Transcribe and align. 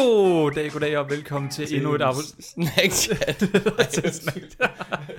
God 0.00 0.50
dag, 0.50 0.72
god 0.72 0.80
dag 0.80 0.98
og 0.98 1.10
velkommen 1.10 1.50
til, 1.50 1.66
til 1.66 1.76
endnu 1.76 1.94
et 1.94 2.02
afsnit. 2.02 2.44
Snackchat. 2.44 3.40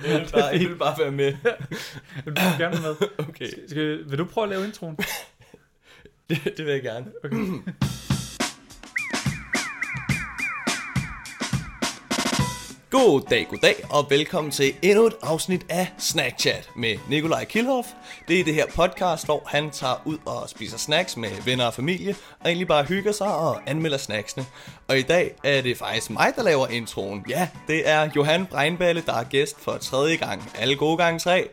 jeg, 0.06 0.20
vil 0.20 0.28
bare, 0.32 0.44
jeg 0.44 0.60
vil 0.60 0.76
bare 0.76 0.98
være 0.98 1.10
med. 1.10 1.34
vil 2.24 2.36
du 2.36 2.40
gerne 2.58 2.80
med? 2.80 3.08
Okay. 3.18 3.50
Skal, 3.50 3.68
skal, 3.68 4.10
vil 4.10 4.18
du 4.18 4.24
prøve 4.24 4.44
at 4.44 4.48
lave 4.50 4.64
introen? 4.64 4.96
det, 6.28 6.38
det 6.56 6.66
vil 6.66 6.72
jeg 6.72 6.82
gerne. 6.82 7.06
Okay. 7.24 7.36
God 12.92 13.20
dag, 13.30 13.46
god 13.50 13.58
dag, 13.58 13.74
og 13.90 14.06
velkommen 14.10 14.50
til 14.50 14.74
endnu 14.82 15.06
et 15.06 15.14
afsnit 15.22 15.66
af 15.68 15.92
Snackchat 15.98 16.70
med 16.76 16.98
Nikolaj 17.08 17.44
Kilhoff. 17.44 17.88
Det 18.28 18.40
er 18.40 18.44
det 18.44 18.54
her 18.54 18.66
podcast, 18.76 19.24
hvor 19.24 19.42
han 19.46 19.70
tager 19.70 20.02
ud 20.04 20.18
og 20.26 20.48
spiser 20.48 20.78
snacks 20.78 21.16
med 21.16 21.30
venner 21.44 21.66
og 21.66 21.74
familie, 21.74 22.14
og 22.40 22.46
egentlig 22.46 22.68
bare 22.68 22.84
hygger 22.84 23.12
sig 23.12 23.36
og 23.36 23.60
anmelder 23.66 23.98
snacksene. 23.98 24.46
Og 24.88 24.98
i 24.98 25.02
dag 25.02 25.34
er 25.44 25.62
det 25.62 25.76
faktisk 25.76 26.10
mig, 26.10 26.32
der 26.36 26.42
laver 26.42 26.66
introen. 26.66 27.24
Ja, 27.28 27.48
det 27.68 27.88
er 27.88 28.10
Johan 28.16 28.46
Breinballe, 28.46 29.02
der 29.06 29.14
er 29.14 29.24
gæst 29.24 29.60
for 29.60 29.76
tredje 29.76 30.16
gang. 30.16 30.50
Alle 30.58 30.76
gode 30.76 30.96
gange 30.96 31.18
tre. 31.18 31.48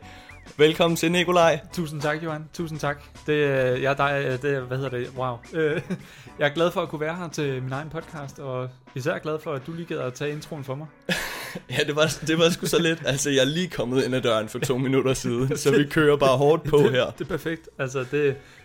Velkommen 0.57 0.97
til, 0.97 1.11
Nikolaj. 1.11 1.59
Tusind 1.73 2.01
tak, 2.01 2.23
Johan. 2.23 2.49
Tusind 2.53 2.79
tak. 2.79 3.03
Det, 3.27 3.33
øh, 3.33 3.81
jeg, 3.81 3.97
dig, 3.97 4.39
det, 4.41 4.61
hvad 4.61 4.77
hedder 4.77 4.97
det? 4.97 5.11
Wow. 5.17 5.37
Øh, 5.53 5.81
jeg 6.39 6.49
er 6.49 6.53
glad 6.53 6.71
for 6.71 6.81
at 6.81 6.89
kunne 6.89 7.01
være 7.01 7.15
her 7.15 7.27
til 7.27 7.63
min 7.63 7.71
egen 7.71 7.89
podcast, 7.89 8.39
og 8.39 8.69
især 8.95 9.17
glad 9.17 9.39
for, 9.39 9.53
at 9.53 9.67
du 9.67 9.71
lige 9.71 9.85
gad 9.85 9.97
at 9.97 10.13
tage 10.13 10.31
introen 10.31 10.63
for 10.63 10.75
mig. 10.75 10.87
ja, 11.77 11.83
det 11.87 11.95
var, 11.95 12.17
det 12.27 12.37
var 12.37 12.49
sgu 12.49 12.65
så 12.65 12.81
lidt. 12.81 13.01
Altså, 13.05 13.29
jeg 13.29 13.39
er 13.39 13.45
lige 13.45 13.69
kommet 13.69 14.03
ind 14.05 14.15
ad 14.15 14.21
døren 14.21 14.49
for 14.49 14.59
to 14.59 14.77
minutter 14.77 15.13
siden, 15.13 15.57
så 15.57 15.71
vi 15.71 15.85
kører 15.85 16.17
bare 16.17 16.37
hårdt 16.37 16.63
på 16.63 16.77
det, 16.83 16.91
her. 16.91 17.09
Det 17.11 17.21
er 17.21 17.25
perfekt. 17.25 17.69
Altså, 17.77 17.99
det, 17.99 18.11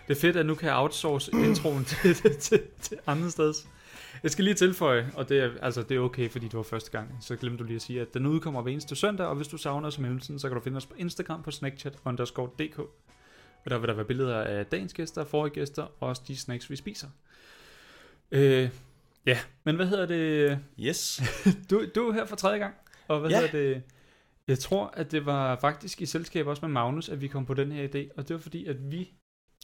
det 0.07 0.15
er 0.15 0.15
fedt, 0.15 0.37
at 0.37 0.45
nu 0.45 0.55
kan 0.55 0.67
jeg 0.67 0.77
outsource 0.77 1.31
introen 1.47 1.85
til, 1.85 2.15
til, 2.15 2.35
til, 2.37 2.61
til 2.81 2.97
andre 3.07 3.31
steds. 3.31 3.67
Jeg 4.23 4.31
skal 4.31 4.45
lige 4.45 4.53
tilføje, 4.53 5.11
og 5.15 5.29
det 5.29 5.39
er, 5.39 5.49
altså, 5.61 5.83
det 5.83 5.97
er 5.97 6.01
okay, 6.01 6.29
fordi 6.29 6.45
det 6.45 6.53
var 6.53 6.63
første 6.63 6.91
gang, 6.91 7.17
så 7.21 7.35
glemte 7.35 7.57
du 7.57 7.63
lige 7.63 7.75
at 7.75 7.81
sige, 7.81 8.01
at 8.01 8.13
den 8.13 8.25
udkommer 8.25 8.61
hver 8.61 8.71
eneste 8.71 8.95
søndag, 8.95 9.27
og 9.27 9.35
hvis 9.35 9.47
du 9.47 9.57
savner 9.57 9.87
os 9.87 9.97
i 9.97 10.01
mellemtiden, 10.01 10.39
så 10.39 10.47
kan 10.47 10.55
du 10.57 10.63
finde 10.63 10.77
os 10.77 10.85
på 10.85 10.93
Instagram 10.97 11.43
på 11.43 11.51
snackchat 11.51 11.93
underscore 12.05 12.49
dk. 12.59 12.79
Og 13.65 13.71
der 13.71 13.77
vil 13.77 13.87
der 13.87 13.93
være 13.93 14.05
billeder 14.05 14.41
af 14.41 14.65
dagens 14.65 14.93
gæster, 14.93 15.23
forrige 15.23 15.53
gæster, 15.53 15.83
og 15.83 16.09
også 16.09 16.21
de 16.27 16.37
snacks, 16.37 16.69
vi 16.69 16.75
spiser. 16.75 17.07
Øh, 18.31 18.69
ja, 19.25 19.37
men 19.63 19.75
hvad 19.75 19.85
hedder 19.87 20.05
det? 20.05 20.59
Yes. 20.79 21.21
du, 21.69 21.85
du 21.95 22.09
er 22.09 22.13
her 22.13 22.25
for 22.25 22.35
tredje 22.35 22.57
gang, 22.59 22.73
og 23.07 23.19
hvad 23.19 23.29
Ja. 23.29 23.35
hedder 23.39 23.51
det? 23.51 23.81
Jeg 24.47 24.59
tror, 24.59 24.93
at 24.97 25.11
det 25.11 25.25
var 25.25 25.57
faktisk 25.61 26.01
i 26.01 26.05
selskab 26.05 26.47
også 26.47 26.65
med 26.65 26.69
Magnus, 26.73 27.09
at 27.09 27.21
vi 27.21 27.27
kom 27.27 27.45
på 27.45 27.53
den 27.53 27.71
her 27.71 27.87
idé, 27.87 28.09
og 28.17 28.27
det 28.27 28.33
var 28.33 28.39
fordi, 28.39 28.65
at 28.65 28.91
vi 28.91 29.09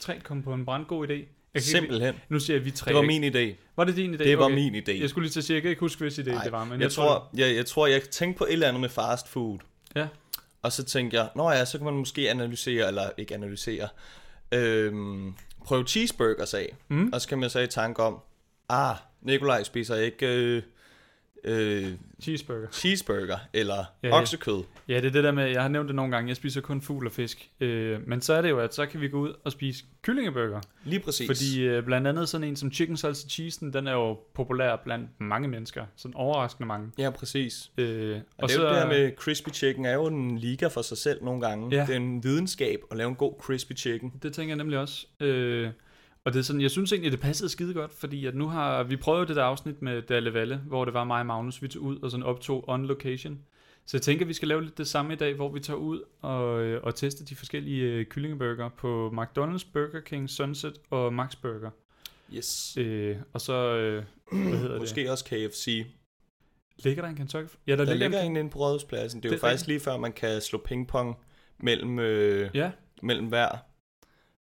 tre 0.00 0.20
kom 0.24 0.42
på 0.42 0.54
en 0.54 0.64
brandgod 0.64 1.08
idé. 1.08 1.12
Jeg 1.12 1.18
kan 1.18 1.26
ikke, 1.54 1.68
Simpelthen. 1.68 2.14
nu 2.28 2.40
siger 2.40 2.56
jeg, 2.56 2.64
vi 2.64 2.70
tre. 2.70 2.88
Det 2.88 2.96
var 2.96 3.02
min 3.02 3.24
idé. 3.24 3.54
Var 3.76 3.84
det 3.84 3.96
din 3.96 4.14
idé? 4.14 4.18
Det 4.18 4.38
var 4.38 4.44
Okay. 4.44 4.54
min 4.54 4.74
idé. 4.74 5.00
Jeg 5.00 5.10
skulle 5.10 5.24
lige 5.24 5.32
til 5.32 5.40
at 5.40 5.44
sige, 5.44 5.54
jeg 5.54 5.62
kan 5.62 5.68
ikke 5.70 5.80
huske, 5.80 6.00
hvis 6.00 6.18
idé 6.18 6.30
Nej, 6.32 6.42
det 6.42 6.52
var, 6.52 6.64
men 6.64 6.80
jeg, 6.80 6.92
tror, 6.92 7.30
jeg, 7.36 7.54
jeg 7.56 7.66
tror, 7.66 7.86
jeg 7.86 8.02
tænkte 8.02 8.38
på 8.38 8.44
et 8.44 8.52
eller 8.52 8.68
andet 8.68 8.80
med 8.80 8.88
fast 8.88 9.28
food. 9.28 9.58
Ja. 9.96 10.08
Og 10.62 10.72
så 10.72 10.84
tænkte 10.84 11.16
jeg, 11.16 11.28
nå 11.36 11.50
ja, 11.50 11.64
så 11.64 11.78
kan 11.78 11.84
man 11.84 11.94
måske 11.94 12.30
analysere, 12.30 12.88
eller 12.88 13.10
ikke 13.18 13.34
analysere, 13.34 13.88
øhm, 14.52 15.34
prøve 15.64 15.84
cheeseburgers 15.86 16.54
af. 16.54 16.76
Mm. 16.88 17.10
Og 17.12 17.20
så 17.20 17.28
kan 17.28 17.38
man 17.38 17.50
så 17.50 17.60
i 17.60 17.66
tanke 17.66 18.02
om, 18.02 18.18
ah, 18.72 18.96
Nikolaj 19.22 19.62
spiser 19.62 19.96
ikke 19.96 20.26
øh, 20.26 20.62
øh, 21.44 21.92
Cheeseburger. 22.22 22.66
cheeseburger 22.72 23.38
eller 23.52 23.74
Ja, 24.02 24.08
ja, 24.08 24.14
ja. 24.14 24.20
oksekød. 24.20 24.62
Ja, 24.88 24.96
det 24.96 25.06
er 25.06 25.10
det 25.10 25.24
der 25.24 25.32
med, 25.32 25.44
jeg 25.50 25.62
har 25.62 25.68
nævnt 25.68 25.88
det 25.88 25.96
nogle 25.96 26.12
gange, 26.12 26.28
jeg 26.28 26.36
spiser 26.36 26.60
kun 26.60 26.82
fugl 26.82 27.06
og 27.06 27.12
fisk. 27.12 27.50
Øh, 27.60 28.08
men 28.08 28.20
så 28.20 28.34
er 28.34 28.42
det 28.42 28.50
jo, 28.50 28.58
at 28.58 28.74
så 28.74 28.86
kan 28.86 29.00
vi 29.00 29.08
gå 29.08 29.18
ud 29.20 29.32
og 29.44 29.52
spise 29.52 29.84
kyllingeburger. 30.02 30.60
Lige 30.84 31.00
præcis. 31.00 31.26
Fordi 31.26 31.60
øh, 31.62 31.84
blandt 31.84 32.06
andet 32.08 32.28
sådan 32.28 32.46
en 32.48 32.56
som 32.56 32.72
chicken 32.72 32.96
salsa 32.96 33.28
cheese, 33.28 33.72
den 33.72 33.86
er 33.86 33.92
jo 33.92 34.18
populær 34.34 34.76
blandt 34.76 35.08
mange 35.20 35.48
mennesker. 35.48 35.84
Sådan 35.96 36.14
overraskende 36.14 36.66
mange. 36.66 36.90
Ja, 36.98 37.10
præcis. 37.10 37.70
Øh, 37.78 38.16
Og, 38.16 38.22
og 38.38 38.48
det, 38.48 38.56
jo 38.56 38.62
det 38.68 38.74
her 38.76 38.86
med 38.86 39.12
crispy 39.16 39.48
chicken 39.52 39.84
er 39.84 39.92
jo 39.94 40.06
en 40.06 40.38
liga 40.38 40.66
for 40.66 40.82
sig 40.82 40.98
selv 40.98 41.24
nogle 41.24 41.40
gange. 41.40 41.76
Ja. 41.76 41.86
Det 41.86 41.92
er 41.92 41.96
en 41.96 42.24
videnskab 42.24 42.80
at 42.90 42.96
lave 42.96 43.08
en 43.08 43.14
god 43.16 43.34
crispy 43.40 43.72
chicken. 43.76 44.12
Det 44.22 44.32
tænker 44.32 44.50
jeg 44.50 44.56
nemlig 44.56 44.78
også. 44.78 45.06
Øh, 45.20 45.70
og 46.24 46.32
det 46.32 46.38
er 46.38 46.42
sådan, 46.42 46.60
jeg 46.62 46.70
synes 46.70 46.92
egentlig, 46.92 47.12
det 47.12 47.20
passede 47.20 47.48
skide 47.50 47.74
godt, 47.74 47.92
fordi 47.92 48.26
at 48.26 48.34
nu 48.34 48.48
har 48.48 48.82
vi 48.82 48.96
prøvet 48.96 49.28
det 49.28 49.36
der 49.36 49.44
afsnit 49.44 49.82
med 49.82 50.02
Dalle 50.02 50.34
Valle, 50.34 50.56
hvor 50.56 50.84
det 50.84 50.94
var 50.94 51.04
mig 51.04 51.20
og 51.20 51.26
Magnus, 51.26 51.62
vi 51.62 51.68
tog 51.68 51.82
ud 51.82 51.98
og 51.98 52.10
sådan 52.10 52.24
optog 52.26 52.64
on 52.68 52.86
location. 52.86 53.38
Så 53.86 53.96
jeg 53.96 54.02
tænker, 54.02 54.26
vi 54.26 54.32
skal 54.32 54.48
lave 54.48 54.62
lidt 54.62 54.78
det 54.78 54.86
samme 54.88 55.12
i 55.12 55.16
dag, 55.16 55.34
hvor 55.34 55.52
vi 55.52 55.60
tager 55.60 55.76
ud 55.76 56.00
og, 56.20 56.62
øh, 56.62 56.82
og 56.82 56.94
tester 56.94 57.24
de 57.24 57.34
forskellige 57.34 57.82
øh, 57.84 58.06
kyllingeburger 58.06 58.68
på 58.68 59.08
McDonald's, 59.16 59.66
Burger 59.72 60.00
King, 60.00 60.30
Sunset 60.30 60.74
og 60.90 61.12
Max 61.14 61.36
Burger. 61.36 61.70
Yes. 62.34 62.76
Øh, 62.76 63.16
og 63.32 63.40
så, 63.40 63.76
øh, 63.76 64.04
hvad 64.32 64.58
hedder 64.58 64.78
Måske 64.78 65.00
det? 65.00 65.10
også 65.10 65.24
KFC. 65.24 65.86
Ligger 66.84 67.02
der 67.02 67.08
en 67.08 67.16
Kentucky? 67.16 67.54
Ja, 67.66 67.76
der, 67.76 67.84
Der 67.84 67.94
ligger 67.94 68.20
en, 68.20 68.30
en 68.30 68.36
inde 68.36 68.50
på 68.50 68.58
Rådhuspladsen. 68.58 69.20
Det 69.22 69.28
er 69.28 69.30
Det 69.30 69.36
jo 69.36 69.40
faktisk 69.40 69.66
lige 69.66 69.80
før, 69.80 69.96
man 69.96 70.12
kan 70.12 70.40
slå 70.40 70.58
pingpong 70.58 71.16
mellem, 71.58 71.98
øh, 71.98 72.50
Ja, 72.54 72.70
mellem 73.02 73.26
hver. 73.26 73.48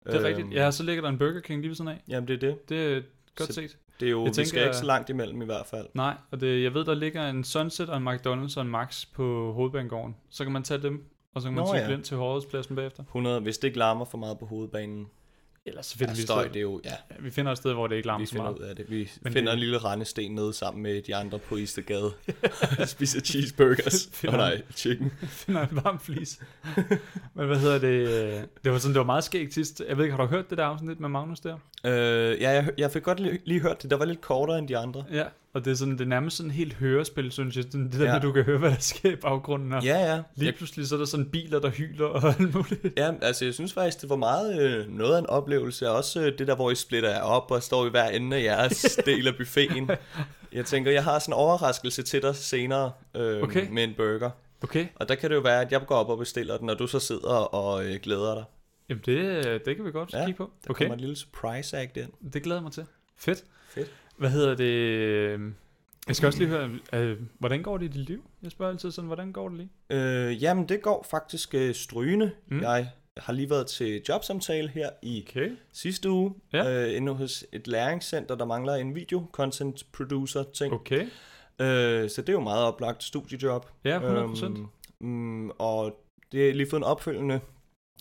Det 0.07 0.15
er 0.15 0.25
rigtigt. 0.25 0.53
Ja, 0.53 0.71
så 0.71 0.83
ligger 0.83 1.03
der 1.03 1.09
en 1.09 1.19
Burger 1.19 1.41
King 1.41 1.61
lige 1.61 1.69
ved 1.69 1.77
siden 1.77 1.91
af. 1.91 2.03
Jamen, 2.09 2.29
det 2.29 2.35
er 2.35 2.39
det. 2.49 2.69
Det 2.69 2.97
er 2.97 3.01
godt 3.37 3.49
Så- 3.49 3.55
set. 3.55 3.77
Det 4.01 4.07
er 4.07 4.11
jo, 4.11 4.21
Jeg 4.21 4.29
vi 4.29 4.35
tænker- 4.35 4.49
skal 4.49 4.63
ikke 4.65 4.77
så 4.77 4.85
langt 4.85 5.11
imellem 5.11 5.43
i 5.43 5.45
hvert 5.45 5.67
fald. 5.67 5.87
Nej, 5.95 6.15
og 6.31 6.41
det, 6.41 6.63
jeg 6.63 6.75
ved, 6.75 6.85
der 6.85 6.95
ligger 6.95 7.29
en 7.31 7.45
Sunset 7.45 7.89
og 7.91 7.97
en 7.97 8.09
McDonald's 8.09 8.57
og 8.57 8.63
en 8.63 8.69
Max 8.69 9.07
på 9.15 9.53
hovedbanegården. 9.53 10.17
Så 10.31 10.45
kan 10.45 10.53
man 10.53 10.63
tage 10.63 10.83
dem, 10.83 11.05
og 11.35 11.43
så 11.43 11.47
kan 11.49 11.55
man 11.55 11.63
Nå, 11.65 11.69
cykle 11.69 11.81
ja. 11.89 11.93
ind 11.97 12.03
til 12.03 12.17
Rådhuspladsen 12.17 12.77
bagefter. 12.77 13.03
100, 13.05 13.41
hvis 13.41 13.59
det 13.59 13.69
ikke 13.69 13.79
larmer 13.79 14.05
for 14.05 14.19
meget 14.19 14.39
på 14.39 14.47
hovedbanen. 14.47 15.07
Ellers 15.67 15.87
så 15.87 15.97
Ja, 16.01 16.05
finder 16.05 16.15
vi 16.15 16.21
et 16.21 16.25
støj, 16.27 16.43
sted. 16.43 16.53
det 16.53 16.59
er 16.59 16.63
jo, 16.63 16.81
ja, 16.85 16.91
Ja, 16.91 17.15
vi 17.21 17.31
finder 17.31 17.53
et 17.53 17.59
sted, 17.59 17.73
hvor 17.73 17.87
det 17.87 17.97
ikke 17.97 18.07
larmer 18.07 18.19
vi 18.23 18.27
så 18.27 18.33
finder 18.33 18.45
meget. 18.51 18.59
ud 18.59 18.65
af 18.65 18.77
det. 18.77 18.91
Vi 18.91 19.11
Men 19.23 19.33
finder 19.33 19.51
det- 19.53 19.57
en 19.57 19.61
lille 19.61 19.79
rendesten 19.79 20.35
ned 20.35 20.53
sammen 20.53 20.83
med 20.83 21.03
de 21.03 21.17
andre 21.17 21.39
på 21.39 21.57
Istergade. 21.57 22.13
og 22.79 22.89
spiser 22.97 23.21
cheeseburgers. 23.21 24.09
Finder- 24.13 24.35
oh, 24.35 24.39
nej, 24.39 24.63
chicken. 24.77 25.13
finder 25.47 25.61
en 25.69 25.69
varm 25.85 26.01
flis. 26.01 26.39
Men 27.35 27.47
hvad 27.47 27.57
hedder 27.59 27.79
det? 27.79 28.49
Det 28.65 28.73
var 28.73 28.79
sådan, 28.79 28.93
det 28.95 28.99
var 28.99 29.07
meget 29.07 29.25
skægt 29.25 29.55
sidst. 29.55 29.83
Jeg 29.89 29.97
ved 29.97 30.05
ikke, 30.05 30.17
har 30.17 30.23
du 30.23 30.29
hørt 30.31 30.51
det 30.51 30.59
der 30.59 30.65
afsnit 30.65 31.01
med 31.01 31.09
Magnus 31.09 31.41
der? 31.41 31.55
Øh, 31.87 31.93
ja, 32.41 32.51
jeg, 32.51 32.71
jeg 32.79 32.91
fik 32.91 33.03
godt 33.03 33.21
lige, 33.21 33.39
lige 33.45 33.61
hørt 33.61 33.83
det. 33.83 33.91
Der 33.91 33.97
var 33.97 34.05
lidt 34.05 34.21
kortere 34.21 34.59
end 34.59 34.69
de 34.69 34.77
andre. 34.79 35.05
Ja, 35.13 35.25
og 35.55 35.65
det 35.65 35.71
er 35.71 35.75
sådan, 35.75 35.93
det 35.93 36.01
er 36.01 36.05
nærmest 36.09 36.37
sådan 36.37 36.51
helt 36.51 36.75
hørespil, 36.75 37.33
synes 37.33 37.57
jeg. 37.57 37.65
Sådan 37.65 37.85
Det 37.91 38.01
der 38.01 38.13
Ja. 38.13 38.19
du 38.19 38.33
kan 38.33 38.43
høre, 38.45 38.59
hvad 38.59 38.71
der 38.71 38.79
sker 38.79 39.11
i 39.13 39.17
baggrunden. 39.17 39.73
Og 39.73 39.85
Ja, 39.85 39.99
ja. 40.15 40.23
lige 40.37 40.47
Jeg, 40.47 40.55
pludselig 40.55 40.87
så 40.89 40.95
er 40.95 40.99
der 40.99 41.07
sådan 41.07 41.27
biler, 41.31 41.61
der 41.61 41.71
hyler 41.71 42.07
og 42.07 42.29
alt 42.39 42.55
muligt. 42.55 42.87
ja, 42.97 43.13
altså 43.23 43.45
jeg 43.45 43.55
synes 43.55 43.73
faktisk, 43.73 44.01
det 44.01 44.11
var 44.11 44.17
meget 44.17 44.61
øh, 44.63 44.89
noget 44.91 45.15
af 45.15 45.19
en 45.19 45.27
oplevelse. 45.27 45.91
Også 45.91 46.21
øh, 46.27 46.39
det 46.39 46.47
der, 46.49 46.55
hvor 46.57 46.71
I 46.71 46.75
splitter 46.75 47.11
jer 47.11 47.21
op 47.23 47.51
og 47.51 47.63
står 47.63 47.87
i 47.87 47.91
hver 47.91 48.09
ende 48.09 48.37
af 48.37 48.43
jeres 48.43 48.83
del 49.07 49.27
af 49.29 49.37
buffeten. 49.37 49.91
Jeg 50.53 50.65
tænker, 50.67 50.91
jeg 50.91 51.05
har 51.05 51.19
sådan 51.19 51.33
en 51.33 51.37
overraskelse 51.37 52.03
til 52.03 52.23
dig 52.23 52.37
senere 52.37 52.93
øh, 53.17 53.43
Okay. 53.43 53.69
med 53.71 53.85
en 53.85 53.95
burger. 53.97 54.31
Okay, 54.63 54.87
Og 54.97 55.09
der 55.09 55.15
kan 55.15 55.31
det 55.31 55.37
jo 55.37 55.41
være, 55.41 55.61
at 55.61 55.73
jeg 55.73 55.81
går 55.87 55.95
op 55.97 56.09
og 56.09 56.19
bestiller 56.19 56.57
den, 56.57 56.71
og 56.71 56.79
du 56.79 56.87
så 56.87 56.99
sidder 56.99 57.31
og 57.55 57.85
øh, 57.87 58.01
glæder 58.03 58.35
dig. 58.35 58.45
jamen 58.89 59.03
det, 59.07 59.45
det 59.67 59.77
kan 59.77 59.85
vi 59.85 59.91
godt 59.91 60.13
Ja, 60.13 60.25
kigge 60.25 60.37
på. 60.39 60.51
Der 60.65 60.71
Okay, 60.71 60.85
kommer 60.85 60.95
en 60.95 61.01
lille 61.01 61.17
surprise 61.17 61.79
act 61.79 61.97
ind. 61.97 62.31
det 62.33 62.43
glæder 62.43 62.59
jeg 62.59 62.63
mig 62.63 62.73
til. 62.73 62.85
Fedt. 63.19 63.45
Fedt. 63.75 63.91
Hvad 64.17 64.31
hedder 64.31 64.55
det? 64.55 65.55
Jeg 66.09 66.17
skal 66.17 66.27
også 66.27 66.39
lige 66.39 66.49
høre, 66.49 66.71
øh, 66.93 67.19
hvordan 67.39 67.63
går 67.63 67.79
det 67.79 67.85
i 67.85 67.89
dit 67.89 68.09
liv? 68.09 68.25
Jeg 68.43 68.51
spørger 68.51 68.73
altid 68.73 68.91
sådan, 68.91 69.07
hvordan 69.07 69.33
går 69.33 69.49
det 69.49 69.59
lige? 69.59 69.71
Øh, 69.91 70.43
jamen, 70.43 70.69
det 70.69 70.83
går 70.83 71.07
faktisk 71.11 71.55
øh, 71.55 71.75
strygende. 71.75 72.31
Mm. 72.47 72.61
Jeg 72.61 72.89
har 73.17 73.33
lige 73.33 73.51
været 73.51 73.67
til 73.67 74.03
jobsamtale 74.09 74.69
her 74.69 74.91
i 75.03 75.25
Okay. 75.29 75.51
sidste 75.73 76.11
uge. 76.11 76.35
Ja. 76.53 76.87
Øh, 76.89 76.97
inde 76.97 77.13
hos 77.13 77.45
et 77.53 77.67
læringscenter, 77.69 78.35
der 78.35 78.45
mangler 78.45 78.75
en 78.75 78.95
video 78.95 79.27
content 79.33 79.87
producer 79.93 80.43
ting. 80.55 80.75
Okay. 80.75 81.03
Øh, 81.61 82.11
så 82.11 82.21
det 82.23 82.29
er 82.29 82.33
jo 82.33 82.41
meget 82.41 82.65
oplagt 82.65 83.03
studiejob. 83.05 83.67
Ja, 83.85 83.99
100%. 83.99 84.45
Øhm, 84.45 84.69
mm, 85.01 85.51
og 85.51 86.01
det 86.33 86.51
er 86.51 86.55
lige 86.55 86.71
fået 86.71 86.81
en 86.81 86.85
opfølgende 86.85 87.41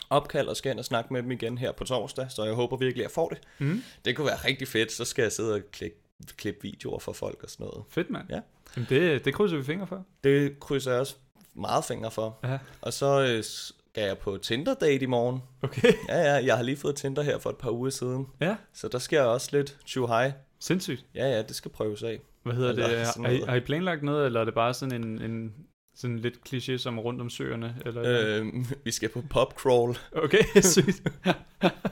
opkald 0.10 0.48
og 0.48 0.58
skal 0.58 0.72
ind 0.72 0.80
og 0.80 0.86
snakke 0.86 1.14
med 1.14 1.24
dem 1.24 1.32
igen 1.32 1.58
her 1.58 1.72
på 1.72 1.84
torsdag, 1.84 2.32
så 2.32 2.44
jeg 2.44 2.54
håber 2.54 2.78
virkelig, 2.78 3.02
at 3.02 3.10
jeg 3.10 3.12
får 3.12 3.30
det. 3.30 3.38
Mm. 3.60 3.84
Det 4.06 4.16
kunne 4.16 4.28
være 4.28 4.36
rigtig 4.46 4.68
fedt, 4.68 4.92
så 4.92 5.06
skal 5.06 5.22
jeg 5.24 5.32
sidde 5.32 5.54
og 5.54 5.62
klikke, 5.72 5.98
klippe 6.38 6.62
videoer 6.62 7.00
for 7.00 7.14
folk 7.14 7.44
og 7.44 7.50
sådan 7.50 7.66
noget. 7.66 7.84
Fedt, 7.90 8.10
mand. 8.10 8.26
Ja. 8.30 8.40
Jamen 8.78 8.88
det, 8.90 9.26
det 9.26 9.34
krydser 9.34 9.58
vi 9.58 9.64
fingre 9.64 9.88
for. 9.88 10.06
Det 10.24 10.60
krydser 10.60 10.92
jeg 10.92 11.00
også 11.00 11.16
meget 11.54 11.86
fingre 11.86 12.12
for. 12.12 12.40
Ja. 12.44 12.58
Og 12.82 12.94
så 12.94 13.22
øh, 13.22 13.44
skal 13.44 14.04
jeg 14.04 14.18
på 14.18 14.38
Tinder-date 14.38 15.04
i 15.04 15.06
morgen. 15.06 15.42
Okay. 15.62 15.94
Ja, 16.10 16.18
ja, 16.20 16.46
jeg 16.46 16.56
har 16.56 16.64
lige 16.64 16.78
fået 16.78 16.96
Tinder 16.96 17.22
her 17.22 17.40
for 17.40 17.50
et 17.50 17.58
par 17.58 17.70
uger 17.70 17.90
siden. 17.90 18.28
Ja, 18.42 18.56
Så 18.74 18.88
der 18.88 19.00
sker 19.00 19.22
også 19.22 19.50
lidt 19.52 19.78
hej. 20.08 20.32
sindssygt. 20.60 21.06
Ja, 21.16 21.30
ja, 21.30 21.42
det 21.42 21.56
skal 21.56 21.72
prøves 21.72 22.04
af. 22.04 22.20
Hvad 22.44 22.54
hedder 22.54 22.70
Eller 22.70 22.88
det? 22.98 23.08
sådan 23.08 23.26
Har 23.26 23.46
har 23.46 23.56
I 23.56 23.60
planlagt 23.60 24.04
noget, 24.04 24.26
eller 24.26 24.42
er 24.42 24.46
det 24.46 24.54
bare 24.54 24.74
sådan 24.74 25.04
en, 25.04 25.22
en 25.32 25.54
sådan 25.96 26.20
lidt 26.20 26.36
kliché 26.50 26.78
som 26.78 27.00
rundt 27.00 27.22
om 27.22 27.30
søerne? 27.30 27.76
Eller? 27.86 28.04
Øh, 28.42 28.46
vi 28.86 28.92
skal 28.92 29.10
på 29.10 29.24
popcrawl. 29.30 29.98
Okay, 30.12 30.44
sygt. 30.62 31.02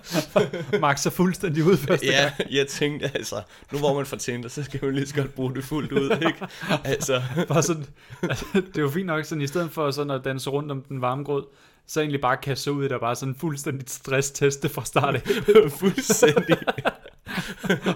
Max 0.82 1.06
er 1.06 1.10
fuldstændig 1.10 1.64
ud 1.64 1.78
første 1.78 2.06
Ja, 2.06 2.34
jeg 2.52 2.68
tænkte 2.68 3.12
altså, 3.14 3.42
nu 3.72 3.78
hvor 3.80 3.94
man 3.96 4.06
får 4.06 4.18
Tinder, 4.18 4.50
så 4.50 4.64
skal 4.64 4.80
man 4.86 4.96
lige 4.96 5.08
så 5.08 5.16
godt 5.16 5.36
bruge 5.36 5.56
det 5.56 5.64
fuldt 5.64 5.92
ud, 5.92 6.10
ikke? 6.12 6.48
Altså, 6.84 7.22
Bare 7.48 7.64
sådan, 7.64 7.86
altså, 8.22 8.46
det 8.54 8.78
er 8.78 8.82
jo 8.82 8.90
fint 8.90 9.06
nok, 9.06 9.26
sådan, 9.26 9.42
i 9.42 9.48
stedet 9.48 9.72
for 9.72 9.92
sådan 9.92 10.12
at 10.12 10.22
danse 10.26 10.50
rundt 10.50 10.72
om 10.72 10.82
den 10.82 11.02
varme 11.02 11.24
grød, 11.24 11.44
så 11.88 12.00
egentlig 12.00 12.22
bare 12.22 12.38
kaste 12.38 12.72
ud 12.72 12.82
i 12.82 12.84
det, 12.84 12.92
og 12.92 13.00
bare 13.00 13.16
sådan 13.16 13.36
fuldstændig 13.36 13.90
stressteste 13.90 14.70
fra 14.70 14.86
start 14.86 15.16
af. 15.16 15.22
fuldstændig. 15.80 16.58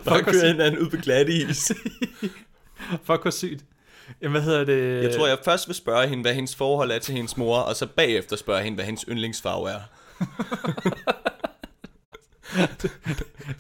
Bare 0.06 0.24
køre 0.24 0.48
hinanden 0.48 0.80
ud 0.82 0.90
på 0.90 0.98
glatte 0.98 1.34
is. 1.34 1.72
Fuck, 3.04 3.22
hvor 3.22 3.30
sygt. 3.30 3.66
Jamen, 4.22 4.32
hvad 4.32 4.42
hedder 4.42 4.64
det? 4.64 5.04
Jeg 5.04 5.16
tror, 5.16 5.28
jeg 5.28 5.38
først 5.46 5.68
vil 5.68 5.76
spørge 5.76 6.08
hende, 6.08 6.22
hvad 6.22 6.34
hendes 6.34 6.56
forhold 6.56 6.92
er 6.92 7.00
til 7.00 7.16
hendes 7.16 7.38
mor, 7.38 7.58
og 7.58 7.76
så 7.76 7.88
bagefter 7.88 8.36
spørge 8.36 8.64
hende, 8.64 8.76
hvad 8.76 8.86
hendes 8.86 9.06
yndlingsfarve 9.10 9.70
er. 9.70 9.80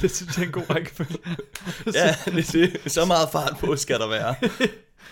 det 0.01 0.11
synes 0.11 0.37
jeg 0.37 0.43
er 0.43 0.47
en 0.47 0.51
god 0.51 0.69
rækkefølge. 0.69 1.17
Ja, 1.93 2.15
det, 2.25 2.53
det, 2.83 2.91
så 2.91 3.05
meget 3.05 3.29
fart 3.31 3.57
på 3.59 3.75
skal 3.75 3.99
der 3.99 4.07
være. 4.07 4.35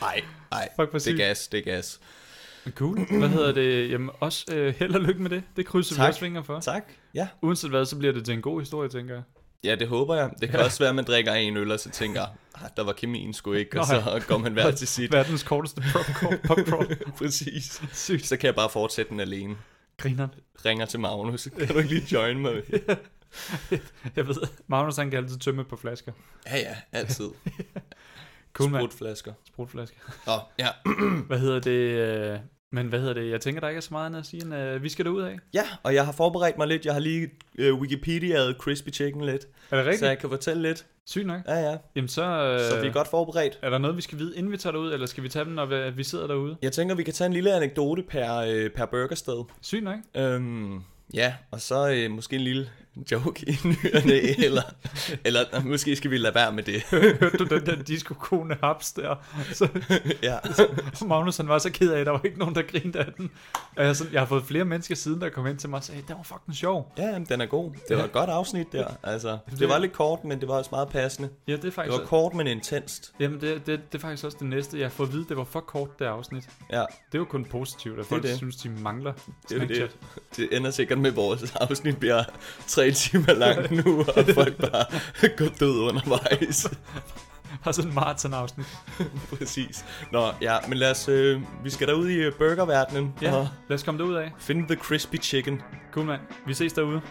Nej, 0.01 0.21
nej, 0.51 0.69
det 0.93 1.07
er 1.07 1.17
gas, 1.17 1.47
det 1.47 1.57
er 1.57 1.61
gas. 1.63 1.99
Cool. 2.75 3.17
Hvad 3.19 3.29
hedder 3.29 3.51
det? 3.51 3.91
Jamen, 3.91 4.09
også 4.19 4.45
øh, 4.51 4.75
held 4.79 4.95
og 4.95 5.01
lykke 5.01 5.21
med 5.21 5.29
det. 5.29 5.43
Det 5.55 5.65
krydser 5.65 5.95
vi 5.95 5.97
Tak. 5.97 6.07
også 6.07 6.19
fingre 6.19 6.43
for. 6.43 6.59
Tak. 6.59 6.83
Ja. 7.15 7.27
Uanset 7.41 7.69
hvad, 7.69 7.85
så 7.85 7.95
bliver 7.97 8.13
det 8.13 8.25
til 8.25 8.33
en 8.33 8.41
god 8.41 8.59
historie, 8.61 8.89
tænker 8.89 9.13
jeg. 9.13 9.23
Ja, 9.63 9.75
det 9.75 9.87
håber 9.87 10.15
jeg. 10.15 10.29
Det 10.41 10.49
kan 10.49 10.59
Ja. 10.59 10.65
også 10.65 10.79
være, 10.79 10.89
at 10.89 10.95
man 10.95 11.05
drikker 11.05 11.33
en 11.33 11.57
øl, 11.57 11.71
og 11.71 11.79
så 11.79 11.89
tænker, 11.89 12.25
der 12.77 12.83
var 12.83 12.93
kemien 12.93 13.33
sgu 13.33 13.53
ikke, 13.53 13.79
og 13.81 13.87
Nå, 13.91 14.01
så 14.01 14.23
går 14.27 14.37
man 14.37 14.53
hver 14.53 14.71
til 14.81 14.87
sit. 14.87 15.11
Verdens 15.11 15.43
korteste 15.43 15.83
pop 15.93 16.05
pop 16.47 16.57
crawl. 16.67 16.97
Præcis. 17.17 17.81
Sygt. 17.93 18.25
Så 18.25 18.37
kan 18.37 18.47
jeg 18.47 18.55
bare 18.55 18.69
fortsætte 18.69 19.09
den 19.09 19.19
alene. 19.19 19.55
Griner. 19.97 20.27
Ringer 20.65 20.85
til 20.85 20.99
Magnus. 20.99 21.47
Kan 21.57 21.67
du 21.67 21.77
ikke 21.77 21.89
lige 21.89 22.07
join 22.11 22.39
mig? 22.39 22.63
Jeg 24.15 24.27
ved, 24.27 24.35
Magnus 24.67 24.95
han 24.95 25.09
kan 25.09 25.23
altid 25.23 25.37
tømme 25.39 25.63
på 25.63 25.75
flasker. 25.75 26.11
Ja, 26.45 26.57
ja, 26.57 26.75
altid. 26.91 27.29
Cool. 28.53 28.69
Sprutflasker. 28.69 29.33
Sprutflasker. 29.47 29.97
Nå, 30.25 30.39
ja. 30.59 30.69
Hvad 31.27 31.39
hedder 31.39 31.59
det? 31.59 32.41
Øh, 32.73 32.75
Men 32.75 32.87
hvad 32.87 32.99
hedder 32.99 33.13
det? 33.13 33.29
Jeg 33.31 33.41
tænker, 33.41 33.61
der 33.61 33.67
ikke 33.69 33.77
er 33.77 33.81
så 33.81 33.87
meget 33.91 34.05
andet 34.05 34.19
at 34.19 34.25
sige, 34.25 34.43
end 34.45 34.75
uh, 34.75 34.83
vi 34.83 34.89
skal 34.89 35.05
derud 35.05 35.21
af. 35.21 35.39
Ja, 35.53 35.63
og 35.83 35.93
jeg 35.93 36.05
har 36.05 36.11
forberedt 36.11 36.57
mig 36.57 36.67
lidt. 36.67 36.85
Jeg 36.85 36.93
har 36.93 36.99
lige 36.99 37.29
uh, 37.71 37.79
Wikipediaet 37.81 38.55
Crispy 38.59 38.89
Chicken 38.93 39.25
lidt, 39.25 39.47
Er 39.71 39.75
det 39.77 39.85
rigtigt? 39.85 39.99
så 39.99 40.05
jeg 40.07 40.19
kan 40.19 40.29
fortælle 40.29 40.61
lidt. 40.61 40.85
Sygt 41.05 41.27
nok. 41.27 41.41
Ja, 41.47 41.69
ja. 41.71 41.77
Jamen 41.95 42.07
så... 42.07 42.23
Øh, 42.23 42.59
Så 42.59 42.81
vi 42.81 42.87
er 42.87 42.91
godt 42.91 43.07
forberedt. 43.07 43.59
Er 43.61 43.69
der 43.69 43.77
noget, 43.77 43.97
vi 43.97 44.01
skal 44.01 44.17
vide, 44.19 44.37
inden 44.37 44.51
vi 44.51 44.57
tager 44.57 44.71
derud, 44.71 44.93
eller 44.93 45.07
skal 45.07 45.23
vi 45.23 45.29
tage 45.29 45.45
dem, 45.45 45.53
når 45.53 45.65
vi, 45.65 45.95
vi 45.95 46.03
sidder 46.03 46.27
derude? 46.27 46.55
Jeg 46.61 46.71
tænker, 46.71 46.95
vi 46.95 47.03
kan 47.03 47.13
tage 47.13 47.25
en 47.25 47.33
lille 47.33 47.53
anekdote 47.53 48.03
per, 48.03 48.35
øh, 48.37 48.69
per 48.69 48.85
burgersted. 48.85 49.43
Sygt 49.61 49.83
nok. 49.83 49.97
Øhm, 50.15 50.79
ja, 51.13 51.33
og 51.51 51.61
så 51.61 51.89
øh, 51.91 52.11
måske 52.11 52.35
en 52.35 52.41
lille 52.41 52.69
joke 53.11 53.49
i 53.49 53.57
nyerne, 53.63 54.13
eller, 54.45 54.61
eller 55.25 55.63
måske 55.63 55.95
skal 55.95 56.11
vi 56.11 56.17
lade 56.17 56.35
være 56.35 56.51
med 56.51 56.63
det. 56.63 56.81
Hørte 57.21 57.37
du 57.37 57.43
den 57.43 57.65
der 57.65 57.83
disco-kone 57.83 58.57
haps 58.63 58.91
der? 58.91 59.15
Så 59.53 59.67
ja. 60.23 60.37
Magnus 61.05 61.37
han 61.37 61.47
var 61.47 61.57
så 61.57 61.71
ked 61.71 61.91
af, 61.91 61.99
at 61.99 62.05
der 62.05 62.11
var 62.11 62.21
ikke 62.25 62.39
nogen, 62.39 62.55
der 62.55 62.61
grinede 62.61 62.99
af 62.99 63.13
den. 63.17 63.31
Og 63.75 63.85
jeg, 63.85 63.95
sådan, 63.95 64.13
jeg 64.13 64.21
har 64.21 64.25
fået 64.27 64.43
flere 64.43 64.65
mennesker 64.65 64.95
siden, 64.95 65.21
der 65.21 65.29
kom 65.29 65.47
ind 65.47 65.57
til 65.57 65.69
mig 65.69 65.77
og 65.77 65.83
sagde, 65.83 66.01
den 66.07 66.15
var 66.17 66.23
fucking 66.23 66.55
sjov. 66.55 66.93
Ja, 66.97 67.03
jamen, 67.05 67.25
den 67.29 67.41
er 67.41 67.45
god. 67.45 67.71
Det 67.89 67.97
var 67.97 68.03
et 68.03 68.11
godt 68.11 68.29
afsnit 68.29 68.71
der. 68.71 68.87
Altså, 69.03 69.37
det 69.59 69.69
var 69.69 69.77
lidt 69.77 69.93
kort, 69.93 70.23
men 70.25 70.39
det 70.39 70.47
var 70.47 70.53
også 70.53 70.69
meget 70.71 70.89
passende. 70.89 71.29
Ja, 71.47 71.51
det 71.51 71.57
er 71.59 71.61
Det 71.61 71.73
faktisk... 71.73 71.99
var 71.99 72.05
kort, 72.05 72.33
men 72.33 72.47
intenst. 72.47 73.13
Jamen, 73.19 73.41
det, 73.41 73.65
det, 73.67 73.79
det 73.91 73.97
er 73.97 73.99
faktisk 73.99 74.23
også 74.25 74.37
det 74.39 74.47
næste. 74.47 74.77
Jeg 74.79 74.85
har 74.85 74.89
fået 74.91 75.07
at 75.07 75.13
vide, 75.13 75.25
det 75.29 75.37
var 75.37 75.43
for 75.43 75.59
kort, 75.59 75.99
det 75.99 76.05
afsnit. 76.05 76.43
Ja, 76.71 76.79
Det 76.79 76.85
er 77.13 77.17
jo 77.17 77.25
kun 77.25 77.45
positivt, 77.45 77.99
at 77.99 78.05
folk 78.05 78.23
det. 78.23 78.37
synes, 78.37 78.55
de 78.55 78.69
mangler 78.69 79.13
det 79.49 79.69
det. 79.69 79.95
Det 80.37 80.57
ender 80.57 80.71
sikkert 80.71 80.97
med, 80.97 81.09
at 81.09 81.15
vores 81.15 81.55
afsnit 81.55 81.97
bliver 81.97 82.23
tre 82.67 82.82
timer 82.91 83.33
langt 83.33 83.71
nu, 83.85 83.99
og 83.99 84.25
folk 84.33 84.55
bare 84.71 84.85
går 85.37 85.47
død 85.59 85.79
undervejs. 85.79 86.67
Har 87.61 87.71
sådan 87.71 87.89
en 87.89 87.95
maraton-afsnit. 87.95 88.65
Præcis. 89.37 89.85
Nå, 90.11 90.27
ja, 90.41 90.57
men 90.67 90.77
lad 90.77 90.91
os, 90.91 91.07
øh, 91.09 91.41
vi 91.63 91.69
skal 91.69 91.87
derud 91.87 92.09
i 92.09 92.15
øh, 92.15 92.33
burgerverdenen 92.33 93.13
Ja, 93.21 93.33
og 93.35 93.47
lad 93.69 93.75
os 93.75 93.83
komme 93.83 93.99
derud 93.99 94.15
af. 94.15 94.31
finde 94.39 94.67
the 94.67 94.75
crispy 94.75 95.15
chicken. 95.21 95.61
Cool, 95.91 96.05
mand. 96.05 96.21
Vi 96.47 96.53
ses 96.53 96.73
derude. 96.73 97.01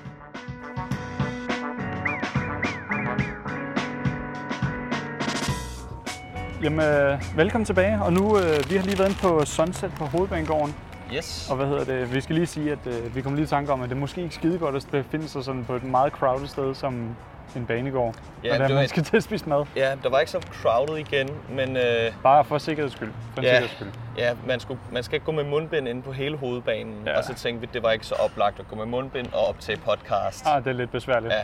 Jamen, 6.63 6.81
øh, 6.81 7.19
velkommen 7.37 7.65
tilbage. 7.67 8.03
Og 8.03 8.13
nu, 8.13 8.39
øh, 8.39 8.71
vi 8.71 8.77
har 8.77 8.85
lige 8.85 8.99
været 8.99 9.09
inde 9.09 9.21
på 9.21 9.45
Sunset 9.45 9.93
på 9.97 10.05
Hovedbanegården. 10.05 10.75
Yes. 11.17 11.47
Og 11.51 11.57
hvad 11.57 11.67
hedder 11.67 11.85
det? 11.85 12.15
Vi 12.15 12.21
skal 12.21 12.35
lige 12.35 12.47
sige, 12.47 12.73
at 12.73 12.79
øh, 12.87 13.15
vi 13.17 13.21
kommer 13.23 13.37
lige 13.37 13.45
i 13.45 13.49
tanke 13.49 13.73
om, 13.73 13.83
at 13.83 13.89
det 13.89 13.97
er 13.97 14.01
måske 14.01 14.23
ikke 14.23 14.35
skide 14.35 14.59
godt 14.59 14.77
at 14.77 14.87
befinde 14.91 15.29
sig 15.29 15.45
sådan 15.45 15.65
på 15.65 15.75
et 15.75 15.83
meget 15.85 16.13
crowded 16.13 16.47
sted 16.49 16.75
som 16.75 17.17
en 17.57 17.67
banegård. 17.67 18.15
Ja, 18.45 18.53
det 18.53 18.61
man 18.61 18.75
var- 18.75 18.87
skal 18.87 19.05
til 19.05 19.17
at 19.17 19.23
spise 19.23 19.49
mad. 19.49 19.65
Ja, 19.77 19.95
der 20.03 20.11
var 20.11 20.19
ikke 20.21 20.31
så 20.33 20.41
crowded 20.63 20.97
igen, 20.97 21.29
men 21.51 21.77
øh, 21.77 22.13
Bare 22.23 22.45
for 22.45 22.59
sikkerheds 22.59 22.93
skyld. 22.93 23.13
For 23.35 23.43
Ja. 23.43 23.49
sikkerheds 23.49 23.71
skyld. 23.77 23.89
ja, 24.19 24.35
man, 24.47 24.61
skulle, 24.61 24.81
man 24.93 25.03
skal 25.03 25.15
ikke 25.15 25.27
gå 25.27 25.33
med 25.33 25.45
mundbind 25.45 25.89
inde 25.89 26.03
på 26.03 26.13
hele 26.13 26.37
hovedbanen. 26.37 26.95
Ja. 27.07 27.19
Og 27.19 27.25
så 27.25 27.35
tænkte 27.35 27.61
vi, 27.61 27.69
det 27.75 27.83
var 27.83 27.91
ikke 27.91 28.07
så 28.07 28.15
oplagt 28.15 28.61
at 28.61 28.69
gå 28.69 28.77
med 28.77 28.87
mundbind 28.87 29.27
og 29.33 29.47
optage 29.49 29.79
podcast. 29.79 30.47
Ah, 30.47 30.65
det 30.65 30.71
er 30.71 30.75
lidt 30.75 30.93
besværligt. 30.93 31.33
Ja, 31.33 31.41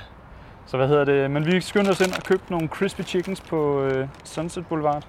Så 0.66 0.76
hvad 0.76 0.88
hedder 0.88 1.04
det? 1.04 1.30
Men 1.30 1.46
vi 1.46 1.60
skyndte 1.60 1.90
os 1.90 2.00
ind 2.00 2.12
og 2.12 2.22
købte 2.22 2.52
nogle 2.52 2.68
crispy 2.68 3.00
chickens 3.02 3.40
på 3.40 3.82
øh, 3.82 4.08
Sunset 4.24 4.66
Boulevard. 4.66 5.02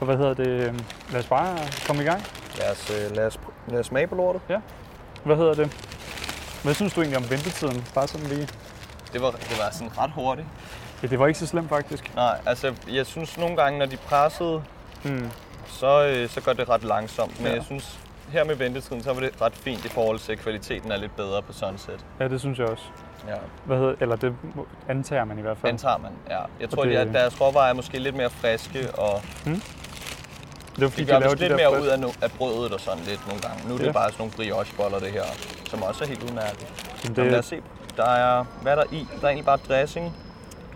Og 0.00 0.06
hvad 0.06 0.16
hedder 0.16 0.34
det? 0.34 0.84
Lad 1.12 1.20
os 1.20 1.26
bare 1.26 1.58
komme 1.86 2.02
i 2.02 2.04
gang. 2.06 2.22
lad 2.58 2.70
os, 2.72 2.90
øh, 3.10 3.16
lad 3.16 3.26
os, 3.26 3.38
lad 3.68 3.80
os 3.80 3.86
smage 3.86 4.06
på 4.06 4.14
lortet. 4.14 4.42
Hvad 5.24 5.36
hedder 5.36 5.54
det? 5.54 5.76
Hvad 6.62 6.74
synes 6.74 6.94
du 6.94 7.00
egentlig 7.00 7.18
om 7.18 7.30
ventetiden? 7.30 7.84
Bare 7.94 8.08
sådan 8.08 8.26
lige. 8.26 8.48
Det 9.12 9.22
var, 9.22 9.30
det 9.30 9.56
var 9.64 9.70
sådan 9.72 9.98
ret 9.98 10.10
hurtigt. 10.10 10.46
Ja, 11.02 11.06
det 11.06 11.18
var 11.18 11.26
ikke 11.26 11.38
så 11.38 11.46
slemt 11.46 11.68
faktisk. 11.68 12.14
Nej, 12.14 12.38
altså 12.46 12.74
jeg 12.92 13.06
synes 13.06 13.38
nogle 13.38 13.56
gange, 13.56 13.78
når 13.78 13.86
de 13.86 13.96
pressede, 13.96 14.62
Hmm. 15.02 15.30
så, 15.66 16.04
øh, 16.06 16.28
så 16.28 16.40
går 16.40 16.52
det 16.52 16.68
ret 16.68 16.84
langsomt. 16.84 17.40
Men 17.40 17.48
Ja. 17.48 17.54
jeg 17.54 17.64
synes, 17.64 17.98
her 18.28 18.44
med 18.44 18.54
ventetiden, 18.54 19.02
så 19.02 19.12
var 19.12 19.20
det 19.20 19.30
ret 19.42 19.52
fint 19.52 19.84
i 19.84 19.88
forhold 19.88 20.18
til, 20.18 20.32
at 20.32 20.38
kvaliteten 20.38 20.92
er 20.92 20.96
lidt 20.96 21.16
bedre 21.16 21.42
på 21.42 21.52
Sunset. 21.52 22.04
Ja, 22.20 22.28
det 22.28 22.40
synes 22.40 22.58
jeg 22.58 22.66
også. 22.68 22.84
Ja, 23.28 23.34
Hvad 23.64 23.78
hedder, 23.78 23.94
eller 24.00 24.16
det 24.16 24.34
antager 24.88 25.24
man 25.24 25.38
i 25.38 25.42
hvert 25.42 25.58
fald. 25.58 25.72
den 25.72 25.78
tager 25.78 25.98
man. 25.98 26.10
Ja. 26.30 26.38
Jeg 26.60 26.70
tror, 26.70 26.82
det- 26.84 26.92
det... 26.92 26.98
at 26.98 27.14
deres 27.14 27.40
råvarer 27.40 27.68
er 27.68 27.72
måske 27.74 27.98
lidt 27.98 28.16
mere 28.16 28.30
friske, 28.30 28.90
og 28.98 29.22
det 30.76 30.82
var 30.82 30.88
fordi, 30.88 31.04
de 31.04 31.12
de, 31.12 31.20
gør 31.20 31.28
de 31.28 31.34
lidt 31.36 31.50
der 31.50 31.56
mere 31.56 31.68
frisk- 31.70 31.82
ud 31.82 31.86
af, 31.86 31.96
no- 31.96 32.18
af 32.24 32.30
brødet 32.38 32.72
og 32.72 32.80
sådan 32.80 33.02
lidt 33.04 33.26
nogle 33.28 33.42
gange. 33.42 33.68
Nu 33.68 33.74
er 33.74 33.78
det 33.78 33.86
Ja. 33.86 33.92
bare 33.92 34.10
sådan 34.12 34.18
nogle 34.22 34.32
briocheboller, 34.36 34.98
det 34.98 35.10
her, 35.12 35.22
som 35.70 35.82
også 35.82 36.04
er 36.04 36.08
helt 36.08 36.22
udmærket. 36.22 36.66
Jamen, 37.04 37.16
Jamen, 37.16 37.30
lad 37.30 37.38
os 37.38 37.46
det, 37.48 37.58
se. 37.58 37.96
Der 37.96 38.04
er, 38.10 38.44
hvad 38.62 38.72
er 38.72 38.76
der 38.76 38.84
i? 38.92 39.06
Der 39.20 39.24
er 39.24 39.28
egentlig 39.28 39.44
bare 39.46 39.58
dressing 39.68 40.16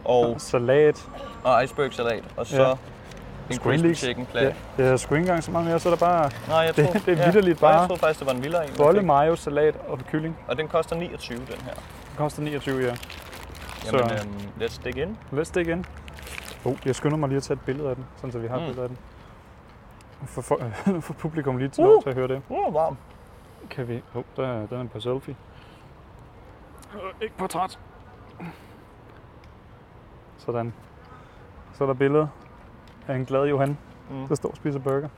og, 0.04 0.40
salat. 0.40 1.04
og 1.44 1.64
iceberg-salat, 1.64 2.24
og 2.36 2.46
så 2.46 2.62
Ja. 2.62 2.72
en 3.50 3.58
crispy 3.58 3.94
chicken 3.96 4.20
ikke- 4.22 4.32
plat. 4.32 4.54
Ja, 4.78 4.82
det 4.84 4.92
er 4.92 4.96
sgu 4.96 5.14
ikke 5.14 5.22
engang 5.22 5.44
så 5.44 5.50
meget 5.50 5.66
mere, 5.66 5.78
så 5.80 5.88
er 5.88 5.92
der 5.94 5.98
bare 6.00 6.30
Nej, 6.48 6.58
jeg 6.58 6.76
Det- 6.76 6.84
tror, 6.84 6.92
det 6.92 7.18
er 7.20 7.24
vitterligt 7.24 7.62
Nej, 7.62 7.70
bare 7.70 7.80
Jeg 7.80 7.88
troede 7.88 8.00
faktisk, 8.00 8.18
det 8.20 8.26
var 8.26 8.32
en 8.32 8.42
vildere 8.42 8.64
en. 8.68 8.74
bolle, 8.76 9.02
mayo, 9.02 9.36
salat 9.36 9.74
og 9.88 9.98
kylling. 10.10 10.38
Og 10.48 10.56
den 10.58 10.68
koster 10.68 10.96
29, 10.96 11.38
den 11.38 11.60
her. 11.64 11.74
Det 11.74 12.16
koster 12.16 12.42
29, 12.42 12.80
ja. 12.80 12.94
Jamen, 13.86 14.08
Så- 14.08 14.14
øhm, 14.14 14.34
let's 14.60 14.80
dig 14.84 14.96
in. 15.02 15.18
Let's 15.32 15.50
dig 15.54 15.68
in. 15.68 15.84
Oh, 16.64 16.76
jeg 16.86 16.94
skynder 16.94 17.16
mig 17.16 17.28
lige 17.28 17.36
at 17.36 17.42
tage 17.42 17.54
et 17.54 17.60
billede 17.60 17.88
af 17.88 17.94
den, 17.96 18.04
sådan 18.16 18.32
så 18.32 18.38
vi 18.38 18.48
har 18.48 18.56
et 18.56 18.60
Mm. 18.62 18.66
billede 18.66 18.82
af 18.82 18.88
den. 18.88 18.98
For, 20.26 20.42
for, 20.42 20.60
for 21.00 21.12
publikum 21.14 21.56
lige 21.56 21.68
til 21.68 21.84
lov 21.84 22.02
til 22.02 22.08
at 22.10 22.14
høre 22.16 22.28
det. 22.28 22.42
Uh, 22.48 22.74
varm. 22.74 22.96
Kan 23.70 23.88
vi... 23.88 24.02
Oh, 24.14 24.22
der, 24.36 24.46
er- 24.46 24.66
den 24.66 24.80
er 24.80 24.88
på 24.88 25.00
selfie. 25.00 25.36
Øh, 26.94 27.00
ikke 27.22 27.36
portræt. 27.36 27.78
Sådan. 30.38 30.72
Så 31.74 31.84
er 31.84 31.88
der 31.88 31.94
billede 31.94 32.28
af 33.08 33.14
en 33.14 33.24
glad 33.24 33.44
Johan, 33.46 33.78
Mm. 34.10 34.28
der 34.28 34.34
står 34.34 34.48
og 34.50 34.56
spiser 34.56 34.78
burger. 34.78 35.08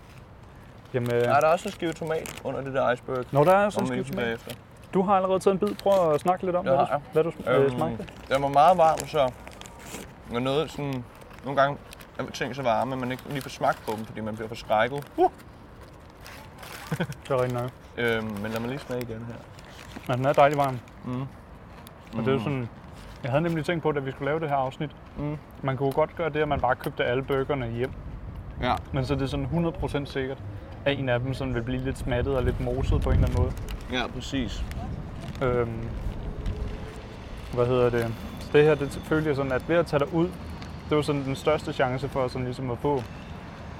Jamen, 0.95 1.14
øh, 1.14 1.21
Ja, 1.21 1.28
der 1.28 1.47
er 1.47 1.52
også 1.52 1.69
en 1.69 1.73
skive 1.73 1.92
tomat 1.92 2.40
under 2.45 2.61
det 2.61 2.75
der 2.75 2.90
iceberg. 2.92 3.25
når 3.33 3.45
der 3.45 3.52
er 3.52 3.71
sådan 3.71 3.83
en 3.85 3.88
skive 3.88 4.04
tomat. 4.04 4.25
bagefter. 4.25 4.54
Du 4.95 5.02
har 5.02 5.14
allerede 5.16 5.38
taget 5.38 5.54
en 5.62 5.66
bid. 5.69 5.75
Prøv 5.83 6.12
at 6.12 6.21
snakke 6.21 6.45
lidt 6.45 6.57
om, 6.57 6.64
Det 6.64 6.75
hvad, 6.75 6.87
du, 6.87 7.00
hvad 7.12 7.25
du 7.25 7.33
øh, 7.50 7.64
Øhm, 7.64 7.71
smagte. 7.76 8.07
Den 8.35 8.42
var 8.42 8.49
meget 8.49 8.78
varm, 8.78 8.99
så 8.99 9.33
med 10.33 10.40
noget 10.40 10.71
sådan... 10.71 11.04
Nogle 11.45 11.61
gange 11.62 11.78
er 12.19 12.25
ting 12.33 12.57
så 12.57 12.62
varme, 12.62 12.93
at 12.93 12.99
man 12.99 13.11
ikke 13.12 13.23
lige 13.31 13.43
får 13.43 13.50
smagt 13.50 13.83
på 13.87 13.93
dem, 13.97 14.05
fordi 14.05 14.21
man 14.21 14.35
bliver 14.35 14.49
forskrækket. 14.49 15.05
Uh. 15.17 15.31
Det 16.99 17.31
er 17.31 17.43
rigtig 17.43 17.59
nok. 17.62 17.71
Øhm, 17.97 18.25
men 18.43 18.50
lad 18.52 18.61
mig 18.61 18.69
lige 18.69 18.79
smage 18.79 19.02
igen 19.02 19.26
her. 19.29 19.35
Men 20.09 20.19
den 20.19 20.26
er 20.26 20.33
dejlig 20.33 20.59
varm. 20.59 20.79
Mm. 21.05 21.21
Og 21.21 21.26
det 22.19 22.29
er 22.29 22.33
jo 22.33 22.38
sådan... 22.38 22.69
Jeg 23.23 23.31
havde 23.31 23.43
nemlig 23.43 23.64
tænkt 23.64 23.83
på, 23.83 23.93
da 23.93 24.00
vi 24.00 24.11
skulle 24.11 24.26
lave 24.26 24.40
det 24.40 24.49
her 24.49 24.57
afsnit, 24.57 24.90
Mm. 25.19 25.37
man 25.62 25.76
kunne 25.76 25.93
godt 25.93 26.17
gøre 26.17 26.29
det, 26.31 26.40
at 26.40 26.49
man 26.49 26.61
bare 26.61 26.75
købte 26.76 27.05
alle 27.05 27.23
burgerne 27.23 27.67
hjem. 27.71 27.90
Ja. 28.62 28.75
Men 28.93 29.05
så 29.05 29.14
er 29.14 29.19
det 29.19 29.31
sådan 29.31 29.75
100% 29.83 30.05
sikkert, 30.05 30.38
at 30.85 30.99
en 30.99 31.09
af 31.09 31.21
dem 31.21 31.35
sådan 31.35 31.55
vil 31.55 31.62
blive 31.62 31.81
lidt 31.85 31.99
smattet 31.99 32.37
og 32.37 32.43
lidt 32.43 32.61
moset 32.61 33.02
på 33.02 33.11
en 33.11 33.14
eller 33.17 33.29
anden 33.29 33.43
måde. 33.43 33.52
Ja, 33.93 34.07
præcis. 34.07 34.64
Øhm, 35.43 35.88
hvad 37.55 37.67
hedder 37.67 37.90
det? 37.90 38.14
Så 38.40 38.49
det 38.52 38.64
her, 38.64 38.75
det 38.75 39.00
følte 39.05 39.29
jeg 39.29 39.37
sådan, 39.37 39.52
at 39.52 39.69
ved 39.69 39.76
at 39.76 39.87
tage 39.87 40.00
dig 40.00 40.14
ud, 40.14 40.29
det 40.90 40.97
var 40.97 41.02
sådan 41.02 41.25
den 41.25 41.37
største 41.37 41.73
chance 41.73 42.09
for 42.09 42.28
sådan 42.28 42.44
ligesom 42.44 42.70
at 42.70 42.78
få 42.78 43.02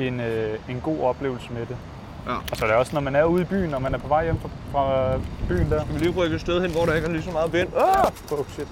en, 0.01 0.21
øh, 0.21 0.59
en 0.69 0.81
god 0.81 1.01
oplevelse 1.01 1.53
med 1.53 1.67
det. 1.67 1.77
Ja. 2.27 2.35
Og 2.51 2.57
så 2.57 2.65
er 2.65 2.69
det 2.69 2.77
også, 2.77 2.95
når 2.95 3.01
man 3.01 3.17
er 3.17 3.25
ude 3.25 3.43
i 3.43 3.45
byen, 3.45 3.75
og 3.75 3.83
man 3.83 3.95
er 3.95 3.99
på 3.99 4.09
vej 4.09 4.25
hjem 4.25 4.39
fra, 4.39 4.49
fra 4.73 5.17
byen 5.49 5.71
der. 5.71 5.85
Kan 5.85 5.95
vi 5.95 5.99
lige 5.99 6.11
rykke 6.11 6.35
et 6.35 6.41
sted 6.41 6.61
hen, 6.61 6.71
hvor 6.71 6.85
der 6.85 6.95
ikke 6.95 7.09
er 7.09 7.13
lige 7.13 7.23
så 7.23 7.31
meget 7.31 7.53
vind? 7.53 7.69
Ah! 7.77 8.39
Oh 8.39 8.47
shit. 8.49 8.69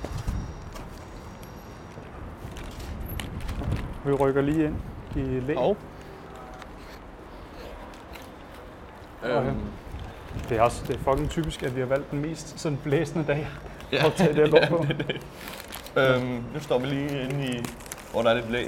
Vi 4.04 4.12
rykker 4.12 4.42
lige 4.42 4.64
ind 4.64 4.76
i 5.16 5.40
læ. 5.40 5.54
Og? 5.54 5.76
Okay. 9.24 9.52
Det 10.48 10.56
er 10.58 10.62
også 10.62 10.84
det 10.88 10.96
er 10.96 10.98
fucking 10.98 11.30
typisk, 11.30 11.62
at 11.62 11.74
vi 11.76 11.80
har 11.80 11.86
valgt 11.86 12.10
den 12.10 12.20
mest 12.20 12.60
sådan 12.60 12.78
blæsende 12.84 13.24
dag. 13.26 13.48
Ja, 13.92 14.06
at 14.06 14.14
tage 14.14 14.34
det 14.34 14.48
her 14.60 14.68
på. 14.68 14.86
Øhm, 15.96 16.44
nu 16.54 16.60
står 16.60 16.78
vi 16.78 16.86
lige 16.86 17.22
inde 17.22 17.46
i, 17.46 17.64
hvor 18.12 18.22
der 18.22 18.30
er 18.30 18.34
lidt 18.34 18.50
læg. 18.50 18.66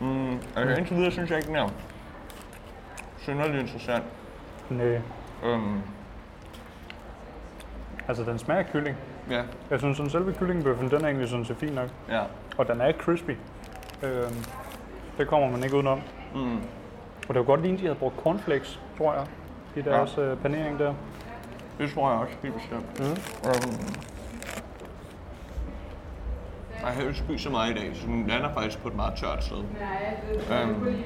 Mm, 0.00 0.38
altså 0.56 0.74
indtil 0.78 0.96
videre 0.96 1.10
synes 1.10 1.30
jeg 1.30 1.38
ikke, 1.38 1.48
den 1.48 1.56
er 1.56 1.68
synderligt 3.18 3.62
interessant. 3.62 4.04
Nej. 4.70 5.00
Øhm, 5.44 5.80
Altså, 8.08 8.22
den 8.24 8.38
smager 8.38 8.58
af 8.60 8.66
kylling. 8.72 8.96
ja, 9.30 9.42
Jeg 9.70 9.78
synes, 9.78 9.96
sådan 9.96 10.10
selve 10.10 10.32
kyllingebøffen, 10.34 10.90
den 10.90 11.00
er 11.00 11.04
egentlig 11.08 11.28
sådan 11.28 11.44
set 11.44 11.56
fin 11.56 11.72
nok. 11.72 11.88
ja. 12.08 12.20
Og 12.58 12.68
den 12.68 12.80
er 12.80 12.92
crispy. 12.92 13.30
Øhm, 14.02 14.44
det 15.18 15.28
kommer 15.28 15.50
man 15.50 15.64
ikke 15.64 15.76
udenom. 15.76 16.00
Mm. 16.34 16.56
Og 17.28 17.34
det 17.34 17.36
var 17.36 17.42
godt 17.42 17.62
lige, 17.62 17.72
at 17.74 17.78
de 17.80 17.84
havde 17.84 17.98
brugt 17.98 18.16
cornflakes, 18.22 18.80
tror 18.98 19.14
jeg, 19.14 19.26
i 19.76 19.80
deres 19.82 20.14
ja. 20.16 20.22
øh, 20.22 20.36
panering 20.38 20.78
der. 20.78 20.94
Det 21.78 21.90
tror 21.94 22.10
jeg 22.10 22.20
også, 22.20 22.34
helt 22.42 22.54
bestemt. 22.54 22.98
Mm. 23.00 23.04
Øhm, 23.48 23.94
jeg 26.86 26.94
har 26.94 27.02
ikke 27.02 27.18
spist 27.18 27.42
så 27.44 27.50
meget 27.50 27.70
i 27.70 27.74
dag, 27.74 27.90
så 27.96 28.06
den 28.06 28.26
lander 28.26 28.52
faktisk 28.54 28.78
på 28.82 28.88
et 28.88 28.94
meget 28.96 29.14
tørt 29.16 29.44
sted. 29.44 29.56
Øhm, 30.52 30.96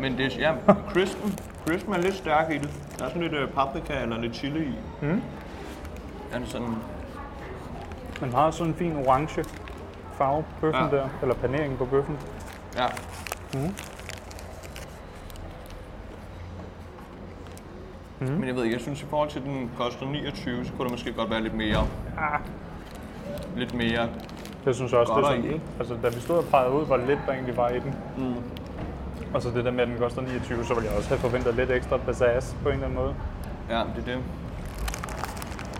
men 0.00 0.18
det 0.18 0.26
er, 0.26 0.38
ja, 0.38 0.74
crispen, 0.92 1.38
crispen 1.66 1.94
er 1.94 1.98
lidt 1.98 2.14
stærk 2.14 2.50
i 2.50 2.58
det. 2.58 2.70
Der 2.98 3.04
er 3.04 3.08
sådan 3.08 3.22
lidt 3.22 3.32
øh, 3.34 3.48
paprika 3.50 4.02
eller 4.02 4.18
lidt 4.20 4.34
chili 4.36 4.64
i. 4.64 4.74
Mm. 5.02 5.22
Den 6.32 6.42
er 6.42 6.46
sådan, 6.46 6.74
Den 8.20 8.32
har 8.32 8.50
sådan 8.50 8.72
en 8.72 8.78
fin 8.78 8.96
orange 8.96 9.44
farve, 10.18 10.44
bøffen 10.60 10.84
Ja. 10.90 10.96
der, 10.96 11.08
eller 11.22 11.34
paneringen 11.34 11.78
på 11.78 11.84
bøffen. 11.84 12.18
ja. 12.76 12.86
Mm. 13.54 13.74
Mm. 18.20 18.26
Men 18.26 18.44
jeg 18.48 18.54
ved 18.56 18.62
ikke, 18.64 18.74
jeg 18.74 18.80
synes 18.82 19.02
i 19.02 19.06
forhold 19.10 19.30
til, 19.30 19.38
at 19.38 19.44
den 19.44 19.70
koster 19.78 20.06
29, 20.06 20.64
så 20.64 20.72
kunne 20.72 20.84
det 20.84 20.90
måske 20.90 21.12
godt 21.12 21.30
være 21.30 21.40
lidt 21.42 21.54
mere, 21.54 21.86
Ah, 22.18 22.40
lidt 23.56 23.74
mere 23.74 24.08
det 24.64 24.76
synes 24.76 24.92
jeg 24.92 25.00
også, 25.00 25.12
det 25.12 25.24
er 25.24 25.26
sådan, 25.26 25.44
ikke? 25.44 25.60
altså 25.78 25.96
da 26.02 26.08
vi 26.08 26.20
stod 26.20 26.36
og 26.36 26.44
pegede 26.44 26.72
ud, 26.72 26.86
hvor 26.86 26.96
lidt 26.96 27.18
der 27.26 27.32
egentlig 27.32 27.56
var 27.56 27.68
i 27.68 27.78
den. 27.78 27.94
Mm. 28.18 28.34
Og 29.34 29.42
så 29.42 29.50
det 29.50 29.64
der 29.64 29.70
med, 29.70 29.80
at 29.80 29.88
den 29.88 29.98
koster 29.98 30.22
29, 30.22 30.64
så 30.64 30.74
ville 30.74 30.88
jeg 30.88 30.96
også 30.96 31.08
have 31.08 31.18
forventet 31.18 31.54
lidt 31.54 31.70
ekstra 31.70 31.96
pizzazz 31.96 32.54
på 32.62 32.68
en 32.68 32.74
eller 32.74 32.86
anden 32.86 32.98
måde. 32.98 33.14
Ja, 33.70 33.82
det 33.96 34.08
er 34.08 34.14
det. 34.14 34.18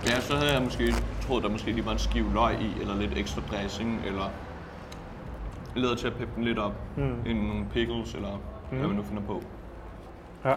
Ja, 0.07 0.21
så 0.21 0.37
havde 0.37 0.53
jeg 0.53 0.63
måske 0.63 0.95
troet, 1.21 1.43
der 1.43 1.49
måske 1.49 1.73
lige 1.73 1.87
var 1.87 1.93
en 1.93 1.99
skive 1.99 2.33
løg 2.35 2.61
i, 2.61 2.81
eller 2.81 2.97
lidt 2.97 3.19
ekstra 3.19 3.43
dressing, 3.51 4.03
eller 4.07 4.31
lavet 5.77 5.99
til 5.99 6.07
at 6.07 6.15
peppe 6.15 6.33
den 6.37 6.45
lidt 6.45 6.59
op. 6.59 6.75
Mm. 6.97 7.15
En 7.27 7.37
nogle 7.37 7.67
pickles, 7.73 8.15
eller 8.15 8.41
mm. 8.71 8.79
hvad 8.79 8.89
man 8.89 8.97
nu 8.97 9.03
finder 9.03 9.23
på. 9.23 9.43
Ja, 10.45 10.55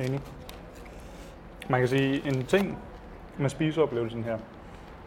enig. 0.00 0.20
Man 1.68 1.80
kan 1.80 1.88
sige, 1.88 2.26
en 2.26 2.44
ting 2.44 2.78
med 3.38 3.50
spiseoplevelsen 3.50 4.24
her, 4.24 4.38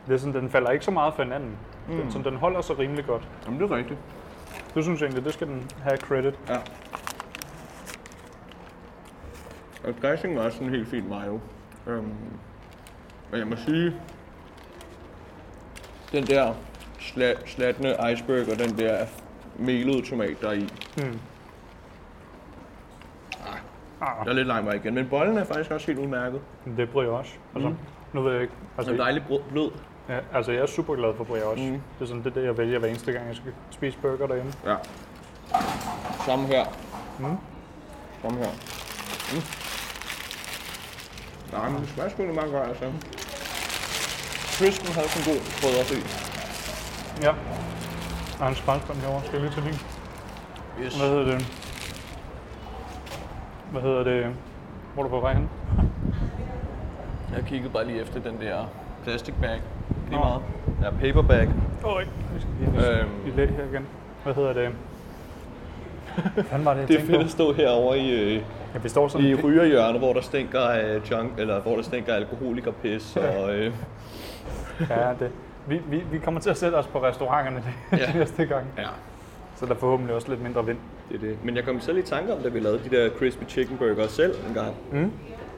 det 0.10 0.16
er 0.16 0.20
sådan, 0.20 0.42
den 0.42 0.50
falder 0.50 0.70
ikke 0.70 0.86
så 0.86 0.92
meget 0.92 1.14
for 1.14 1.24
hinanden. 1.24 1.58
Mm. 1.90 1.98
Den, 1.98 2.12
sådan, 2.12 2.26
den 2.32 2.40
holder 2.40 2.62
sig 2.62 2.80
rimelig 2.80 3.06
godt. 3.06 3.28
Jamen, 3.46 3.60
det 3.62 3.72
er 3.72 3.76
rigtigt. 3.76 4.00
Det 4.76 4.84
synes 4.84 5.00
jeg 5.02 5.08
egentlig, 5.08 5.26
det 5.26 5.34
skal 5.34 5.48
den 5.48 5.72
have 5.84 5.98
credit. 5.98 6.40
Ja. 6.50 6.58
Og 9.88 9.94
dressing 10.02 10.36
var 10.38 10.42
også 10.44 10.58
sådan 10.58 10.74
helt 10.74 10.88
fint 10.88 11.10
mayo. 11.10 11.40
Øhm, 11.88 12.04
men 13.32 13.40
jeg 13.40 13.48
må 13.48 13.56
sige, 13.56 13.94
den 16.12 16.24
der 16.24 16.54
sla- 17.00 17.48
slatne 17.48 17.96
iceberg 18.14 18.52
og 18.52 18.60
den 18.60 18.78
der 18.78 19.06
melede 19.58 20.10
tomat, 20.10 20.38
der 20.42 20.48
er 20.50 20.54
i, 20.54 20.70
Mm. 20.98 21.20
Ah, 24.02 24.26
der 24.26 24.30
er 24.32 24.34
lidt 24.36 24.48
lang 24.48 24.66
vej 24.66 24.74
igen. 24.74 24.94
Men 24.94 25.10
bollen 25.10 25.38
er 25.38 25.44
faktisk 25.44 25.72
også 25.72 25.88
helt 25.88 26.00
udmærket. 26.00 26.42
det 26.66 26.80
er 26.80 26.86
brioche. 26.86 27.40
Altså, 27.56 27.70
Mm. 27.70 27.76
nu 28.14 28.22
ved 28.22 28.34
jeg 28.34 28.42
ikke. 28.42 28.54
Altså, 28.78 28.92
Altså, 28.92 29.04
dejligt 29.04 29.28
brød- 29.28 29.42
blød. 29.50 29.72
Ja, 30.10 30.20
altså, 30.34 30.52
jeg 30.52 30.62
er 30.62 30.66
super 30.66 30.96
glad 30.96 31.14
for 31.18 31.24
brioche. 31.24 31.72
Mm. 31.72 31.82
Det 32.00 32.02
er 32.02 32.06
sådan, 32.06 32.24
det 32.24 32.30
er 32.30 32.34
det, 32.34 32.46
jeg 32.46 32.58
vælger 32.58 32.80
hver 32.80 32.88
eneste 32.88 33.12
gang, 33.12 33.28
jeg 33.28 33.36
skal 33.36 33.54
spise 33.70 33.98
burger 33.98 34.28
derhjemme. 34.28 34.54
Ja. 34.66 34.76
Samme 36.26 36.48
her. 36.48 36.66
Mm. 37.20 37.38
Samme 38.22 38.38
her. 38.38 38.52
Mm. 39.34 39.44
Nej, 41.52 41.70
men 41.70 41.82
det 41.82 41.90
smager 41.90 42.10
sgu 42.10 42.34
meget 42.34 42.52
godt, 42.52 42.68
altså. 42.70 42.92
Crispen 44.58 44.94
havde 44.94 45.10
sådan 45.10 45.34
god 45.34 45.42
krydder 45.62 45.84
i. 45.98 46.02
Ja. 47.22 47.34
Der 48.38 48.46
er 48.46 48.50
en 48.50 48.56
skraldspand 48.56 49.00
herovre. 49.00 49.26
Skal 49.26 49.40
jeg 49.40 49.42
lige 49.42 49.54
til 49.54 49.64
din? 49.64 49.80
Yes. 50.86 50.98
Hvad 50.98 51.10
hedder 51.10 51.26
det? 51.26 51.46
Hvad 53.72 53.82
hedder 53.82 54.04
det? 54.04 54.36
Hvor 54.94 55.04
er 55.04 55.08
du 55.08 55.10
på 55.10 55.20
vej 55.20 55.34
hen? 55.34 55.50
Jeg 57.36 57.44
kiggede 57.46 57.74
bare 57.74 57.86
lige 57.86 58.02
efter 58.02 58.20
den 58.20 58.42
der 58.42 58.66
plastic 59.04 59.36
bag. 59.42 59.62
Lige 60.10 60.20
meget. 60.20 60.42
Ja, 60.84 60.90
paper 61.08 61.22
bag. 61.22 61.48
Åh, 61.86 61.94
oh, 61.96 62.02
ikke. 62.02 62.12
Vi 62.34 62.40
skal 62.40 62.52
lige 62.60 63.00
Øhm. 63.00 63.10
i 63.28 63.32
her 63.56 63.64
igen. 63.72 63.86
Hvad 64.24 64.34
hedder 64.34 64.54
det? 64.54 64.70
Hvad 66.50 66.60
var 66.64 66.74
det, 66.74 66.80
jeg 66.80 66.88
Det 66.88 66.96
er 66.96 67.00
fedt 67.02 67.16
på? 67.16 67.22
at 67.24 67.30
stå 67.30 67.54
herovre 67.54 68.00
i, 68.00 68.12
øh, 68.36 68.42
Ja, 68.74 68.80
vi 68.80 68.90
står 68.90 69.08
sådan 69.08 69.28
i 69.28 69.36
rygerhjørnet, 69.36 70.00
hvor 70.02 70.14
der 70.14 70.22
stinker 70.22 70.60
af 70.60 71.12
junk, 71.12 71.30
eller 71.38 71.60
hvor 71.62 71.76
der 71.76 71.82
stinker 71.82 72.14
af 72.14 72.18
alkoholikerpis. 72.18 73.16
Og, 73.18 73.56
øh, 73.56 73.74
Ja, 74.90 75.10
det. 75.20 75.32
Vi, 75.68 75.82
vi, 75.90 76.04
vi 76.12 76.18
kommer 76.18 76.42
til 76.42 76.50
at 76.50 76.58
sætte 76.58 76.76
os 76.76 76.88
på 76.88 77.04
restauranterne 77.04 77.64
det, 77.92 78.00
Ja. 78.00 78.04
ja. 78.14 78.20
næste 78.20 78.46
gang. 78.46 78.66
ja, 78.78 78.84
Så 79.56 79.66
der 79.66 79.72
er 79.72 79.76
forhåbentlig 79.76 80.16
også 80.16 80.30
lidt 80.30 80.42
mindre 80.44 80.66
vind. 80.66 80.78
det 81.10 81.16
er 81.16 81.20
det. 81.20 81.38
Men 81.44 81.56
jeg 81.56 81.64
kom 81.66 81.80
selv 81.82 81.98
i 81.98 82.02
tanke 82.02 82.34
om, 82.34 82.40
da 82.40 82.50
vi 82.50 82.60
lavede 82.60 82.80
de 82.90 82.96
der 82.96 83.10
crispy 83.10 83.44
chicken 83.48 83.78
burger 83.78 84.08
selv 84.08 84.36
en 84.48 84.54
gang. 84.54 84.74
Mm. 84.92 85.12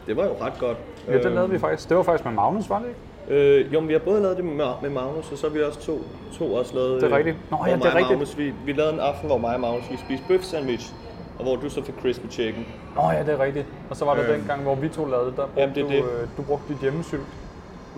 Det 0.08 0.18
var 0.18 0.24
jo 0.24 0.32
ret 0.42 0.54
godt. 0.60 0.78
Ja, 1.08 1.14
det 1.18 1.26
Øhm, 1.26 1.34
lavede 1.36 1.52
vi 1.52 1.60
faktisk. 1.60 1.90
Det 1.90 1.98
var 1.98 2.04
faktisk 2.04 2.26
med 2.26 2.34
Magnus, 2.34 2.70
var 2.70 2.80
det 2.80 2.88
ikke? 2.88 3.00
Øh, 3.30 3.74
jo, 3.74 3.80
men 3.80 3.88
vi 3.90 3.94
har 3.94 4.00
både 4.00 4.22
lavet 4.22 4.38
det 4.38 4.46
med, 4.46 4.66
med 4.82 4.90
Magnus, 4.90 5.32
og 5.32 5.38
så 5.38 5.48
har 5.48 5.54
vi 5.54 5.62
også 5.64 5.80
to, 5.82 6.02
to 6.38 6.54
også 6.54 6.76
lavet... 6.76 7.02
Det 7.02 7.04
er 7.04 7.12
øh, 7.12 7.18
rigtigt. 7.18 7.38
Nå, 7.52 7.58
ja, 7.68 7.76
det 7.76 7.86
er 7.86 7.96
rigtigt. 7.96 8.10
Magnus, 8.10 8.38
vi, 8.38 8.54
vi 8.66 8.72
lavede 8.74 8.94
en 8.94 9.00
aften, 9.00 9.28
hvor 9.28 9.38
mig 9.38 9.54
og 9.56 9.60
Magnus 9.60 9.92
vi 9.92 9.98
spiste 9.98 10.26
bøf 10.28 10.42
sandwich, 10.44 10.94
og 11.38 11.44
hvor 11.44 11.56
du 11.56 11.70
så 11.70 11.84
fik 11.84 11.96
crispy 12.02 12.26
chicken. 12.32 12.66
Nå 12.96 13.02
ja, 13.12 13.20
det 13.24 13.30
er 13.30 13.40
rigtigt. 13.44 13.66
Og 13.90 13.96
så 13.96 14.06
var 14.06 14.16
der 14.16 14.24
Øhm. 14.24 14.34
den 14.34 14.44
gang, 14.48 14.62
hvor 14.64 14.76
vi 14.76 14.90
to 14.90 15.06
lavede, 15.06 15.26
der 15.26 15.32
brugte 15.46 15.60
Jamen, 15.62 15.76
det 15.76 15.84
du, 15.84 15.90
det. 15.90 15.98
øh, 15.98 16.28
du 16.38 16.42
brugte 16.42 16.74
dit 16.74 16.82
hjemmesylt. 16.82 17.22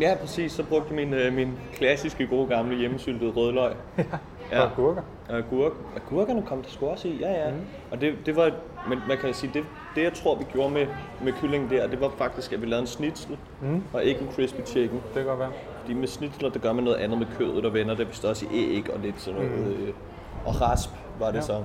Ja, 0.02 0.16
præcis. 0.22 0.52
Så 0.52 0.64
brugte 0.64 0.88
jeg 0.90 1.06
min, 1.06 1.14
øh, 1.14 1.34
min 1.34 1.60
klassiske 1.74 2.28
gode 2.28 2.48
gamle 2.48 2.76
hjemmesyltede 2.76 3.32
rødløg. 3.32 3.72
Ja. 3.98 4.04
Og 4.62 4.70
gurker. 4.76 5.02
Og 5.30 5.38
agurk. 5.38 5.72
Agurkerne 5.96 6.42
kom 6.48 6.62
der 6.62 6.70
sgu 6.70 6.86
også 6.88 7.08
i, 7.08 7.18
ja 7.20 7.46
ja. 7.46 7.52
Mm. 7.52 7.58
Og 7.92 8.02
det, 8.02 8.14
det 8.26 8.36
var, 8.36 8.52
men 8.90 9.00
man 9.08 9.18
kan 9.18 9.34
sige, 9.34 9.52
det, 9.54 9.64
det 9.96 10.04
jeg 10.04 10.14
tror 10.14 10.36
vi 10.36 10.44
gjorde 10.54 10.74
med, 10.74 10.88
med 11.24 11.34
kyllingen 11.42 11.70
der, 11.70 11.88
det 11.88 12.02
var 12.02 12.10
faktisk, 12.18 12.54
at 12.54 12.62
vi 12.62 12.66
lavede 12.66 12.82
en 12.82 12.88
snitsel, 12.88 13.38
Mm. 13.62 13.84
og 13.94 14.04
ikke 14.04 14.22
en 14.22 14.30
crispy 14.36 14.60
chicken. 14.66 14.98
Det 15.06 15.14
kan 15.16 15.26
godt 15.26 15.40
være. 15.40 15.52
Fordi 15.82 15.94
med 15.94 16.08
snitsler, 16.08 16.50
der 16.50 16.60
gør 16.60 16.74
man 16.74 16.84
noget 16.84 16.98
andet 16.98 17.18
med 17.20 17.28
kødet, 17.38 17.66
og 17.66 17.74
vender 17.74 17.96
det 17.96 18.08
vist 18.10 18.26
også 18.26 18.46
i 18.52 18.76
æg 18.76 18.94
og 18.94 19.00
lidt 19.00 19.22
sådan 19.22 19.42
noget. 19.42 19.60
Mm. 19.60 19.84
Øh, 19.84 19.94
og 20.46 20.62
rasp 20.62 20.90
var 21.20 21.28
det 21.28 21.36
Ja. 21.36 21.42
så. 21.42 21.64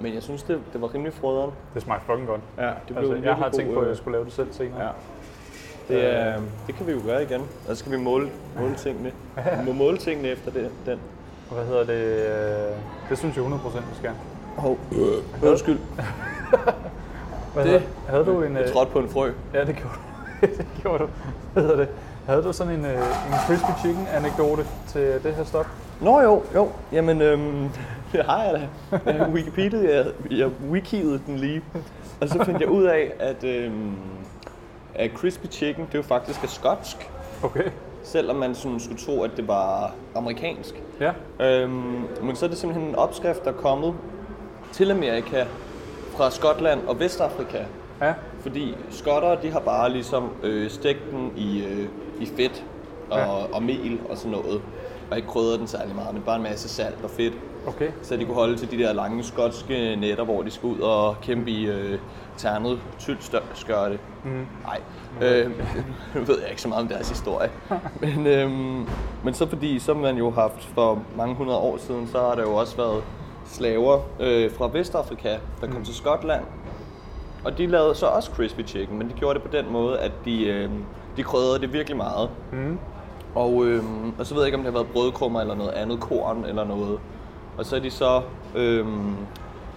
Men 0.00 0.14
jeg 0.14 0.22
synes, 0.22 0.42
det, 0.42 0.60
det 0.72 0.80
var 0.80 0.94
rimelig 0.94 1.12
frøderen. 1.12 1.50
Det 1.74 1.82
smagte 1.82 2.06
fucking 2.06 2.26
godt. 2.28 2.40
Ja, 2.58 2.66
det 2.66 2.72
blev 2.86 2.98
Altså, 2.98 3.14
jeg 3.14 3.34
har 3.34 3.44
virkelig 3.44 3.52
tænkt 3.58 3.68
god, 3.68 3.74
på, 3.74 3.80
at 3.80 3.84
øh, 3.84 3.88
jeg 3.90 3.96
skulle 3.96 4.12
lave 4.12 4.24
det 4.24 4.32
selv 4.32 4.52
senere. 4.52 4.82
Ja. 4.84 4.88
Det, 5.88 6.14
er, 6.14 6.40
det 6.66 6.74
kan 6.74 6.86
vi 6.86 6.92
jo 6.92 6.98
gøre 7.06 7.22
igen. 7.22 7.40
Og 7.40 7.46
så 7.66 7.74
skal 7.74 7.92
vi 7.92 7.96
måle, 7.98 8.28
måle 8.60 8.74
tingene. 8.74 9.12
Vi 9.36 9.64
må 9.66 9.72
måle 9.72 9.96
tingene 9.98 10.28
efter 10.28 10.50
det, 10.50 10.70
den. 10.86 10.98
Og 11.50 11.54
Hvad 11.56 11.64
hedder 11.66 11.84
det? 11.84 11.92
øh, 11.94 12.76
Det 13.10 13.18
synes 13.18 13.36
jeg 13.36 13.44
100% 13.44 13.78
vi 13.78 13.94
skal. 13.98 14.10
Hov. 14.56 14.78
Øh, 14.92 15.48
undskyld. 15.50 15.78
Hvad 17.54 17.64
Det- 17.64 17.72
havde, 17.72 17.82
havde 18.08 18.24
du 18.24 18.42
en... 18.42 18.56
Jeg 18.56 18.62
øh, 18.66 18.72
trådte 18.72 18.92
på 18.92 18.98
en 18.98 19.08
frø. 19.08 19.30
Ja, 19.54 19.64
det 19.64 19.76
gjorde 19.76 19.94
du. 19.94 20.46
det 20.56 20.66
gjorde 20.82 20.98
du. 20.98 21.08
Hvad 21.52 21.62
hedder 21.62 21.76
det? 21.76 21.88
Havde 22.26 22.42
du 22.42 22.52
sådan 22.52 22.72
en, 22.72 22.84
øh, 22.84 22.92
en 22.98 23.34
crispy 23.46 23.70
chicken 23.80 24.06
anekdote 24.14 24.66
til 24.88 25.20
det 25.22 25.34
her 25.34 25.44
stop? 25.44 25.66
Nå 26.00 26.20
jo, 26.20 26.42
jo. 26.54 26.68
Jamen, 26.92 27.22
øhm, 27.22 27.68
det 28.12 28.24
har 28.24 28.42
jeg 28.42 28.68
da. 29.02 29.10
Jeg 29.12 29.28
Wikipedia, 29.32 29.96
jeg, 29.96 30.06
jeg 30.30 30.50
wikiede 30.70 31.20
den 31.26 31.36
lige. 31.36 31.62
Og 32.20 32.28
så 32.28 32.44
fandt 32.44 32.60
jeg 32.60 32.68
ud 32.68 32.84
af, 32.84 33.12
at, 33.20 33.44
øhm, 33.44 33.94
at 34.94 35.10
crispy 35.14 35.46
chicken, 35.50 35.86
det 35.86 35.94
er 35.94 35.98
jo 35.98 36.02
faktisk 36.02 36.44
er 36.44 36.48
skotsk. 36.48 37.10
Okay. 37.42 37.64
Selvom 38.12 38.36
man 38.36 38.54
sådan 38.54 38.80
skulle 38.80 38.98
tro, 38.98 39.22
at 39.22 39.30
det 39.36 39.48
var 39.48 39.92
amerikansk. 40.14 40.82
Ja. 41.00 41.12
Øhm, 41.46 42.02
men 42.22 42.36
så 42.36 42.44
er 42.46 42.48
det 42.50 42.58
simpelthen 42.58 42.88
en 42.88 42.94
opskrift, 42.94 43.44
der 43.44 43.50
er 43.50 43.54
kommet 43.56 43.94
til 44.72 44.90
Amerika 44.90 45.44
fra 46.16 46.30
Skotland 46.30 46.80
og 46.86 47.00
Vestafrika. 47.00 47.58
Ja. 48.00 48.14
Fordi 48.40 48.76
skotter, 48.90 49.34
de 49.34 49.50
har 49.50 49.60
bare 49.60 49.90
ligesom 49.92 50.28
øh, 50.42 50.70
stegt 50.70 50.98
den 51.10 51.32
i, 51.36 51.64
øh, 51.64 51.88
i 52.20 52.26
fedt 52.26 52.64
og, 53.10 53.18
Ja. 53.18 53.26
og 53.54 53.62
mel 53.62 53.98
og 54.10 54.16
sådan 54.18 54.30
noget. 54.32 54.62
Og 55.10 55.16
ikke 55.16 55.28
krydret 55.28 55.58
den 55.58 55.66
særlig 55.68 55.94
meget, 55.94 56.14
men 56.14 56.22
bare 56.22 56.36
en 56.36 56.42
masse 56.42 56.68
salt 56.68 56.96
og 57.04 57.10
fedt. 57.10 57.34
Okay. 57.66 57.88
Så 58.02 58.16
de 58.16 58.24
kunne 58.24 58.34
holde 58.34 58.56
til 58.56 58.70
de 58.70 58.78
der 58.78 58.92
lange 58.92 59.22
skotske 59.24 59.96
nætter, 59.96 60.24
hvor 60.24 60.42
de 60.42 60.50
skulle 60.50 60.74
ud 60.76 60.80
og 60.80 61.16
kæmpe 61.22 61.50
i 61.50 61.66
øh, 61.66 61.98
ternet 62.36 62.78
tylt 62.98 63.24
stør- 63.24 63.54
skørte. 63.54 63.98
Mm. 64.24 64.46
Nej, 64.64 64.80
øh, 65.22 65.50
nu 66.14 66.20
ved 66.20 66.40
jeg 66.40 66.50
ikke 66.50 66.62
så 66.62 66.68
meget 66.68 66.82
om 66.82 66.88
deres 66.88 67.08
historie. 67.08 67.50
Men, 68.02 68.26
øh, 68.26 68.50
men 69.24 69.34
så 69.34 69.46
fordi, 69.48 69.78
som 69.78 69.96
man 69.96 70.16
jo 70.16 70.30
har 70.30 70.40
haft 70.40 70.64
for 70.74 71.02
mange 71.16 71.34
hundrede 71.34 71.58
år 71.58 71.76
siden, 71.76 72.08
så 72.12 72.18
har 72.18 72.34
der 72.34 72.42
jo 72.42 72.54
også 72.54 72.76
været 72.76 73.02
slaver 73.46 74.00
øh, 74.20 74.50
fra 74.52 74.68
Vestafrika, 74.72 75.36
der 75.60 75.66
kom 75.66 75.84
til 75.84 75.94
Skotland. 75.94 76.44
Og 77.44 77.58
de 77.58 77.66
lavede 77.66 77.94
så 77.94 78.06
også 78.06 78.30
crispy 78.30 78.66
chicken, 78.66 78.98
men 78.98 79.08
de 79.08 79.14
gjorde 79.14 79.34
det 79.34 79.42
på 79.50 79.56
den 79.56 79.72
måde, 79.72 79.98
at 79.98 80.12
de, 80.24 80.46
øh, 80.46 80.70
de 81.16 81.22
krydrede 81.22 81.58
det 81.60 81.72
virkelig 81.72 81.96
meget. 81.96 82.30
Mm. 82.52 82.78
Og, 83.34 83.66
øh, 83.66 83.82
og 84.18 84.26
så 84.26 84.34
ved 84.34 84.42
jeg 84.42 84.46
ikke, 84.46 84.58
om 84.58 84.64
det 84.64 84.72
har 84.72 84.78
været 84.78 84.92
brødkrummer 84.92 85.40
eller 85.40 85.54
noget 85.54 85.70
andet, 85.70 86.00
korn 86.00 86.44
eller 86.48 86.64
noget. 86.64 86.98
Og 87.58 87.66
så 87.66 87.76
er 87.76 87.80
de 87.80 87.90
så, 87.90 88.22
øhm, 88.54 89.16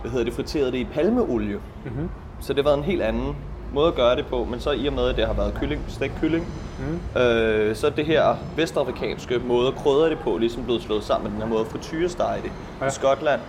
hvad 0.02 0.12
hedder 0.12 0.26
det, 0.26 0.34
friteret 0.34 0.74
det 0.74 0.80
i 0.80 0.88
palmeolie. 0.94 1.60
Mm-hmm. 1.86 2.10
Så 2.40 2.54
det 2.54 2.64
har 2.64 2.70
været 2.70 2.78
en 2.78 2.84
helt 2.84 3.02
anden 3.02 3.36
måde 3.74 3.88
at 3.88 3.96
gøre 3.96 4.16
det 4.16 4.26
på, 4.26 4.44
men 4.44 4.60
så 4.60 4.72
i 4.72 4.88
og 4.88 4.94
med, 4.94 5.10
at 5.10 5.16
det 5.16 5.28
har 5.28 5.34
været 5.34 5.54
kylling, 5.54 5.84
stegt 5.88 6.14
kylling, 6.22 6.48
mm. 6.80 7.22
øh, 7.22 7.76
så 7.76 7.88
er 7.88 7.92
det 7.92 8.06
her 8.06 8.36
vestafrikanske 8.56 9.40
måde 9.40 9.68
at 9.68 9.76
krydre 9.76 10.10
det 10.10 10.20
på, 10.20 10.38
ligesom 10.38 10.64
blevet 10.64 10.82
slået 10.82 11.04
sammen 11.04 11.24
med 11.24 11.32
den 11.32 11.42
her 11.42 11.50
måde 11.50 11.62
at 11.62 11.68
frityrestege 11.68 12.42
det 12.42 12.52
ja. 12.82 12.88
i 12.88 12.90
Skotland. 12.90 13.42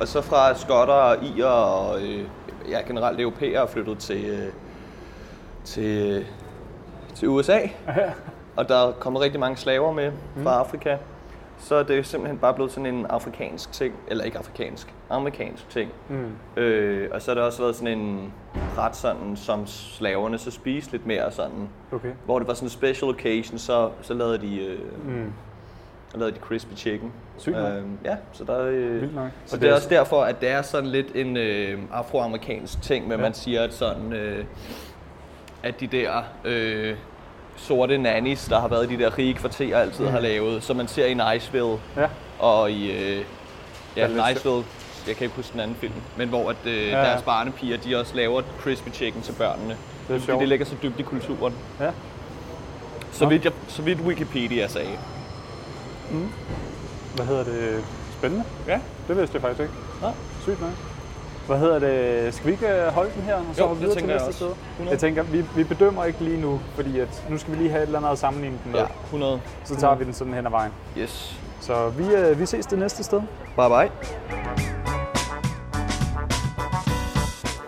Og 0.00 0.08
så 0.08 0.20
fra 0.20 0.54
skotter 0.54 0.94
og 0.94 1.16
irer 1.24 1.46
og 1.46 2.02
øh, 2.02 2.24
ja, 2.70 2.78
generelt 2.86 3.20
europæere 3.20 3.62
er 3.62 3.66
flyttet 3.66 3.98
til, 3.98 4.24
øh, 4.24 4.52
til, 5.64 6.24
til 7.14 7.28
USA. 7.28 7.58
Og 8.56 8.68
der 8.68 8.88
er 8.88 8.92
kommet 8.92 9.22
rigtig 9.22 9.40
mange 9.40 9.56
slaver 9.56 9.92
med 9.92 10.12
fra 10.42 10.58
Afrika. 10.58 10.96
Så 11.58 11.74
er 11.74 11.82
det 11.82 12.06
simpelthen 12.06 12.38
bare 12.38 12.54
blevet 12.54 12.72
sådan 12.72 12.94
en 12.94 13.06
afrikansk 13.06 13.72
ting, 13.72 13.94
eller 14.08 14.24
ikke 14.24 14.38
afrikansk, 14.38 14.94
amerikansk 15.10 15.68
ting. 15.68 15.90
Mm. 16.08 16.62
Øh, 16.62 17.08
og 17.12 17.22
så 17.22 17.30
har 17.30 17.34
det 17.34 17.44
også 17.44 17.62
været 17.62 17.76
sådan 17.76 17.98
en 17.98 18.32
ret 18.78 18.96
sådan, 18.96 19.36
som 19.36 19.66
slaverne 19.66 20.38
så 20.38 20.50
spiste 20.50 20.92
lidt 20.92 21.06
mere 21.06 21.32
sådan. 21.32 21.68
Okay. 21.92 22.10
Hvor 22.24 22.38
det 22.38 22.48
var 22.48 22.54
sådan 22.54 22.66
en 22.66 22.70
special 22.70 23.10
occasion, 23.10 23.58
så, 23.58 23.90
så 24.02 24.14
lavede 24.14 24.38
de, 24.38 24.64
øh, 24.64 24.78
Mm. 25.08 25.32
så 26.12 26.18
lavede 26.18 26.34
de 26.34 26.40
crispy 26.40 26.74
chicken. 26.76 27.12
Sygt 27.38 27.56
nok. 27.56 27.72
Øh, 27.72 27.82
ja, 28.04 28.16
så 28.32 28.44
der 28.44 28.60
øh, 28.66 29.00
Vildt 29.00 29.14
nok. 29.14 29.28
Så 29.46 29.56
Og 29.56 29.62
det 29.62 29.70
er 29.70 29.74
også 29.74 29.88
derfor, 29.88 30.22
at 30.22 30.40
det 30.40 30.48
er 30.48 30.62
sådan 30.62 30.88
lidt 30.88 31.06
en 31.14 31.36
øh, 31.36 31.78
afroamerikansk 31.92 32.82
ting, 32.82 33.08
men 33.08 33.16
ja. 33.18 33.22
man 33.22 33.34
siger, 33.34 33.62
at 33.62 33.74
sådan, 33.74 34.12
øh, 34.12 34.44
at 35.62 35.80
de 35.80 35.86
der 35.86 36.22
øh, 36.44 36.96
sorte 37.56 37.98
nannies, 37.98 38.44
der 38.44 38.60
har 38.60 38.68
været 38.68 38.90
i 38.92 38.96
de 38.96 39.02
der 39.02 39.18
rige 39.18 39.34
kvarterer, 39.34 39.78
altid 39.80 40.04
Mm. 40.04 40.10
har 40.10 40.20
lavet, 40.20 40.62
som 40.62 40.76
man 40.76 40.88
ser 40.88 41.06
i 41.06 41.14
Niceville 41.14 41.78
Ja. 41.96 42.06
og 42.38 42.70
i 42.70 42.90
øh, 42.92 43.24
ja, 43.96 44.06
Niceville, 44.06 44.64
jeg 45.06 45.16
kan 45.16 45.24
ikke 45.24 45.36
huske 45.36 45.52
den 45.52 45.60
anden 45.60 45.76
film, 45.80 45.92
men 46.16 46.28
hvor 46.28 46.50
at, 46.50 46.56
øh, 46.64 46.76
Ja, 46.76 46.90
ja, 46.90 46.98
ja. 46.98 47.04
deres 47.10 47.22
barnepiger, 47.22 47.76
de 47.76 47.96
også 48.00 48.16
laver 48.16 48.42
crispy 48.60 48.88
chicken 48.92 49.22
til 49.22 49.32
børnene. 49.32 49.76
Det 50.08 50.16
er 50.16 50.20
fordi 50.20 50.38
det 50.38 50.48
ligger 50.48 50.66
så 50.66 50.74
dybt 50.82 51.00
i 51.00 51.02
kulturen. 51.02 51.54
Ja. 51.80 51.90
Så 53.12 53.26
vidt, 53.26 53.44
jeg, 53.44 53.52
så 53.68 53.82
vidt 53.82 54.00
Wikipedia 54.00 54.68
sagde. 54.68 54.88
Hvad 57.16 57.26
hedder 57.26 57.44
det? 57.44 57.84
Spændende. 58.18 58.44
Ja. 58.66 58.80
Det 59.08 59.16
vidste 59.16 59.34
jeg 59.34 59.42
faktisk 59.42 59.60
ikke. 59.60 59.72
Nå. 60.02 60.08
Sygt 60.42 60.60
nok. 60.60 60.70
Hvad 61.46 61.58
hedder 61.58 61.78
det? 61.78 62.34
Skal 62.34 62.46
vi 62.46 62.52
ikke 62.52 62.68
øh, 62.68 62.86
holde 62.92 63.10
den 63.14 63.22
her, 63.22 63.34
og 63.34 63.44
så 63.54 63.62
Jo, 63.62 63.72
videre 63.72 63.94
til 63.94 64.06
næste 64.06 64.32
sted? 64.32 64.46
100. 64.46 64.90
Jeg 64.90 64.98
tænker, 64.98 65.22
vi, 65.22 65.44
vi 65.56 65.64
bedømmer 65.64 66.04
ikke 66.04 66.20
lige 66.20 66.40
nu, 66.40 66.60
fordi 66.74 66.98
at 67.00 67.24
nu 67.30 67.38
skal 67.38 67.52
vi 67.52 67.58
lige 67.58 67.70
have 67.70 67.82
et 67.82 67.86
eller 67.86 67.98
andet 67.98 68.10
at 68.10 68.18
sammenligne 68.18 68.58
den 68.64 68.72
med. 68.72 68.80
Ja, 68.80 68.86
100. 69.04 69.40
Så 69.64 69.76
tager 69.76 69.94
vi 69.94 70.04
den 70.04 70.12
sådan 70.14 70.34
hen 70.34 70.46
ad 70.46 70.50
vejen. 70.50 70.72
Yes. 70.98 71.40
Så 71.60 71.88
vi, 71.88 72.14
øh, 72.14 72.40
vi 72.40 72.46
ses 72.46 72.66
det 72.66 72.78
næste 72.78 73.04
sted. 73.04 73.20
Bye 73.56 73.68
bye. 73.68 73.90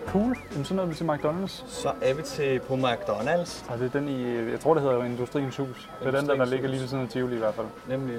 Cool. 0.06 0.36
Jamen, 0.52 0.64
så 0.64 0.74
nåede 0.74 0.88
vi 0.88 0.94
til 0.94 1.04
McDonald's. 1.04 1.62
Så 1.70 1.92
er 2.02 2.14
vi 2.14 2.22
til 2.22 2.60
på 2.60 2.74
McDonald's. 2.74 3.72
Og 3.72 3.78
det 3.78 3.86
er 3.94 3.98
den 4.00 4.08
i, 4.08 4.50
jeg 4.50 4.60
tror 4.60 4.74
det 4.74 4.82
hedder 4.82 5.04
Industriens 5.04 5.56
Hus. 5.56 5.88
Det 6.04 6.14
er 6.14 6.20
den 6.20 6.28
der, 6.28 6.34
der 6.36 6.44
ligger 6.44 6.68
lige 6.68 6.80
ved 6.80 6.88
siden 6.88 7.02
af 7.02 7.08
Tivoli 7.08 7.34
i 7.34 7.38
hvert 7.38 7.54
fald. 7.54 7.66
Nemlig 7.88 8.16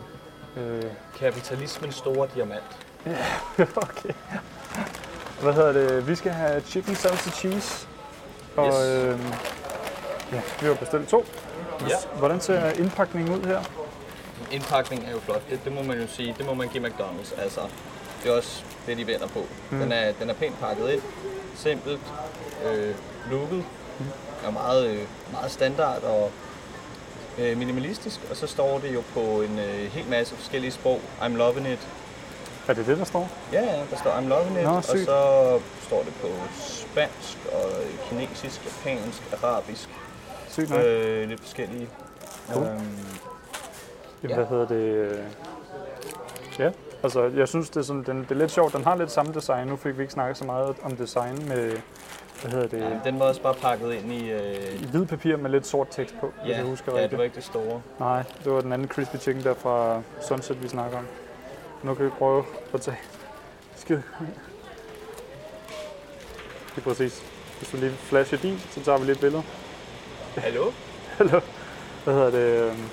Øh, 0.57 0.83
kapitalismens 1.19 1.95
store 1.95 2.27
diamant. 2.35 2.77
okay. 3.59 4.09
Hvad 5.41 5.53
hedder 5.53 5.71
det? 5.71 6.07
Vi 6.07 6.15
skal 6.15 6.31
have 6.31 6.61
chicken 6.61 6.95
salsa 6.95 7.29
cheese. 7.29 7.87
Og 8.57 8.67
Yes. 8.67 8.75
øh, 8.75 9.19
ja, 10.33 10.41
vi 10.61 10.67
har 10.67 10.73
bestilt 10.73 11.07
to. 11.09 11.25
Ja. 11.89 11.95
Hvordan 12.17 12.41
ser 12.41 12.69
indpakningen 12.69 13.35
ud 13.39 13.43
her? 13.45 13.59
Indpakningen 14.51 15.07
er 15.07 15.11
jo 15.11 15.19
flot. 15.19 15.41
Det, 15.49 15.59
det 15.65 15.73
må 15.73 15.83
man 15.83 16.01
jo 16.01 16.07
sige. 16.07 16.35
Det 16.37 16.45
må 16.45 16.53
man 16.53 16.67
give 16.67 16.87
McDonald's. 16.87 17.41
Altså, 17.41 17.61
det 18.23 18.31
er 18.31 18.35
også 18.37 18.63
det, 18.87 18.97
de 18.97 19.07
vender 19.07 19.27
på. 19.27 19.45
Mm. 19.69 19.79
Den, 19.79 19.91
er, 19.91 20.11
den 20.11 20.29
er 20.29 20.33
pænt 20.33 20.59
pakket 20.59 20.89
ind. 20.89 21.01
Simpelt. 21.55 21.99
Øh, 22.65 22.95
looket. 23.31 23.63
Mm. 23.99 24.05
Er 24.45 24.51
meget, 24.51 24.87
øh, 24.87 25.01
meget 25.31 25.51
standard 25.51 26.03
og 26.03 26.31
øh, 27.37 27.57
minimalistisk. 27.57 28.19
Og 28.31 28.35
så 28.37 28.47
står 28.47 28.79
det 28.79 28.93
jo 28.93 29.03
på 29.13 29.19
en 29.41 29.59
øh, 29.59 29.91
hel 29.91 30.05
masse 30.09 30.35
forskellige 30.35 30.71
sprog. 30.71 31.01
I'm 31.21 31.27
loving 31.37 31.67
it. 31.67 31.87
Er 32.69 32.73
det 32.73 32.85
det, 32.87 32.97
der 32.97 33.03
står? 33.03 33.29
Ja, 33.53 33.61
ja, 33.61 33.79
der 33.91 33.97
står 33.97 34.09
I'm 34.11 34.27
loving 34.27 34.57
it. 34.57 34.63
Nå, 34.63 34.69
og 34.69 34.83
sygt. 34.83 35.05
så 35.05 35.59
står 35.81 36.03
det 36.03 36.13
på 36.21 36.27
spansk 36.59 37.37
og 37.51 37.71
kinesisk, 38.09 38.61
japansk, 38.65 39.23
arabisk. 39.43 39.89
Sygt 40.49 40.69
nok. 40.69 40.79
Øh, 40.79 41.29
lidt 41.29 41.39
forskellige. 41.41 41.89
Cool. 42.53 42.67
Øhm, 42.67 42.81
Jamen, 44.23 44.35
hvad 44.35 44.45
hedder 44.45 44.67
det? 44.67 45.19
Ja, 46.59 46.71
altså 47.03 47.23
jeg 47.35 47.47
synes, 47.47 47.69
det 47.69 47.77
er, 47.77 47.81
sådan, 47.83 48.03
den, 48.03 48.19
det 48.23 48.31
er 48.31 48.35
lidt 48.35 48.51
sjovt. 48.51 48.73
Den 48.73 48.83
har 48.83 48.95
lidt 48.95 49.11
samme 49.11 49.33
design. 49.33 49.67
Nu 49.67 49.75
fik 49.75 49.97
vi 49.97 50.01
ikke 50.01 50.13
snakket 50.13 50.37
så 50.37 50.45
meget 50.45 50.75
om 50.83 50.95
design 50.95 51.47
med, 51.47 51.77
hvad 52.41 52.51
hedder 52.51 52.67
det, 52.67 52.79
ja, 52.79 52.99
den 53.05 53.19
var 53.19 53.25
også 53.25 53.41
bare 53.41 53.53
pakket 53.53 53.93
ind 53.93 54.11
i... 54.13 54.31
Øh, 54.31 54.81
i 54.81 54.85
hvid 54.91 55.05
papir 55.05 55.37
med 55.37 55.49
lidt 55.49 55.67
sort 55.67 55.87
tekst 55.91 56.15
på, 56.19 56.33
hvis 56.43 56.57
jeg 56.57 56.65
husker 56.65 56.91
ja, 56.91 56.95
rigtigt. 56.95 57.11
det 57.11 57.17
var 57.17 57.23
ikke 57.23 57.35
det 57.35 57.43
store. 57.43 57.81
Nej, 57.99 58.23
det 58.43 58.51
var 58.51 58.61
den 58.61 58.73
anden 58.73 58.87
crispy 58.87 59.15
chicken 59.15 59.43
der 59.43 59.53
fra 59.53 60.01
Sunset, 60.27 60.63
vi 60.63 60.67
snakker 60.67 60.97
om. 60.97 61.05
Nu 61.83 61.93
kan 61.93 62.05
vi 62.05 62.09
prøve 62.09 62.43
at 62.73 62.81
tage 62.81 62.97
skid. 63.77 63.95
Det 66.75 66.77
er 66.77 66.81
præcis. 66.81 67.23
Hvis 67.57 67.69
du 67.69 67.77
lige 67.77 67.91
flasher 67.91 68.37
din, 68.37 68.59
så 68.71 68.83
tager 68.83 68.97
vi 68.97 69.05
lige 69.05 69.13
et 69.13 69.19
billede. 69.19 69.43
Hallo? 70.37 70.71
Hallo. 71.17 71.39
Hvad 72.03 72.13
hedder 72.13 72.29
det? 72.31 72.71
øhm, 72.71 72.83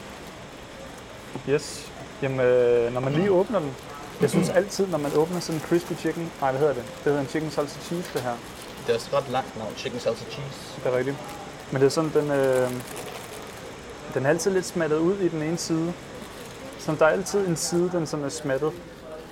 Yes. 1.49 1.93
Jamen, 2.23 2.41
øh, 2.41 2.93
når 2.93 3.01
man 3.01 3.13
lige 3.13 3.31
åbner 3.31 3.59
den. 3.59 3.75
Jeg 4.21 4.31
synes 4.31 4.49
altid, 4.49 4.87
når 4.87 4.99
man 4.99 5.13
åbner 5.17 5.41
sådan 5.41 5.61
en 5.61 5.67
crispy 5.67 5.93
chicken... 5.93 6.33
Nej, 6.41 6.51
hvad 6.51 6.61
hedder 6.61 6.75
det? 6.75 6.83
Det 6.85 7.05
hedder 7.05 7.21
en 7.21 7.27
chicken 7.27 7.51
salsa 7.51 7.81
cheese, 7.81 8.11
det 8.15 8.21
her. 8.23 8.37
Det 8.87 8.91
er 8.91 8.95
også 8.95 9.09
ret 9.17 9.29
langt 9.31 9.57
navn, 9.59 9.73
chicken 9.77 10.01
salsa 10.01 10.25
cheese. 10.31 10.81
Det 10.85 10.93
er 10.93 10.97
rigtigt. 10.97 11.17
Men 11.71 11.81
det 11.81 11.87
er 11.87 11.91
sådan, 11.91 12.11
den, 12.15 12.31
øh, 12.31 12.71
den 14.15 14.27
er 14.27 14.31
altid 14.31 14.51
lidt 14.51 14.67
smattet 14.67 14.99
ud 14.99 15.19
i 15.19 15.29
den 15.29 15.43
ene 15.43 15.57
side. 15.59 15.93
Så 16.87 16.95
der 16.99 17.07
er 17.07 17.11
altid 17.11 17.47
en 17.47 17.57
side, 17.57 17.91
den 17.93 18.07
sådan 18.07 18.25
er 18.25 18.29
smattet. 18.29 18.73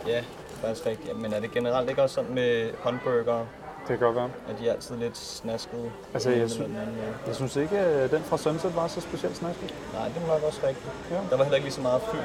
Ja, 0.07 0.19
er 0.19 0.23
faktisk 0.61 0.87
rigtigt. 0.87 1.09
Ja, 1.09 1.15
Men 1.15 1.33
er 1.33 1.41
det 1.41 1.51
generelt 1.53 1.91
ikke 1.91 2.03
også 2.03 2.15
sådan 2.15 2.35
med 2.35 2.71
hamburger, 2.85 3.39
Det 3.39 3.47
kan 3.89 3.99
godt 3.99 4.17
være. 4.17 4.31
at 4.49 4.55
de 4.61 4.69
er 4.69 4.73
altid 4.73 4.97
lidt 4.97 5.17
snaskede? 5.19 5.91
Altså, 6.15 6.31
jeg 6.31 6.51
sy- 6.51 6.61
anden, 6.61 6.77
ja. 6.77 7.27
Jeg 7.27 7.35
synes 7.35 7.57
ikke, 7.57 7.79
at 7.79 8.11
den 8.11 8.23
fra 8.23 8.39
Sunset 8.39 8.77
var 8.77 8.87
så 8.89 9.01
specielt 9.01 9.37
snasket. 9.37 9.75
Nej, 9.95 10.09
det 10.09 10.17
er 10.23 10.27
nok 10.27 10.43
også 10.43 10.61
rigtigt. 10.67 10.87
Ja. 11.11 11.17
Der 11.31 11.37
var 11.37 11.45
heller 11.45 11.57
ikke 11.57 11.67
lige 11.67 11.75
så 11.75 11.81
meget 11.81 12.01
fyld 12.11 12.21
i. 12.21 12.25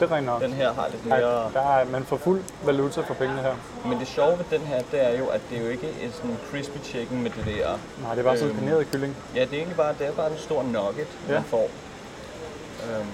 Det 0.00 0.10
regner 0.10 0.32
nok. 0.32 0.42
Den 0.42 0.52
her 0.52 0.72
har 0.72 0.88
lidt 0.88 1.06
mere... 1.06 1.50
der 1.54 1.60
er, 1.60 1.84
man 1.84 2.04
får 2.04 2.16
fuld 2.16 2.40
valuta 2.64 3.00
for 3.00 3.14
pengene 3.14 3.40
her. 3.42 3.54
Men 3.88 3.98
det 3.98 4.08
sjove 4.08 4.38
ved 4.38 4.58
den 4.58 4.66
her, 4.66 4.82
det 4.92 5.04
er 5.14 5.18
jo, 5.18 5.26
at 5.26 5.40
det 5.50 5.58
er 5.58 5.62
jo 5.62 5.68
ikke 5.68 5.86
en 6.02 6.12
sådan 6.12 6.36
crispy 6.50 6.78
chicken 6.84 7.22
med 7.22 7.30
det 7.30 7.44
der... 7.46 7.78
Nej, 8.02 8.14
det 8.14 8.24
var 8.24 8.34
sådan 8.34 8.50
en 8.50 8.56
Øhm, 8.56 8.64
paneret 8.64 8.90
kylling. 8.92 9.16
Ja, 9.34 9.40
det 9.40 9.52
er 9.52 9.56
egentlig 9.56 9.76
bare, 9.76 9.94
det 9.98 10.06
er 10.06 10.12
bare 10.12 10.30
en 10.30 10.38
stor 10.38 10.62
nugget, 10.62 11.06
Ja. 11.28 11.32
man 11.34 11.44
får. 11.44 11.68
Øhm, 12.90 13.06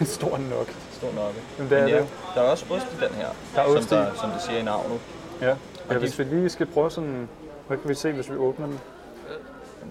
En 0.00 0.06
stor 0.06 0.38
nok. 0.38 0.66
Stor 0.98 1.08
nugget. 1.14 1.42
Jamen, 1.58 1.70
det 1.70 1.78
er 1.78 1.82
Men 1.82 1.90
ja, 1.94 1.98
det. 2.00 2.08
Der 2.34 2.40
er 2.40 2.50
også 2.50 2.64
ost 2.70 2.86
i 2.86 3.04
den 3.04 3.14
her, 3.14 3.26
Der 3.54 3.60
er 3.62 3.66
som, 3.66 3.76
ost 3.76 3.92
i. 3.92 3.94
der, 3.94 4.14
som 4.14 4.30
det 4.30 4.42
siger 4.42 4.58
i 4.58 4.62
navnet. 4.62 5.00
Ja. 5.40 5.46
ja 5.48 5.94
de- 5.94 5.98
hvis 5.98 6.18
vi 6.18 6.24
lige 6.24 6.48
skal 6.48 6.66
prøve 6.66 6.90
sådan... 6.90 7.28
Hvad 7.66 7.78
kan 7.78 7.88
vi 7.88 7.94
se, 7.94 8.12
hvis 8.12 8.30
vi 8.30 8.36
åbner 8.36 8.66
den? 8.66 8.80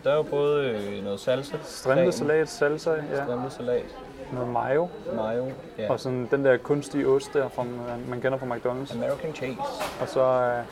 Der 0.03 0.11
er 0.11 0.15
jo 0.15 0.23
både 0.23 0.65
øh, 0.69 1.03
noget 1.03 1.19
salsa, 1.19 1.57
Strimlet 1.63 2.13
salat, 2.13 2.49
salsa, 2.49 2.91
ja. 2.91 3.23
strimlet 3.25 3.51
salat, 3.53 3.85
Noget 4.33 4.49
mayo. 4.49 4.87
mayo, 5.15 5.47
ja. 5.77 5.91
Og 5.91 5.99
sådan 5.99 6.27
den 6.31 6.45
der 6.45 6.57
kunstige 6.57 7.07
ost 7.07 7.33
der, 7.33 7.49
fra, 7.49 7.63
man 8.07 8.21
kender 8.21 8.37
fra 8.37 8.45
McDonald's. 8.45 8.93
American 8.97 9.33
cheese. 9.35 9.57
Og 10.01 10.07
så... 10.07 10.19
Øh, 10.21 10.63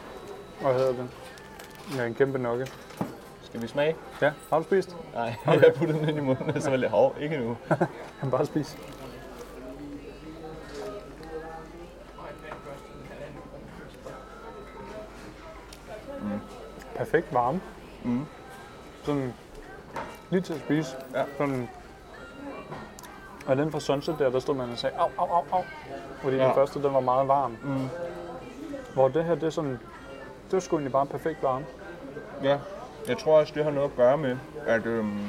hvad 0.61 0.73
hedder 0.73 0.87
det? 0.91 1.07
Ja, 1.97 2.03
en 2.05 2.13
kæmpe 2.13 2.39
nokke. 2.39 2.67
Skal 3.43 3.61
vi 3.61 3.67
smage? 3.67 3.95
Ja, 4.21 4.31
har 4.49 4.57
du 4.57 4.63
spist? 4.63 4.95
Nej, 5.13 5.33
okay. 5.47 5.61
jeg 5.65 5.73
puttede 5.73 5.99
den 5.99 6.09
ind 6.09 6.17
i 6.17 6.21
munden, 6.21 6.55
og 6.55 6.61
så 6.61 6.69
var 6.69 6.77
det 6.77 6.89
hov, 6.89 7.15
ikke 7.21 7.37
nu. 7.37 7.57
Han 8.19 8.31
bare 8.35 8.45
spise. 8.45 8.77
Perfekt 16.95 17.33
varme. 17.33 17.61
Mm. 18.03 18.25
Sådan 19.03 19.33
lige 20.29 20.41
til 20.41 20.53
at 20.53 20.59
spise. 20.59 20.97
Ja. 21.13 21.23
Sådan, 21.37 21.69
og 23.47 23.57
den 23.57 23.71
fra 23.71 23.79
Sunset 23.79 24.15
der, 24.19 24.29
der 24.29 24.39
stod 24.39 24.55
man 24.55 24.71
og 24.71 24.77
sagde, 24.77 24.97
au, 24.97 25.09
au, 25.17 25.27
au, 25.27 25.43
au. 25.51 25.63
Fordi 26.21 26.37
ja. 26.37 26.45
Den 26.45 26.53
første, 26.53 26.83
den 26.83 26.93
var 26.93 26.99
meget 26.99 27.27
varm. 27.27 27.57
Mm. 27.63 27.87
Hvor 28.93 29.07
det 29.07 29.23
her, 29.25 29.35
det 29.35 29.43
er 29.43 29.49
sådan, 29.49 29.71
det 30.45 30.53
var 30.53 30.59
sgu 30.59 30.75
egentlig 30.75 30.91
bare 30.91 31.05
perfekt 31.05 31.43
varme. 31.43 31.65
Ja, 32.43 32.59
jeg 33.07 33.17
tror 33.17 33.39
også, 33.39 33.53
det 33.55 33.63
har 33.63 33.71
noget 33.71 33.89
at 33.89 33.95
gøre 33.95 34.17
med, 34.17 34.37
at 34.65 34.85
øhm, 34.85 35.27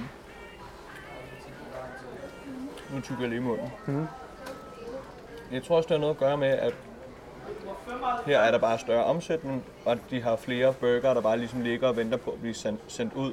nu 2.93 3.01
tykker 3.01 3.23
jeg 3.23 3.29
lige 3.29 3.41
i 3.41 3.45
munden. 3.45 3.73
Mhm. 3.87 4.07
Jeg 5.53 5.63
tror 5.63 5.77
også, 5.77 5.89
det 5.89 5.95
har 5.97 6.01
noget 6.01 6.15
at 6.15 6.21
gøre 6.21 6.37
med, 6.37 6.49
at 6.49 6.75
her 8.27 8.39
er 8.39 8.51
der 8.51 8.59
bare 8.59 8.79
større 8.79 9.05
omsætning, 9.05 9.65
og 9.85 9.99
de 10.11 10.23
har 10.23 10.37
flere 10.37 10.73
burger, 10.73 11.15
der 11.15 11.21
bare 11.21 11.39
ligesom 11.39 11.61
ligger 11.61 11.89
og 11.89 11.97
venter 11.97 12.17
på 12.19 12.31
at 12.31 12.41
blive 12.41 12.55
sendt, 12.55 12.81
sendt 12.89 13.15
ud. 13.15 13.33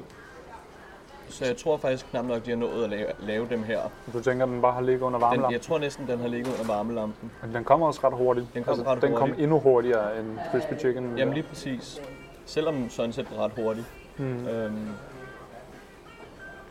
Så 1.28 1.44
jeg 1.44 1.56
tror 1.56 1.76
faktisk 1.76 2.06
knap 2.10 2.24
nok, 2.24 2.44
de 2.44 2.50
har 2.50 2.56
nået 2.56 2.84
at 2.84 2.90
lave, 2.90 3.06
lave 3.20 3.48
dem 3.50 3.62
her. 3.62 3.80
Du 4.12 4.20
tænker, 4.22 4.46
den 4.46 4.62
bare 4.62 4.72
har 4.72 4.80
ligget 4.80 5.00
under 5.02 5.18
Den, 5.18 5.22
varmelampen? 5.22 5.52
jeg 5.52 5.60
tror 5.60 5.78
næsten, 5.78 6.06
den 6.08 6.18
har 6.20 6.28
ligget 6.28 6.52
under 6.60 6.74
varmelampen. 6.74 7.30
Men 7.42 7.54
den 7.54 7.64
kommer 7.64 7.86
også 7.86 8.00
ret 8.04 8.12
hurtigt. 8.16 8.46
Altså, 8.54 8.54
Den 8.54 8.64
kommer 8.84 8.92
ret 8.96 9.02
den 9.02 9.12
kom 9.12 9.20
hurtigt. 9.28 9.40
endnu 9.42 9.58
hurtigere 9.60 10.18
end 10.20 10.38
Crispy 10.50 10.80
Chicken. 10.80 11.18
Jamen 11.18 11.34
lige 11.34 11.46
præcis. 11.48 12.02
Selvom 12.46 12.90
Sunset 12.90 13.26
er 13.36 13.44
ret 13.44 13.52
hurtigt. 13.56 13.86
Mm. 14.16 14.46
Øhm, 14.48 14.88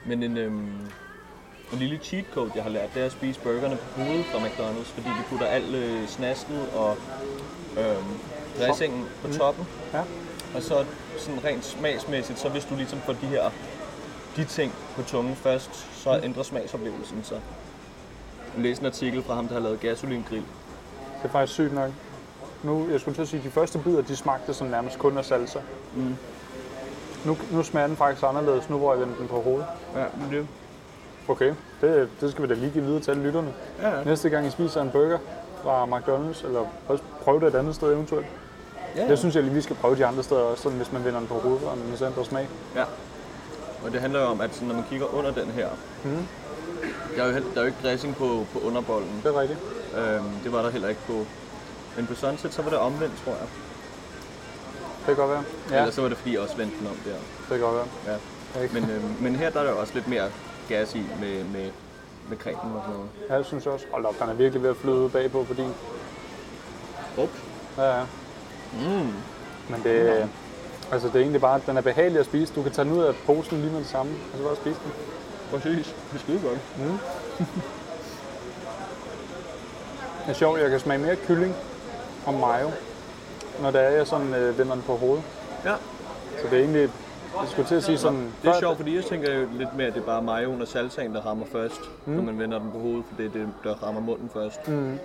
men 0.06 0.24
en, 0.24 0.38
øhm, 0.38 0.72
en 1.74 1.80
lille 1.80 1.98
cheat 1.98 2.26
code, 2.34 2.52
jeg 2.56 2.64
har 2.64 2.70
lært, 2.70 2.94
det 2.94 3.02
er 3.02 3.06
at 3.06 3.12
spise 3.12 3.40
burgerne 3.40 3.78
på 3.96 4.02
hovedet 4.02 4.26
fra 4.26 4.40
McDonald's, 4.40 4.92
fordi 4.94 5.08
de 5.08 5.24
putter 5.30 5.46
alt 5.46 5.76
øh, 5.76 6.08
snasket 6.08 6.70
og 6.76 6.98
øhm, 7.78 8.04
dressingen 8.60 9.06
på 9.22 9.34
toppen. 9.34 9.68
Ja. 9.94 10.02
Og 10.56 10.62
så 10.62 10.86
sådan 11.18 11.44
rent 11.46 11.66
smagsmæssigt, 11.66 12.40
så 12.40 12.50
hvis 12.50 12.66
du 12.66 12.76
ligesom 12.76 13.00
får 13.00 13.14
de 13.14 13.26
her 13.26 13.50
de 14.36 14.46
ting 14.46 14.74
på 14.96 15.02
tungen 15.04 15.36
først, 15.36 16.02
så 16.04 16.20
ændrer 16.24 16.44
smagsoplevelsen 16.44 17.24
sig. 17.24 17.42
Jeg 18.56 18.64
læste 18.64 18.82
en 18.82 18.86
artikel 18.86 19.24
fra 19.24 19.34
ham, 19.34 19.48
der 19.48 19.54
har 19.54 19.62
lavet 19.62 19.80
gasolingrill. 19.80 20.44
Det 21.22 21.30
er 21.30 21.30
faktisk 21.30 21.54
sygt 21.54 21.74
nok. 21.74 21.92
Nu, 22.64 22.88
jeg 22.92 23.00
skulle 23.00 23.16
til 23.16 23.22
at 23.22 23.28
sige, 23.28 23.38
at 23.38 23.46
de 23.46 23.52
første 23.52 23.80
bidder, 23.80 24.02
de 24.02 24.16
smagte 24.16 24.54
sådan 24.54 24.72
nærmest 24.72 25.00
kun 25.00 25.18
af 25.18 25.26
salsa. 25.26 25.60
Mm. 25.96 26.16
Nu, 27.26 27.38
nu 27.52 27.64
smager 27.64 27.88
den 27.88 27.98
faktisk 27.98 28.24
anderledes, 28.24 28.70
nu 28.70 28.78
hvor 28.78 28.94
jeg 28.94 29.02
vendte 29.02 29.20
den 29.20 29.28
på 29.28 29.42
hovedet. 29.42 29.66
Ja, 29.96 30.06
men 30.18 30.32
det... 30.32 30.48
Okay, 31.28 31.54
det, 31.82 32.10
det 32.22 32.32
skal 32.32 32.44
vi 32.44 32.48
da 32.48 32.54
lige 32.54 32.72
give 32.72 32.84
videre 32.84 33.00
til 33.02 33.12
alle 33.12 33.24
lytterne. 33.24 33.54
Ja, 33.82 33.98
ja. 33.98 34.04
Næste 34.04 34.30
gang 34.30 34.48
I 34.48 34.50
spiser 34.50 34.82
en 34.82 34.90
burger 34.92 35.18
fra 35.64 35.86
McDonald's, 35.86 36.46
eller 36.48 36.66
også 36.88 37.04
prøv 37.24 37.40
det 37.42 37.48
et 37.48 37.56
andet 37.56 37.76
sted 37.76 37.94
eventuelt. 37.94 38.26
ja, 38.96 39.08
Det 39.08 39.20
synes 39.20 39.36
jeg 39.36 39.44
lige, 39.44 39.54
vi 39.54 39.62
skal 39.62 39.76
prøve 39.76 39.96
de 39.96 40.06
andre 40.06 40.24
steder 40.24 40.42
også, 40.42 40.64
sådan, 40.64 40.78
hvis 40.78 40.92
man 40.92 41.06
vender 41.06 41.20
den 41.20 41.28
på 41.28 41.34
hovedet, 41.34 41.64
og 41.68 41.78
den 41.78 42.06
ændrer 42.08 42.24
smag. 42.24 42.48
Ja. 42.76 42.84
Og 43.86 43.92
det 43.92 44.02
handler 44.02 44.20
jo 44.22 44.26
om, 44.26 44.42
at 44.42 44.54
sådan, 44.54 44.68
når 44.68 44.76
man 44.76 44.84
kigger 44.90 45.16
under 45.16 45.32
den 45.32 45.46
her, 45.52 45.68
Mhm. 46.04 46.28
der, 47.18 47.24
er 47.24 47.28
jo, 47.28 47.34
der 47.34 47.40
er 47.56 47.62
jo 47.62 47.66
ikke 47.66 47.78
dressing 47.84 48.16
på, 48.16 48.46
på 48.54 48.60
underbollen. 48.60 49.22
Det 49.24 49.36
er 49.36 49.40
rigtigt. 49.42 49.60
Øhm, 49.98 50.26
det 50.44 50.52
var 50.54 50.62
der 50.62 50.70
heller 50.70 50.88
ikke 50.90 51.02
på. 51.08 51.14
Men 51.98 52.08
på 52.08 52.16
Sunset, 52.16 52.54
så 52.54 52.62
var 52.62 52.70
det 52.70 52.80
omvendt, 52.80 53.14
tror 53.26 53.32
jeg. 53.32 53.48
Det 55.00 55.06
kan 55.06 55.16
godt 55.16 55.30
være. 55.32 55.44
Ja. 55.70 55.76
Ja, 55.76 55.82
Eller 55.82 55.94
så 55.94 56.02
var 56.02 56.10
det, 56.10 56.18
fordi 56.18 56.34
jeg 56.34 56.42
også 56.42 56.58
vendte 56.58 56.78
den 56.80 56.88
om 56.88 56.96
der. 57.06 57.12
det 57.12 57.50
kan 57.50 57.60
godt 57.60 57.76
være. 57.76 58.18
Ja. 58.62 58.68
Men, 58.74 58.84
øhm, 58.92 59.16
men 59.20 59.36
her 59.36 59.50
der 59.50 59.60
er 59.60 59.64
der 59.64 59.72
jo 59.72 59.80
også 59.80 59.94
lidt 59.94 60.08
mere 60.08 60.26
gas 60.70 60.96
i 60.96 61.04
med, 61.20 61.44
med, 61.44 61.70
med 62.30 62.38
cremen 62.38 62.76
og 62.76 62.82
sådan 62.82 62.94
noget. 62.94 63.10
Ja, 63.30 63.38
det 63.38 63.46
synes 63.46 63.66
jeg 63.66 63.74
også. 63.74 63.86
Hold 63.92 64.06
op, 64.06 64.20
den 64.20 64.30
er 64.30 64.34
virkelig 64.34 64.64
ved 64.64 64.70
at 64.70 64.78
flyde 64.78 65.10
bagpå, 65.10 65.44
fordi... 65.44 65.64
Ups. 67.18 67.44
Ja, 67.78 67.98
ja. 67.98 68.04
Mm. 68.74 69.14
Men 69.70 69.84
det, 69.84 70.30
altså 70.92 71.08
det 71.08 71.16
er 71.16 71.20
egentlig 71.20 71.42
bare, 71.42 71.56
at 71.56 71.66
den 71.66 71.78
er 71.78 71.82
behagelig 71.82 72.20
at 72.20 72.26
spise. 72.26 72.54
Du 72.54 72.64
kan 72.64 72.72
tage 72.72 72.86
den 72.86 72.94
ud 72.98 73.04
af 73.04 73.16
posen 73.26 73.62
lige 73.62 73.72
med 73.72 73.80
det 73.80 73.88
samme, 73.88 74.12
og 74.32 74.38
så 74.38 74.44
bare 74.44 74.56
spise 74.56 74.80
den. 74.84 74.92
Præcis. 75.52 75.86
Det 76.12 76.16
er 76.16 76.20
skide 76.20 76.40
godt. 76.40 76.60
Det 80.26 80.30
er 80.30 80.34
sjovt, 80.34 80.60
jeg 80.60 80.70
kan 80.70 80.80
smage 80.80 81.00
mere 81.00 81.16
kylling 81.16 81.56
og 82.26 82.34
mayo, 82.34 82.72
når 83.62 83.72
det 83.72 83.82
er, 83.82 83.90
jeg 83.90 84.08
sådan 84.08 84.34
øh, 84.34 84.58
vender 84.58 84.74
den 84.74 84.84
på 84.84 84.96
hovedet. 84.96 85.24
Ja. 85.66 85.76
Så 86.42 86.48
det 86.50 86.54
er 86.54 86.60
egentlig, 86.64 86.90
jeg 87.42 87.50
skulle 87.50 87.68
til 87.68 87.76
at 87.76 87.84
sige 87.84 87.98
sådan... 87.98 88.32
Det 88.42 88.50
er 88.50 88.60
sjovt, 88.60 88.78
fordi 88.78 88.96
jeg 88.96 89.04
tænker 89.04 89.40
jo 89.40 89.48
lidt 89.58 89.76
mere, 89.78 89.88
at 89.88 89.94
det 89.94 90.02
er 90.02 90.06
bare 90.06 90.22
majoen 90.22 90.62
og 90.62 90.68
salsaen, 90.68 91.16
der 91.16 91.22
rammer 91.22 91.46
først, 91.46 91.82
mm. 92.06 92.14
når 92.14 92.24
man 92.24 92.40
vender 92.40 92.60
den 92.60 92.72
på 92.72 92.80
hovedet, 92.80 93.06
for 93.10 93.16
det 93.18 93.26
er 93.26 93.30
det, 93.30 93.48
der 93.64 93.84
rammer 93.84 94.02
munden 94.02 94.30
først. 94.30 94.68
Mm. 94.68 95.00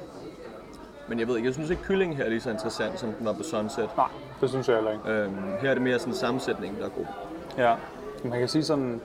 Men 1.09 1.21
jeg 1.21 1.29
ved 1.29 1.37
ikke, 1.37 1.47
jeg 1.47 1.55
synes 1.55 1.71
ikke, 1.71 1.83
kyllingen 1.83 2.17
her 2.17 2.25
er 2.25 2.29
lige 2.29 2.41
så 2.41 2.51
interessant, 2.51 3.01
som 3.01 3.13
den 3.13 3.27
var 3.27 3.33
på 3.33 3.43
Sunset. 3.43 3.91
Nej, 3.97 4.09
det 4.41 4.51
synes 4.51 4.69
jeg 4.69 4.77
heller 4.77 4.91
ikke. 4.93 5.11
Øhm, 5.11 5.37
her 5.61 5.71
er 5.71 5.75
det 5.75 5.83
mere 5.83 5.99
sådan 5.99 6.13
en 6.13 6.17
sammensætning, 6.17 6.79
der 6.79 6.85
er 6.85 6.89
god. 6.89 7.07
Ja, 7.59 7.75
man 8.25 8.39
kan 8.39 8.49
sige 8.49 8.65
sådan... 8.65 9.01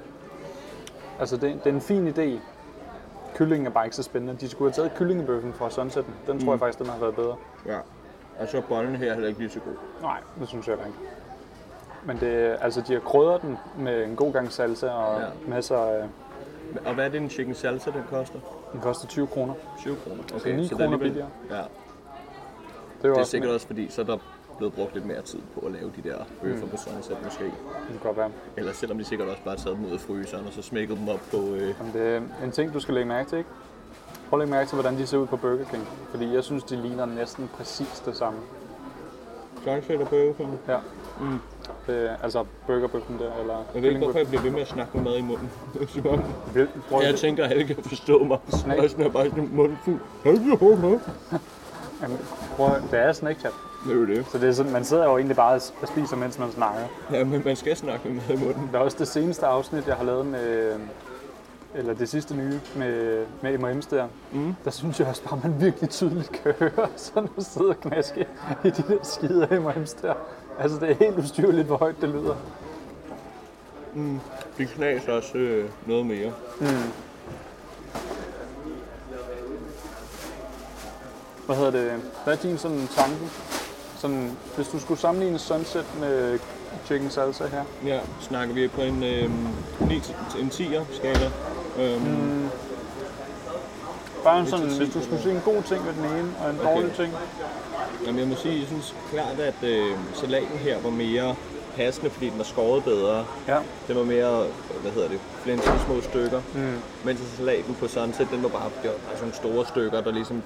Altså, 1.19 1.38
det, 1.38 1.53
det 1.63 1.69
er 1.69 1.73
en 1.73 1.81
fin 1.81 2.07
idé. 2.07 2.39
Kyllingen 3.36 3.67
er 3.67 3.71
bare 3.71 3.86
ikke 3.86 3.95
så 3.95 4.03
spændende. 4.03 4.36
De 4.41 4.49
skulle 4.49 4.73
have 4.73 4.83
taget 4.83 4.97
kyllingebøffen 4.97 5.53
fra 5.53 5.69
Sunsetten. 5.69 6.13
Den 6.27 6.39
tror 6.45 6.53
jeg 6.53 6.59
faktisk, 6.59 6.79
den 6.79 6.88
har 6.88 6.99
været 6.99 7.15
bedre. 7.15 7.36
Ja. 7.65 7.77
Og 8.39 8.47
så 8.47 8.57
er 8.57 8.62
bollen 8.62 8.95
her 8.95 9.13
heller 9.13 9.27
ikke 9.27 9.39
lige 9.39 9.49
så 9.51 9.59
god. 9.59 9.73
Nej, 10.01 10.17
det 10.39 10.47
synes 10.47 10.67
jeg 10.67 10.75
heller 10.75 10.88
ikke. 10.88 10.99
Men 12.05 12.17
det, 12.17 12.57
altså, 12.61 12.81
de 12.87 12.93
har 12.93 12.99
krydret 12.99 13.41
den 13.41 13.57
med 13.77 14.03
en 14.05 14.15
god 14.15 14.33
gang 14.33 14.51
salsa 14.51 14.87
og 14.89 15.21
Ja. 15.21 15.27
masser 15.47 15.77
af... 15.77 16.05
Og 16.85 16.93
hvad 16.93 17.05
er 17.05 17.09
det 17.09 17.21
en 17.21 17.29
chicken 17.29 17.55
salsa, 17.55 17.91
den 17.91 18.03
koster? 18.09 18.39
Den 18.73 18.81
koster 18.81 19.07
20 19.07 19.27
kroner. 19.27 19.53
20 19.79 19.95
kroner. 19.95 20.23
Så 20.39 20.49
9 20.49 20.67
kroner 20.67 20.97
billigere. 20.97 21.27
Ja, 21.49 21.55
Det 21.55 21.61
er, 21.61 21.67
det 23.01 23.09
er 23.11 23.19
også 23.19 23.31
sikkert 23.31 23.51
også 23.51 23.67
fordi, 23.67 23.89
så 23.89 24.01
er 24.01 24.05
der 24.05 24.17
blevet 24.57 24.73
brugt 24.73 24.93
lidt 24.93 25.05
mere 25.05 25.21
tid 25.21 25.39
på 25.53 25.65
at 25.65 25.71
lave 25.71 25.91
de 26.03 26.09
der 26.09 26.15
bøffer 26.41 26.65
mm. 26.65 26.71
på 26.71 26.77
Sunset 26.77 27.17
måske. 27.23 27.43
Det 27.43 27.53
kan 27.89 27.99
godt 28.03 28.17
være. 28.17 28.29
Eller 28.57 28.73
selvom 28.73 28.97
de 28.97 29.03
sikkert 29.05 29.27
også 29.29 29.41
bare 29.45 29.55
taget 29.55 29.77
dem 29.77 29.85
ud 29.85 29.91
af 29.91 29.99
fryseren, 29.99 30.47
og 30.47 30.53
så 30.53 30.61
smækket 30.61 30.97
dem 30.97 31.09
op 31.09 31.19
på... 31.31 31.37
Øh... 31.37 31.73
Jamen, 31.79 31.93
det 31.93 32.01
er 32.15 32.21
en 32.45 32.51
ting, 32.51 32.73
du 32.73 32.79
skal 32.79 32.93
lægge 32.93 33.07
mærke 33.07 33.29
til, 33.29 33.37
ikke? 33.37 33.49
Prøv 34.29 34.39
at 34.39 34.45
lægge 34.45 34.51
mærke 34.57 34.69
til, 34.69 34.75
hvordan 34.75 34.97
de 34.97 35.07
ser 35.07 35.17
ud 35.17 35.27
på 35.27 35.37
Burger 35.37 35.65
King. 35.65 35.87
Fordi 36.09 36.33
jeg 36.33 36.43
synes, 36.43 36.63
de 36.63 36.75
ligner 36.75 37.05
næsten 37.05 37.49
præcis 37.57 37.99
det 38.05 38.15
samme. 38.15 38.39
Sunset 39.63 40.01
og 40.01 40.07
bøffen. 40.07 40.59
Ja. 40.67 40.77
Mm. 41.19 41.39
Det, 41.88 42.10
altså 42.23 42.45
burgerbøffen 42.67 43.19
der, 43.19 43.32
eller 43.41 43.56
Jeg 43.73 43.82
ved 43.82 43.89
ikke, 43.89 44.02
hvorfor 44.04 44.19
jeg 44.19 44.28
bliver 44.28 44.41
ved 44.41 44.52
med 44.52 44.62
at 44.62 44.67
snakke 44.67 44.97
med 44.97 45.04
mad 45.04 45.17
i 45.17 45.21
munden. 45.21 45.49
Det 45.80 45.89
som 45.89 46.08
om, 46.08 46.23
Vil- 46.54 46.67
Prøv 46.89 46.99
jeg 47.02 47.10
at, 47.10 47.15
tænker, 47.15 47.45
at 47.45 47.52
alle 47.52 47.63
kan 47.63 47.76
forstå 47.84 48.23
mig. 48.23 48.38
Snack. 48.49 48.82
Og 48.84 48.89
sådan 48.89 49.06
er 49.06 49.10
bare 49.10 49.26
sådan 49.30 49.49
munden 49.54 49.78
fuld. 49.86 49.99
jamen, 52.02 52.17
prøv 52.56 52.67
at, 52.67 52.82
det 52.91 52.99
er 52.99 53.12
Snapchat. 53.13 53.52
Det 53.86 53.91
er 53.91 53.95
jo 53.95 54.06
det. 54.06 54.26
Så 54.32 54.38
det 54.38 54.49
er 54.49 54.54
sådan, 54.54 54.71
man 54.71 54.84
sidder 54.84 55.04
jo 55.04 55.17
egentlig 55.17 55.36
bare 55.36 55.54
og 55.82 55.88
spiser, 55.88 56.15
mens 56.15 56.39
man 56.39 56.52
snakker. 56.52 56.82
Ja, 57.12 57.23
men 57.23 57.41
man 57.45 57.56
skal 57.56 57.76
snakke 57.76 58.10
med 58.10 58.21
mad 58.30 58.38
i 58.41 58.45
munden. 58.45 58.69
Der 58.71 58.80
er 58.80 58.84
også 58.84 58.97
det 58.99 59.08
seneste 59.08 59.45
afsnit, 59.45 59.88
jeg 59.88 59.95
har 59.95 60.04
lavet 60.04 60.26
med, 60.26 60.73
eller 61.76 61.93
det 61.93 62.10
sidste 62.10 62.36
nye 62.36 62.60
med, 62.76 63.26
med 63.41 63.58
M&M's 63.60 63.88
der. 63.95 64.08
Mm. 64.32 64.56
Der 64.65 64.71
synes 64.71 64.99
jeg 64.99 65.08
også 65.08 65.23
bare, 65.30 65.39
man 65.43 65.62
virkelig 65.62 65.89
tydeligt 65.89 66.32
kan 66.32 66.54
høre 66.60 66.88
sådan 66.95 67.30
at 67.38 67.43
sidde 67.45 67.69
og 67.69 67.80
knaske 67.80 68.28
i 68.63 68.69
de 68.69 68.84
der 68.88 68.97
skide 69.04 69.47
M&M's 69.52 70.02
der. 70.02 70.13
Altså 70.59 70.79
det 70.79 70.89
er 70.91 70.95
helt 70.95 71.17
ustyrligt, 71.19 71.67
hvor 71.67 71.77
højt 71.77 71.95
det 72.01 72.09
lyder. 72.09 72.35
De 74.57 74.65
knas 74.65 75.07
også 75.07 75.37
øh, 75.37 75.69
noget 75.85 76.05
mere. 76.05 76.31
Hvad 81.45 81.55
hedder 81.55 81.71
det? 81.71 81.91
Hvad 82.23 82.33
er 82.33 82.37
din 82.41 82.57
sådan 82.57 82.87
tanke? 82.97 83.17
Sådan, 83.97 84.37
hvis 84.55 84.67
du 84.67 84.79
skulle 84.79 84.99
sammenligne 84.99 85.39
Sunset 85.39 85.85
med 85.99 86.39
Chicken 86.85 87.09
Salsa 87.09 87.45
her. 87.47 87.63
Ja, 87.85 87.99
snakker 88.21 88.53
vi 88.55 88.67
på 88.67 88.81
en, 88.81 89.03
øh, 89.03 89.29
9, 89.89 89.95
en 90.39 90.47
10'er 90.53 90.95
skala. 90.95 91.31
Øhm, 91.79 92.49
Bare 94.23 94.39
en 94.39 94.47
sådan, 94.47 94.77
hvis 94.77 94.93
du 94.93 95.03
skulle 95.03 95.21
sige 95.21 95.35
en 95.35 95.41
god 95.45 95.63
ting 95.63 95.85
ved 95.85 95.93
den 95.93 96.05
ene, 96.05 96.31
og 96.43 96.49
en 96.49 96.59
Okay. 96.59 96.75
dårlig 96.75 96.91
ting. 96.95 97.13
Jamen 98.06 98.19
jeg 98.19 98.27
må 98.27 98.36
sige, 98.36 98.60
jeg 98.60 98.67
synes 98.67 98.95
klart, 99.12 99.39
at 99.39 99.63
øh, 99.69 99.86
salaten 100.13 100.58
her 100.58 100.79
var 100.82 100.89
mere 100.89 101.36
passende, 101.75 102.10
fordi 102.10 102.29
den 102.29 102.38
var 102.38 102.43
skåret 102.43 102.84
bedre. 102.84 103.25
Ja. 103.47 103.58
Den 103.88 103.95
var 103.95 104.03
mere, 104.03 104.45
hvad 104.82 104.91
hedder 104.91 105.08
det, 105.10 105.19
flænset 105.43 105.73
i 105.75 105.79
små 105.86 106.01
stykker. 106.01 106.41
Mm. 106.56 106.73
Mens 107.06 107.19
salaten 107.38 107.75
på 107.79 107.88
Sunset, 107.88 108.27
den 108.32 108.43
var 108.43 108.49
bare 108.49 108.69
gjort 108.82 108.95
af 109.12 109.17
sådan 109.17 109.34
store 109.34 109.65
stykker, 109.65 110.01
der 110.01 110.12
ligesom 110.12 110.41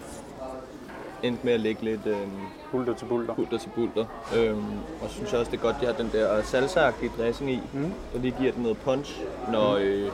endte 1.23 1.45
med 1.45 1.53
at 1.53 1.59
ligge 1.59 1.83
lidt 1.83 2.05
øh, 2.05 2.15
Bulter 2.71 2.93
til 2.93 3.05
bulter. 3.05 3.33
bulter 3.33 3.57
til 3.57 3.69
bulter. 3.75 4.05
Øhm, 4.35 4.63
og 5.01 5.09
så 5.09 5.13
synes 5.15 5.31
jeg 5.31 5.39
også, 5.39 5.51
det 5.51 5.57
er 5.57 5.61
godt, 5.61 5.75
de 5.81 5.85
har 5.85 5.93
den 5.93 6.09
der 6.13 6.41
salsa-agtige 6.41 7.11
dressing 7.21 7.51
i, 7.51 7.59
Mm. 7.73 7.93
der 8.13 8.19
lige 8.19 8.35
giver 8.39 8.51
den 8.51 8.61
noget 8.63 8.77
punch, 8.77 9.21
når, 9.51 9.75
øh, 9.81 10.07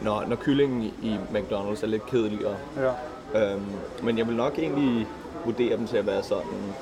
når, 0.00 0.24
når 0.28 0.36
kyllingen 0.36 0.82
i, 1.02 1.16
McDonald's 1.34 1.82
er 1.82 1.86
lidt 1.86 2.06
kedeligere. 2.06 2.56
Ja. 2.76 3.52
Øhm, 3.52 3.62
men 4.02 4.18
jeg 4.18 4.26
vil 4.28 4.36
nok 4.36 4.58
egentlig 4.58 5.06
vurdere 5.44 5.76
dem 5.76 5.86
til 5.86 5.96
at 5.96 6.06
være 6.06 6.22
sådan, 6.22 6.74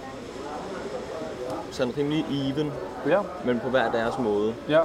sådan 1.71 1.93
rimelig 1.99 2.25
even, 2.51 2.73
Ja. 3.07 3.21
men 3.45 3.61
på 3.61 3.69
hver 3.69 3.91
deres 3.93 4.19
måde. 4.19 4.55
ja. 4.69 4.81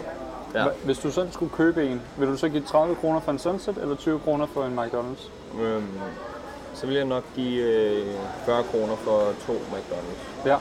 Ja. 0.55 0.65
Hvis 0.85 0.97
du 0.97 1.11
selv 1.11 1.31
skulle 1.31 1.51
købe 1.51 1.87
en, 1.87 2.01
vil 2.17 2.27
du 2.27 2.37
så 2.37 2.49
give 2.49 2.63
30 2.63 2.95
kroner 2.95 3.19
for 3.19 3.31
en 3.31 3.39
Sunset, 3.39 3.77
eller 3.77 3.95
20 3.95 4.19
kroner 4.19 4.45
for 4.53 4.63
en 4.65 4.79
McDonald's? 4.79 5.29
Øhm, 5.61 5.87
så 6.73 6.87
vil 6.87 6.95
jeg 6.95 7.05
nok 7.05 7.23
give 7.35 7.63
øh, 7.63 8.05
40 8.45 8.63
kroner 8.63 8.95
for 8.95 9.19
to 9.47 9.53
McDonald's. 9.53 10.47
Ja. 10.49 10.55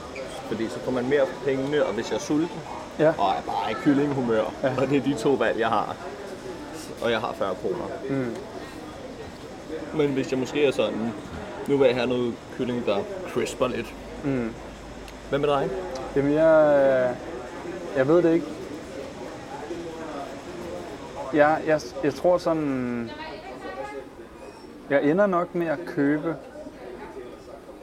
Fordi 0.48 0.68
så 0.68 0.78
får 0.78 0.90
man 0.92 1.08
mere 1.08 1.26
for 1.26 1.44
pengene, 1.44 1.84
og 1.86 1.94
hvis 1.94 2.10
jeg 2.10 2.16
er 2.16 2.20
sulten, 2.20 2.60
Ja. 2.98 3.08
og 3.18 3.30
er 3.30 3.42
bare 3.46 3.70
i 3.70 3.74
kyllinghumør, 3.74 4.44
ja. 4.62 4.72
og 4.78 4.88
det 4.88 4.98
er 4.98 5.02
de 5.02 5.14
to 5.14 5.30
valg, 5.30 5.58
jeg 5.58 5.68
har, 5.68 5.96
og 7.02 7.10
jeg 7.10 7.20
har 7.20 7.32
40 7.38 7.54
kroner. 7.54 7.84
Mm. 8.10 8.36
Men 9.94 10.10
hvis 10.10 10.30
jeg 10.30 10.38
måske 10.38 10.66
er 10.66 10.72
sådan, 10.72 11.12
nu 11.68 11.76
vil 11.76 11.86
jeg 11.86 11.94
have 11.96 12.06
noget 12.08 12.34
kylling, 12.56 12.86
der 12.86 12.96
crisper 13.32 13.68
lidt. 13.68 13.94
Mm. 14.24 14.50
Hvad 15.28 15.38
med 15.38 15.48
dig? 15.48 15.68
Jamen, 16.16 16.32
jeg, 16.32 16.74
øh, 17.10 17.16
jeg 17.98 18.08
ved 18.08 18.22
det 18.22 18.32
ikke. 18.34 18.46
Jeg, 21.34 21.60
jeg, 21.66 21.80
jeg 22.04 22.14
tror 22.14 22.38
sådan... 22.38 23.10
Jeg 24.90 25.04
ender 25.04 25.26
nok 25.26 25.54
med 25.54 25.66
at 25.66 25.78
købe, 25.86 26.36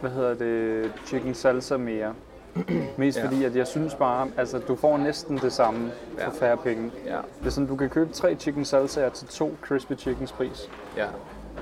hvad 0.02 0.12
hedder 0.12 0.34
det, 0.34 0.92
chicken 1.06 1.34
salsa 1.34 1.78
mere. 1.78 2.14
Mest 2.98 3.18
Ja. 3.18 3.22
ja. 3.24 3.28
fordi, 3.28 3.44
at 3.44 3.56
jeg 3.56 3.68
synes 3.68 3.96
bare, 3.96 4.28
altså 4.38 4.60
du 4.60 4.76
får 4.76 4.98
næsten 4.98 5.38
det 5.38 5.54
samme 5.54 5.92
Ja. 6.20 6.28
for 6.28 6.32
færre 6.32 6.58
penge. 6.58 6.92
Ja. 7.06 7.18
Det 7.40 7.46
er 7.46 7.50
sådan, 7.50 7.68
du 7.68 7.76
kan 7.76 7.90
købe 7.90 8.14
tre 8.14 8.36
chicken 8.36 8.66
salsaer 8.66 9.10
til 9.10 9.28
to 9.28 9.52
crispy 9.62 9.94
chickens 9.98 10.32
pris. 10.32 10.70
Ja. 10.98 11.06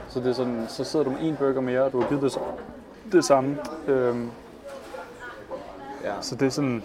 Så 0.09 0.19
det 0.19 0.27
er 0.27 0.33
sådan, 0.33 0.65
så 0.69 0.83
sidder 0.83 1.05
du 1.05 1.11
med 1.11 1.19
en 1.21 1.35
burger 1.35 1.61
mere, 1.61 1.81
og 1.83 1.91
du 1.91 2.01
har 2.01 2.07
givet 2.09 2.21
det, 2.23 2.37
det 3.11 3.25
samme. 3.25 3.57
Øhm, 3.87 4.29
ja. 6.03 6.13
så 6.21 6.35
det 6.35 6.45
er 6.45 6.49
sådan, 6.49 6.83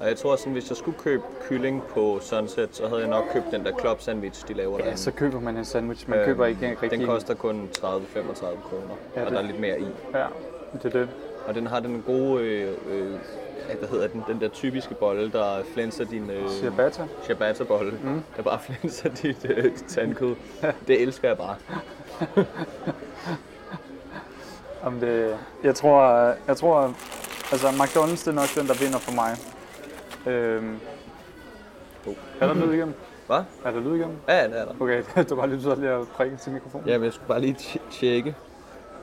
Og 0.00 0.08
jeg 0.08 0.16
tror 0.16 0.30
også, 0.32 0.42
sådan, 0.42 0.52
hvis 0.52 0.68
jeg 0.70 0.76
skulle 0.76 0.98
købe 0.98 1.22
kylling 1.48 1.82
på 1.82 2.18
Sunset, 2.20 2.68
så 2.76 2.88
havde 2.88 3.00
jeg 3.00 3.10
nok 3.10 3.24
købt 3.32 3.44
den 3.50 3.64
der 3.64 3.72
club 3.80 4.00
sandwich, 4.00 4.48
de 4.48 4.54
laver 4.54 4.72
ja, 4.78 4.82
derinde. 4.82 4.98
så 4.98 5.10
køber 5.10 5.40
man 5.40 5.56
en 5.56 5.64
sandwich. 5.64 6.10
Man 6.10 6.18
Øhm, 6.18 6.26
køber 6.26 6.46
ikke 6.46 6.70
rigtig 6.70 6.90
Den 6.90 7.00
en. 7.00 7.06
koster 7.06 7.34
kun 7.34 7.68
30-35 7.78 7.82
kroner, 7.82 8.94
Ja, 9.16 9.20
og 9.20 9.26
det- 9.26 9.32
der 9.32 9.38
er 9.38 9.42
lidt 9.42 9.60
mere 9.60 9.80
i. 9.80 9.86
Ja, 10.14 10.26
det 10.72 10.84
er 10.84 10.98
det. 10.98 11.08
Og 11.46 11.54
den 11.54 11.66
har 11.66 11.80
den 11.80 12.02
gode, 12.06 12.42
øh, 12.44 12.72
øh, 12.90 13.10
hvad 13.78 13.88
hedder 13.88 14.06
den, 14.08 14.24
den 14.28 14.40
der 14.40 14.48
typiske 14.48 14.94
bolle, 14.94 15.32
der 15.32 15.62
flænser 15.74 16.04
din 16.04 16.30
øh, 16.30 16.48
Ciabatta. 16.50 17.06
ciabatta-bolle, 17.24 17.98
mm. 18.04 18.22
der 18.36 18.42
bare 18.42 18.58
flænser 18.66 19.08
dit 19.08 19.46
øh, 19.50 19.72
tandkød. 19.88 20.34
Det 20.88 21.02
elsker 21.02 21.28
jeg 21.28 21.36
bare. 21.38 21.56
Om 24.82 25.00
det, 25.00 25.36
jeg 25.64 25.74
tror, 25.74 26.02
jeg 26.48 26.56
tror, 26.56 26.94
altså 27.52 27.68
McDonald's 27.68 28.24
det 28.24 28.26
er 28.28 28.32
nok 28.32 28.54
den, 28.54 28.66
der 28.66 28.74
vinder 28.84 28.98
for 28.98 29.12
mig. 29.12 29.36
Øhm, 30.34 30.78
Oh. 32.08 32.14
er 32.40 32.46
der 32.46 32.54
lyd 32.54 32.72
igennem? 32.72 32.94
Hvad? 33.26 33.36
Er 33.64 33.70
der 33.70 33.80
lyd 33.80 33.94
igennem? 33.94 34.16
Ja, 34.28 34.44
det 34.48 34.60
er 34.60 34.64
der. 34.64 34.72
Okay, 34.80 35.02
det 35.28 35.36
var 35.36 35.46
lige 35.46 35.62
så 35.62 35.74
lige 35.74 35.90
at 35.90 36.08
prikke 36.08 36.36
til 36.36 36.52
mikrofonen. 36.52 36.88
Ja, 36.88 36.98
men 36.98 37.04
jeg 37.04 37.12
skulle 37.12 37.28
bare 37.28 37.40
lige 37.40 37.56
tj- 37.60 37.90
tjekke. 37.90 38.34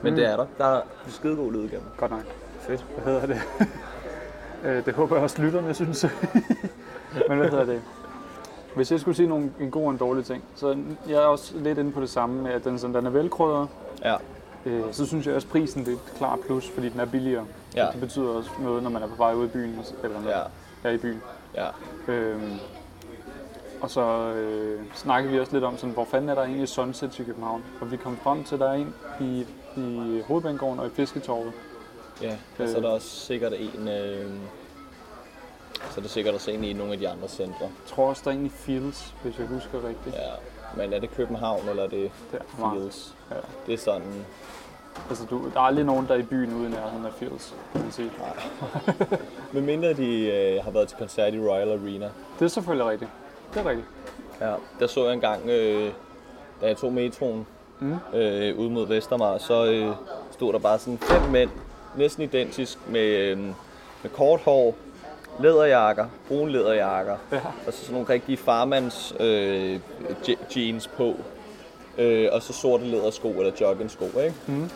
Men 0.04 0.12
Mm. 0.12 0.16
det 0.16 0.26
er 0.30 0.36
der. 0.36 0.46
Der 0.58 0.64
er 0.64 0.80
skide 1.08 1.36
god 1.36 1.52
lyd 1.52 1.58
igennem. 1.64 1.86
Godt 1.96 2.10
nok. 2.10 2.20
Fedt. 2.60 2.84
Hvad 3.02 3.12
hedder 3.20 3.26
det? 3.26 3.40
Øh, 4.64 4.84
det 4.86 4.94
håber 4.94 5.16
jeg 5.16 5.22
også 5.22 5.42
lytterne 5.42 5.74
synes. 5.74 6.06
Men 7.28 7.38
hvad 7.38 7.50
hedder 7.50 7.64
det? 7.64 7.82
Hvis 8.76 8.92
jeg 8.92 9.00
skulle 9.00 9.16
sige 9.16 9.28
nogle, 9.28 9.50
en 9.60 9.70
god 9.70 9.84
og 9.84 9.90
en 9.90 9.96
dårlig 9.96 10.24
ting, 10.24 10.42
så 10.54 10.76
jeg 11.08 11.14
er 11.14 11.26
også 11.26 11.52
lidt 11.58 11.78
inde 11.78 11.92
på 11.92 12.00
det 12.00 12.10
samme 12.10 12.42
med, 12.42 12.50
at 12.52 12.64
den, 12.64 12.78
sådan, 12.78 12.94
den 12.94 13.06
er 13.06 13.10
velkrydret. 13.10 13.68
Ja. 14.04 14.16
Øh, 14.66 14.82
så 14.92 15.06
synes 15.06 15.26
jeg 15.26 15.34
også, 15.34 15.46
at 15.48 15.52
prisen 15.52 15.84
det 15.84 15.88
er 15.88 15.92
et 15.96 16.14
klart 16.16 16.38
plus, 16.46 16.70
fordi 16.70 16.88
den 16.88 17.00
er 17.00 17.04
billigere. 17.04 17.44
Ja. 17.76 17.86
Det 17.92 18.00
betyder 18.00 18.28
også 18.28 18.50
noget, 18.62 18.82
når 18.82 18.90
man 18.90 19.02
er 19.02 19.06
på 19.06 19.14
vej 19.16 19.34
ud 19.34 19.44
i 19.44 19.48
byen, 19.48 19.78
eller 20.04 20.20
når 20.20 20.30
Ja. 20.30 20.40
er 20.84 20.90
i 20.90 20.98
byen. 20.98 21.22
Ja. 21.54 21.66
Øhm, 22.12 22.52
og 23.80 23.90
så 23.90 24.32
øh, 24.32 24.80
snakkede 24.94 25.32
vi 25.32 25.40
også 25.40 25.52
lidt 25.52 25.64
om, 25.64 25.76
sådan, 25.76 25.92
hvor 25.94 26.04
fanden 26.04 26.28
er 26.30 26.34
der 26.34 26.42
egentlig 26.42 26.68
Sunset 26.68 27.18
i 27.18 27.22
København? 27.24 27.62
Og 27.80 27.90
vi 27.92 27.96
kom 27.96 28.16
frem 28.22 28.44
til, 28.44 28.54
at 28.54 28.60
der 28.60 28.68
er 28.68 28.74
en 28.74 28.94
i, 29.20 29.46
i 29.76 30.22
Hovedbanegården 30.26 30.80
og 30.80 30.86
i 30.86 30.90
Fisketorvet. 30.90 31.52
Ja, 32.22 32.36
og 32.58 32.68
så 32.68 32.76
er 32.76 32.80
der 32.80 32.88
også 32.88 33.08
sikkert 33.08 33.52
en... 33.52 33.88
Øh, 33.88 34.26
så 35.90 36.00
er 36.00 36.02
der 36.02 36.08
sikkert 36.08 36.34
også 36.34 36.50
en 36.50 36.64
i 36.64 36.72
nogle 36.72 36.92
af 36.92 36.98
de 36.98 37.08
andre 37.08 37.28
centre. 37.28 37.56
Jeg 37.60 37.70
tror 37.86 38.08
også, 38.08 38.22
der 38.24 38.30
er 38.30 38.34
en 38.34 38.46
i 38.46 38.48
Fields, 38.48 39.14
hvis 39.22 39.38
jeg 39.38 39.46
husker 39.46 39.88
rigtigt. 39.88 40.14
Ja. 40.16 40.30
Men 40.76 40.92
er 40.92 40.98
det 41.00 41.10
København, 41.10 41.68
eller 41.68 41.82
er 41.82 41.88
det 41.88 42.10
Der, 42.32 42.38
var- 42.58 42.74
Fields? 42.74 43.16
Ja. 43.30 43.36
Det 43.66 43.74
er 43.74 43.78
sådan... 43.78 44.24
Altså, 45.08 45.24
du, 45.30 45.50
der 45.54 45.60
er 45.60 45.64
aldrig 45.64 45.84
nogen, 45.84 46.06
der 46.08 46.14
er 46.14 46.18
i 46.18 46.22
byen 46.22 46.54
uden 46.54 46.70
nærheden 46.70 47.06
af 47.06 47.12
Fields, 47.12 47.54
kan 47.72 47.80
man 47.82 47.92
sige. 47.92 48.10
Men 49.52 49.66
mindre 49.66 49.92
de 49.92 50.26
øh, 50.26 50.64
har 50.64 50.70
været 50.70 50.88
til 50.88 50.98
koncert 50.98 51.34
i 51.34 51.40
Royal 51.40 51.70
Arena. 51.72 52.10
Det 52.38 52.44
er 52.44 52.48
selvfølgelig 52.48 52.86
rigtigt. 52.90 53.10
Det 53.54 53.60
er 53.60 53.68
rigtigt. 53.68 53.88
Ja. 54.40 54.54
Der 54.80 54.86
så 54.86 55.04
jeg 55.04 55.12
engang, 55.14 55.48
øh, 55.48 55.92
da 56.60 56.66
jeg 56.66 56.76
tog 56.76 56.92
metroen 56.92 57.46
Mm. 57.80 57.96
øh, 58.14 58.58
ud 58.58 58.68
mod 58.68 58.86
Vestermar, 58.88 59.38
så 59.38 59.64
øh, 59.64 59.88
stod 60.32 60.52
der 60.52 60.58
bare 60.58 60.78
sådan 60.78 60.98
fem 60.98 61.22
mænd, 61.22 61.50
næsten 61.96 62.22
identisk, 62.22 62.78
med, 62.88 63.00
øh, 63.00 63.38
med 64.02 64.10
kort 64.12 64.40
hår, 64.40 64.74
læderjakker, 65.40 66.06
brune 66.28 66.52
læderjakker, 66.52 67.16
Ja. 67.32 67.40
og 67.66 67.72
så 67.72 67.78
sådan 67.80 67.92
nogle 67.92 68.08
rigtige 68.08 68.36
farmands 68.36 69.14
øh, 69.20 69.80
je- 70.28 70.36
jeans 70.60 70.88
på, 70.88 71.14
øh, 71.98 72.28
og 72.32 72.42
så 72.42 72.52
sorte 72.52 72.84
lædersko 72.84 73.28
eller 73.28 73.52
joggingsko, 73.60 74.04
ikke? 74.20 74.34
Mm. 74.46 74.70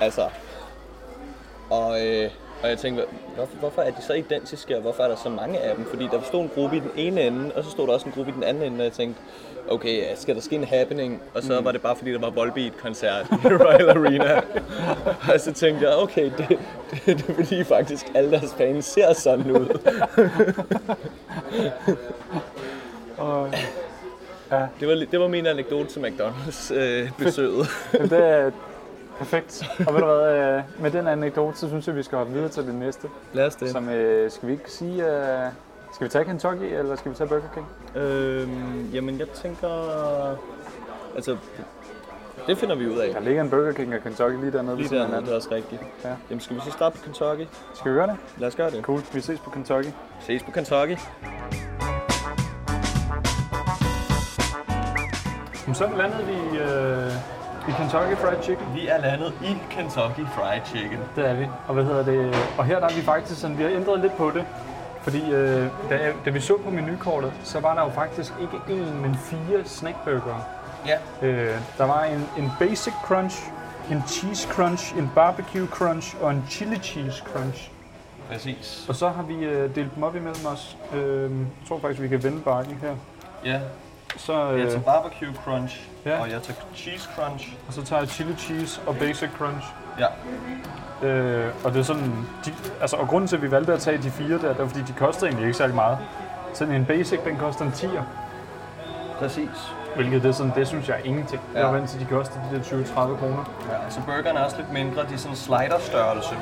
Altså, 0.00 0.28
og, 1.70 2.06
øh, 2.06 2.30
og 2.62 2.68
jeg 2.68 2.78
tænkte, 2.78 3.04
hvorfor, 3.34 3.56
hvorfor 3.56 3.82
er 3.82 3.90
de 3.90 4.02
så 4.02 4.12
identiske, 4.12 4.76
og 4.76 4.82
hvorfor 4.82 5.02
er 5.02 5.08
der 5.08 5.16
så 5.16 5.28
mange 5.28 5.58
af 5.58 5.76
dem? 5.76 5.84
Fordi 5.84 6.04
der 6.12 6.20
stod 6.22 6.40
en 6.42 6.50
gruppe 6.54 6.76
i 6.76 6.80
den 6.80 6.90
ene 6.96 7.20
ende, 7.22 7.52
og 7.54 7.64
så 7.64 7.70
stod 7.70 7.86
der 7.86 7.92
også 7.92 8.06
en 8.06 8.12
gruppe 8.12 8.30
i 8.30 8.34
den 8.34 8.42
anden 8.42 8.62
ende, 8.62 8.78
og 8.78 8.84
jeg 8.84 8.92
tænkte, 8.92 9.20
okay, 9.68 9.98
ja, 9.98 10.14
skal 10.14 10.34
der 10.34 10.40
ske 10.40 10.56
en 10.56 10.64
happening? 10.64 11.22
Og 11.34 11.42
så 11.42 11.58
mm. 11.58 11.64
var 11.64 11.72
det 11.72 11.82
bare 11.82 11.96
fordi, 11.96 12.12
der 12.12 12.18
var 12.18 12.30
Volbeat-koncert 12.30 13.26
i 13.44 13.48
Royal 13.48 13.90
Arena. 13.90 14.42
og 15.34 15.40
så 15.40 15.52
tænkte 15.52 15.88
jeg, 15.88 15.96
okay, 15.96 16.30
det, 16.38 16.48
det, 16.48 16.58
det 17.06 17.28
er 17.28 17.34
fordi 17.34 17.64
faktisk 17.64 18.06
alle 18.14 18.30
deres 18.30 18.54
fans 18.58 18.84
ser 18.84 19.12
sådan 19.12 19.50
ud. 19.50 19.78
Og, 23.18 23.52
Det 24.80 24.88
var, 24.88 24.94
det 25.10 25.20
var 25.20 25.28
min 25.28 25.46
anekdote 25.46 25.88
til 25.88 26.00
McDonald's 26.00 26.74
øh, 26.74 27.10
det 27.92 28.12
er 28.12 28.50
perfekt. 29.18 29.64
Og 29.86 29.94
ved 29.94 30.00
du 30.00 30.06
hvad, 30.06 30.36
øh, 30.36 30.62
med 30.80 30.90
den 30.90 31.06
anekdote, 31.06 31.58
så 31.58 31.68
synes 31.68 31.86
jeg, 31.86 31.96
vi 31.96 32.02
skal 32.02 32.18
hoppe 32.18 32.32
videre 32.32 32.48
til 32.48 32.66
det 32.66 32.74
næste. 32.74 33.08
Lad 33.32 33.46
os 33.46 33.54
det. 33.54 33.70
Som, 33.70 33.88
øh, 33.88 34.30
skal 34.30 34.48
vi 34.48 34.52
ikke 34.52 34.70
sige, 34.70 35.06
øh, 35.06 35.50
skal 35.92 36.04
vi 36.04 36.08
tage 36.10 36.24
Kentucky, 36.24 36.62
eller 36.62 36.96
skal 36.96 37.10
vi 37.10 37.16
tage 37.16 37.28
Burger 37.28 37.48
King? 37.54 37.66
Øhm, 37.94 38.90
jamen, 38.92 39.18
jeg 39.18 39.28
tænker... 39.28 39.68
Altså, 41.14 41.36
det 42.46 42.58
finder 42.58 42.74
vi 42.74 42.88
ud 42.88 42.98
af. 42.98 43.14
Der 43.14 43.20
ligger 43.20 43.42
en 43.42 43.50
Burger 43.50 43.72
King 43.72 43.94
og 43.94 44.02
Kentucky 44.02 44.40
lige 44.40 44.52
dernede. 44.52 44.76
Lige 44.76 44.98
dernede, 44.98 45.20
det 45.20 45.30
er 45.30 45.34
også 45.36 45.48
rigtigt. 45.50 45.82
Ja. 46.04 46.08
Jamen, 46.30 46.40
skal 46.40 46.56
vi 46.56 46.60
så 46.64 46.70
starte 46.70 46.98
på 46.98 47.04
Kentucky? 47.04 47.46
Skal 47.74 47.92
vi 47.92 47.96
gøre 47.96 48.06
det? 48.06 48.16
Lad 48.38 48.48
os 48.48 48.56
gøre 48.56 48.70
det. 48.70 48.82
Cool. 48.84 49.00
Vi 49.12 49.20
ses 49.20 49.40
på 49.40 49.50
Kentucky. 49.50 49.88
Ses 50.20 50.42
på 50.42 50.50
Kentucky. 50.50 50.96
Så 55.74 55.88
landede 55.96 56.24
vi 56.26 56.58
øh, 56.58 57.12
i 57.68 57.72
Kentucky 57.78 58.14
Fried 58.22 58.42
Chicken. 58.42 58.66
Vi 58.74 58.86
er 58.86 58.98
landet 59.00 59.32
i 59.44 59.52
Kentucky 59.70 60.24
Fried 60.34 60.60
Chicken. 60.64 60.98
Det 61.16 61.28
er 61.28 61.34
vi. 61.34 61.46
Og 61.68 61.74
hvad 61.74 61.84
hedder 61.84 62.04
det? 62.04 62.36
Og 62.58 62.64
her 62.64 62.80
der 62.80 62.86
er 62.86 62.94
vi 62.94 63.02
faktisk 63.02 63.40
sådan, 63.40 63.58
vi 63.58 63.62
har 63.62 63.70
ændret 63.70 64.00
lidt 64.00 64.16
på 64.16 64.30
det. 64.30 64.44
Fordi 65.02 65.30
øh, 65.32 65.66
da, 65.90 66.12
da 66.24 66.30
vi 66.30 66.40
så 66.40 66.56
på 66.64 66.70
menukortet, 66.70 67.32
så 67.44 67.60
var 67.60 67.74
der 67.74 67.82
jo 67.84 67.90
faktisk 67.90 68.32
ikke 68.40 68.56
én, 68.82 68.94
men 68.94 69.14
fire 69.14 69.64
snackburgere. 69.64 70.44
Ja. 70.86 71.26
Øh, 71.26 71.58
der 71.78 71.84
var 71.84 72.04
en, 72.04 72.28
en 72.38 72.50
basic 72.58 72.92
crunch, 73.04 73.42
en 73.90 74.02
cheese 74.08 74.48
crunch, 74.48 74.96
en 74.98 75.10
barbecue 75.14 75.66
crunch 75.66 76.16
og 76.22 76.30
en 76.30 76.44
chili 76.50 76.78
cheese 76.78 77.22
crunch. 77.32 77.70
Præcis. 78.32 78.86
Og 78.88 78.94
så 78.94 79.08
har 79.08 79.22
vi 79.22 79.34
øh, 79.34 79.74
delt 79.74 79.94
dem 79.94 80.02
op 80.02 80.16
imellem 80.16 80.46
os. 80.46 80.76
Øh, 80.94 81.22
jeg 81.22 81.30
tror 81.68 81.78
faktisk, 81.80 82.02
vi 82.02 82.08
kan 82.08 82.22
vende 82.22 82.40
bakken 82.40 82.78
her. 82.82 82.94
Ja, 83.44 83.60
Så, 84.16 84.44
jeg 84.50 84.58
øh, 84.58 84.70
tager 84.70 84.80
barbecue 84.82 85.34
crunch, 85.44 85.88
Ja. 86.06 86.20
og 86.20 86.30
jeg 86.30 86.42
tager 86.42 86.60
cheese 86.74 87.08
crunch. 87.16 87.52
og 87.68 87.72
så 87.74 87.82
tager 87.84 88.00
jeg 88.02 88.08
chili 88.08 88.34
cheese 88.38 88.80
og 88.86 88.96
basic 88.96 89.28
crunch. 89.38 89.66
Ja. 89.98 90.06
Øh, 91.02 91.46
og 91.64 91.72
det 91.72 91.78
er 91.78 91.82
sådan, 91.84 92.26
de, 92.44 92.52
altså, 92.80 92.96
og 92.96 93.08
grunden 93.08 93.28
til, 93.28 93.36
at 93.36 93.42
vi 93.42 93.50
valgte 93.50 93.72
at 93.72 93.80
tage 93.80 93.98
de 93.98 94.10
fire 94.10 94.38
der, 94.38 94.48
det 94.48 94.58
var 94.58 94.66
fordi, 94.66 94.82
de 94.82 94.92
koster 94.92 95.26
egentlig 95.26 95.46
ikke 95.46 95.58
særlig 95.58 95.74
meget. 95.76 95.98
Sådan 96.52 96.74
en 96.74 96.84
basic, 96.84 97.20
den 97.24 97.36
koster 97.36 97.64
en 97.64 97.70
10'er, 97.76 98.02
Præcis. 99.18 99.72
hvilket 99.96 100.22
det, 100.22 100.34
sådan, 100.34 100.52
det 100.56 100.66
synes 100.68 100.88
jeg 100.88 100.96
er 100.96 101.04
ingenting. 101.04 101.40
Ja. 101.54 101.58
Jeg 101.60 101.68
er 101.68 101.72
vant 101.72 101.90
til, 101.90 102.00
de 102.00 102.04
koster 102.04 102.34
de 102.50 102.56
der 102.56 102.62
20-30 102.62 102.94
kroner. 102.94 103.44
Ja, 103.70 103.90
så 103.90 104.00
burgerne 104.06 104.38
er 104.38 104.44
også 104.44 104.56
lidt 104.56 104.72
mindre. 104.72 105.02
De 105.08 105.14
er 105.14 105.18
sådan 105.18 105.36
slider-størrelse, 105.36 106.34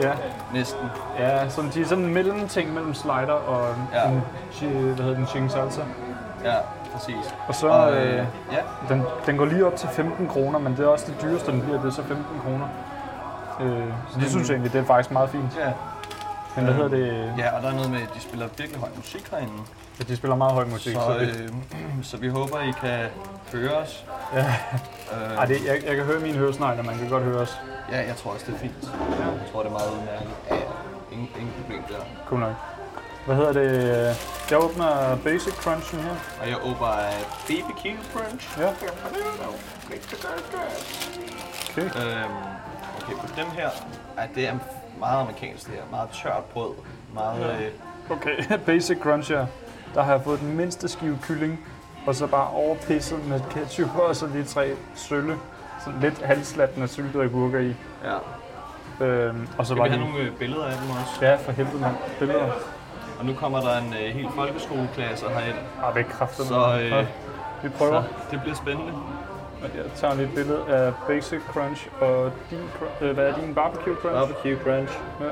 Ja, 0.00 0.12
næsten. 0.54 0.86
ja 1.18 1.48
sådan, 1.48 1.70
de 1.74 1.80
er 1.80 1.86
sådan 1.86 2.04
en 2.04 2.14
mellemting 2.14 2.74
mellem 2.74 2.94
slider 2.94 3.32
og 3.46 3.74
Ja. 3.92 4.08
en, 4.08 4.22
hvad 4.94 5.04
hedder 5.04 5.14
den, 5.14 5.26
chicken 5.26 5.50
salsa. 5.50 5.80
Ja, 6.44 6.54
præcis. 6.94 7.34
Og 7.48 7.54
så, 7.54 7.68
Og, 7.68 7.92
øh, 7.92 8.12
øh, 8.18 8.24
ja, 8.52 8.58
den, 8.94 9.02
den 9.26 9.36
går 9.36 9.44
lige 9.44 9.66
op 9.66 9.76
til 9.76 9.88
15 9.88 10.28
kroner, 10.28 10.58
men 10.58 10.72
det 10.76 10.84
er 10.84 10.88
også 10.88 11.04
det 11.08 11.22
dyreste, 11.22 11.52
den 11.52 11.60
bliver, 11.60 11.78
det 11.80 11.86
er 11.88 11.92
så 11.92 12.02
15 12.02 12.24
kroner. 12.44 12.66
Øh, 13.62 13.92
så 14.12 14.20
det 14.20 14.30
synes 14.30 14.48
jeg 14.48 14.54
egentlig, 14.54 14.72
det 14.72 14.80
er 14.80 14.84
faktisk 14.84 15.10
meget 15.10 15.30
fint. 15.30 15.56
ja. 15.60 15.72
Men 16.56 16.64
hvad 16.64 16.74
hedder 16.74 16.88
det? 16.88 17.32
Ja, 17.38 17.56
og 17.56 17.62
der 17.62 17.68
er 17.68 17.74
noget 17.74 17.90
med, 17.90 18.00
at 18.02 18.08
de 18.14 18.20
spiller 18.20 18.48
virkelig 18.58 18.80
høj 18.80 18.88
musik 18.96 19.30
herinde. 19.30 19.52
Ja, 19.98 20.04
de 20.04 20.16
spiller 20.16 20.36
meget 20.36 20.52
høj 20.52 20.64
musik. 20.64 20.94
Så, 20.94 21.00
Så, 21.00 21.18
det, 21.18 21.40
øh, 21.40 22.04
så 22.10 22.16
vi 22.16 22.28
håber, 22.28 22.60
I 22.60 22.72
kan 22.80 22.98
høre 23.52 23.72
os. 23.76 24.04
Ja. 24.34 24.54
Øh, 25.12 25.36
ej, 25.38 25.44
det, 25.44 25.64
jeg, 25.66 25.82
jeg 25.86 25.96
kan 25.96 26.04
høre 26.04 26.20
min 26.20 26.34
høresnegl, 26.34 26.78
og 26.78 26.84
man 26.84 26.98
kan 26.98 27.08
godt 27.08 27.22
høre 27.22 27.36
os. 27.40 27.60
ja, 27.92 27.96
jeg 28.06 28.16
tror 28.16 28.30
også, 28.32 28.44
det 28.46 28.54
er 28.54 28.58
fint. 28.58 28.74
Jeg 28.82 29.52
tror, 29.52 29.60
det 29.62 29.68
er 29.68 29.72
meget 29.72 29.90
udmærket. 29.90 30.30
Ja. 30.50 30.56
Ingen, 31.12 31.28
ingen 31.38 31.52
problem 31.60 31.82
der. 31.88 31.94
Cool 32.28 32.40
nok. 32.40 32.52
Hvad 33.26 33.36
hedder 33.36 33.52
det? 33.52 34.16
Jeg 34.50 34.58
åbner 34.64 35.16
Basic 35.24 35.54
Crunchen 35.54 36.00
her. 36.00 36.14
Og 36.42 36.48
jeg 36.48 36.56
åber 36.64 36.92
BBQ 37.46 37.84
Crunch. 38.12 38.58
Ja. 38.58 38.68
Okay. 41.72 41.84
Øhm, 41.84 42.32
okay, 43.14 43.28
på 43.28 43.36
dem 43.36 43.46
her, 43.50 43.68
ej, 44.18 44.28
det 44.34 44.48
er 44.48 44.54
meget 44.98 45.20
amerikansk 45.20 45.66
det 45.66 45.74
her. 45.74 45.82
Meget 45.90 46.08
tørt 46.22 46.44
brød. 46.44 46.70
Meget, 47.14 47.60
øh, 47.60 47.70
Okay, 48.10 48.58
Basic 48.66 48.98
Crunch 49.02 49.32
her. 49.32 49.46
Der 49.94 50.02
har 50.02 50.12
jeg 50.12 50.22
fået 50.22 50.40
den 50.40 50.56
mindste 50.56 50.88
skive 50.88 51.18
kylling, 51.22 51.60
og 52.06 52.14
så 52.14 52.26
bare 52.26 52.48
overpisset 52.50 53.26
med 53.28 53.40
ketchup, 53.50 53.96
og 53.96 54.16
så 54.16 54.26
lige 54.26 54.44
tre 54.44 54.70
sølle, 54.94 55.36
sådan 55.84 56.00
lidt 56.00 56.22
halvslattende 56.22 56.88
syltede 56.88 57.24
agurker 57.24 57.58
i. 57.58 57.74
ja. 58.04 58.18
Øhm, 59.00 59.48
og 59.58 59.66
så 59.66 59.74
Skal 59.74 59.84
vi 59.84 59.88
have 59.88 60.00
nogle 60.00 60.18
øh, 60.18 60.32
billeder 60.36 60.64
af 60.66 60.72
dem 60.72 60.90
også? 60.90 61.26
Ja, 61.26 61.34
for 61.36 61.52
helvede, 61.52 61.78
mand. 61.80 61.94
Billeder. 62.18 62.50
Og 63.18 63.24
nu 63.24 63.34
kommer 63.34 63.60
der 63.60 63.78
en 63.78 63.94
øh, 63.94 64.14
hel 64.14 64.28
folkeskoleklasse 64.34 65.26
herind, 65.28 65.56
Ah, 65.84 65.94
det 65.94 66.00
er 66.06 66.10
kraftigt. 66.10 66.48
så, 66.48 66.80
øh, 66.82 67.06
Vi 67.62 67.68
prøver. 67.68 68.02
så 68.02 68.08
det 68.30 68.40
bliver 68.40 68.56
spændende. 68.56 68.92
Jeg 69.62 69.84
tager 69.94 70.14
lige 70.14 70.26
et 70.28 70.34
billede 70.34 70.64
af 70.68 70.92
Basic 71.06 71.40
Crunch 71.52 71.88
og 72.00 72.30
din, 72.50 72.58
øh, 73.00 73.14
hvad 73.14 73.26
er 73.28 73.34
din 73.34 73.54
barbecue 73.54 73.94
crunch? 73.94 74.16
Barbecue 74.18 74.56
crunch. 74.64 74.98
Ja. 75.20 75.26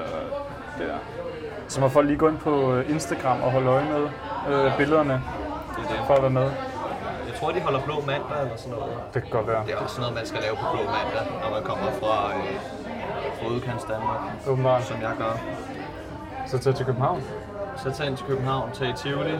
Øh, 0.00 0.88
der. 0.88 0.94
Så 1.68 1.80
må 1.80 1.88
folk 1.88 2.06
lige 2.06 2.18
gå 2.18 2.28
ind 2.28 2.38
på 2.38 2.74
øh, 2.74 2.90
Instagram 2.90 3.42
og 3.42 3.52
holde 3.52 3.66
øje 3.68 3.84
med 3.84 4.02
øh, 4.54 4.76
billederne 4.76 5.12
Det 5.76 5.84
er 5.84 5.88
det. 5.88 5.98
for 6.06 6.14
at 6.14 6.22
være 6.22 6.30
med. 6.30 6.50
Jeg 7.28 7.34
tror, 7.40 7.50
de 7.52 7.60
holder 7.60 7.80
blå 7.80 7.94
mandag 8.06 8.40
eller 8.42 8.56
sådan 8.56 8.78
noget. 8.78 8.94
Det 9.14 9.22
kan 9.22 9.30
godt 9.30 9.46
være. 9.46 9.62
Det 9.66 9.74
er 9.74 9.78
også 9.78 10.00
noget, 10.00 10.14
man 10.14 10.26
skal 10.26 10.40
lave 10.42 10.56
på 10.56 10.66
blå 10.72 10.82
mandag, 10.84 11.24
når 11.42 11.50
man 11.54 11.62
kommer 11.62 11.90
fra, 12.00 12.32
øh, 12.36 12.58
fra 13.38 13.46
udkants 13.54 13.84
Danmark, 13.84 14.20
Åbenbart. 14.46 14.84
som 14.84 14.96
jeg 15.00 15.12
gør. 15.18 15.34
Så 16.46 16.58
tag 16.58 16.74
til 16.74 16.86
København. 16.86 17.22
Så 17.76 17.92
tag 17.92 18.06
ind 18.06 18.16
til 18.16 18.26
København, 18.26 18.70
tag 18.72 18.88
i 18.88 18.92
Tivoli, 18.92 19.34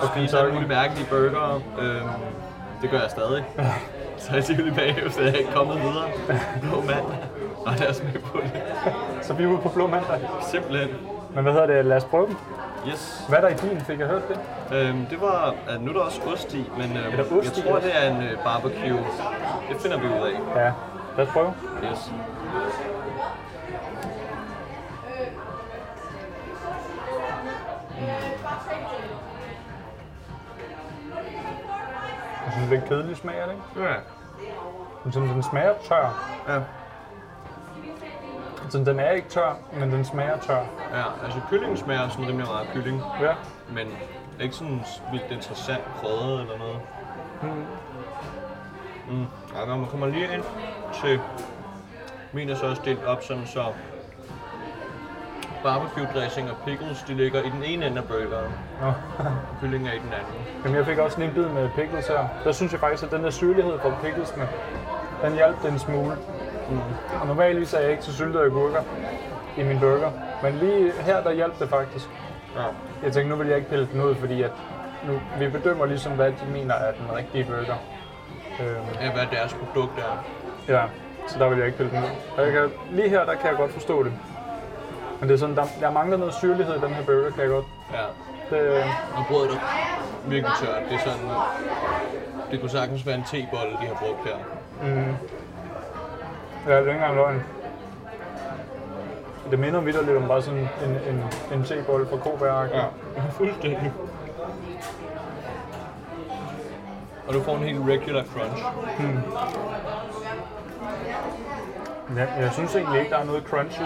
Og 0.00 0.06
spise 0.14 0.38
alle 0.38 0.52
mulige 0.52 0.68
mærkelige 0.68 1.06
burgere. 1.10 1.60
Øhm, 1.78 2.08
det 2.84 2.90
gør 2.92 3.00
jeg 3.00 3.10
stadig. 3.10 3.44
Så 4.18 4.36
i 4.36 4.42
Tivoli 4.42 4.70
bagefter, 4.70 5.22
jeg 5.22 5.32
er 5.32 5.38
ikke 5.38 5.52
kommet 5.52 5.76
videre. 5.80 6.08
Blå 6.62 6.76
mandag. 6.80 7.18
Og 7.66 7.72
lad 7.78 7.88
os 7.88 8.02
med 8.02 8.20
på 8.20 8.38
det. 8.42 8.62
Så 9.22 9.32
vi 9.34 9.42
er 9.44 9.46
ude 9.48 9.58
på 9.58 9.68
Blå 9.68 9.86
Mandag. 9.86 10.20
Simpelthen. 10.50 10.88
Men 11.34 11.42
hvad 11.42 11.52
hedder 11.52 11.66
det? 11.66 11.84
Lad 11.84 11.96
os 11.96 12.04
prøve 12.04 12.26
dem. 12.26 12.36
Yes. 12.88 13.24
Hvad 13.28 13.38
er 13.38 13.42
der 13.42 13.48
i 13.48 13.68
din? 13.68 13.80
Fik 13.80 13.98
jeg 13.98 14.06
hørt 14.06 14.22
det? 14.28 14.38
Øhm, 14.76 15.06
det 15.06 15.20
var, 15.20 15.54
at 15.68 15.80
nu 15.80 15.90
er 15.90 15.94
der 15.94 16.00
også 16.00 16.20
ost 16.32 16.54
i, 16.54 16.70
men 16.76 16.96
øhm, 16.96 17.18
Er 17.20 17.38
ost 17.38 17.58
jeg 17.58 17.64
tror, 17.64 17.78
det 17.78 17.90
er 18.02 18.10
en 18.10 18.22
øh, 18.22 18.38
barbecue. 18.44 18.98
Det 19.68 19.76
finder 19.80 19.98
vi 19.98 20.06
ud 20.06 20.26
af. 20.28 20.60
Ja. 20.64 20.72
Lad 21.16 21.26
os 21.26 21.32
prøve. 21.32 21.54
Yes. 21.90 22.10
Det 32.70 32.82
er 32.82 32.86
kedelig 32.88 33.16
smag, 33.16 33.38
er 33.38 33.46
det 33.46 33.52
ikke? 33.52 33.88
Ja. 33.88 33.94
Men 35.04 35.12
sådan, 35.12 35.28
den 35.28 35.42
smager 35.42 35.74
tør. 35.88 36.34
Ja. 36.48 36.60
Så 38.70 38.78
den 38.78 39.00
er 39.00 39.10
ikke 39.10 39.28
tør, 39.28 39.56
men 39.72 39.90
den 39.92 40.04
smager 40.04 40.38
tør. 40.38 40.62
Ja, 40.92 41.24
altså 41.24 41.40
kyllingen 41.50 41.76
smager 41.76 42.08
sådan 42.08 42.26
rimelig 42.28 42.46
meget 42.46 42.66
af 42.66 42.72
kylling, 42.74 43.02
Ja. 43.20 43.34
men 43.68 43.88
ikke 44.40 44.54
sådan 44.54 44.84
vildt 45.12 45.30
interessant 45.30 45.84
krydret 46.00 46.40
eller 46.40 46.58
noget. 46.58 46.80
Mm. 49.10 49.26
Ja, 49.54 49.66
når 49.66 49.76
man 49.76 49.86
kommer 49.86 50.06
lige 50.06 50.34
ind 50.34 50.42
til 51.02 51.20
min 52.32 52.50
er 52.50 52.54
så 52.54 52.80
delt 52.84 53.04
op 53.04 53.22
sådan 53.22 53.46
så 53.46 53.64
barbecue 55.64 56.08
dressing 56.14 56.50
og 56.50 56.56
pickles, 56.66 57.02
de 57.08 57.14
ligger 57.14 57.40
i 57.42 57.50
den 57.56 57.62
ene 57.64 57.86
ende 57.86 57.98
af 57.98 58.04
burgeren, 58.04 58.52
Nå. 58.82 58.92
kyllingen 59.60 59.88
er 59.88 59.92
i 59.92 59.98
den 59.98 60.12
anden. 60.18 60.34
Jamen, 60.64 60.76
jeg 60.76 60.86
fik 60.86 60.98
også 60.98 61.22
en 61.22 61.32
bid 61.34 61.46
med 61.46 61.68
pickles 61.76 62.06
her. 62.08 62.28
Der 62.44 62.52
synes 62.52 62.72
jeg 62.72 62.80
faktisk, 62.80 63.02
at 63.02 63.10
den 63.10 63.24
der 63.24 63.30
syrlighed 63.30 63.78
fra 63.82 63.90
picklesene, 64.02 64.48
den 65.22 65.32
hjalp 65.32 65.62
den 65.62 65.72
en 65.72 65.78
smule. 65.78 66.16
Mm. 66.70 66.80
Og 67.20 67.26
normalvis 67.26 67.74
er 67.74 67.80
jeg 67.80 67.90
ikke 67.90 68.02
til 68.02 68.14
syltede 68.14 68.44
agurker 68.44 68.82
i 69.56 69.62
min 69.62 69.80
burger. 69.80 70.10
Men 70.42 70.54
lige 70.54 70.92
her, 70.92 71.22
der 71.22 71.32
hjalp 71.32 71.58
det 71.58 71.68
faktisk. 71.68 72.08
Ja. 72.56 72.62
Jeg 73.02 73.12
tænkte, 73.12 73.30
nu 73.30 73.36
vil 73.36 73.46
jeg 73.46 73.56
ikke 73.56 73.68
pille 73.68 73.88
den 73.92 74.02
ud, 74.02 74.14
fordi 74.14 74.42
at 74.42 74.50
nu, 75.06 75.20
vi 75.38 75.48
bedømmer 75.48 75.86
ligesom, 75.86 76.12
hvad 76.12 76.30
de 76.30 76.46
mener 76.52 76.74
er 76.74 76.92
den 76.92 77.16
rigtige 77.16 77.44
burger. 77.44 77.78
Øhm, 78.60 78.86
ja, 79.00 79.12
hvad 79.12 79.26
deres 79.32 79.54
produkt 79.54 79.98
er. 79.98 80.24
ja, 80.74 80.82
så 81.26 81.38
der 81.38 81.48
vil 81.48 81.58
jeg 81.58 81.66
ikke 81.66 81.78
pille 81.78 81.92
den 81.92 81.98
ud. 81.98 82.08
Og 82.36 82.44
jeg 82.44 82.52
kan, 82.52 82.70
lige 82.90 83.08
her, 83.08 83.24
der 83.24 83.34
kan 83.34 83.50
jeg 83.50 83.56
godt 83.56 83.72
forstå 83.72 84.02
det. 84.02 84.12
Men 85.24 85.28
det 85.28 85.34
er 85.34 85.38
sådan, 85.38 85.56
der, 85.56 85.64
der 85.80 85.90
mangler 85.90 86.16
noget 86.16 86.34
syrlighed 86.34 86.74
i 86.74 86.80
den 86.80 86.88
her 86.94 87.04
burger, 87.04 87.30
kan 87.30 87.40
jeg 87.40 87.48
godt. 87.48 87.64
Ja. 87.92 88.56
Det, 88.56 88.84
Og 89.16 89.24
brødet 89.28 89.50
er 89.50 89.58
virkelig 90.24 90.54
tørt. 90.60 90.82
Det 90.88 90.94
er 90.94 90.98
sådan, 90.98 91.28
det 92.50 92.60
kunne 92.60 92.70
sagtens 92.70 93.06
være 93.06 93.14
en 93.14 93.24
tebolle, 93.24 93.72
de 93.80 93.86
har 93.86 93.94
brugt 93.94 94.24
her. 94.24 94.36
Ja, 96.66 96.70
det 96.70 96.74
er 96.74 96.78
ikke 96.78 96.90
engang 96.90 97.14
løgn. 97.14 97.42
Det 99.50 99.58
minder 99.58 99.80
vidt 99.80 100.06
lidt 100.06 100.16
om 100.16 100.28
bare 100.28 100.42
sådan 100.42 100.60
en, 100.60 100.68
en, 101.14 101.24
en 101.52 101.64
tebolle 101.64 102.06
fra 102.06 102.16
Kobær. 102.16 102.62
Ja, 102.62 102.84
fuldstændig. 103.38 103.92
Og 107.28 107.34
du 107.34 107.42
får 107.42 107.56
en 107.56 107.62
helt 107.62 107.80
regular 107.88 108.22
crunch. 108.22 108.64
ja. 112.16 112.42
Jeg 112.42 112.52
synes 112.52 112.76
egentlig 112.76 113.00
ikke, 113.00 113.10
der 113.10 113.18
er 113.18 113.24
noget 113.24 113.44
crunch 113.44 113.80
i. 113.80 113.84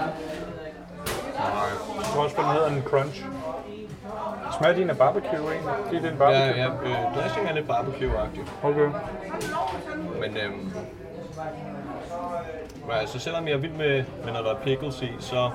Nej. 1.39 1.69
Jeg 1.97 2.05
tror 2.05 2.23
også, 2.25 2.37
den 2.37 2.45
hedder 2.45 2.69
en 2.69 2.83
crunch. 2.83 3.25
Smager 4.59 4.75
din 4.75 4.91
af 4.91 4.99
barbecue 4.99 5.31
egentlig? 5.31 5.73
Det 5.91 6.05
er 6.05 6.11
en 6.11 6.19
barbecue. 6.19 6.47
Ja, 6.47 6.57
ja, 6.57 6.67
øh, 6.67 7.17
dressing 7.17 7.49
er 7.49 7.55
lidt 7.55 7.67
barbecue-agtig. 7.71 8.43
Okay. 8.63 8.89
Men 10.21 10.37
øhm, 10.37 10.73
men 12.87 12.97
altså, 13.01 13.19
selvom 13.19 13.47
jeg 13.47 13.55
er 13.55 13.59
vild 13.59 13.73
med, 13.73 14.05
med 14.25 14.33
når 14.33 14.43
der 14.43 14.51
er 14.55 14.59
pickles 14.65 15.03
i, 15.03 15.09
så 15.21 15.51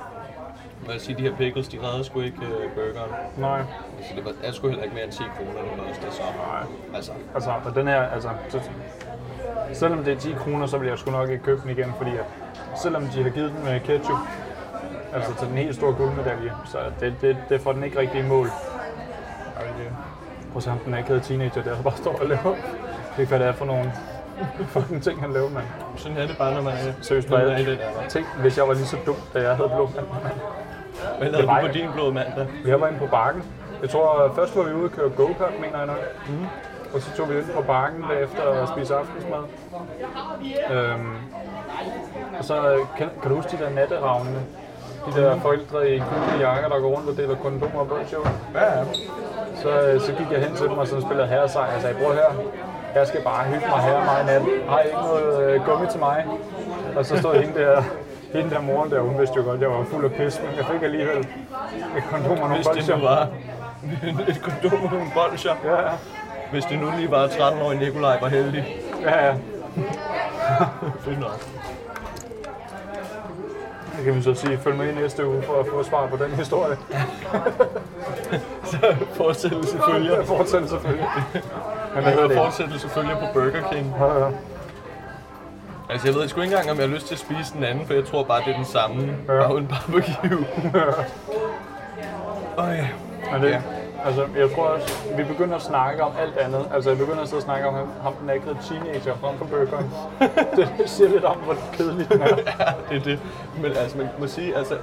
vil 0.81 0.91
jeg 0.91 1.01
sige, 1.01 1.17
de 1.17 1.21
her 1.21 1.35
pickles, 1.35 1.67
de 1.67 1.79
redder 1.83 2.03
sgu 2.03 2.21
ikke 2.21 2.37
øh, 2.41 2.71
burgeren. 2.75 3.11
Nej. 3.37 3.61
Altså, 3.97 4.13
det 4.15 4.25
var, 4.25 4.31
er 4.43 4.51
sgu 4.51 4.67
heller 4.67 4.83
ikke 4.83 4.95
mere 4.95 5.03
end 5.03 5.13
10 5.13 5.23
kroner, 5.37 5.61
det 5.61 5.87
koster, 5.87 6.11
så 6.11 6.21
Nej. 6.21 6.63
altså, 6.95 7.11
Altså, 7.35 7.51
og 7.65 7.75
den 7.75 7.87
her, 7.87 8.01
altså... 8.03 8.29
Så, 8.49 8.59
selvom 9.73 10.03
det 10.03 10.13
er 10.13 10.17
10 10.19 10.33
kroner, 10.33 10.67
så 10.67 10.77
vil 10.77 10.87
jeg 10.87 10.97
sgu 10.99 11.11
nok 11.11 11.29
ikke 11.29 11.43
købe 11.43 11.61
den 11.61 11.69
igen, 11.69 11.93
fordi 11.97 12.11
at, 12.11 12.25
selvom 12.75 13.05
de 13.05 13.23
har 13.23 13.29
givet 13.29 13.51
den 13.51 13.63
med 13.63 13.79
ketchup, 13.79 14.17
altså 15.13 15.35
til 15.39 15.47
den 15.47 15.57
helt 15.57 15.75
store 15.75 15.93
guldmedalje, 15.93 16.51
så 16.65 16.77
det, 16.99 17.15
det, 17.21 17.37
det 17.49 17.61
får 17.61 17.71
den 17.71 17.83
ikke 17.83 17.99
rigtig 17.99 18.19
i 18.19 18.27
mål. 18.27 18.47
Prøv 20.51 20.57
at 20.57 20.63
se 20.63 20.69
ham, 20.69 20.79
den 20.79 20.93
akavet 20.93 21.23
teenager 21.23 21.63
der, 21.63 21.75
der 21.75 21.83
bare 21.83 21.97
står 21.97 22.19
og 22.21 22.27
laver. 22.27 22.55
Det 23.17 23.27
hvad 23.27 23.39
det 23.39 23.47
er 23.47 23.51
for 23.51 23.65
nogle 23.65 23.93
fucking 24.67 25.03
ting, 25.03 25.21
han 25.21 25.33
laver, 25.33 25.49
mand. 25.49 25.65
sådan 25.95 26.17
er 26.17 26.27
det 26.27 26.37
bare, 26.37 26.53
når 26.53 26.61
man 26.61 26.73
er 26.73 26.93
Seriøst, 27.01 27.29
når 27.29 27.37
man 27.37 27.47
er 27.47 27.57
i 27.57 27.65
det 27.65 27.79
der. 27.79 28.09
Tænk, 28.09 28.25
hvis 28.41 28.57
jeg 28.57 28.67
var 28.67 28.73
lige 28.73 28.85
så 28.85 28.97
dum, 29.05 29.15
da 29.33 29.41
jeg 29.41 29.55
havde 29.55 29.69
blå 29.69 29.89
mand. 30.23 30.33
Hvad 31.17 31.29
lavede 31.29 31.47
du 31.47 31.67
på 31.67 31.73
din 31.73 31.89
blå 31.93 32.11
mandag? 32.11 32.47
Jeg 32.65 32.81
var 32.81 32.87
inde 32.87 32.99
på 32.99 33.07
bakken. 33.07 33.43
Jeg 33.81 33.89
tror, 33.89 34.33
først 34.35 34.55
var 34.55 34.63
vi 34.63 34.73
ude 34.73 34.85
og 34.85 34.91
køre 34.91 35.09
go-kart, 35.09 35.59
mener 35.61 35.77
jeg 35.77 35.87
nok. 35.87 35.97
Mm. 36.29 36.45
Og 36.93 37.01
så 37.01 37.15
tog 37.17 37.29
vi 37.29 37.37
ind 37.37 37.45
på 37.55 37.61
bakken 37.61 38.05
bagefter 38.09 38.41
og 38.41 38.67
spise 38.67 38.95
aftensmad. 38.95 39.43
Øhm, 40.71 41.15
og 42.39 42.43
så 42.45 42.85
kan, 42.97 43.09
kan 43.21 43.29
du 43.29 43.35
huske 43.35 43.57
de 43.57 43.63
der 43.63 43.69
natteravnene? 43.69 44.39
De 45.05 45.21
der 45.21 45.39
forældre 45.39 45.89
i 45.89 45.99
gule 45.99 46.47
jakker, 46.47 46.69
der 46.69 46.79
går 46.79 46.89
rundt 46.95 47.09
og 47.09 47.17
deler 47.17 47.35
kondomer 47.35 47.83
på 47.83 47.95
show. 48.07 48.23
Ja, 48.55 48.77
ja. 48.77 48.83
Så, 49.61 49.69
øh, 49.81 50.01
så 50.01 50.11
gik 50.17 50.31
jeg 50.31 50.39
hen 50.45 50.55
til 50.55 50.65
dem 50.65 50.77
og 50.77 50.87
så 50.87 51.01
spillede 51.01 51.27
herresej 51.27 51.69
og 51.75 51.81
sagde, 51.81 51.95
prøv 51.95 52.13
her, 52.13 52.31
jeg 52.95 53.07
skal 53.07 53.21
bare 53.23 53.43
hygge 53.43 53.67
mig 53.69 53.81
her 53.81 54.05
meget 54.05 54.25
natten. 54.25 54.49
Har 54.69 54.79
I 54.79 54.85
ikke 54.85 54.97
noget 54.97 55.43
øh, 55.43 55.65
gummi 55.65 55.87
til 55.91 55.99
mig? 55.99 56.25
Og 56.95 57.05
så 57.05 57.17
stod 57.17 57.35
hende 57.35 57.59
der, 57.59 57.83
hende 58.33 58.49
der 58.49 58.61
moren 58.61 58.91
der, 58.91 58.99
hun 58.99 59.19
vidste 59.19 59.35
jo 59.37 59.43
godt, 59.43 59.55
at 59.55 59.61
jeg 59.61 59.69
var 59.69 59.83
fuld 59.83 60.05
af 60.05 60.11
pis, 60.11 60.41
men 60.41 60.57
jeg 60.57 60.65
fik 60.65 60.83
alligevel 60.83 61.17
et 61.97 62.03
kondom 62.11 62.31
og 62.31 62.49
nogle 62.49 62.63
nu 62.87 63.03
var 63.07 63.27
et 64.31 64.41
kondom 64.41 64.83
og 64.85 64.91
nogle 64.91 65.11
bolsjer. 65.15 65.55
Ja, 65.63 65.81
ja. 65.81 65.91
Hvis 66.51 66.65
det 66.65 66.79
nu 66.79 66.91
lige 66.97 67.11
var 67.11 67.27
13-årig 67.27 67.79
Nikolaj 67.79 68.17
var 68.21 68.27
heldig. 68.27 68.77
Ja, 69.01 69.25
ja. 69.25 69.33
Fedt 71.05 71.19
nok. 71.19 71.62
Det 74.03 74.11
kan 74.11 74.15
vi 74.15 74.21
så 74.23 74.33
sige. 74.33 74.57
Følg 74.57 74.75
med 74.75 74.89
i 74.91 74.95
næste 74.95 75.27
uge 75.27 75.41
for 75.43 75.59
at 75.59 75.65
få 75.71 75.83
svar 75.83 76.07
på 76.07 76.17
den 76.23 76.31
historie. 76.31 76.77
Så 78.71 78.95
fortsættelse 79.13 79.77
følger. 79.91 80.15
Jeg 80.17 80.25
fortsætter 80.27 80.67
selvfølgelig. 80.67 81.07
Men 81.95 82.03
Og 82.05 82.29
det? 82.29 82.37
fortsættelse 82.37 82.89
følger 82.89 83.19
på 83.19 83.25
Burger 83.33 83.71
King. 83.71 83.95
Ja, 83.99 84.25
ja. 84.25 84.29
Altså, 85.89 86.07
jeg 86.07 86.15
ved 86.15 86.27
sgu 86.27 86.41
ikke 86.41 86.53
engang, 86.55 86.71
om 86.71 86.77
jeg 86.77 86.87
har 86.87 86.95
lyst 86.95 87.07
til 87.07 87.15
at 87.15 87.19
spise 87.19 87.53
den 87.53 87.63
anden, 87.63 87.87
for 87.87 87.93
jeg 87.93 88.05
tror 88.05 88.23
bare, 88.23 88.41
det 88.45 88.51
er 88.51 88.55
den 88.55 88.65
samme. 88.65 89.15
Ja. 89.27 89.33
Bare 89.33 89.53
uden 89.55 89.67
barbecue. 89.67 90.45
Åh 92.57 92.75
ja. 92.77 92.87
Men 93.33 93.41
det, 93.41 93.49
Ja. 93.49 93.61
Altså, 94.05 94.27
jeg 94.37 94.51
tror 94.51 94.63
også, 94.63 95.07
vi 95.17 95.23
begynder 95.23 95.55
at 95.55 95.61
snakke 95.61 96.03
om 96.03 96.11
alt 96.19 96.37
andet. 96.37 96.67
Altså, 96.73 96.89
jeg 96.89 96.99
begynder 96.99 97.21
at 97.21 97.27
sidde 97.27 97.39
og 97.39 97.43
snakke 97.43 97.67
om 97.67 97.73
ham, 98.03 98.13
den 98.13 98.29
akavede 98.29 98.59
teenager 98.69 99.15
frem 99.15 99.37
for 99.37 99.45
burgeren. 99.45 99.91
det 100.77 100.89
siger 100.89 101.09
lidt 101.09 101.25
om, 101.25 101.37
hvor 101.37 101.55
kedelig 101.73 102.09
den 102.09 102.21
er. 102.21 102.27
Ja, 102.27 102.71
det 102.89 102.97
er 102.97 103.03
det. 103.03 103.19
Men 103.61 103.71
altså, 103.77 103.97
man 103.97 104.09
må 104.19 104.27
sige, 104.27 104.57
altså, 104.57 104.77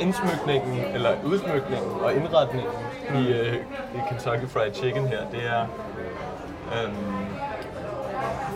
indsmykningen, 0.00 0.84
eller 0.94 1.10
udsmykningen 1.24 1.90
og 2.02 2.14
indretningen 2.14 2.72
i, 3.14 3.32
øh, 3.32 3.54
i 3.94 3.98
Kentucky 4.08 4.48
Fried 4.48 4.74
Chicken 4.74 5.06
her, 5.06 5.20
det 5.32 5.46
er 5.46 5.60
øhm, 6.74 7.26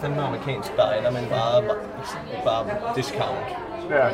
fandme 0.00 0.22
amerikansk 0.22 0.72
diner, 0.72 1.10
men 1.10 1.26
bare, 1.30 1.62
bare 2.44 2.66
discount. 2.96 3.48
Ja, 3.90 4.08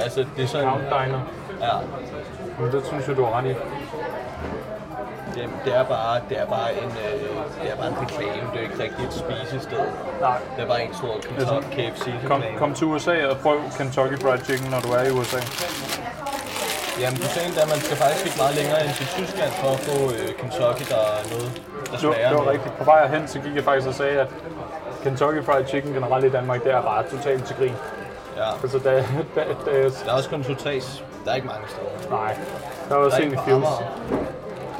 Altså, 0.00 0.26
det 0.36 0.42
er 0.42 0.46
sådan... 0.46 0.68
Count 0.68 0.84
Diner. 0.84 1.20
Ja, 1.60 1.76
Men 2.58 2.72
det 2.72 2.86
synes 2.86 3.08
jeg, 3.08 3.16
du 3.16 3.24
har 3.24 3.38
ret 3.38 3.46
i. 3.50 3.54
det, 5.34 5.44
det, 5.64 5.72
er 5.80 5.84
bare, 5.84 6.20
det, 6.28 6.36
er 6.38 6.46
bare 6.46 6.70
en, 6.82 6.90
øh, 7.06 7.20
det 7.62 7.70
er 7.72 7.76
bare 7.76 7.88
en 7.88 7.98
reklame, 8.04 8.44
det 8.52 8.58
er 8.60 8.64
ikke 8.68 8.82
rigtig 8.82 9.02
et 9.08 9.14
spisested. 9.22 9.84
Nej. 10.20 10.38
Det 10.56 10.62
er 10.64 10.68
bare 10.72 10.82
en 10.84 10.94
stor 10.94 11.14
sådan- 11.38 11.62
KFC 11.76 12.04
Kom, 12.26 12.40
reklame. 12.40 12.58
kom 12.58 12.74
til 12.74 12.86
USA 12.86 13.16
og 13.30 13.36
prøv 13.44 13.56
Kentucky 13.78 14.16
Fried 14.22 14.40
Chicken, 14.44 14.70
når 14.70 14.80
du 14.80 14.90
er 14.98 15.02
i 15.02 15.10
USA. 15.10 15.40
Jamen, 17.00 17.18
du 17.24 17.26
sagde 17.36 17.48
at 17.62 17.68
man 17.74 17.80
skal 17.86 17.96
faktisk 17.96 18.24
ikke 18.26 18.38
meget 18.42 18.54
længere 18.60 18.78
end 18.84 18.92
til 19.00 19.06
Tyskland 19.06 19.50
for 19.60 19.68
at 19.76 19.80
få 19.88 19.96
øh, 20.16 20.28
Kentucky, 20.40 20.84
der 20.92 21.00
er 21.16 21.22
noget, 21.32 21.50
der 21.56 21.82
Det 21.82 21.92
var, 21.92 21.98
smager. 21.98 22.28
det 22.28 22.36
var 22.38 22.44
noget. 22.44 22.50
rigtigt. 22.54 22.74
På 22.78 22.84
vej 22.84 23.06
hen, 23.14 23.28
så 23.28 23.38
gik 23.44 23.54
jeg 23.58 23.64
faktisk 23.64 23.88
og 23.88 23.94
sagde, 23.94 24.16
at 24.20 24.28
Kentucky 25.02 25.40
Fried 25.46 25.66
Chicken 25.66 25.92
generelt 25.92 26.24
i 26.24 26.30
Danmark, 26.30 26.64
det 26.64 26.72
er 26.72 26.82
bare 26.82 27.02
totalt 27.14 27.44
til 27.48 27.56
grin. 27.56 27.76
Ja. 28.36 28.48
Altså, 28.62 28.78
da, 28.78 28.90
da, 29.36 29.40
da 29.66 29.70
jeg, 29.78 29.90
Der 30.04 30.10
er 30.12 30.16
også 30.16 30.30
kun 30.30 30.44
to-tre. 30.44 30.80
Der 31.24 31.30
er 31.30 31.34
ikke 31.34 31.46
mange 31.46 31.66
steder. 31.68 32.10
nej, 32.18 32.34
der 32.88 32.94
var 32.94 33.00
Der 33.00 33.04
også 33.06 33.22
er 33.22 33.26
en 33.26 33.32
i 33.32 33.36
Fields. 33.44 33.68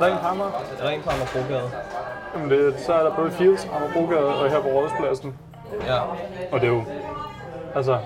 Amager. 0.07 0.15
Der 0.15 0.15
er 0.15 0.15
en 0.15 0.23
på 0.23 0.27
Amager. 0.29 0.51
Der 0.79 0.85
er 0.85 0.91
en 0.91 1.03
på 1.03 1.11
Amagerbrogade. 1.11 1.71
Jamen, 2.35 2.51
det, 2.51 2.81
så 2.81 2.93
er 2.93 3.03
der 3.03 3.15
både 3.15 3.31
Fields, 3.31 3.69
Amagerbrogade 3.77 4.27
og 4.27 4.51
her 4.51 4.61
på 4.61 4.69
Rådhuspladsen. 4.69 5.39
Ja. 5.87 6.01
Og 6.53 6.61
det 6.61 6.65
er 6.65 6.73
jo, 6.73 6.83
altså, 7.75 7.99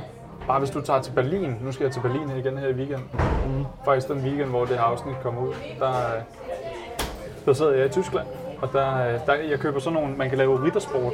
bare 0.47 0.59
hvis 0.59 0.71
du 0.71 0.81
tager 0.81 1.01
til 1.01 1.13
Berlin, 1.13 1.57
nu 1.61 1.73
skal 1.73 1.85
jeg 1.85 1.93
til 1.93 2.01
Berlin 2.01 2.31
her 2.31 2.37
igen 2.37 2.59
her 2.59 2.69
i 2.69 2.73
weekenden. 2.73 3.11
Mm. 3.47 3.65
Faktisk 3.85 4.09
den 4.09 4.19
weekend, 4.19 4.51
hvor 4.51 4.65
det 4.65 4.77
her 4.77 4.85
afsnit 4.85 5.15
kommer 5.23 5.41
ud, 5.41 5.55
der, 5.81 5.93
der 7.47 7.53
sidder 7.53 7.73
jeg 7.73 7.87
i 7.87 7.89
Tyskland. 7.89 8.27
Og 8.63 8.69
der, 8.73 9.19
der, 9.27 9.35
jeg 9.35 9.59
køber 9.59 9.81
sådan 9.81 10.01
nogle, 10.01 10.17
man 10.17 10.29
kan 10.29 10.39
lave 10.39 10.65
riddersport. 10.65 11.13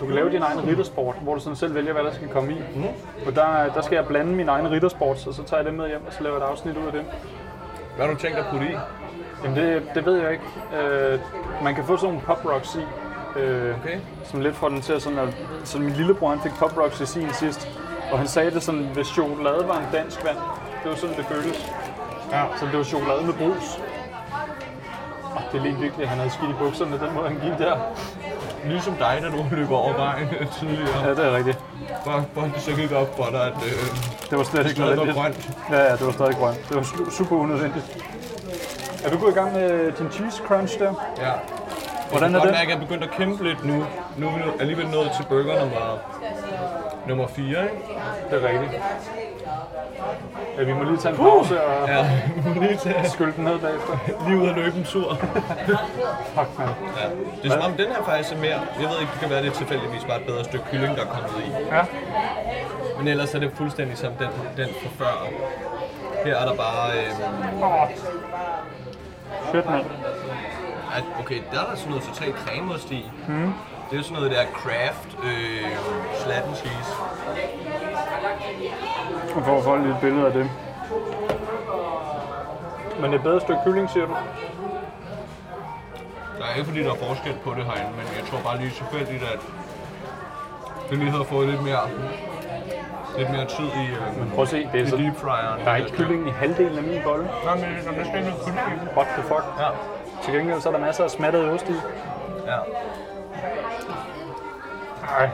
Du 0.00 0.06
kan 0.06 0.14
lave 0.14 0.30
din 0.30 0.42
egen 0.42 0.66
riddersport, 0.66 1.14
hvor 1.22 1.34
du 1.34 1.40
sådan 1.40 1.56
selv 1.56 1.74
vælger, 1.74 1.92
hvad 1.92 2.04
der 2.04 2.12
skal 2.12 2.28
komme 2.28 2.52
i. 2.52 2.56
Mm. 2.74 2.84
Og 3.26 3.36
der, 3.36 3.72
der 3.74 3.80
skal 3.80 3.96
jeg 3.96 4.06
blande 4.06 4.32
min 4.32 4.48
egen 4.48 4.70
riddersport, 4.70 5.18
så, 5.18 5.32
så 5.32 5.42
tager 5.44 5.62
jeg 5.62 5.66
det 5.66 5.74
med 5.74 5.88
hjem, 5.88 6.06
og 6.06 6.12
så 6.12 6.22
laver 6.22 6.36
jeg 6.36 6.44
et 6.44 6.50
afsnit 6.50 6.76
ud 6.76 6.86
af 6.86 6.92
det. 6.92 7.04
Hvad 7.96 8.06
har 8.06 8.14
du 8.14 8.20
tænkt 8.20 8.38
at 8.38 8.44
putte 8.50 8.66
i? 8.66 8.76
Jamen 9.44 9.56
det, 9.56 9.82
det 9.94 10.06
ved 10.06 10.16
jeg 10.22 10.32
ikke. 10.32 10.44
Øh, 10.82 11.18
man 11.64 11.74
kan 11.74 11.84
få 11.84 11.96
sådan 11.96 12.08
nogle 12.14 12.26
pop 12.26 12.44
rocks 12.44 12.74
i, 12.74 12.84
øh, 13.40 13.74
Okay. 13.82 13.98
som 14.24 14.40
lidt 14.40 14.56
får 14.56 14.68
den 14.68 14.80
til 14.80 14.92
at 14.92 15.02
sådan 15.02 15.18
at, 15.18 15.28
så 15.64 15.78
min 15.78 15.90
lillebror 15.92 16.28
han 16.30 16.40
fik 16.40 16.52
pop 16.58 16.76
rocks 16.78 17.00
i 17.00 17.06
sin 17.06 17.28
sidst, 17.32 17.68
og 18.12 18.18
han 18.18 18.26
sagde 18.28 18.50
det 18.50 18.62
sådan, 18.62 18.88
hvis 18.94 19.06
chokolade 19.06 19.64
var 19.68 19.78
en 19.78 19.86
dansk 19.92 20.24
vand, 20.24 20.36
det 20.82 20.90
var 20.90 20.96
sådan 20.96 21.16
det 21.16 21.24
føltes. 21.24 21.72
Ja. 22.32 22.42
Så 22.56 22.66
det 22.66 22.78
var 22.78 22.84
chokolade 22.84 23.24
med 23.26 23.34
brus. 23.34 23.80
Og 25.34 25.42
det 25.52 25.58
er 25.58 25.62
lige 25.62 25.76
virkelig, 25.76 26.02
at 26.02 26.08
han 26.08 26.18
havde 26.18 26.30
skidt 26.30 26.50
i 26.50 26.54
bukserne, 26.58 26.98
den 26.98 27.14
måde 27.14 27.28
han 27.28 27.38
gik 27.40 27.58
der. 27.66 27.76
Ligesom 28.64 28.94
dig, 28.94 29.18
da 29.22 29.28
du 29.28 29.44
løber 29.50 29.76
over 29.76 29.96
vejen 29.96 30.28
tidligere. 30.60 31.04
Ja, 31.04 31.10
det 31.10 31.24
er 31.26 31.36
rigtigt. 31.36 31.58
Bare, 32.04 32.24
bare 32.34 32.50
det 32.54 32.62
så 32.62 32.72
gik 32.72 32.92
op 32.92 33.16
for 33.16 33.24
dig, 33.30 33.42
at 33.46 33.52
øh, 33.52 33.72
Det 34.30 34.38
var 34.38 34.44
slet 34.44 34.68
ikke 34.68 34.80
nødvendigt. 34.80 35.16
grønt. 35.16 35.50
Ja, 35.70 35.78
ja, 35.82 35.92
det 35.92 36.06
var 36.06 36.12
stadig 36.12 36.34
grønt. 36.36 36.68
Det 36.68 36.76
var 36.76 36.82
su- 36.82 37.10
super 37.10 37.36
unødvendigt. 37.36 38.04
Er 39.04 39.10
du 39.10 39.18
gået 39.18 39.30
i 39.30 39.34
gang 39.34 39.52
med 39.52 39.92
din 39.92 40.10
cheese 40.12 40.42
crunch 40.46 40.78
der? 40.78 40.92
Ja. 41.18 41.32
Hvordan 42.10 42.30
jeg 42.32 42.38
er 42.38 42.40
kan 42.40 42.40
godt 42.40 42.42
det? 42.42 42.52
mærke, 42.52 42.62
at 42.62 42.68
jeg 42.68 42.76
er 42.76 42.80
begyndt 42.86 43.04
at 43.04 43.10
kæmpe 43.10 43.44
lidt 43.44 43.64
nu. 43.64 43.84
Nu 44.16 44.26
er 44.28 44.32
vi 44.36 44.42
alligevel 44.60 44.86
nået 44.88 45.10
til 45.16 45.24
burger 45.28 45.60
nummer, 45.60 45.98
nummer 47.08 47.26
4, 47.26 47.44
ikke? 47.46 47.58
Det 48.30 48.44
er 48.44 48.48
rigtigt. 48.48 48.82
Ja, 50.58 50.62
vi 50.62 50.72
må 50.72 50.82
lige 50.82 50.96
tage 50.96 51.12
en 51.12 51.16
pause 51.20 51.62
og 51.62 51.88
Ja, 51.88 52.10
vi 52.44 52.48
må 52.54 52.60
lige 52.62 52.76
tage 52.76 53.08
skylle 53.08 53.32
den 53.36 53.44
ned 53.44 53.58
bagefter. 53.58 53.98
lige 54.28 54.38
ud 54.38 54.48
og 54.48 54.54
løbe 54.54 54.76
en 54.78 54.84
tur. 54.84 55.14
Fuck, 56.34 56.58
man. 56.58 56.68
Ja. 56.68 57.08
Det 57.42 57.50
er 57.50 57.50
som 57.50 57.62
om, 57.62 57.72
den 57.72 57.86
her 57.86 58.02
faktisk 58.04 58.34
er 58.34 58.38
mere... 58.38 58.60
Jeg 58.80 58.88
ved 58.90 58.98
ikke, 59.00 59.12
det 59.12 59.20
kan 59.20 59.30
være, 59.30 59.42
det 59.42 59.48
er 59.48 59.52
tilfældigvis 59.54 60.04
bare 60.04 60.20
et 60.20 60.26
bedre 60.26 60.44
stykke 60.44 60.64
kylling, 60.70 60.96
der 60.96 61.02
er 61.02 61.06
kommet 61.06 61.30
i. 61.46 61.50
Ja. 61.74 61.82
Men 62.98 63.08
ellers 63.08 63.34
er 63.34 63.38
det 63.38 63.50
fuldstændig 63.54 63.98
som 63.98 64.12
den, 64.12 64.28
den 64.56 64.68
fra 64.82 65.04
før. 65.04 65.28
Her 66.24 66.36
er 66.36 66.46
der 66.48 66.54
bare... 66.54 66.90
Øh, 66.92 67.62
Åh. 67.62 67.88
Shit, 69.50 69.66
mand. 69.66 69.84
at, 70.96 71.04
okay, 71.20 71.42
der 71.52 71.60
er 71.60 71.66
der 71.70 71.76
sådan 71.76 71.90
noget 71.90 72.04
totalt 72.04 72.36
cremeost 72.36 72.90
i. 72.90 73.10
Mm. 73.28 73.52
Det 73.90 73.98
er 73.98 74.02
sådan 74.02 74.16
noget 74.16 74.30
der 74.30 74.44
craft 74.54 75.18
øh, 75.24 75.66
slatten 76.24 76.54
cheese. 76.54 76.92
Og 79.36 79.44
for 79.44 79.58
at 79.58 79.64
få 79.64 79.76
lige 79.76 79.90
et 79.94 80.00
billede 80.00 80.26
af 80.26 80.32
det. 80.32 80.50
Men 83.00 83.04
det 83.04 83.10
er 83.12 83.18
et 83.18 83.22
bedre 83.22 83.40
stykke 83.40 83.60
kylling, 83.64 83.90
siger 83.90 84.06
du? 84.06 84.16
Der 86.38 86.44
er 86.44 86.54
ikke 86.54 86.66
fordi, 86.68 86.82
der 86.84 86.90
er 86.90 86.94
forskel 87.06 87.34
på 87.44 87.54
det 87.54 87.64
herinde, 87.64 87.90
men 87.90 88.06
jeg 88.18 88.24
tror 88.30 88.38
bare 88.44 88.58
lige 88.58 88.70
tilfældigt, 88.70 89.22
at 89.22 89.40
det 90.90 90.98
lige 90.98 91.10
havde 91.10 91.24
fået 91.24 91.48
lidt 91.48 91.62
mere, 91.62 91.80
lidt 93.18 93.30
mere 93.30 93.46
tid 93.56 93.64
i, 93.64 93.86
øh, 93.92 94.30
Prøv 94.34 94.42
at 94.42 94.48
se, 94.48 94.68
det 94.72 94.80
er 94.80 94.84
i 94.84 94.88
så, 94.90 94.96
deep 94.96 95.16
fryeren. 95.16 95.60
der 95.64 95.70
er 95.70 95.76
ikke 95.76 95.90
kylling 95.96 96.28
i 96.28 96.30
halvdelen 96.30 96.76
af 96.78 96.82
min 96.84 97.00
bolle. 97.04 97.24
Nej, 97.44 97.54
men 97.54 97.64
der 97.84 97.90
er 97.92 97.96
næsten 97.96 98.16
ikke 98.16 98.28
noget 98.30 98.42
kylling. 98.46 98.88
What 98.96 99.06
the 99.16 99.22
fuck? 99.22 99.44
Ja, 99.60 99.68
Til 100.22 100.34
gengæld 100.34 100.60
så 100.60 100.68
er 100.68 100.72
der 100.72 100.80
masser 100.80 101.04
af 101.04 101.10
smattet 101.10 101.50
ost 101.52 101.68
i. 101.68 101.74
ja. 102.46 102.58
Ej. 105.18 105.28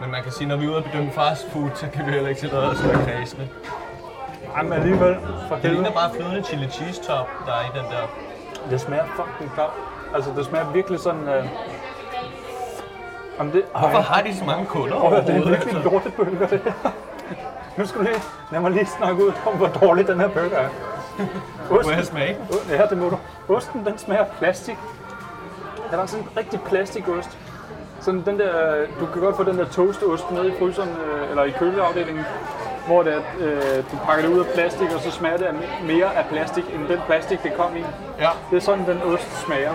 Men 0.00 0.10
man 0.10 0.22
kan 0.22 0.32
sige, 0.32 0.48
når 0.48 0.56
vi 0.56 0.64
er 0.64 0.68
ude 0.68 0.76
og 0.76 0.84
bedømme 0.84 1.10
fast 1.12 1.50
food, 1.50 1.70
så 1.74 1.86
kan 1.92 2.06
vi 2.06 2.10
heller 2.12 2.28
ikke 2.28 2.40
tillade 2.40 2.70
os 2.70 2.80
at 2.84 2.88
være 2.88 3.04
kredsende. 3.06 3.48
Ej, 4.56 4.62
men 4.62 4.72
alligevel, 4.72 5.16
for 5.48 5.54
Det 5.54 5.62
helvede. 5.64 5.82
ligner 5.82 5.90
bare 6.00 6.10
flydende 6.14 6.42
chili 6.44 6.68
cheese 6.70 7.02
top, 7.02 7.28
der 7.46 7.52
er 7.52 7.60
i 7.70 7.78
den 7.78 7.86
der. 7.92 8.04
Det 8.70 8.80
smager 8.80 9.04
fucking 9.16 9.54
klart. 9.54 9.70
Altså, 10.14 10.30
det 10.36 10.44
smager 10.46 10.70
virkelig 10.72 11.00
sådan... 11.00 11.28
Øh... 11.28 11.44
Om 13.38 13.50
det... 13.50 13.62
Ej, 13.74 13.80
Hvorfor 13.80 13.98
har 13.98 14.22
de 14.22 14.36
så 14.36 14.44
mange 14.44 14.66
kunder 14.66 14.98
høre, 14.98 15.10
det 15.10 15.28
er 15.28 15.32
overhovedet? 15.32 15.50
virkelig 15.50 15.70
en 15.70 15.76
altså? 15.76 15.90
lortebølger, 15.90 16.46
det 16.46 16.60
her. 16.64 16.90
Nu 17.76 17.86
skal 17.86 18.00
du 18.00 18.04
lige... 18.04 18.22
Lad 18.52 18.60
mig 18.60 18.70
lige 18.70 18.86
snakke 18.86 19.24
ud 19.26 19.32
om, 19.46 19.56
hvor 19.56 19.66
dårlig 19.66 20.06
den 20.06 20.20
her 20.20 20.28
burger 20.28 20.58
er. 20.58 20.68
Må 21.70 21.90
jeg 21.90 22.04
smage? 22.06 22.36
Osten, 22.50 22.70
ja, 22.70 22.86
det 22.86 22.98
må 22.98 23.08
du. 23.08 23.18
Osten, 23.54 23.84
den 23.86 23.98
smager 23.98 24.20
af 24.20 24.30
plastik. 24.38 24.76
Der 25.90 25.98
er 25.98 26.06
sådan 26.06 26.24
en 26.24 26.30
rigtig 26.36 26.60
plastikost. 26.60 27.38
Sådan 28.00 28.22
den 28.26 28.38
der, 28.38 28.52
du 29.00 29.06
kan 29.06 29.22
godt 29.22 29.36
få 29.36 29.44
den 29.44 29.58
der 29.58 29.64
toastost 29.68 30.30
nede 30.30 30.48
i 30.48 30.52
fryseren, 30.58 30.88
øh, 30.88 31.30
eller 31.30 31.44
i 31.44 31.50
køleafdelingen, 31.50 32.24
hvor 32.86 33.02
det 33.02 33.14
er, 33.14 33.20
øh, 33.40 33.76
du 33.92 33.96
pakker 34.06 34.26
det 34.26 34.34
ud 34.34 34.40
af 34.40 34.46
plastik, 34.54 34.88
og 34.94 35.00
så 35.00 35.10
smager 35.10 35.36
det 35.36 35.44
af 35.44 35.54
mere 35.86 36.16
af 36.16 36.24
plastik, 36.30 36.64
end 36.74 36.88
den 36.88 36.98
plastik, 37.06 37.42
det 37.42 37.54
kom 37.54 37.76
i. 37.76 37.84
Ja. 38.20 38.28
Det 38.50 38.56
er 38.56 38.60
sådan, 38.60 38.86
den 38.86 39.02
ost 39.02 39.44
smager. 39.46 39.72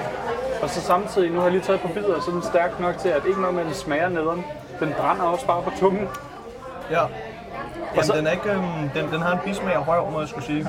Og 0.64 0.70
så 0.70 0.82
samtidig, 0.82 1.30
nu 1.32 1.36
har 1.38 1.44
jeg 1.44 1.52
lige 1.52 1.62
taget 1.64 1.82
på 1.82 1.88
bidder, 1.88 2.22
så 2.22 2.32
er 2.32 2.34
den 2.34 2.44
stærk 2.44 2.80
nok 2.80 2.98
til, 2.98 3.10
at 3.10 3.22
ikke 3.28 3.42
noget 3.42 3.56
med, 3.56 3.66
den 3.66 3.74
smager 3.74 4.10
nederen. 4.10 4.46
Den 4.80 4.94
brænder 4.98 5.24
også 5.24 5.46
bare 5.48 5.62
på 5.64 5.72
tungen. 5.80 6.08
Ja. 6.92 7.00
Jamen, 7.92 8.04
så- 8.04 8.14
den, 8.14 8.28
er 8.28 8.32
ikke, 8.32 8.52
øhm, 8.52 8.90
den, 8.96 9.12
den 9.12 9.22
har 9.22 9.32
en 9.34 9.40
bismag 9.46 9.74
af 9.76 9.88
røv, 9.88 10.12
må 10.12 10.20
jeg 10.20 10.30
skulle 10.30 10.46
sige. 10.46 10.60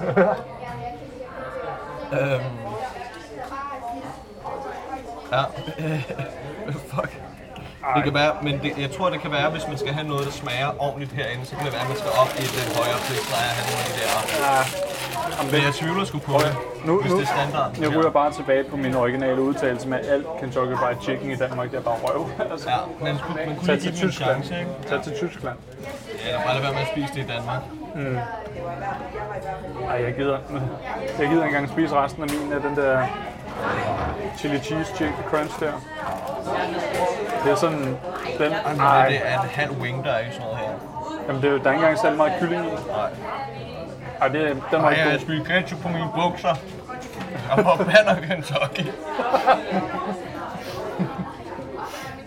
øhm. 2.21 2.41
Ja. 5.33 5.43
Fuck. 6.95 7.21
Det 7.97 8.03
kan 8.05 8.15
være, 8.15 8.33
men 8.47 8.55
det, 8.63 8.71
jeg 8.85 8.91
tror, 8.97 9.07
det 9.11 9.21
kan 9.25 9.33
være, 9.39 9.49
hvis 9.51 9.65
man 9.69 9.79
skal 9.83 9.93
have 9.99 10.07
noget, 10.13 10.25
der 10.27 10.33
smager 10.33 10.69
ordentligt 10.87 11.13
herinde, 11.13 11.45
så 11.47 11.53
kan 11.57 11.65
det 11.67 11.73
være, 11.73 11.83
at 11.83 11.89
man 11.93 11.99
skal 12.03 12.11
op 12.23 12.31
i 12.41 12.43
et 12.43 12.69
højere 12.81 12.99
prisleje 13.07 13.49
og 13.53 13.57
have 13.59 13.67
nogle 13.71 13.83
af 13.85 13.89
de 13.91 13.95
der. 14.01 14.13
Men 15.53 15.61
jeg 15.69 15.75
tvivler 15.81 16.05
sgu 16.05 16.19
på 16.19 16.33
det, 16.45 16.53
Nu, 16.89 17.01
hvis 17.01 17.13
nu, 17.13 17.19
det 17.19 17.25
er 17.29 17.33
standard. 17.37 17.71
jeg 17.81 17.91
ryger 17.97 18.11
bare 18.11 18.31
tilbage 18.33 18.65
på 18.65 18.77
min 18.77 18.95
originale 18.95 19.41
udtalelse 19.43 19.89
med 19.89 19.99
alt 20.13 20.27
Kentucky 20.41 20.75
Fried 20.81 20.97
Chicken 21.03 21.31
i 21.31 21.37
Danmark, 21.37 21.71
det 21.71 21.79
er 21.79 21.83
bare 21.83 21.99
røv. 22.05 22.31
altså, 22.53 22.69
Ja, 22.71 22.77
man, 23.05 23.19
skulle, 23.19 23.47
man 23.47 23.57
kunne 23.57 23.67
Tag 23.69 23.77
lige 23.77 23.85
til 23.93 23.93
give 24.01 24.11
Tyskland. 24.11 24.31
chance, 24.45 24.59
ikke? 24.61 24.71
Tag 24.89 25.03
til 25.07 25.13
Tyskland. 25.23 25.57
Ja, 26.27 26.37
bare 26.45 26.53
lade 26.55 26.65
være 26.65 26.73
med 26.73 26.81
at 26.81 26.91
spise 26.95 27.11
det 27.15 27.21
i 27.27 27.29
Danmark. 27.35 27.63
Ej, 29.91 30.03
jeg 30.05 30.15
gider, 30.15 30.39
jeg 31.19 31.29
gider 31.29 31.45
engang 31.45 31.69
spise 31.69 31.95
resten 31.95 32.23
af 32.23 32.29
min 32.31 32.53
af 32.53 32.61
den 32.61 32.77
der 32.77 33.07
chili 34.39 34.59
cheese 34.61 34.97
chicken 34.97 35.15
crunch 35.31 35.61
der. 35.61 35.73
Det 37.45 37.53
er 37.53 37.57
sådan, 37.57 37.97
den, 38.39 38.53
Ej, 38.53 39.01
ej, 39.03 39.09
det 39.09 39.21
er 39.25 39.41
en 39.43 39.49
halv 39.49 39.71
wing, 39.71 40.05
der 40.05 40.11
er 40.11 40.21
i 40.21 40.33
sådan 40.33 40.43
noget 40.43 40.59
her. 40.59 40.73
jamen 41.29 41.43
det 41.43 41.51
er, 41.53 41.59
der 41.59 41.65
er 41.65 41.73
ikke 41.73 41.83
engang 41.83 41.99
særlig 41.99 42.17
meget 42.17 42.33
kylling 42.41 42.65
i. 42.67 42.69
Nej. 42.69 43.11
Ej, 44.21 44.29
det, 44.29 44.43
er- 44.43 44.49
den 44.55 44.63
var 44.73 44.79
Ej, 44.83 44.91
ikke 44.91 45.03
jeg 45.03 45.11
har 45.11 45.19
spillet 45.19 45.47
ketchup 45.47 45.83
på 45.83 45.89
mine 45.89 46.09
bukser. 46.15 46.55
Jeg 47.57 47.65
forbander 47.65 48.15
Kentucky. 48.29 48.87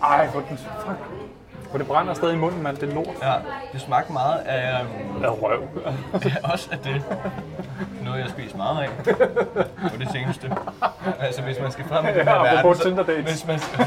Ej, 0.02 0.26
hvor 0.26 0.40
den, 0.40 0.58
fuck. 0.58 1.17
Hvor 1.70 1.78
det 1.78 1.86
brænder 1.86 2.14
stadig 2.14 2.34
i 2.34 2.38
munden, 2.38 2.62
mand. 2.62 2.76
Det 2.76 2.88
er 2.90 2.94
lort. 2.94 3.06
Ja, 3.22 3.32
det 3.72 3.80
smagte 3.80 4.12
meget 4.12 4.38
af, 4.38 4.80
um, 4.82 5.24
Af 5.24 5.42
røv. 5.42 5.62
også 6.52 6.68
af 6.72 6.78
det. 6.78 7.02
Noget, 8.04 8.20
jeg 8.20 8.28
spist 8.28 8.56
meget 8.56 8.82
af 8.82 8.88
på 9.90 9.96
det 9.98 10.08
seneste. 10.12 10.52
Altså, 11.20 11.42
hvis 11.42 11.56
man 11.60 11.72
skal 11.72 11.84
frem 11.84 12.04
i 12.04 12.08
den 12.08 12.28
her 12.28 12.34
Ja, 12.34 12.54
verden, 12.54 12.74
så, 12.74 13.02
hvis, 13.22 13.46
man 13.46 13.58
skal, 13.58 13.84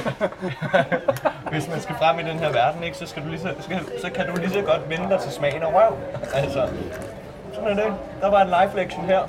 hvis 1.51 1.69
man 1.69 1.79
skal 1.81 1.95
frem 1.95 2.19
i 2.19 2.23
den 2.23 2.39
her 2.39 2.51
verden, 2.51 2.83
ikke, 2.83 2.97
så, 2.97 3.05
skal 3.05 3.23
du 3.23 3.27
lige 3.27 3.39
så, 3.39 3.53
skal, 3.59 3.79
så 4.01 4.09
kan 4.15 4.27
du 4.27 4.35
lige 4.35 4.49
så 4.49 4.61
godt 4.61 4.89
vende 4.89 5.09
dig 5.09 5.19
til 5.19 5.31
smagen 5.31 5.61
af 5.63 5.73
røv. 5.73 5.97
Altså, 6.33 6.69
sådan 7.53 7.69
er 7.69 7.83
det. 7.83 7.93
Der 8.21 8.29
var 8.29 8.41
en 8.41 8.47
live 8.47 8.75
lektion 8.83 9.05
her. 9.05 9.19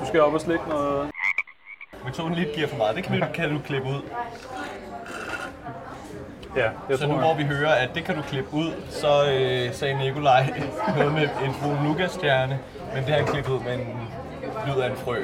Du 0.00 0.06
skal 0.06 0.20
op 0.20 0.34
og 0.34 0.40
slikke 0.40 0.68
noget. 0.68 1.10
Metoden 2.04 2.34
lidt 2.34 2.52
giver 2.54 2.68
for 2.68 2.76
meget. 2.76 2.96
Det 2.96 3.04
kan 3.04 3.24
kan 3.34 3.50
du 3.50 3.58
klippe 3.58 3.88
ud. 3.88 4.00
Ja, 6.56 6.68
jeg 6.88 6.98
Så 6.98 7.06
nu 7.06 7.12
tror, 7.12 7.20
hvor 7.20 7.34
vi 7.34 7.42
hører, 7.42 7.72
at 7.72 7.88
det 7.94 8.04
kan 8.04 8.16
du 8.16 8.22
klippe 8.22 8.54
ud, 8.54 8.72
så 8.90 9.08
øh, 9.32 9.74
sagde 9.74 9.98
Nikolaj 9.98 10.46
noget 10.96 11.12
med 11.12 11.22
en 11.22 11.54
brun 11.62 11.76
nougatstjerne, 11.84 12.58
men 12.94 13.04
det 13.04 13.10
har 13.10 13.16
han 13.16 13.26
klippet 13.26 13.52
ud 13.52 13.60
med 13.60 13.72
en 13.72 13.86
lyd 14.66 14.80
af 14.82 14.90
en 14.90 14.96
frø. 14.96 15.16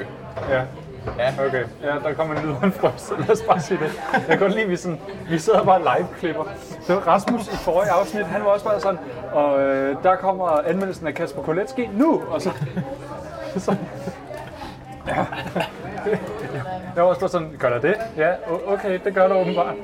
Ja. 0.49 0.61
Ja. 1.17 1.33
Okay, 1.47 1.63
ja, 1.83 2.09
der 2.09 2.13
kommer 2.13 2.35
en 2.35 2.41
lyd 2.45 2.55
af 2.61 2.65
en 2.65 2.71
frost. 2.71 3.13
Lad 3.19 3.29
os 3.29 3.41
bare 3.41 3.59
sige 3.59 3.79
det. 3.79 4.01
Jeg 4.13 4.21
kan 4.27 4.39
godt 4.39 4.51
lide, 4.51 4.63
at 4.63 4.69
vi, 4.69 4.75
sådan, 4.75 4.99
vi 5.29 5.39
sidder 5.39 5.63
bare 5.63 5.79
live-klipper. 5.79 6.43
Det 6.87 6.95
var 6.95 7.01
Rasmus 7.01 7.47
i 7.47 7.55
forrige 7.55 7.91
afsnit, 7.91 8.25
han 8.25 8.41
var 8.41 8.47
også 8.47 8.65
bare 8.65 8.79
sådan, 8.79 8.99
og 9.31 9.61
øh, 9.61 9.95
der 10.03 10.15
kommer 10.15 10.47
anmeldelsen 10.67 11.07
af 11.07 11.13
Kasper 11.13 11.41
Koletski 11.41 11.89
nu, 11.93 12.21
og 12.29 12.41
så... 12.41 12.51
så 13.57 13.75
ja. 15.07 15.25
Jeg 16.95 17.03
var 17.03 17.09
også 17.09 17.27
sådan, 17.27 17.55
gør 17.59 17.69
der 17.69 17.79
det? 17.79 17.95
Ja, 18.17 18.31
okay, 18.67 18.99
det 19.05 19.13
gør 19.13 19.27
der 19.27 19.35
åbenbart. 19.35 19.75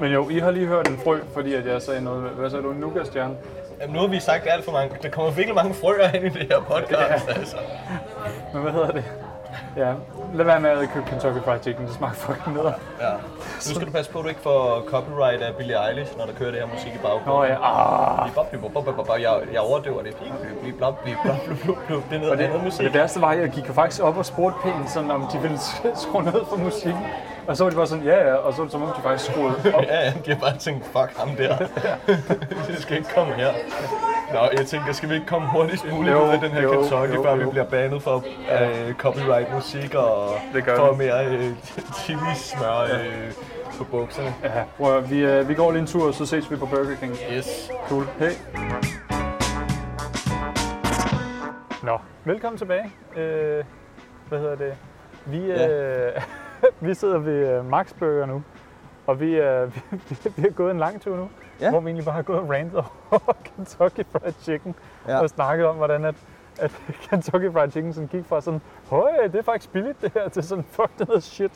Men 0.00 0.12
jo, 0.12 0.28
I 0.28 0.38
har 0.38 0.50
lige 0.50 0.66
hørt 0.66 0.88
en 0.88 0.98
frø, 1.04 1.20
fordi 1.34 1.54
at 1.54 1.66
jeg 1.66 1.82
sagde 1.82 2.00
noget, 2.04 2.22
hvad 2.22 2.50
sagde 2.50 2.64
du, 2.64 2.70
en 2.70 2.76
nougat-stjerne? 2.80 3.34
Jamen, 3.80 3.94
nu 3.94 4.00
har 4.00 4.06
vi 4.06 4.20
sagt 4.20 4.46
alt 4.50 4.64
for 4.64 4.72
mange. 4.72 4.96
Der 5.02 5.08
kommer 5.08 5.30
virkelig 5.30 5.54
mange 5.54 5.74
frøer 5.74 6.12
ind 6.12 6.24
i 6.24 6.28
det 6.28 6.46
her 6.52 6.60
podcast, 6.60 7.28
ja. 7.28 7.32
altså. 7.32 7.56
Men 8.52 8.62
hvad 8.62 8.72
hedder 8.72 8.90
det? 8.90 9.04
Ja, 9.76 9.92
lad 10.34 10.44
være 10.44 10.60
med 10.60 10.70
at 10.70 10.88
købe 10.94 11.06
Kentucky 11.08 11.44
Fried 11.44 11.60
Chicken, 11.62 11.86
det 11.86 11.94
smager 11.94 12.14
fucking 12.14 12.56
ned. 12.56 12.64
Ja. 12.64 13.10
Nu 13.68 13.74
skal 13.74 13.86
du 13.86 13.92
passe 13.92 14.10
på, 14.10 14.18
at 14.18 14.22
du 14.24 14.28
ikke 14.28 14.40
får 14.40 14.84
copyright 14.88 15.42
af 15.42 15.56
Billie 15.56 15.88
Eilish, 15.88 16.18
når 16.18 16.26
der 16.26 16.32
kører 16.32 16.50
det 16.50 16.60
her 16.60 16.66
musik 16.66 16.94
i 16.94 16.98
baggrunden. 16.98 17.26
Nå 17.26 17.44
ja, 17.44 17.56
ah. 18.24 18.28
Jeg, 19.20 19.32
jeg 19.52 19.60
overdøver 19.60 20.02
det. 20.02 20.14
Blip, 20.16 20.32
blip, 20.40 20.60
blip, 20.62 20.74
blip, 21.04 21.16
blip, 21.64 21.76
blip. 21.86 22.02
Det 22.10 22.16
er 22.16 22.18
noget 22.18 22.30
Og 22.30 22.38
det, 22.38 22.44
andet 22.44 22.58
og 22.58 22.64
musik. 22.64 22.84
det 22.84 22.94
værste 22.94 23.20
var, 23.20 23.28
at 23.28 23.38
jeg 23.38 23.50
gik 23.50 23.66
faktisk 23.66 24.02
op 24.02 24.16
og 24.16 24.26
spurgte 24.26 24.58
pænt, 24.62 24.90
sådan, 24.90 25.10
om 25.10 25.26
de 25.32 25.38
ville 25.38 25.58
skrue 25.94 26.22
ned 26.22 26.44
for 26.48 26.56
musikken. 26.56 27.06
Og 27.46 27.56
så 27.56 27.64
var 27.64 27.70
de 27.70 27.76
bare 27.76 27.86
sådan, 27.86 28.04
ja 28.04 28.28
ja, 28.28 28.34
og 28.34 28.52
så 28.52 28.58
var 28.58 28.64
det 28.64 28.72
som 28.72 28.82
om, 28.82 28.88
de 28.96 29.02
faktisk 29.02 29.30
skruede 29.30 29.54
op. 29.74 29.82
Ja, 29.88 30.04
ja, 30.04 30.12
de 30.26 30.32
har 30.32 30.40
bare 30.40 30.58
tænkt, 30.58 30.84
fuck 30.84 31.16
ham 31.18 31.28
der. 31.36 31.56
det 32.68 32.78
skal 32.78 32.96
ikke 32.96 33.08
komme 33.14 33.34
her. 33.34 33.52
Nå, 34.32 34.38
jeg 34.58 34.66
tænker, 34.66 34.92
skal 34.92 35.08
vi 35.08 35.14
ikke 35.14 35.26
komme 35.26 35.48
hurtigst 35.48 35.84
muligt 35.92 36.12
Jo, 36.14 36.24
ud 36.24 36.28
af 36.28 36.40
den 36.40 36.50
her 36.50 36.62
jo, 36.62 36.72
Kentucky, 36.72 37.14
jo, 37.14 37.22
før 37.22 37.34
vi 37.36 37.42
jo. 37.42 37.50
bliver 37.50 37.64
banet 37.64 38.02
for 38.02 38.16
uh, 38.16 38.92
copyright 38.98 39.54
musik 39.54 39.94
og 39.94 40.28
Det 40.54 40.64
gør 40.64 40.76
for 40.76 40.92
vi. 40.92 40.98
mere 41.04 41.26
uh, 41.26 41.42
chili 41.98 42.34
smør 42.34 42.82
uh, 42.82 43.76
på 43.78 43.84
bukserne. 43.84 44.34
Ja, 44.42 44.62
prøv 44.76 44.96
at, 44.96 45.10
vi, 45.10 45.18
øh, 45.20 45.48
vi 45.48 45.54
går 45.54 45.70
lige 45.70 45.80
en 45.80 45.86
tur, 45.86 46.06
og 46.08 46.14
så 46.14 46.26
ses 46.26 46.50
vi 46.50 46.56
på 46.56 46.66
Burger 46.66 46.96
King. 47.00 47.16
Yes. 47.32 47.70
Cool. 47.88 48.04
Hey. 48.18 48.30
Nå, 51.82 51.98
velkommen 52.24 52.58
tilbage. 52.58 52.92
Øh, 53.16 53.64
hvad 54.28 54.38
hedder 54.38 54.54
det? 54.56 54.74
Vi, 55.26 55.38
øh, 55.38 56.12
vi 56.80 56.94
sidder 56.94 57.18
ved 57.18 57.48
øh, 57.48 57.70
Max 57.70 57.94
Burger 57.98 58.26
nu, 58.26 58.42
og 59.06 59.20
vi, 59.20 59.34
øh, 59.36 59.76
vi, 60.08 60.16
vi 60.36 60.42
har 60.42 60.50
gået 60.50 60.70
en 60.70 60.78
lang 60.78 61.00
tur 61.00 61.16
nu, 61.16 61.28
Ja. 61.60 61.70
hvor 61.70 61.80
vi 61.80 61.86
egentlig 61.86 62.04
bare 62.04 62.14
har 62.14 62.22
gået 62.22 62.38
og 62.38 62.50
rantet 62.50 62.84
over 63.10 63.32
Kentucky 63.56 64.06
Fried 64.12 64.32
Chicken, 64.42 64.74
Ja. 65.08 65.20
og 65.20 65.28
snakket 65.30 65.66
om, 65.66 65.76
hvordan 65.76 66.04
at, 66.04 66.14
at 66.58 66.70
Kentucky 67.10 67.52
Fried 67.52 67.70
Chicken 67.70 67.92
sådan 67.92 68.08
gik 68.08 68.24
fra 68.24 68.40
sådan, 68.40 68.60
høj, 68.90 69.10
det 69.32 69.34
er 69.34 69.42
faktisk 69.42 69.72
billigt 69.72 70.02
det 70.02 70.12
her, 70.14 70.28
til 70.28 70.42
sådan, 70.42 70.64
fuck, 70.70 70.90
det 70.98 71.08
noget 71.08 71.22
shit. 71.22 71.52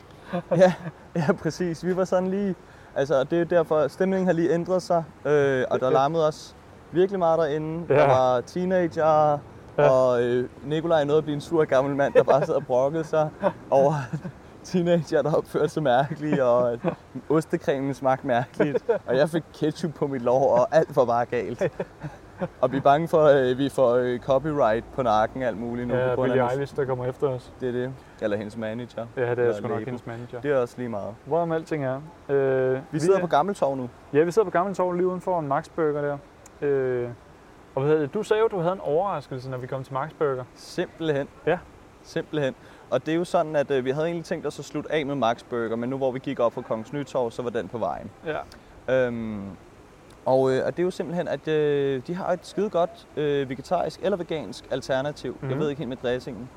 ja, 0.51 0.73
ja, 1.15 1.33
præcis. 1.41 1.85
Vi 1.85 1.97
var 1.97 2.03
sådan 2.03 2.27
lige... 2.27 2.55
Altså, 2.95 3.23
det 3.23 3.41
er 3.41 3.45
derfor, 3.45 3.87
stemningen 3.87 4.25
har 4.25 4.33
lige 4.33 4.53
ændret 4.53 4.81
sig, 4.81 5.03
øh, 5.25 5.65
og 5.71 5.79
der 5.79 5.89
larmede 5.89 6.27
os 6.27 6.55
virkelig 6.91 7.19
meget 7.19 7.39
derinde. 7.39 7.85
Ja. 7.89 7.99
Der 8.01 8.07
var 8.07 8.41
teenager, 8.41 9.39
ja. 9.77 9.89
og 9.89 10.23
øh, 10.23 10.49
Nikolaj 10.65 11.03
nåede 11.03 11.17
at 11.17 11.23
blive 11.23 11.35
en 11.35 11.41
sur 11.41 11.65
gammel 11.65 11.95
mand, 11.95 12.13
der 12.13 12.23
bare 12.23 12.45
sad 12.45 12.55
og 12.55 12.65
brokkede 12.65 13.03
sig 13.03 13.29
over 13.69 13.93
teenager, 14.67 15.21
der 15.21 15.33
opførte 15.33 15.69
sig 15.69 15.83
mærkeligt, 15.83 16.39
og 16.39 16.71
at 16.73 16.79
ostekremen 17.29 17.93
smagte 17.93 18.27
mærkeligt, 18.27 18.89
og 19.07 19.17
jeg 19.17 19.29
fik 19.29 19.43
ketchup 19.53 19.93
på 19.93 20.07
mit 20.07 20.21
lår, 20.21 20.57
og 20.59 20.67
alt 20.75 20.95
var 20.95 21.05
bare 21.05 21.25
galt. 21.25 21.63
Og 22.61 22.71
vi 22.71 22.77
er 22.77 22.81
bange 22.81 23.07
for, 23.07 23.23
at 23.23 23.57
vi 23.57 23.69
får 23.69 23.93
øh, 23.95 24.19
copyright 24.19 24.85
på 24.95 25.01
nakken 25.03 25.41
alt 25.43 25.57
muligt 25.57 25.87
nu. 25.87 25.93
Ja, 25.95 26.15
på 26.15 26.21
Billie 26.23 26.51
Eilish, 26.51 26.75
der 26.75 26.85
kommer 26.85 27.05
efter 27.05 27.27
os. 27.27 27.53
Det 27.61 27.67
er 27.67 27.71
det. 27.71 27.93
Eller 28.21 28.37
hendes 28.37 28.57
manager. 28.57 29.05
Ja, 29.17 29.35
det 29.35 29.39
er 29.47 29.53
sgu 29.53 29.67
nok 29.67 29.79
hendes 29.85 30.05
manager. 30.05 30.41
Det 30.41 30.51
er 30.51 30.57
også 30.57 30.75
lige 30.77 30.89
meget. 30.89 31.15
Hvorom 31.25 31.51
alting 31.51 31.85
er. 31.85 32.01
Øh, 32.29 32.79
Vi 32.91 32.99
sidder 32.99 33.17
er- 33.17 33.21
på 33.21 33.27
Gammeltorv 33.27 33.75
nu. 33.75 33.89
Ja, 34.13 34.23
vi 34.23 34.31
sidder 34.31 34.45
på 34.45 34.51
Gammeltorv 34.51 34.93
lige 34.93 35.07
uden 35.07 35.21
for 35.21 35.39
en 35.39 35.47
Max 35.47 35.69
Burger 35.75 36.01
der. 36.01 36.17
Øh, 36.67 37.09
og 37.75 37.81
hvad? 37.83 38.07
Du 38.07 38.23
sagde 38.23 38.39
jo, 38.39 38.45
at 38.45 38.51
du 38.51 38.59
havde 38.59 38.73
en 38.73 38.81
overraskelse, 38.81 39.49
når 39.49 39.57
vi 39.57 39.67
kom 39.67 39.83
til 39.83 39.93
Max 39.93 40.09
Burger. 40.19 40.43
Simpelthen. 40.55 41.27
Ja. 41.45 41.57
Simpelthen. 42.03 42.55
Og 42.89 43.05
det 43.05 43.11
er 43.11 43.15
jo 43.15 43.23
sådan, 43.23 43.55
at 43.55 43.71
øh, 43.71 43.85
vi 43.85 43.91
havde 43.91 44.05
egentlig 44.05 44.25
tænkt 44.25 44.45
os 44.47 44.59
at 44.59 44.65
slutte 44.65 44.91
af 44.91 45.05
med 45.05 45.15
Max 45.15 45.43
Burger, 45.49 45.75
men 45.75 45.89
nu 45.89 45.97
hvor 45.97 46.11
vi 46.11 46.19
gik 46.19 46.39
op 46.39 46.51
på 46.51 46.61
Kongens 46.61 46.93
Nytorv, 46.93 47.31
så 47.31 47.41
var 47.41 47.49
den 47.49 47.67
på 47.67 47.77
vejen. 47.77 48.11
Ja. 48.25 48.37
Øhm, 49.07 49.41
og, 50.25 50.51
øh, 50.51 50.65
og 50.65 50.71
det 50.77 50.79
er 50.79 50.83
jo 50.85 50.91
simpelthen, 50.91 51.27
at 51.27 51.47
øh, 51.47 52.01
de 52.07 52.13
har 52.15 52.27
et 52.33 52.39
skide 52.43 52.69
godt 52.69 53.07
øh, 53.17 53.49
vegetarisk 53.49 53.99
eller 54.03 54.17
vegansk 54.17 54.65
alternativ. 54.71 55.31
Mm-hmm. 55.31 55.49
Jeg 55.49 55.55
Mhm. 55.55 55.61
ved 55.63 55.69
ikke 55.69 55.79
helt 55.79 55.89
med 55.89 55.97
dressingen. 55.97 56.49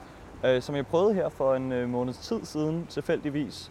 Øh, 0.44 0.62
som 0.62 0.76
jeg 0.76 0.86
prøvede 0.86 1.14
her 1.14 1.28
for 1.28 1.54
en 1.54 1.72
øh, 1.72 1.88
måneds 1.88 2.18
tid 2.18 2.44
siden, 2.44 2.86
tilfældigvis. 2.88 3.70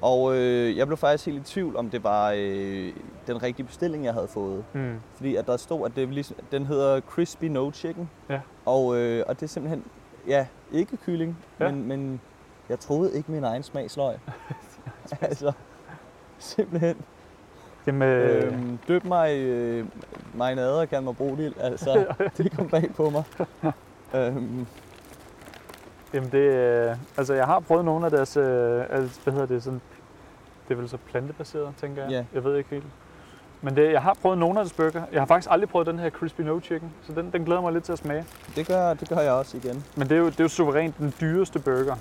Og 0.00 0.36
øh, 0.36 0.76
jeg 0.76 0.86
blev 0.86 0.96
faktisk 0.96 1.26
helt 1.26 1.38
i 1.48 1.52
tvivl, 1.52 1.76
om 1.76 1.90
det 1.90 2.04
var 2.04 2.32
øh, 2.36 2.92
den 3.26 3.42
rigtige 3.42 3.66
bestilling, 3.66 4.04
jeg 4.04 4.12
havde 4.14 4.28
fået. 4.28 4.64
Mm. 4.72 4.94
Fordi 5.14 5.36
at 5.36 5.46
der 5.46 5.56
stod, 5.56 5.86
at 5.86 5.96
det 5.96 6.08
ligesom, 6.08 6.36
den 6.52 6.66
hedder 6.66 7.00
Crispy 7.00 7.44
No 7.44 7.70
Chicken. 7.72 8.10
Ja. 8.28 8.40
Og, 8.66 8.96
øh, 8.96 9.24
og 9.28 9.36
det 9.40 9.42
er 9.42 9.48
simpelthen, 9.48 9.84
ja, 10.26 10.46
ikke 10.72 10.96
kylling, 10.96 11.38
Ja. 11.60 11.70
men, 11.70 11.88
men 11.88 12.20
jeg 12.68 12.80
troede 12.80 13.16
ikke 13.16 13.32
min 13.32 13.44
egen 13.44 13.62
smagsløg. 13.62 14.14
altså, 15.20 15.52
simpelthen. 16.38 16.96
Jamen, 17.86 18.08
øh, 18.08 18.46
Øhm, 18.52 18.78
døb 18.88 19.04
mig 19.04 19.36
i 19.36 19.40
øh, 19.40 19.86
marinade 20.34 20.80
og 20.80 20.88
kald 20.88 21.04
mig 21.04 21.16
brodil. 21.16 21.54
Altså, 21.60 22.14
det 22.36 22.56
kom 22.56 22.68
bag 22.68 22.90
på 22.96 23.10
mig. 23.10 23.22
øhm, 24.20 24.66
jamen 26.14 26.30
det, 26.32 26.38
øh, 26.38 26.96
altså 27.16 27.34
jeg 27.34 27.46
har 27.46 27.60
prøvet 27.60 27.84
nogle 27.84 28.04
af 28.04 28.10
deres, 28.10 28.36
øh, 28.36 28.84
altså, 28.90 29.20
hvad 29.24 29.32
hedder 29.32 29.46
det, 29.46 29.62
sådan, 29.62 29.80
det 30.68 30.74
er 30.74 30.78
vel 30.78 30.88
så 30.88 30.96
plantebaseret, 30.96 31.74
tænker 31.76 32.02
jeg. 32.02 32.10
Ja. 32.10 32.24
Jeg 32.34 32.44
ved 32.44 32.56
ikke 32.56 32.70
helt. 32.70 32.86
Men 33.62 33.76
det, 33.76 33.92
jeg 33.92 34.02
har 34.02 34.16
prøvet 34.22 34.38
nogle 34.38 34.60
af 34.60 34.64
deres 34.64 34.72
burger. 34.76 35.02
Jeg 35.12 35.20
har 35.20 35.26
faktisk 35.26 35.48
aldrig 35.52 35.68
prøvet 35.68 35.86
den 35.86 35.98
her 35.98 36.10
Crispy 36.10 36.40
No 36.40 36.60
Chicken, 36.60 36.92
så 37.06 37.12
den, 37.12 37.30
den 37.32 37.44
glæder 37.44 37.60
mig 37.60 37.72
lidt 37.72 37.84
til 37.84 37.92
at 37.92 37.98
smage. 37.98 38.24
det, 38.56 38.66
gør, 38.66 38.94
det 38.94 39.08
gør 39.08 39.18
jeg 39.18 39.32
også 39.32 39.56
igen. 39.56 39.84
Men 39.96 40.08
det 40.08 40.14
er 40.14 40.18
jo, 40.20 40.26
det 40.26 40.40
er 40.40 40.44
jo 40.44 40.48
suverænt 40.48 40.98
den 40.98 41.14
dyreste 41.20 41.58
burger, 41.58 41.94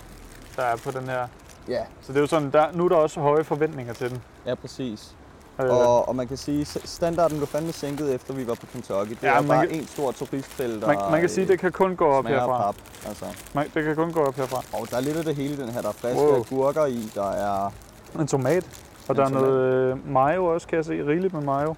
der 0.55 0.63
er 0.63 0.75
på 0.75 0.91
den 0.91 1.03
her. 1.09 1.27
Ja, 1.67 1.83
Så 2.01 2.11
det 2.13 2.17
er 2.17 2.21
jo 2.21 2.27
sådan, 2.27 2.51
der, 2.51 2.65
nu 2.73 2.85
er 2.85 2.89
der 2.89 2.95
også 2.95 3.19
høje 3.19 3.43
forventninger 3.43 3.93
til 3.93 4.09
den. 4.09 4.21
ja 4.45 4.55
præcis. 4.55 5.15
Øh, 5.61 5.69
Og, 5.69 6.07
og 6.09 6.15
man 6.15 6.27
kan 6.27 6.37
sige, 6.37 6.65
standarden 6.65 7.37
blev 7.37 7.47
fandme 7.47 7.71
sænket 7.71 8.13
efter 8.15 8.33
vi 8.33 8.47
var 8.47 8.53
på 8.55 8.65
Kentucky. 8.65 9.09
Det 9.09 9.23
Ja, 9.23 9.29
er 9.37 9.41
man 9.41 9.47
bare 9.47 9.67
kan- 9.67 9.75
en 9.75 9.87
stor 9.87 10.11
turistfelt, 10.11 10.81
der 10.81 10.87
man, 10.87 10.97
man 11.11 11.19
kan 11.19 11.29
sige, 11.29 11.43
at 11.43 11.47
det 11.49 11.59
kan 11.59 11.71
kun 11.71 11.95
gå 11.95 12.05
op 12.05 12.25
herfra. 12.25 12.71
pap. 12.71 12.75
Altså. 13.07 13.25
Man, 13.53 13.67
det 13.73 13.83
kan 13.83 13.95
kun 13.95 14.11
gå 14.13 14.19
op 14.23 14.35
herfra. 14.35 14.79
Og 14.79 14.87
der 14.91 14.97
er 14.97 15.01
lidt 15.01 15.17
af 15.17 15.23
det 15.23 15.35
hele 15.35 15.57
den 15.63 15.69
her. 15.69 15.81
Der 15.81 15.89
er 15.89 15.93
friske 15.93 16.19
wow. 16.21 16.35
agurker 16.39 16.85
i, 16.85 17.11
der 17.15 17.31
er 17.31 17.71
En 18.19 18.27
tomat. 18.27 18.65
Og 19.09 19.15
der 19.15 19.25
er 19.25 19.29
noget 19.29 19.91
øh, 19.91 20.11
mayo 20.11 20.45
også, 20.45 20.67
kan 20.67 20.75
jeg 20.75 20.85
se. 20.85 20.93
Rigeligt 21.07 21.33
med 21.33 21.41
mayo. 21.41 21.75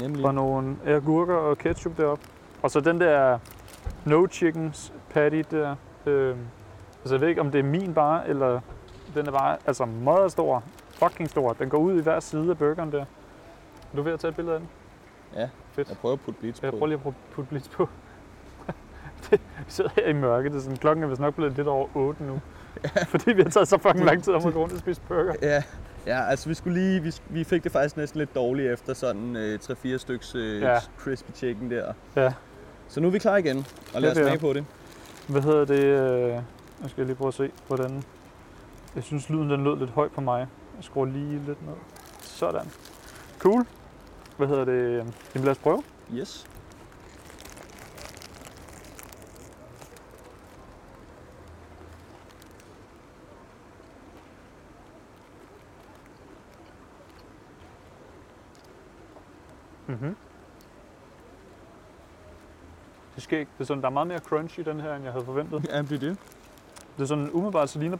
nemlig... 0.00 0.24
Og 0.26 0.34
nogle 0.34 0.76
agurker 0.86 1.34
og 1.34 1.58
ketchup 1.58 1.96
deroppe. 1.96 2.24
Og 2.62 2.70
så 2.70 2.80
den 2.80 3.00
der 3.00 3.38
no 4.04 4.26
chickens 4.30 4.92
patty 5.10 5.42
der. 5.50 5.76
Øh, 6.06 6.36
altså 7.00 7.14
jeg 7.14 7.20
ved 7.20 7.28
ikke, 7.28 7.40
om 7.40 7.50
det 7.50 7.58
er 7.58 7.62
min 7.64 7.94
bare, 7.94 8.28
eller 8.28 8.60
den 9.14 9.26
er 9.26 9.30
bare 9.32 9.56
altså 9.66 9.84
meget 9.84 10.32
stor. 10.32 10.62
Fucking 10.90 11.30
stor. 11.30 11.52
Den 11.52 11.68
går 11.68 11.78
ud 11.78 11.98
i 11.98 12.02
hver 12.02 12.20
side 12.20 12.50
af 12.50 12.58
burgeren 12.58 12.92
der. 12.92 13.00
Er 13.00 13.96
du 13.96 14.02
ved 14.02 14.12
at 14.12 14.20
tage 14.20 14.28
et 14.28 14.36
billede 14.36 14.54
af 14.54 14.60
den? 14.60 14.68
Ja, 15.36 15.48
Fedt. 15.72 15.88
jeg 15.88 15.96
prøver 15.96 16.12
at 16.12 16.20
putte 16.20 16.40
blitz 16.40 16.62
Jeg 16.62 16.70
på. 16.70 16.76
prøver 16.76 16.86
lige 16.86 17.00
at 17.06 17.12
putte- 17.34 17.48
blitz 17.48 17.68
på. 17.68 17.88
det, 19.30 19.40
vi 19.58 19.64
sidder 19.68 19.90
her 19.96 20.06
i 20.08 20.12
mørke. 20.12 20.48
Det 20.48 20.56
er 20.56 20.60
sådan, 20.60 20.76
klokken 20.76 21.04
er 21.04 21.08
vist 21.08 21.20
nok 21.20 21.34
blevet 21.34 21.52
lidt 21.56 21.68
over 21.68 21.88
8 21.94 22.24
nu. 22.24 22.40
Fordi 23.12 23.32
vi 23.32 23.42
har 23.42 23.50
taget 23.50 23.68
så 23.68 23.78
fucking 23.78 24.04
lang 24.10 24.22
tid 24.24 24.32
om 24.32 24.46
at 24.46 24.52
gå 24.54 24.60
rundt 24.60 24.72
og 24.74 24.78
spise 24.80 25.00
burger. 25.08 25.34
Ja, 25.42 25.62
ja, 26.06 26.24
altså 26.24 26.48
vi 26.48 26.54
skulle 26.54 26.80
lige, 26.80 27.02
vi, 27.02 27.14
vi 27.28 27.44
fik 27.44 27.64
det 27.64 27.72
faktisk 27.72 27.96
næsten 27.96 28.18
lidt 28.18 28.34
dårligt 28.34 28.72
efter 28.72 28.94
sådan 28.94 29.36
øh, 29.36 29.58
3-4 29.62 29.96
styks 29.98 30.34
øh, 30.34 30.62
Ja. 30.62 30.78
crispy 30.98 31.30
chicken 31.34 31.70
der. 31.70 31.92
Ja. 32.16 32.32
Så 32.88 33.00
nu 33.00 33.06
er 33.06 33.12
vi 33.12 33.18
klar 33.18 33.36
igen, 33.36 33.66
og 33.94 34.02
lad 34.02 34.10
os 34.10 34.16
smage 34.16 34.38
på 34.38 34.52
det. 34.52 34.64
Hvad 35.28 35.42
hedder 35.42 35.64
det? 35.64 35.84
Øh, 35.84 36.28
jeg 36.82 36.90
skal 36.90 37.06
lige 37.06 37.16
prøve 37.16 37.28
at 37.28 37.34
se, 37.34 37.50
hvordan... 37.66 38.02
Jeg 38.94 39.02
synes, 39.02 39.30
lyden 39.30 39.50
den 39.50 39.64
lød 39.64 39.78
lidt 39.78 39.90
høj 39.90 40.08
på 40.08 40.20
mig. 40.20 40.38
Jeg 40.76 40.84
skruer 40.84 41.06
lige 41.06 41.42
lidt 41.46 41.66
ned. 41.66 41.74
Sådan. 42.20 42.66
Cool. 43.38 43.66
Hvad 44.36 44.48
hedder 44.48 44.64
det? 44.64 44.96
Jamen 45.34 45.44
lad 45.44 45.50
os 45.50 45.58
prøve. 45.58 45.82
Yes. 46.14 46.46
Mm-hmm. 60.00 60.16
Det 63.14 63.22
skal 63.22 63.38
ikke. 63.38 63.50
Det 63.58 63.60
er 63.60 63.66
sådan, 63.66 63.82
der 63.82 63.88
er 63.88 63.92
meget 63.92 64.06
mere 64.08 64.18
crunch 64.18 64.58
i 64.58 64.62
den 64.62 64.80
her, 64.80 64.94
end 64.94 65.04
jeg 65.04 65.12
havde 65.12 65.24
forventet. 65.24 65.66
Ja, 65.68 65.82
det 65.82 65.92
er 65.92 65.98
det. 65.98 66.18
Det 66.96 67.02
er 67.02 67.06
sådan 67.06 67.30
umiddelbart, 67.32 67.68
så 67.70 67.78
ligner... 67.78 67.96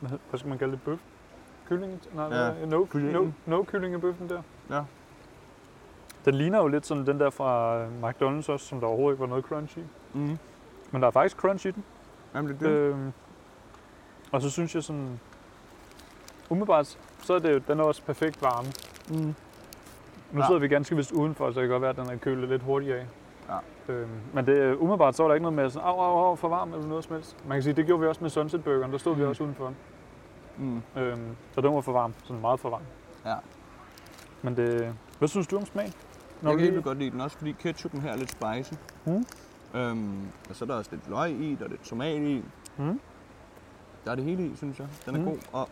Hvad, 0.00 0.38
skal 0.38 0.48
man 0.48 0.58
kalde 0.58 0.72
det? 0.72 0.82
Bøf? 0.82 0.98
Kylling? 1.68 2.00
Nej, 2.14 2.24
Ja, 2.26 2.46
ja. 2.46 2.64
no, 2.66 2.78
no, 2.78 2.84
kyllingen. 2.84 3.34
no 3.46 3.62
kyllingebøffen 3.62 4.28
der. 4.28 4.42
Ja. 4.70 4.82
Den 6.24 6.34
ligner 6.34 6.58
jo 6.58 6.66
lidt 6.68 6.86
sådan 6.86 7.06
den 7.06 7.20
der 7.20 7.30
fra 7.30 7.78
øh, 7.78 7.88
McDonald's 8.02 8.52
også, 8.52 8.66
som 8.66 8.80
der 8.80 8.86
overhovedet 8.86 9.14
ikke 9.14 9.20
var 9.20 9.26
noget 9.26 9.44
crunch 9.44 9.78
i. 9.78 9.82
Mm. 10.14 10.38
Men 10.90 11.00
der 11.02 11.06
er 11.06 11.10
faktisk 11.10 11.36
crunch 11.36 11.66
i 11.66 11.70
den. 11.70 11.84
Jamen, 12.34 12.50
det 12.50 12.62
er 12.62 12.68
det. 12.68 12.76
Øhm, 12.76 13.12
og 14.32 14.42
så 14.42 14.50
synes 14.50 14.74
jeg 14.74 14.82
sådan, 14.82 15.20
umiddelbart, 16.50 16.98
så 17.22 17.34
er 17.34 17.38
det 17.38 17.52
jo, 17.54 17.58
den 17.68 17.80
er 17.80 17.84
også 17.84 18.02
perfekt 18.02 18.42
varme. 18.42 18.68
Mm. 19.10 19.34
Nu 20.32 20.40
Ja. 20.40 20.46
sidder 20.46 20.60
vi 20.60 20.68
ganske 20.68 20.96
vist 20.96 21.12
udenfor, 21.12 21.50
så 21.50 21.60
det 21.60 21.68
kan 21.68 21.70
godt 21.70 21.80
være, 21.82 21.90
at 21.90 21.96
den 21.96 22.06
er 22.10 22.16
kølet 22.16 22.48
lidt 22.48 22.62
hurtigt 22.62 22.94
af. 22.94 23.06
Ja. 23.48 23.92
Øhm, 23.92 24.10
men 24.32 24.46
det, 24.46 24.52
øh, 24.52 24.82
umiddelbart 24.82 25.16
så 25.16 25.22
var 25.22 25.28
der 25.28 25.34
ikke 25.34 25.42
noget 25.42 25.56
med 25.56 25.70
sådan, 25.70 25.88
au, 25.88 26.00
au, 26.00 26.18
au, 26.28 26.36
for 26.36 26.48
varm 26.48 26.72
eller 26.72 26.86
noget 26.86 27.04
som 27.04 27.14
helst. 27.14 27.36
Man 27.46 27.56
kan 27.56 27.62
sige, 27.62 27.72
det 27.72 27.86
gjorde 27.86 28.00
vi 28.02 28.06
også 28.08 28.20
med 28.20 28.30
Sunset 28.30 28.64
Burgeren, 28.64 28.92
der 28.92 28.98
stod 28.98 29.16
vi 29.16 29.22
Mm. 29.22 29.28
også 29.28 29.42
udenfor. 29.42 29.72
Mm. 30.58 30.82
Øhm, 30.96 31.36
så 31.52 31.60
den 31.60 31.74
var 31.74 31.80
for 31.80 31.92
varm, 31.92 32.14
sådan 32.24 32.40
meget 32.40 32.60
for 32.60 32.70
varm. 32.70 32.82
Ja. 33.26 33.34
Men 34.42 34.56
det, 34.56 34.94
hvad 35.18 35.28
synes 35.28 35.46
du 35.46 35.56
om 35.56 35.66
smagen? 35.66 35.92
Jeg 36.42 36.50
kan 36.50 36.60
helt 36.60 36.84
godt 36.84 36.98
lide 36.98 37.10
den, 37.10 37.20
også 37.20 37.36
fordi 37.38 37.52
ketchupen 37.52 38.00
her 38.00 38.12
er 38.12 38.16
lidt 38.16 38.30
spicy. 38.30 38.80
Mm. 39.06 39.24
Øhm, 39.74 40.20
og 40.50 40.56
så 40.56 40.64
er 40.64 40.66
der 40.66 40.74
også 40.74 40.90
lidt 40.92 41.08
løg 41.10 41.30
i, 41.30 41.54
der 41.58 41.64
er 41.64 41.68
lidt 41.68 41.82
tomat 41.84 42.22
i. 42.22 42.44
Mm. 42.76 43.00
Der 44.04 44.10
er 44.10 44.14
det 44.14 44.24
hele 44.24 44.46
i, 44.46 44.56
synes 44.56 44.78
jeg. 44.78 44.86
Den 45.06 45.14
er 45.14 45.18
Mm. 45.18 45.24
god. 45.24 45.36
Og, 45.52 45.68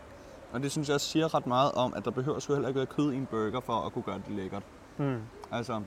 og 0.51 0.63
det 0.63 0.71
synes 0.71 0.87
jeg 0.87 0.95
også 0.95 1.07
siger 1.07 1.35
ret 1.35 1.47
meget 1.47 1.71
om, 1.71 1.93
at 1.93 2.05
der 2.05 2.11
behøver 2.11 2.39
sgu 2.39 2.53
heller 2.53 2.67
ikke 2.67 2.77
være 2.77 2.87
kød 2.87 3.11
i 3.11 3.15
en 3.15 3.25
burger 3.25 3.59
for 3.59 3.73
at 3.73 3.93
kunne 3.93 4.03
gøre 4.03 4.21
det 4.27 4.35
lækkert. 4.35 4.63
Mm. 4.97 5.21
Altså, 5.51 5.81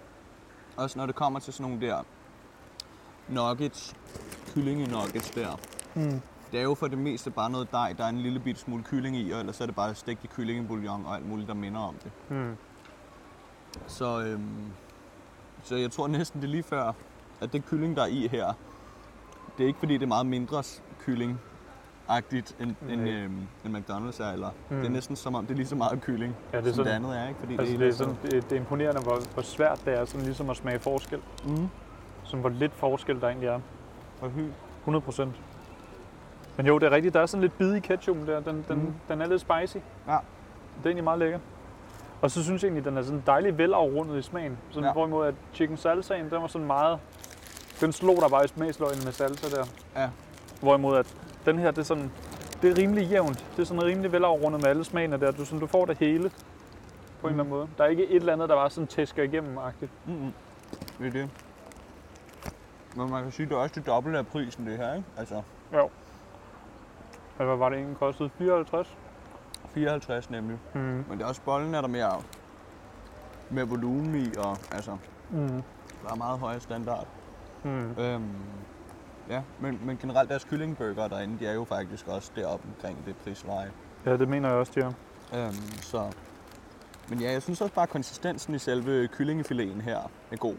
også 0.77 0.99
når 0.99 1.07
det 1.07 1.15
kommer 1.15 1.41
til 1.41 1.53
sådan 1.53 1.71
nogle 1.71 1.87
der 1.87 2.03
nuggets, 3.29 3.97
kyllinge-nuggets 4.55 5.31
der. 5.35 5.59
Mm. 5.95 6.21
Det 6.53 6.59
er 6.59 6.63
jo 6.63 6.75
for 6.75 6.87
det 6.87 6.99
meste 6.99 7.31
bare 7.31 7.51
noget 7.51 7.73
dej, 7.73 7.95
der 7.99 8.05
er 8.05 8.09
en 8.09 8.21
lille 8.21 8.41
bit 8.41 8.59
smule 8.59 8.83
kylling 8.83 9.17
i, 9.17 9.31
og 9.31 9.41
ellers 9.41 9.61
er 9.61 9.67
det 9.67 9.75
bare 9.75 9.95
stegt 9.95 10.25
i 10.25 10.27
kyllingebouillon 10.27 11.07
og 11.07 11.17
alt 11.17 11.29
muligt, 11.29 11.49
der 11.49 11.55
minder 11.55 11.81
om 11.81 11.95
det. 11.95 12.13
Mm. 12.29 12.57
Så, 13.87 14.21
øhm, 14.21 14.73
så 15.63 15.77
jeg 15.77 15.91
tror 15.91 16.07
næsten 16.07 16.41
det 16.41 16.47
er 16.47 16.51
lige 16.51 16.63
før, 16.63 16.93
at 17.41 17.53
det 17.53 17.65
kylling, 17.65 17.97
der 17.97 18.03
er 18.03 18.07
i 18.07 18.29
her, 18.29 18.53
det 19.59 19.65
er 19.65 19.67
ikke 19.67 19.79
fordi, 19.79 19.95
det 19.95 20.03
er 20.03 20.07
meget 20.07 20.27
mindre 20.27 20.63
kylling 21.01 21.41
agtigt 22.11 22.57
end, 22.61 22.75
end, 22.91 23.01
Nej. 23.01 23.11
øhm, 23.13 23.47
end 23.65 23.77
McDonald's 23.77 24.23
er, 24.23 24.33
eller 24.33 24.51
Mm. 24.71 24.77
det 24.77 24.87
er 24.87 24.91
næsten 24.91 25.17
som 25.17 25.35
om, 25.35 25.47
det 25.47 25.53
er 25.53 25.57
lige 25.57 25.67
så 25.67 25.77
meget 25.77 26.01
kylling, 26.01 26.37
Ja, 26.53 26.57
det 26.57 26.65
det 26.65 26.71
er 26.71 26.75
som 26.75 26.85
det 26.85 26.93
sådan, 26.93 27.05
andet 27.05 27.19
er, 27.23 27.29
ikke? 27.29 27.41
Fordi 27.41 27.59
altså, 27.59 27.79
det, 27.79 27.89
er 27.89 27.93
sådan, 27.93 28.17
det, 28.23 28.33
det 28.33 28.53
er 28.53 28.57
imponerende, 28.57 29.01
hvor, 29.01 29.19
hvor 29.35 29.43
svært 29.43 29.81
det 29.85 29.99
er 29.99 30.05
sådan 30.05 30.25
ligesom 30.27 30.51
at 30.51 30.57
smage 30.57 30.79
forskel. 30.79 31.21
Mm. 31.45 31.69
Sådan, 32.25 32.41
hvor 32.41 32.51
lidt 32.51 32.73
forskel 32.75 33.21
der 33.21 33.27
egentlig 33.29 33.49
er. 33.49 33.61
Og 34.21 34.31
hy. 34.31 34.41
100 34.81 35.01
procent. 35.05 35.35
Men 36.57 36.67
jo, 36.67 36.79
det 36.79 36.87
er 36.87 36.91
rigtigt. 36.91 37.15
Der 37.15 37.21
er 37.21 37.27
sådan 37.27 37.43
lidt 37.43 37.59
bid 37.59 37.75
i 37.75 37.81
ketchupen 37.81 38.27
der. 38.27 38.41
Den, 38.41 38.65
den, 38.69 38.77
Mhm. 38.79 38.95
den 39.09 39.21
er 39.23 39.27
lidt 39.27 39.41
spicy. 39.41 39.77
Ja. 40.07 40.13
Det 40.13 40.85
er 40.85 40.87
egentlig 40.87 41.05
meget 41.05 41.19
lækker. 41.19 41.39
Og 42.23 42.31
så 42.31 42.43
synes 42.45 42.63
jeg 42.63 42.69
egentlig, 42.69 42.85
den 42.85 42.97
er 42.99 43.03
sådan 43.03 43.23
dejligt 43.27 43.59
velafrundet 43.59 44.19
i 44.19 44.23
smagen. 44.23 44.59
Sådan 44.71 44.85
ja. 44.85 44.93
hvorimod 44.93 45.27
at 45.27 45.35
chicken 45.55 45.77
salsaen, 45.77 46.31
den 46.31 46.43
var 46.43 46.47
sådan 46.47 46.67
meget... 46.67 46.99
Den 47.81 47.93
slog 47.93 48.17
der 48.17 48.29
bare 48.29 48.45
i 48.45 48.49
smagsløgene 48.49 49.05
med 49.05 49.13
salsa 49.13 49.57
der. 49.57 49.65
Ja. 49.97 50.09
Hvorimod 50.61 50.97
at 50.97 51.15
den 51.47 51.59
her, 51.59 51.71
det 51.71 51.79
er 51.79 51.83
sådan... 51.83 52.13
Det 52.63 52.71
er 52.71 52.79
rimelig 52.83 53.09
jævnt. 53.11 53.47
Det 53.57 53.63
er 53.63 53.67
sådan 53.67 53.85
rimelig 53.85 54.13
velafrundet 54.13 54.63
med 54.63 54.71
alle 54.71 54.85
smagene 54.85 55.21
der. 55.21 55.31
Du, 55.31 55.45
sådan, 55.45 55.61
du 55.61 55.67
får 55.67 55.85
det 55.85 55.99
hele 55.99 56.31
på 57.21 57.27
en 57.27 57.33
eller 57.33 57.45
anden 57.45 57.49
måde. 57.55 57.69
Der 57.79 57.85
er 57.85 57.89
ikke 57.89 58.07
et 58.09 58.17
eller 58.17 58.33
andet, 58.33 58.49
der 58.49 58.55
bare 58.55 58.71
sådan 58.71 58.87
tæsker 58.87 59.23
igennem-agtigt. 59.23 59.91
Mm-hmm. 60.07 60.33
Det 60.99 61.07
er 61.07 61.11
det. 61.11 61.31
Men 62.97 63.11
man 63.11 63.23
kan 63.23 63.33
sige, 63.33 63.47
det 63.49 63.53
er 63.55 63.59
også 63.59 63.75
det 63.75 63.87
dobbelte 63.87 64.19
af 64.19 64.27
prisen, 64.27 64.67
det 64.67 64.77
her, 64.77 64.95
ikke? 64.95 65.07
Altså 65.17 65.43
Jo. 65.75 65.91
Hvad 67.37 67.57
var 67.57 67.69
det 67.69 67.77
egentlig 67.77 67.97
kostet? 67.99 68.31
54? 68.39 68.97
54 69.75 70.31
nemlig. 70.31 70.59
Mm. 70.75 70.81
Men 70.81 71.05
det 71.11 71.21
er 71.23 71.27
også 71.27 71.43
bollen, 71.43 71.75
er 71.75 71.81
der 71.81 71.89
mere, 71.89 72.23
mere 73.51 73.69
volumen 73.69 74.15
i, 74.15 74.29
og 74.39 74.57
altså, 74.73 74.97
Mm. 75.31 75.49
der 76.05 76.11
er 76.11 76.15
meget 76.17 76.39
højere 76.39 76.61
standard. 76.61 77.07
Mm. 77.65 77.91
Øhm, 77.99 78.23
ja, 79.31 79.43
men, 79.61 79.81
men 79.85 79.97
generelt 79.97 80.29
deres 80.31 80.45
kyllingburger 80.45 81.09
derinde, 81.09 81.39
de 81.39 81.47
er 81.47 81.53
jo 81.55 81.65
faktisk 81.65 82.09
også 82.09 82.31
deroppe 82.37 82.69
omkring 82.77 82.99
det 83.07 83.17
prisleje. 83.17 83.71
Ja, 84.07 84.17
det 84.17 84.29
mener 84.29 84.49
jeg 84.49 84.59
også, 84.59 84.73
de 84.75 84.81
er. 84.81 84.93
Øhm, 85.47 85.55
så. 85.83 86.13
Men 87.09 87.21
ja, 87.21 87.33
jeg 87.33 87.43
synes 87.43 87.61
også 87.61 87.75
bare, 87.75 87.83
at 87.83 87.89
konsistensen 87.89 88.55
i 88.55 88.59
selve 88.59 89.09
kyllingefileten 89.09 89.81
her 89.81 89.99
er 90.33 90.37
god. 90.37 90.55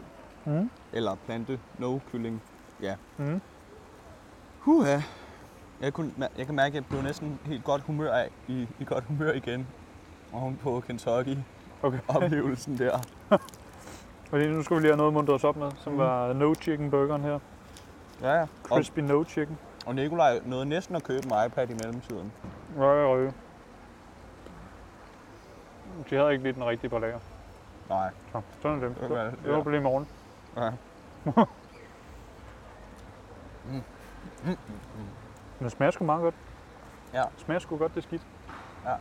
Mm. 0.45 0.69
Eller 0.93 1.15
plante, 1.25 1.59
no 1.79 1.99
kylling. 2.11 2.41
Ja. 2.81 2.95
Mm. 3.17 3.41
Huha. 4.59 4.99
Jeg, 5.81 5.93
kunne, 5.93 6.11
jeg 6.37 6.45
kan 6.45 6.55
mærke, 6.55 6.67
at 6.67 6.75
jeg 6.75 6.85
blev 6.85 7.01
næsten 7.01 7.39
helt 7.45 7.63
godt 7.63 7.81
humør 7.81 8.13
af, 8.13 8.29
i, 8.47 8.67
i 8.79 8.85
godt 8.85 9.03
humør 9.03 9.31
igen. 9.31 9.67
Oven 10.33 10.59
på 10.63 10.79
Kentucky 10.87 11.37
Okay. 11.83 11.99
oplevelsen 12.15 12.77
der. 12.77 12.99
Fordi 14.29 14.47
nu 14.47 14.63
skal 14.63 14.75
vi 14.77 14.81
lige 14.81 14.91
have 14.91 14.97
noget 14.97 15.13
mundt 15.13 15.29
os 15.29 15.43
op 15.43 15.55
med, 15.55 15.71
som 15.77 15.91
Mhm. 15.93 15.99
var 16.01 16.33
no 16.33 16.53
chicken 16.53 16.91
burgeren 16.91 17.21
her. 17.21 17.39
Ja, 18.21 18.33
ja. 18.33 18.41
Og, 18.41 18.47
Crispy 18.63 18.99
no 18.99 19.23
chicken. 19.23 19.57
og 19.85 19.95
Nikolaj 19.95 20.39
nåede 20.45 20.65
næsten 20.65 20.95
at 20.95 21.03
købe 21.03 21.23
en 21.25 21.45
iPad 21.47 21.69
i 21.69 21.73
mellemtiden. 21.73 22.31
Røg, 22.77 23.07
røg. 23.07 23.33
De 26.09 26.15
havde 26.15 26.31
ikke 26.31 26.43
lige 26.43 26.53
den 26.53 26.65
rigtige 26.65 26.89
på 26.89 26.99
lager. 26.99 27.19
Nej. 27.89 28.09
Så, 28.31 28.41
sådan 28.61 28.83
er 28.83 28.87
det. 28.87 28.97
Det 29.01 29.09
var- 29.09 29.17
Jeg 29.17 29.33
ja. 29.45 29.53
håber 29.55 29.69
lige 29.71 29.79
i 29.79 29.83
morgen. 29.83 30.07
Ja. 30.57 30.71
Men 35.59 35.63
det 35.63 35.71
smager 35.71 35.91
sgu 35.91 36.05
meget 36.05 36.21
godt. 36.21 36.35
Ja. 37.13 37.21
Det 37.21 37.29
smager 37.45 37.59
sgu 37.59 37.77
godt, 37.77 37.95
det 37.95 37.99
er 38.85 38.97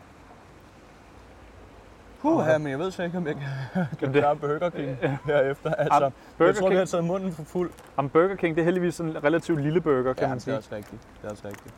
skidt. 2.21 2.33
Puha, 2.33 2.59
men 2.59 2.71
jeg 2.71 2.79
ved 2.79 2.91
så 2.91 3.03
ikke, 3.03 3.19
om 3.19 3.27
jeg 3.27 3.35
kan, 3.35 3.45
kan 3.99 4.15
det- 4.15 4.23
klare 4.23 4.37
Burger 4.37 4.71
King 4.71 4.99
Ja. 5.03 5.17
herefter. 5.25 5.75
Altså, 5.75 5.95
Jamen, 5.99 6.13
Burger 6.39 6.49
jeg 6.53 6.57
tror, 6.61 6.69
King- 6.69 6.79
har 6.79 6.85
taget 6.85 7.05
munden 7.05 7.33
for 7.33 7.43
fuld. 7.43 7.71
Jamen, 7.97 8.11
Burger 8.11 8.35
King, 8.37 8.57
det 8.57 8.61
er 8.63 8.65
heldigvis 8.65 9.01
en 9.01 9.25
relativt 9.25 9.61
lille 9.63 9.81
burger, 9.81 10.13
kan 10.13 10.23
Ja, 10.23 10.29
man 10.29 10.39
det 10.39 10.43
er 10.43 10.45
sige. 10.45 10.57
også 10.57 10.75
rigtigt. 10.75 11.03
Det 11.23 11.27
er 11.27 11.31
også 11.31 11.49
rigtigt. 11.49 11.75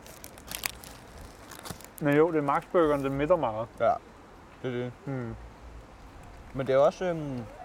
Men 2.01 2.17
jo, 2.17 2.31
det 2.31 2.37
er 2.37 2.41
Max 2.41 2.63
Burgeren, 2.71 3.03
den 3.03 3.13
midter 3.13 3.35
meget. 3.35 3.67
Ja, 3.79 3.91
det 4.63 4.73
er 4.75 4.83
det. 4.83 4.91
Hmm. 5.05 5.35
Men 6.53 6.67
det 6.67 6.73
er 6.75 6.77
også, 6.79 7.05
øhm, 7.05 7.17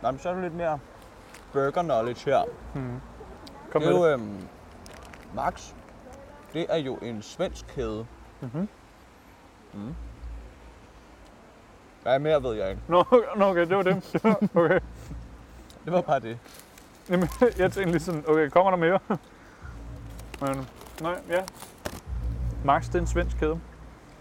nej, 0.02 0.10
men 0.10 0.18
så 0.20 0.28
er 0.28 0.34
der 0.34 0.42
lidt 0.42 0.54
mere 0.54 0.78
burger 1.52 1.82
knowledge 1.82 2.30
her. 2.30 2.42
Hmm. 2.74 3.00
Kom 3.70 3.82
det 3.82 3.88
er 3.88 3.92
med 3.92 4.00
jo, 4.00 4.06
det. 4.06 4.12
øhm, 4.12 4.38
Max, 5.34 5.72
det 6.52 6.66
er 6.68 6.76
jo 6.76 6.96
en 6.96 7.22
svensk 7.22 7.66
kæde. 7.74 8.06
Mhm. 8.40 8.68
Mm. 9.74 9.94
Hvad 12.02 12.18
mere 12.18 12.42
ved 12.42 12.54
jeg 12.54 12.70
ikke. 12.70 12.82
Nå, 12.88 13.04
nå, 13.36 13.44
okay, 13.44 13.66
det 13.68 13.76
var 13.76 13.82
det. 13.82 14.14
okay. 14.54 14.80
Det 15.84 15.92
var 15.92 16.00
bare 16.00 16.20
det. 16.20 16.38
Jamen, 17.10 17.28
jeg 17.58 17.72
tænkte 17.72 17.90
lige 17.90 18.00
sådan, 18.00 18.24
okay, 18.28 18.48
kommer 18.48 18.70
der 18.70 18.78
mere? 18.78 18.98
Men, 20.40 20.66
nej, 21.02 21.18
ja. 21.28 21.42
Max, 22.64 22.86
det 22.86 22.94
er 22.94 22.98
en 22.98 23.06
svensk 23.06 23.36
kæde. 23.38 23.60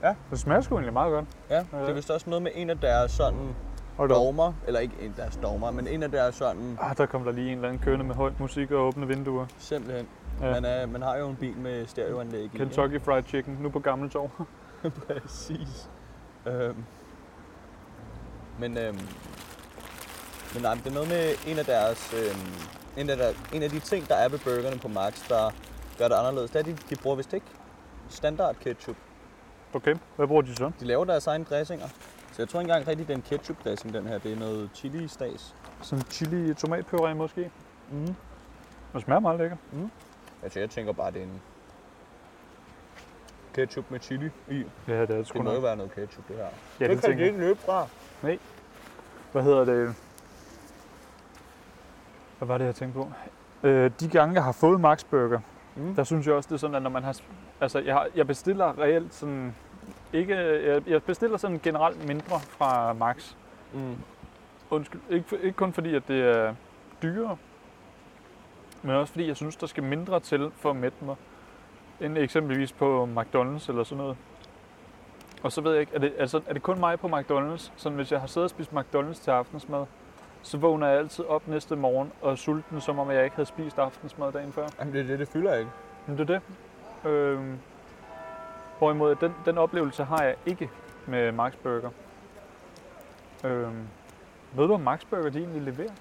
Ja. 0.03 0.15
Det 0.31 0.39
smager 0.39 0.61
sgu 0.61 0.75
egentlig 0.75 0.93
meget 0.93 1.11
godt. 1.11 1.25
Ja, 1.49 1.57
det 1.57 1.89
er 1.89 1.93
vist 1.93 2.09
også 2.11 2.29
noget 2.29 2.43
med 2.43 2.51
en 2.55 2.69
af 2.69 2.77
deres 2.79 3.11
sådan 3.11 3.55
Hold 3.97 4.09
dogmer, 4.09 4.53
eller 4.67 4.79
ikke 4.79 4.95
en 5.01 5.09
af 5.09 5.15
deres 5.15 5.35
dogmer, 5.35 5.71
men 5.71 5.87
en 5.87 6.03
af 6.03 6.11
deres 6.11 6.35
sådan, 6.35 6.77
Ah, 6.81 6.97
der 6.97 7.05
kom 7.05 7.23
der 7.23 7.31
lige 7.31 7.47
en 7.51 7.57
eller 7.57 7.67
anden 7.69 7.81
kørende 7.83 8.05
med 8.05 8.15
høj 8.15 8.31
musik 8.39 8.71
og 8.71 8.87
åbne 8.87 9.07
vinduer. 9.07 9.45
simpelthen. 9.57 10.07
Ja. 10.41 10.51
Man, 10.51 10.65
er, 10.65 10.85
man 10.85 11.01
har 11.01 11.17
jo 11.17 11.29
en 11.29 11.35
bil 11.35 11.57
med 11.57 11.87
stereoanlæg 11.87 12.43
i. 12.43 12.57
Kentucky 12.57 13.01
Fried 13.01 13.23
Chicken, 13.23 13.57
nu 13.61 13.69
på 13.69 13.79
Gammeltorv. 13.79 14.29
ikke? 14.85 14.97
Præcis. 15.21 15.89
Øhm. 16.45 16.83
Men, 18.59 18.77
øhm, 18.77 18.99
men 20.53 20.61
nej, 20.61 20.73
det 20.73 20.87
er 20.87 20.93
noget 20.93 21.09
med 21.09 21.35
en 21.47 21.59
af 21.59 21.65
deres, 21.65 22.13
øhm, 22.13 22.51
en, 22.97 23.09
af 23.09 23.17
der, 23.17 23.33
en 23.53 23.63
af 23.63 23.69
de 23.69 23.79
ting, 23.79 24.07
der 24.07 24.15
er 24.15 24.29
ved 24.29 24.39
burgerne 24.39 24.79
på 24.79 24.87
Max, 24.87 25.27
der 25.29 25.51
gør 25.97 26.07
det 26.07 26.15
anderledes, 26.15 26.51
det 26.51 26.55
er, 26.55 26.59
at 26.59 26.65
de, 26.65 26.77
de 26.89 26.95
bruger 26.95 27.15
vist 27.15 27.33
ikke 27.33 27.45
standard 28.09 28.55
ketchup. 28.55 28.95
Okay, 29.73 29.95
hvad 30.15 30.27
bruger 30.27 30.41
de 30.41 30.55
så? 30.55 30.71
De 30.79 30.85
laver 30.85 31.05
deres 31.05 31.27
egne 31.27 31.43
dressinger. 31.43 31.87
Så 32.31 32.41
jeg 32.41 32.49
tror 32.49 32.59
ikke 32.59 32.71
engang 32.71 32.87
rigtig, 32.87 33.07
det 33.07 33.13
er 33.13 33.17
en 33.17 33.23
ketchup 33.23 33.63
dressing, 33.63 33.93
den 33.93 34.07
her. 34.07 34.17
Det 34.17 34.31
er 34.31 34.35
noget 34.35 34.69
chili 34.73 35.07
stas. 35.07 35.55
Sådan 35.81 36.05
chili 36.05 36.51
tomatpuré 36.53 37.13
måske. 37.13 37.51
Mm. 37.91 38.15
Det 38.93 39.01
smager 39.03 39.19
meget 39.19 39.39
lækker. 39.39 39.57
Altså, 40.43 40.59
jeg 40.59 40.69
tænker 40.69 40.93
bare, 40.93 41.11
det 41.11 41.19
er 41.19 41.23
en 41.23 41.41
ketchup 43.53 43.85
med 43.89 43.99
chili 43.99 44.29
i. 44.49 44.63
Ja, 44.87 45.01
det 45.01 45.01
er 45.01 45.05
det 45.05 45.27
sgu 45.27 45.37
Det 45.37 45.45
må 45.45 45.53
jo 45.53 45.59
være 45.59 45.75
noget 45.75 45.91
ketchup, 45.95 46.27
det 46.27 46.35
her. 46.35 46.47
Ja, 46.79 46.87
det, 46.87 47.01
tænker 47.01 47.17
jeg. 47.17 47.27
ikke 47.27 47.39
løbe 47.39 47.59
fra. 47.59 47.87
Hvad 49.31 49.43
hedder 49.43 49.65
det? 49.65 49.95
Hvad 52.37 52.47
var 52.47 52.57
det, 52.57 52.65
jeg 52.65 52.75
tænkte 52.75 52.99
på? 52.99 53.11
Øh, 53.67 53.91
de 53.99 54.09
gange, 54.09 54.35
jeg 54.35 54.43
har 54.43 54.51
fået 54.51 54.81
Max 54.81 55.03
Burger, 55.03 55.39
Mm. 55.75 55.95
der 55.95 56.03
synes 56.03 56.27
jeg 56.27 56.35
også, 56.35 56.47
det 56.47 56.53
er 56.53 56.59
sådan, 56.59 56.75
at 56.75 56.81
når 56.81 56.89
man 56.89 57.03
har... 57.03 57.17
Altså, 57.61 57.79
jeg, 57.79 57.93
har, 57.93 58.07
jeg 58.15 58.27
bestiller 58.27 58.79
reelt 58.79 59.13
sådan... 59.13 59.55
Ikke, 60.13 60.35
jeg, 60.71 60.87
jeg 60.87 61.03
bestiller 61.03 61.37
sådan 61.37 61.59
generelt 61.63 62.07
mindre 62.07 62.39
fra 62.39 62.93
Max. 62.93 63.33
Mm. 63.73 63.95
Undskyld. 64.69 65.01
Ikke, 65.09 65.37
ikke 65.41 65.55
kun 65.55 65.73
fordi, 65.73 65.95
at 65.95 66.07
det 66.07 66.21
er 66.37 66.55
dyrere, 67.01 67.37
men 68.81 68.95
også 68.95 69.13
fordi, 69.13 69.27
jeg 69.27 69.35
synes, 69.35 69.55
der 69.55 69.67
skal 69.67 69.83
mindre 69.83 70.19
til 70.19 70.51
for 70.55 70.69
at 70.69 70.75
mætte 70.75 70.97
mig, 71.05 71.15
end 72.01 72.17
eksempelvis 72.17 72.71
på 72.73 73.09
McDonald's 73.17 73.69
eller 73.69 73.83
sådan 73.83 73.97
noget. 73.97 74.17
Og 75.43 75.51
så 75.51 75.61
ved 75.61 75.71
jeg 75.71 75.81
ikke, 75.81 75.95
er 75.95 75.99
det, 75.99 76.13
altså, 76.17 76.41
er 76.47 76.53
det 76.53 76.61
kun 76.61 76.79
mig 76.79 76.99
på 76.99 77.07
McDonald's? 77.07 77.71
Sådan, 77.75 77.95
hvis 77.95 78.11
jeg 78.11 78.19
har 78.19 78.27
siddet 78.27 78.43
og 78.43 78.49
spist 78.49 78.71
McDonald's 78.71 79.23
til 79.23 79.31
aftensmad, 79.31 79.85
så 80.41 80.57
vågner 80.57 80.87
jeg 80.87 80.97
altid 80.97 81.25
op 81.25 81.47
næste 81.47 81.75
morgen 81.75 82.11
og 82.21 82.31
er 82.31 82.35
sulten, 82.35 82.81
som 82.81 82.99
om 82.99 83.11
jeg 83.11 83.23
ikke 83.23 83.35
havde 83.35 83.47
spist 83.47 83.79
aftensmad 83.79 84.31
dagen 84.31 84.53
før. 84.53 84.67
Jamen, 84.79 84.93
det 84.93 85.01
er 85.01 85.07
det, 85.07 85.19
det 85.19 85.27
fylder 85.27 85.55
ikke. 85.55 85.71
Men 86.07 86.17
det 86.17 86.29
er 86.29 86.39
det. 86.39 86.41
Øhm, 87.09 87.59
hvorimod 88.77 89.15
den, 89.15 89.35
den 89.45 89.57
oplevelse 89.57 90.03
har 90.03 90.23
jeg 90.23 90.35
ikke 90.45 90.69
med 91.05 91.31
Max 91.31 91.53
Burger. 91.63 91.89
Øhm, 93.43 93.87
ved 94.53 94.67
du, 94.67 94.73
om 94.73 94.81
Max 94.81 95.01
Burger 95.09 95.29
de 95.29 95.39
egentlig 95.39 95.61
leverer? 95.61 95.93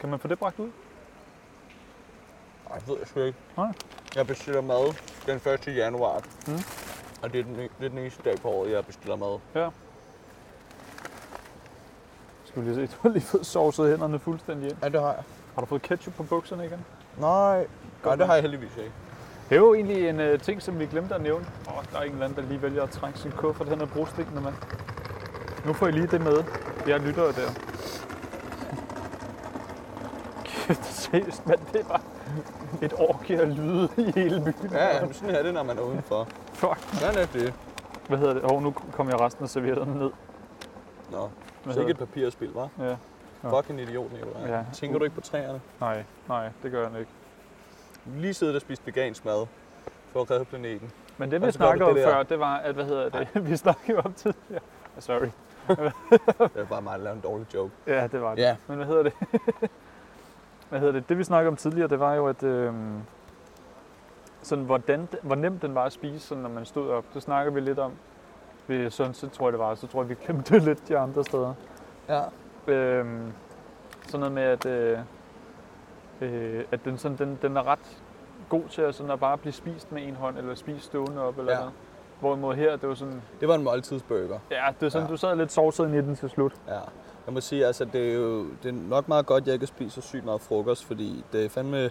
Kan 0.00 0.08
man 0.08 0.18
få 0.18 0.28
det 0.28 0.38
bragt 0.38 0.58
ud? 0.58 0.70
Ej, 2.70 2.78
det 2.78 2.88
ved 2.88 2.96
jeg 2.98 3.08
sgu 3.08 3.20
ikke. 3.20 3.38
Nej. 3.56 3.72
Jeg 4.16 4.26
bestiller 4.26 4.60
mad 4.60 4.94
den 5.26 5.36
1. 5.52 5.76
januar. 5.76 6.22
Mm. 6.46 6.52
Og 7.22 7.32
det 7.32 7.40
er, 7.40 7.44
den, 7.44 7.54
det 7.56 7.84
er 7.84 7.88
den 7.88 7.98
eneste 7.98 8.22
dag 8.22 8.38
på 8.38 8.48
året, 8.48 8.72
jeg 8.72 8.86
bestiller 8.86 9.16
mad. 9.16 9.38
Skal 12.44 12.62
vi 12.62 12.70
lige 12.70 12.88
se, 12.88 12.92
du 12.96 13.02
har 13.02 13.08
lige 13.08 13.22
fået 13.22 13.46
sovset 13.46 13.90
hænderne 13.90 14.18
fuldstændig 14.18 14.70
ind. 14.70 14.78
Ja, 14.82 14.88
det 14.88 15.00
har 15.00 15.12
jeg. 15.12 15.22
Har 15.54 15.60
du 15.60 15.66
fået 15.66 15.82
ketchup 15.82 16.14
på 16.14 16.22
bukserne 16.22 16.64
igen? 16.64 16.84
Nej, 17.18 17.66
Nej 18.04 18.16
det 18.16 18.26
har 18.26 18.34
jeg 18.34 18.42
heldigvis 18.42 18.76
ikke. 18.76 18.92
Det 19.48 19.56
er 19.56 19.60
jo 19.60 19.74
egentlig 19.74 20.08
en 20.08 20.20
uh, 20.20 20.40
ting, 20.40 20.62
som 20.62 20.78
vi 20.78 20.86
glemte 20.86 21.14
at 21.14 21.22
nævne. 21.22 21.46
Åh, 21.68 21.78
oh, 21.78 21.84
der 21.92 21.98
er 21.98 22.02
en 22.02 22.12
eller 22.12 22.24
anden, 22.24 22.42
der 22.42 22.48
lige 22.48 22.62
vælger 22.62 22.82
at 22.82 22.90
trænge 22.90 23.18
sin 23.18 23.30
kuffert 23.30 23.68
hen 23.68 23.80
ad 23.80 23.86
brostikkene, 23.86 24.40
mand. 24.40 24.54
Nu 25.66 25.72
får 25.72 25.86
I 25.86 25.90
lige 25.90 26.06
det 26.06 26.20
med. 26.20 26.44
Jeg 26.86 27.00
lytter 27.00 27.22
jo 27.22 27.30
der. 27.30 27.50
Kæft, 30.44 30.84
seriøst, 30.84 31.46
mand. 31.46 31.60
Det 31.72 31.86
bare 31.86 32.00
et 32.82 32.92
orgie 32.98 33.40
af 33.40 33.56
lyde 33.56 33.88
i 33.96 34.12
hele 34.14 34.40
byen. 34.40 34.70
Ja, 34.72 34.96
ja, 34.96 35.04
men 35.04 35.14
sådan 35.14 35.34
er 35.34 35.42
det, 35.42 35.54
når 35.54 35.62
man 35.62 35.78
er 35.78 35.82
udenfor. 35.82 36.28
Fuck. 36.52 36.79
Sådan 36.92 37.18
er 37.18 37.26
det. 37.32 37.54
Hvad 38.08 38.18
hedder 38.18 38.34
det? 38.34 38.44
Åh, 38.44 38.52
oh, 38.52 38.62
nu 38.62 38.74
kom 38.92 39.08
jeg 39.08 39.20
resten 39.20 39.44
af 39.44 39.50
servietterne 39.50 39.98
ned. 39.98 40.10
Nå, 41.10 41.28
Hvad 41.64 41.74
så 41.74 41.80
ikke 41.80 41.90
et 41.90 41.98
papirspil, 41.98 42.48
hva'? 42.48 42.60
det? 42.60 42.88
Ja. 42.88 42.96
Nå. 43.42 43.50
Fucking 43.50 43.80
idiot, 43.80 44.12
Nicolaj. 44.12 44.56
Ja. 44.56 44.64
Tænker 44.72 44.98
du 44.98 45.04
ikke 45.04 45.14
på 45.14 45.20
træerne? 45.20 45.60
Nej, 45.80 46.04
nej, 46.28 46.48
det 46.62 46.70
gør 46.70 46.88
jeg 46.88 46.98
ikke. 47.00 47.10
Lige 48.06 48.34
siddet 48.34 48.54
og 48.54 48.60
spist 48.60 48.86
vegansk 48.86 49.24
mad 49.24 49.46
for 50.12 50.20
at 50.20 50.30
redde 50.30 50.44
planeten. 50.44 50.90
Men 51.18 51.30
det 51.30 51.46
vi 51.46 51.52
snakkede 51.52 51.88
om 51.88 51.94
det 51.94 52.04
før, 52.04 52.22
det 52.22 52.40
var, 52.40 52.56
at 52.56 52.74
hvad 52.74 52.84
hedder 52.84 53.08
det? 53.08 53.28
vi 53.50 53.56
snakkede 53.56 53.92
jo 53.92 53.98
om 54.04 54.12
tidligere. 54.12 54.62
Sorry. 54.98 55.28
Det 56.54 56.60
er 56.60 56.66
bare 56.66 56.82
mig, 56.82 56.98
der 56.98 57.04
laver 57.04 57.14
en 57.16 57.20
dårlig 57.20 57.54
joke. 57.54 57.72
Ja, 57.86 58.06
det 58.06 58.20
var 58.22 58.34
det. 58.34 58.42
Ja. 58.42 58.56
Men 58.66 58.76
hvad 58.76 58.86
hedder 58.86 59.02
det? 59.02 59.12
hvad 60.68 60.80
hedder 60.80 60.92
det? 60.92 61.08
Det 61.08 61.18
vi 61.18 61.24
snakkede 61.24 61.48
om 61.48 61.56
tidligere, 61.56 61.88
det 61.88 62.00
var 62.00 62.14
jo, 62.14 62.26
at 62.26 62.42
øhm, 62.42 63.00
sådan, 64.42 64.64
hvordan, 64.64 65.08
hvor 65.22 65.34
nemt 65.34 65.62
den 65.62 65.74
var 65.74 65.84
at 65.84 65.92
spise, 65.92 66.26
sådan, 66.26 66.42
når 66.42 66.50
man 66.50 66.64
stod 66.64 66.90
op. 66.90 67.04
Det 67.14 67.22
snakker 67.22 67.52
vi 67.52 67.60
lidt 67.60 67.78
om 67.78 67.92
ved 68.66 68.90
Sunset, 68.90 69.32
tror 69.32 69.46
jeg 69.46 69.52
det 69.52 69.58
var. 69.60 69.74
Så 69.74 69.86
tror 69.86 70.02
jeg, 70.02 70.08
vi 70.08 70.14
glemte 70.24 70.58
lidt 70.68 70.88
de 70.88 70.98
andre 70.98 71.24
steder. 71.24 71.54
Ja. 72.08 72.20
Øhm, 72.66 73.32
sådan 74.06 74.20
noget 74.20 74.32
med, 74.32 74.42
at, 74.42 74.66
øh, 74.66 74.98
øh, 76.20 76.64
at 76.72 76.84
den, 76.84 76.98
sådan, 76.98 77.16
den, 77.18 77.38
den 77.42 77.56
er 77.56 77.66
ret 77.66 78.02
god 78.48 78.62
til 78.70 78.82
at, 78.82 78.94
sådan, 78.94 79.12
at 79.12 79.20
bare 79.20 79.38
blive 79.38 79.52
spist 79.52 79.92
med 79.92 80.02
en 80.08 80.16
hånd, 80.16 80.38
eller 80.38 80.54
spise 80.54 80.80
stående 80.80 81.22
op, 81.22 81.38
eller 81.38 81.52
Ja. 81.52 81.58
noget. 81.58 81.72
Hvorimod 82.20 82.54
her, 82.54 82.76
det 82.76 82.88
var 82.88 82.94
sådan, 82.94 83.22
Det 83.40 83.48
var 83.48 83.54
en 83.54 83.62
måltidsburger. 83.64 84.38
ja, 84.50 84.64
det 84.80 84.86
er 84.86 84.90
sådan, 84.90 85.06
Ja. 85.06 85.12
du 85.12 85.16
sad 85.16 85.36
lidt 85.36 85.52
sovset 85.52 85.84
ind 85.86 85.94
i 85.94 85.98
den 86.00 86.16
til 86.16 86.30
slut. 86.30 86.52
Ja. 86.68 86.78
Jeg 87.26 87.34
må 87.34 87.40
sige, 87.40 87.66
altså 87.66 87.84
det 87.84 88.10
er 88.10 88.14
jo 88.14 88.44
det 88.62 88.68
er 88.68 88.72
nok 88.88 89.08
meget 89.08 89.26
godt, 89.26 89.42
at 89.42 89.46
jeg 89.46 89.54
ikke 89.54 89.66
spiser 89.66 90.02
sygt 90.02 90.24
meget 90.24 90.40
frokost, 90.40 90.84
fordi 90.84 91.24
det 91.32 91.44
er 91.44 91.48
fandme 91.48 91.90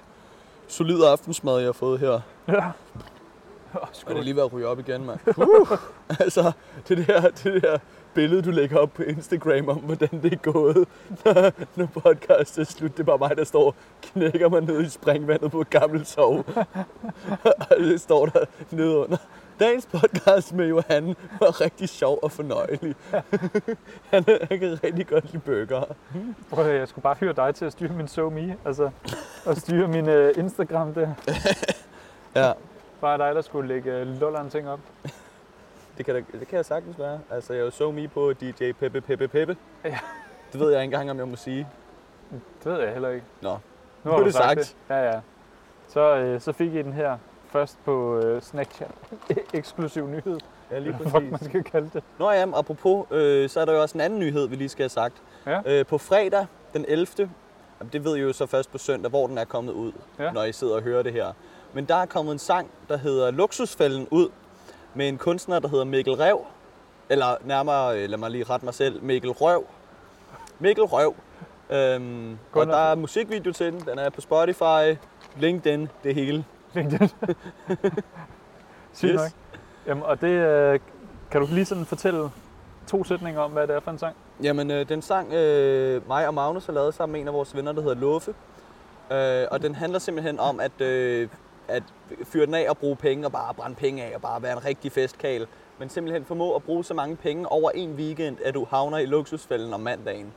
solid 0.69 1.03
aftensmad, 1.03 1.57
jeg 1.57 1.67
har 1.67 1.73
fået 1.73 1.99
her. 1.99 2.19
Ja. 2.47 2.71
Og 3.73 3.89
det 4.07 4.17
er 4.17 4.21
lige 4.21 4.35
ved 4.35 4.43
at 4.43 4.53
ryge 4.53 4.67
op 4.67 4.79
igen, 4.79 5.05
mand. 5.05 5.19
Uh, 5.37 5.77
altså, 6.19 6.51
det 6.87 7.07
der, 7.07 7.21
det 7.21 7.63
der 7.63 7.77
billede, 8.13 8.41
du 8.41 8.51
lægger 8.51 8.77
op 8.77 8.93
på 8.93 9.03
Instagram 9.03 9.69
om, 9.69 9.77
hvordan 9.77 10.09
det 10.23 10.33
er 10.33 10.51
gået, 10.51 10.87
når, 11.25 11.51
når 11.75 11.85
podcast 11.85 12.57
er 12.57 12.63
slut. 12.63 12.91
Det 12.91 12.99
er 12.99 13.03
bare 13.03 13.17
mig, 13.17 13.37
der 13.37 13.43
står 13.43 13.75
knækker 14.01 14.49
mig 14.49 14.61
ned 14.61 14.81
i 14.81 14.89
springvandet 14.89 15.51
på 15.51 15.61
et 15.61 15.69
gammelt 15.69 16.07
sov. 16.07 16.45
og 17.69 17.77
det 17.79 18.01
står 18.01 18.25
der 18.25 18.45
nede 18.71 18.97
under. 18.97 19.17
Dagens 19.59 19.85
podcast 19.85 20.53
med 20.53 20.67
Johan 20.67 21.15
var 21.39 21.61
rigtig 21.61 21.89
sjov 21.89 22.19
og 22.23 22.31
fornøjelig. 22.31 22.95
han, 24.11 24.23
han 24.49 24.59
kan 24.59 24.83
rigtig 24.83 25.07
godt 25.07 25.25
lide 25.31 25.39
bøger. 25.39 25.83
Prøv 26.49 26.65
at 26.67 26.79
jeg 26.79 26.87
skulle 26.87 27.03
bare 27.03 27.15
hyre 27.19 27.33
dig 27.33 27.55
til 27.55 27.65
at 27.65 27.71
styre 27.71 27.93
min 27.93 28.07
SoMe, 28.07 28.57
altså 28.65 28.89
at 29.45 29.57
styre 29.57 29.87
min 29.87 30.09
uh, 30.09 30.37
Instagram 30.37 30.93
der. 30.93 31.13
Ja, 32.35 32.51
Bare 33.01 33.17
dig, 33.17 33.35
der 33.35 33.41
skulle 33.41 33.67
lægge 33.67 34.01
uh, 34.01 34.07
lulleren 34.07 34.49
ting 34.49 34.69
op. 34.69 34.79
det 35.97 36.05
kan, 36.05 36.15
det 36.15 36.47
kan 36.47 36.57
jeg 36.57 36.65
sagtens 36.65 36.99
være. 36.99 37.19
Altså, 37.31 37.53
jeg 37.53 37.59
er 37.59 37.65
jo 37.65 37.71
så 37.71 37.91
me 37.91 38.07
på 38.07 38.33
DJ 38.33 38.71
Peppe 38.71 39.01
Peppe 39.01 39.27
Peppe. 39.27 39.57
Ja. 39.83 39.99
Det 40.51 40.59
ved 40.59 40.71
jeg 40.71 40.81
ikke 40.83 40.93
engang, 40.95 41.11
om 41.11 41.17
jeg 41.17 41.27
må 41.27 41.35
sige. 41.35 41.67
Det 42.63 42.71
ved 42.71 42.79
jeg 42.81 42.91
heller 42.93 43.09
ikke. 43.09 43.25
Nå, 43.41 43.57
Nu 44.03 44.11
har 44.11 44.17
du 44.17 44.25
det 44.25 44.33
sagt, 44.33 44.65
sagt. 44.65 44.77
det. 44.87 44.95
Ja, 44.95 45.11
ja. 45.11 45.19
Så, 45.87 46.15
øh, 46.15 46.41
så 46.41 46.51
fik 46.51 46.73
I 46.73 46.77
den 46.81 46.93
her 46.93 47.17
først 47.51 47.77
på 47.85 48.17
øh, 48.17 48.41
Snackchat. 48.41 48.91
Eksklusiv 49.53 50.07
nyhed, 50.07 50.39
ja, 50.71 50.79
lige 50.79 50.95
eller 50.99 51.09
hvad 51.09 51.21
man 51.21 51.31
præcis. 51.31 51.47
skal 51.47 51.63
kalde 51.63 51.89
det. 51.93 52.03
Nå 52.19 52.31
ja, 52.31 52.45
apropos, 52.59 53.05
øh, 53.11 53.49
så 53.49 53.59
er 53.59 53.65
der 53.65 53.73
jo 53.73 53.81
også 53.81 53.97
en 53.97 54.01
anden 54.01 54.19
nyhed, 54.19 54.47
vi 54.47 54.55
lige 54.55 54.69
skal 54.69 54.83
have 54.83 54.89
sagt. 54.89 55.13
Ja. 55.45 55.59
Øh, 55.65 55.85
på 55.85 55.97
fredag 55.97 56.45
den 56.73 56.85
11. 56.87 57.07
Jamen, 57.79 57.89
det 57.93 58.03
ved 58.03 58.15
I 58.15 58.19
jo 58.19 58.33
så 58.33 58.45
først 58.45 58.71
på 58.71 58.77
søndag, 58.77 59.09
hvor 59.09 59.27
den 59.27 59.37
er 59.37 59.45
kommet 59.45 59.73
ud, 59.73 59.91
Ja. 60.19 60.31
når 60.31 60.43
I 60.43 60.51
sidder 60.51 60.75
og 60.75 60.81
hører 60.81 61.03
det 61.03 61.13
her. 61.13 61.31
Men 61.73 61.85
der 61.85 61.95
er 61.95 62.05
kommet 62.05 62.31
en 62.33 62.39
sang, 62.39 62.69
der 62.89 62.97
hedder 62.97 63.31
Luksusfælden 63.31 64.07
ud, 64.11 64.29
med 64.93 65.07
en 65.09 65.17
kunstner, 65.17 65.59
der 65.59 65.67
hedder 65.67 65.85
Mikkel 65.85 66.13
Rev. 66.13 66.45
Eller 67.09 67.35
nærmere, 67.45 67.99
øh, 68.03 68.09
lad 68.09 68.17
mig 68.17 68.31
lige 68.31 68.43
rette 68.43 68.65
mig 68.65 68.73
selv, 68.73 69.03
Mikkel 69.03 69.31
Røv. 69.31 69.65
Mikkel 70.59 70.83
Røv. 70.83 71.15
Øhm, 71.69 72.37
og 72.53 72.67
der 72.67 72.77
er 72.77 72.95
musikvideo 72.95 73.53
til 73.53 73.71
den. 73.73 73.79
Den 73.79 73.99
er 73.99 74.09
på 74.09 74.21
Spotify, 74.21 74.97
LinkedIn, 75.39 75.87
det 76.03 76.15
hele. 76.15 76.45
LinkedIn. 76.73 77.09
Sygt 78.93 79.11
Yes. 79.11 79.15
nok. 79.21 79.31
Jamen, 79.87 80.03
og 80.03 80.21
det 80.21 80.27
øh, 80.27 80.79
kan 81.31 81.41
du 81.41 81.47
lige 81.51 81.65
sådan 81.65 81.85
fortælle 81.85 82.29
to 82.87 83.03
sætninger 83.03 83.41
om, 83.41 83.51
hvad 83.51 83.67
det 83.67 83.75
er 83.75 83.79
for 83.79 83.91
en 83.91 83.97
sang? 83.97 84.15
Jamen, 84.43 84.71
øh, 84.71 84.89
den 84.89 85.01
sang 85.01 85.33
øh, 85.33 86.07
mig 86.07 86.27
og 86.27 86.33
Magnus 86.33 86.65
har 86.65 86.73
lavet 86.73 86.93
sammen 86.93 87.11
med 87.13 87.21
en 87.21 87.27
af 87.27 87.33
vores 87.33 87.55
venner, 87.55 87.71
der 87.71 87.81
hedder 87.81 87.95
Luffe. 87.95 88.33
Øh, 89.11 89.47
og 89.51 89.61
den 89.61 89.75
handler 89.75 89.99
simpelthen 89.99 90.39
om 90.39 90.59
at, 90.59 90.81
øh, 90.81 91.29
at 91.67 91.83
fyre 92.23 92.45
den 92.45 92.53
af 92.53 92.69
og 92.69 92.77
bruge 92.77 92.95
penge 92.95 93.25
og 93.25 93.31
bare 93.31 93.53
brænde 93.53 93.75
penge 93.75 94.03
af 94.03 94.15
og 94.15 94.21
bare 94.21 94.41
være 94.41 94.53
en 94.53 94.65
rigtig 94.65 94.91
festkal. 94.91 95.47
Men 95.79 95.89
simpelthen 95.89 96.25
formå 96.25 96.55
at 96.55 96.63
bruge 96.63 96.83
så 96.83 96.93
mange 96.93 97.15
penge 97.15 97.51
over 97.51 97.71
en 97.71 97.93
weekend, 97.95 98.37
at 98.45 98.53
du 98.53 98.65
havner 98.69 98.97
i 98.97 99.05
luksusfælden 99.05 99.73
om 99.73 99.79
mandagen. 99.79 100.33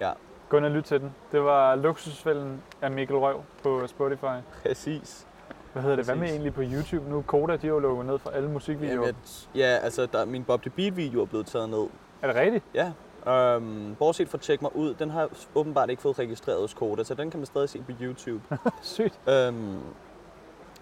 Ja, 0.00 0.10
Gå 0.48 0.56
ind 0.56 0.64
og 0.64 0.70
lyt 0.70 0.84
til 0.84 1.00
den. 1.00 1.14
Det 1.32 1.44
var 1.44 1.74
Luksusfælden 1.74 2.62
af 2.82 2.90
Mikkel 2.90 3.16
Røv 3.16 3.42
på 3.62 3.86
Spotify. 3.86 4.24
præcis. 4.62 5.26
Hvad 5.72 5.82
hedder 5.82 5.96
det? 5.96 6.04
Hvad 6.04 6.14
med 6.14 6.22
Præcis. 6.22 6.34
egentlig 6.34 6.54
på 6.54 6.62
YouTube? 6.62 7.10
Nu 7.10 7.22
Koda, 7.22 7.52
de 7.56 7.66
har 7.66 7.68
jo 7.74 7.78
lukket 7.78 8.06
ned 8.06 8.18
for 8.18 8.30
alle 8.30 8.50
musikvideoer. 8.50 9.06
Jamen, 9.06 9.16
jeg, 9.54 9.60
ja, 9.60 9.66
altså 9.84 10.06
der, 10.12 10.24
min 10.24 10.44
Bob 10.44 10.60
the 10.62 10.70
Beat 10.70 10.96
video 10.96 11.20
er 11.22 11.26
blevet 11.26 11.46
taget 11.46 11.68
ned. 11.68 11.86
Er 12.22 12.26
det 12.26 12.36
rigtigt? 12.36 12.64
Ja, 12.74 12.92
øhm, 13.32 13.94
bortset 13.98 14.28
fra 14.28 14.38
Tjek 14.38 14.62
mig 14.62 14.76
ud, 14.76 14.94
den 14.94 15.10
har 15.10 15.28
åbenbart 15.54 15.90
ikke 15.90 16.02
fået 16.02 16.18
registreret 16.18 16.60
hos 16.60 16.74
Koda, 16.74 17.04
så 17.04 17.14
den 17.14 17.30
kan 17.30 17.40
man 17.40 17.46
stadig 17.46 17.68
se 17.68 17.82
på 17.82 17.92
YouTube. 18.00 18.58
Sygt. 18.82 19.20
Øhm, 19.28 19.78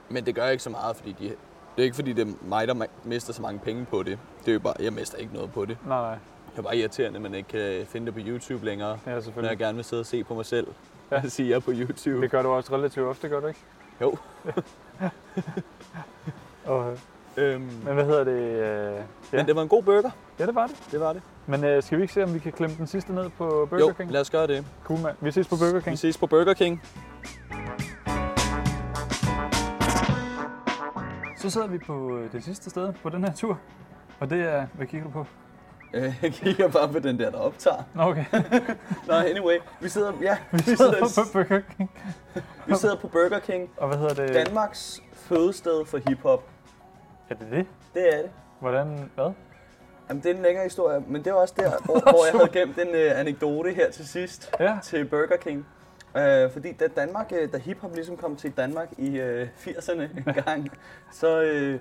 men 0.08 0.26
det 0.26 0.34
gør 0.34 0.46
ikke 0.46 0.62
så 0.62 0.70
meget, 0.70 0.96
fordi 0.96 1.12
de, 1.12 1.24
det 1.28 1.34
er 1.78 1.82
ikke 1.82 1.96
fordi, 1.96 2.12
det 2.12 2.28
er 2.28 2.32
mig, 2.42 2.68
der 2.68 2.86
mister 3.04 3.32
så 3.32 3.42
mange 3.42 3.58
penge 3.60 3.84
på 3.90 4.02
det. 4.02 4.18
Det 4.40 4.48
er 4.48 4.52
jo 4.52 4.60
bare, 4.60 4.74
jeg 4.80 4.92
mister 4.92 5.18
ikke 5.18 5.34
noget 5.34 5.52
på 5.52 5.64
det. 5.64 5.78
Nej, 5.86 6.00
nej. 6.00 6.18
Det 6.52 6.58
er 6.58 6.62
bare 6.62 6.76
irriterende, 6.76 7.16
at 7.16 7.22
man 7.22 7.34
ikke 7.34 7.48
kan 7.48 7.86
finde 7.86 8.06
det 8.06 8.14
på 8.14 8.20
YouTube 8.24 8.64
længere, 8.64 8.98
Ja, 9.06 9.20
når 9.36 9.48
jeg 9.48 9.58
gerne 9.58 9.74
vil 9.76 9.84
sidde 9.84 10.00
og 10.00 10.06
se 10.06 10.24
på 10.24 10.34
mig 10.34 10.46
selv. 10.46 10.66
Ja. 11.10 11.16
Ja. 11.22 11.28
siger 11.36 11.48
jeg 11.48 11.62
på 11.62 11.70
YouTube. 11.74 12.20
Det 12.22 12.30
gør 12.30 12.42
du 12.42 12.48
også 12.48 12.76
relativt 12.76 13.06
ofte, 13.06 13.28
gør 13.28 13.40
du 13.40 13.46
ikke? 13.46 13.60
Jo. 14.00 14.16
Og, 16.64 16.96
Øhm, 17.36 17.60
men 17.84 17.94
hvad 17.94 18.04
hedder 18.04 18.24
det? 18.24 18.32
Øh, 18.32 18.94
ja. 19.32 19.36
Men 19.36 19.46
det 19.46 19.56
var 19.56 19.62
en 19.62 19.68
god 19.68 19.82
burger. 19.82 20.10
ja, 20.38 20.46
det 20.46 20.54
var 20.54 20.66
det. 20.66 20.76
Det 20.90 21.00
var 21.00 21.12
det. 21.12 21.22
Men 21.46 21.64
øh, 21.64 21.82
skal 21.82 21.98
vi 21.98 22.02
ikke 22.02 22.14
se, 22.14 22.24
om 22.24 22.34
vi 22.34 22.38
kan 22.38 22.52
klemme 22.52 22.76
den 22.76 22.86
sidste 22.86 23.12
ned 23.14 23.28
på 23.38 23.66
Burger 23.70 23.86
jo, 23.86 23.92
King? 23.92 24.10
lad 24.12 24.20
os 24.20 24.30
gøre 24.30 24.46
det. 24.46 24.64
Cool, 24.84 25.00
mand. 25.00 25.16
Vi 25.20 25.30
ses 25.30 25.48
på 25.48 25.56
Burger 25.56 25.80
King. 25.80 25.92
Vi 25.92 25.96
ses 25.96 26.18
på 26.18 26.26
Burger 26.26 26.54
King. 26.54 26.82
Så 31.38 31.50
sidder 31.50 31.66
vi 31.66 31.78
på 31.78 32.16
øh, 32.18 32.32
det 32.32 32.44
sidste 32.44 32.70
sted 32.70 32.92
på 33.02 33.08
den 33.08 33.24
her 33.24 33.32
tur. 33.32 33.58
Og 34.20 34.30
det 34.30 34.40
er... 34.42 34.66
Hvad 34.74 34.86
kigger 34.86 35.06
du 35.06 35.12
på? 35.12 35.26
Øh, 35.94 36.14
Jeg 36.22 36.32
kigger 36.32 36.68
bare 36.68 36.88
på 36.88 36.98
den 36.98 37.18
der, 37.18 37.30
der 37.30 37.38
optager. 37.38 37.82
Okay. 37.98 38.24
Nå, 39.08 39.14
anyway. 39.14 39.58
Vi 39.80 39.88
sidder, 39.88 40.12
ja, 40.22 40.36
vi 40.50 40.56
Vi 40.56 40.76
sidder, 40.76 41.06
sidder 41.06 41.28
på 41.32 41.32
Burger 41.48 41.60
King. 41.76 41.90
vi 42.66 42.74
sidder 42.74 42.96
på 42.96 43.08
Burger 43.08 43.38
King. 43.38 43.70
Og 43.76 43.88
hvad 43.88 43.98
hedder 43.98 44.14
det? 44.26 44.34
Danmarks 44.46 45.02
fødested 45.12 45.84
for 45.86 45.98
hiphop. 46.08 46.44
Er 47.30 47.34
det 47.34 47.46
det? 47.50 47.66
Det 47.94 48.14
er 48.18 48.22
det. 48.22 48.30
Hvordan? 48.60 49.10
Hvad? 49.14 49.32
Jamen, 50.08 50.22
det 50.22 50.30
er 50.30 50.34
en 50.34 50.42
længere 50.42 50.64
historie, 50.64 51.02
men 51.08 51.24
det 51.24 51.32
var 51.32 51.38
også 51.38 51.54
der, 51.56 51.70
hvor, 51.84 52.00
hvor 52.00 52.24
jeg 52.24 52.32
havde 52.40 52.66
gemt 52.66 52.78
en 52.78 52.94
øh, 52.94 53.20
anekdote 53.20 53.72
her 53.72 53.90
til 53.90 54.08
sidst 54.08 54.50
Ja. 54.60 54.76
til 54.82 55.04
Burger 55.04 55.36
King. 55.36 55.66
Øh, 56.16 56.50
fordi 56.52 56.72
da 56.72 56.86
Danmark, 56.96 57.32
øh, 57.34 57.52
da 57.52 57.58
hiphop 57.58 57.94
ligesom 57.94 58.16
kom 58.16 58.36
til 58.36 58.50
Danmark 58.56 58.88
i 58.98 59.18
øh, 59.18 59.48
80'erne 59.66 60.00
en 60.00 60.34
gang, 60.44 60.68
så, 61.12 61.42
øh, 61.42 61.80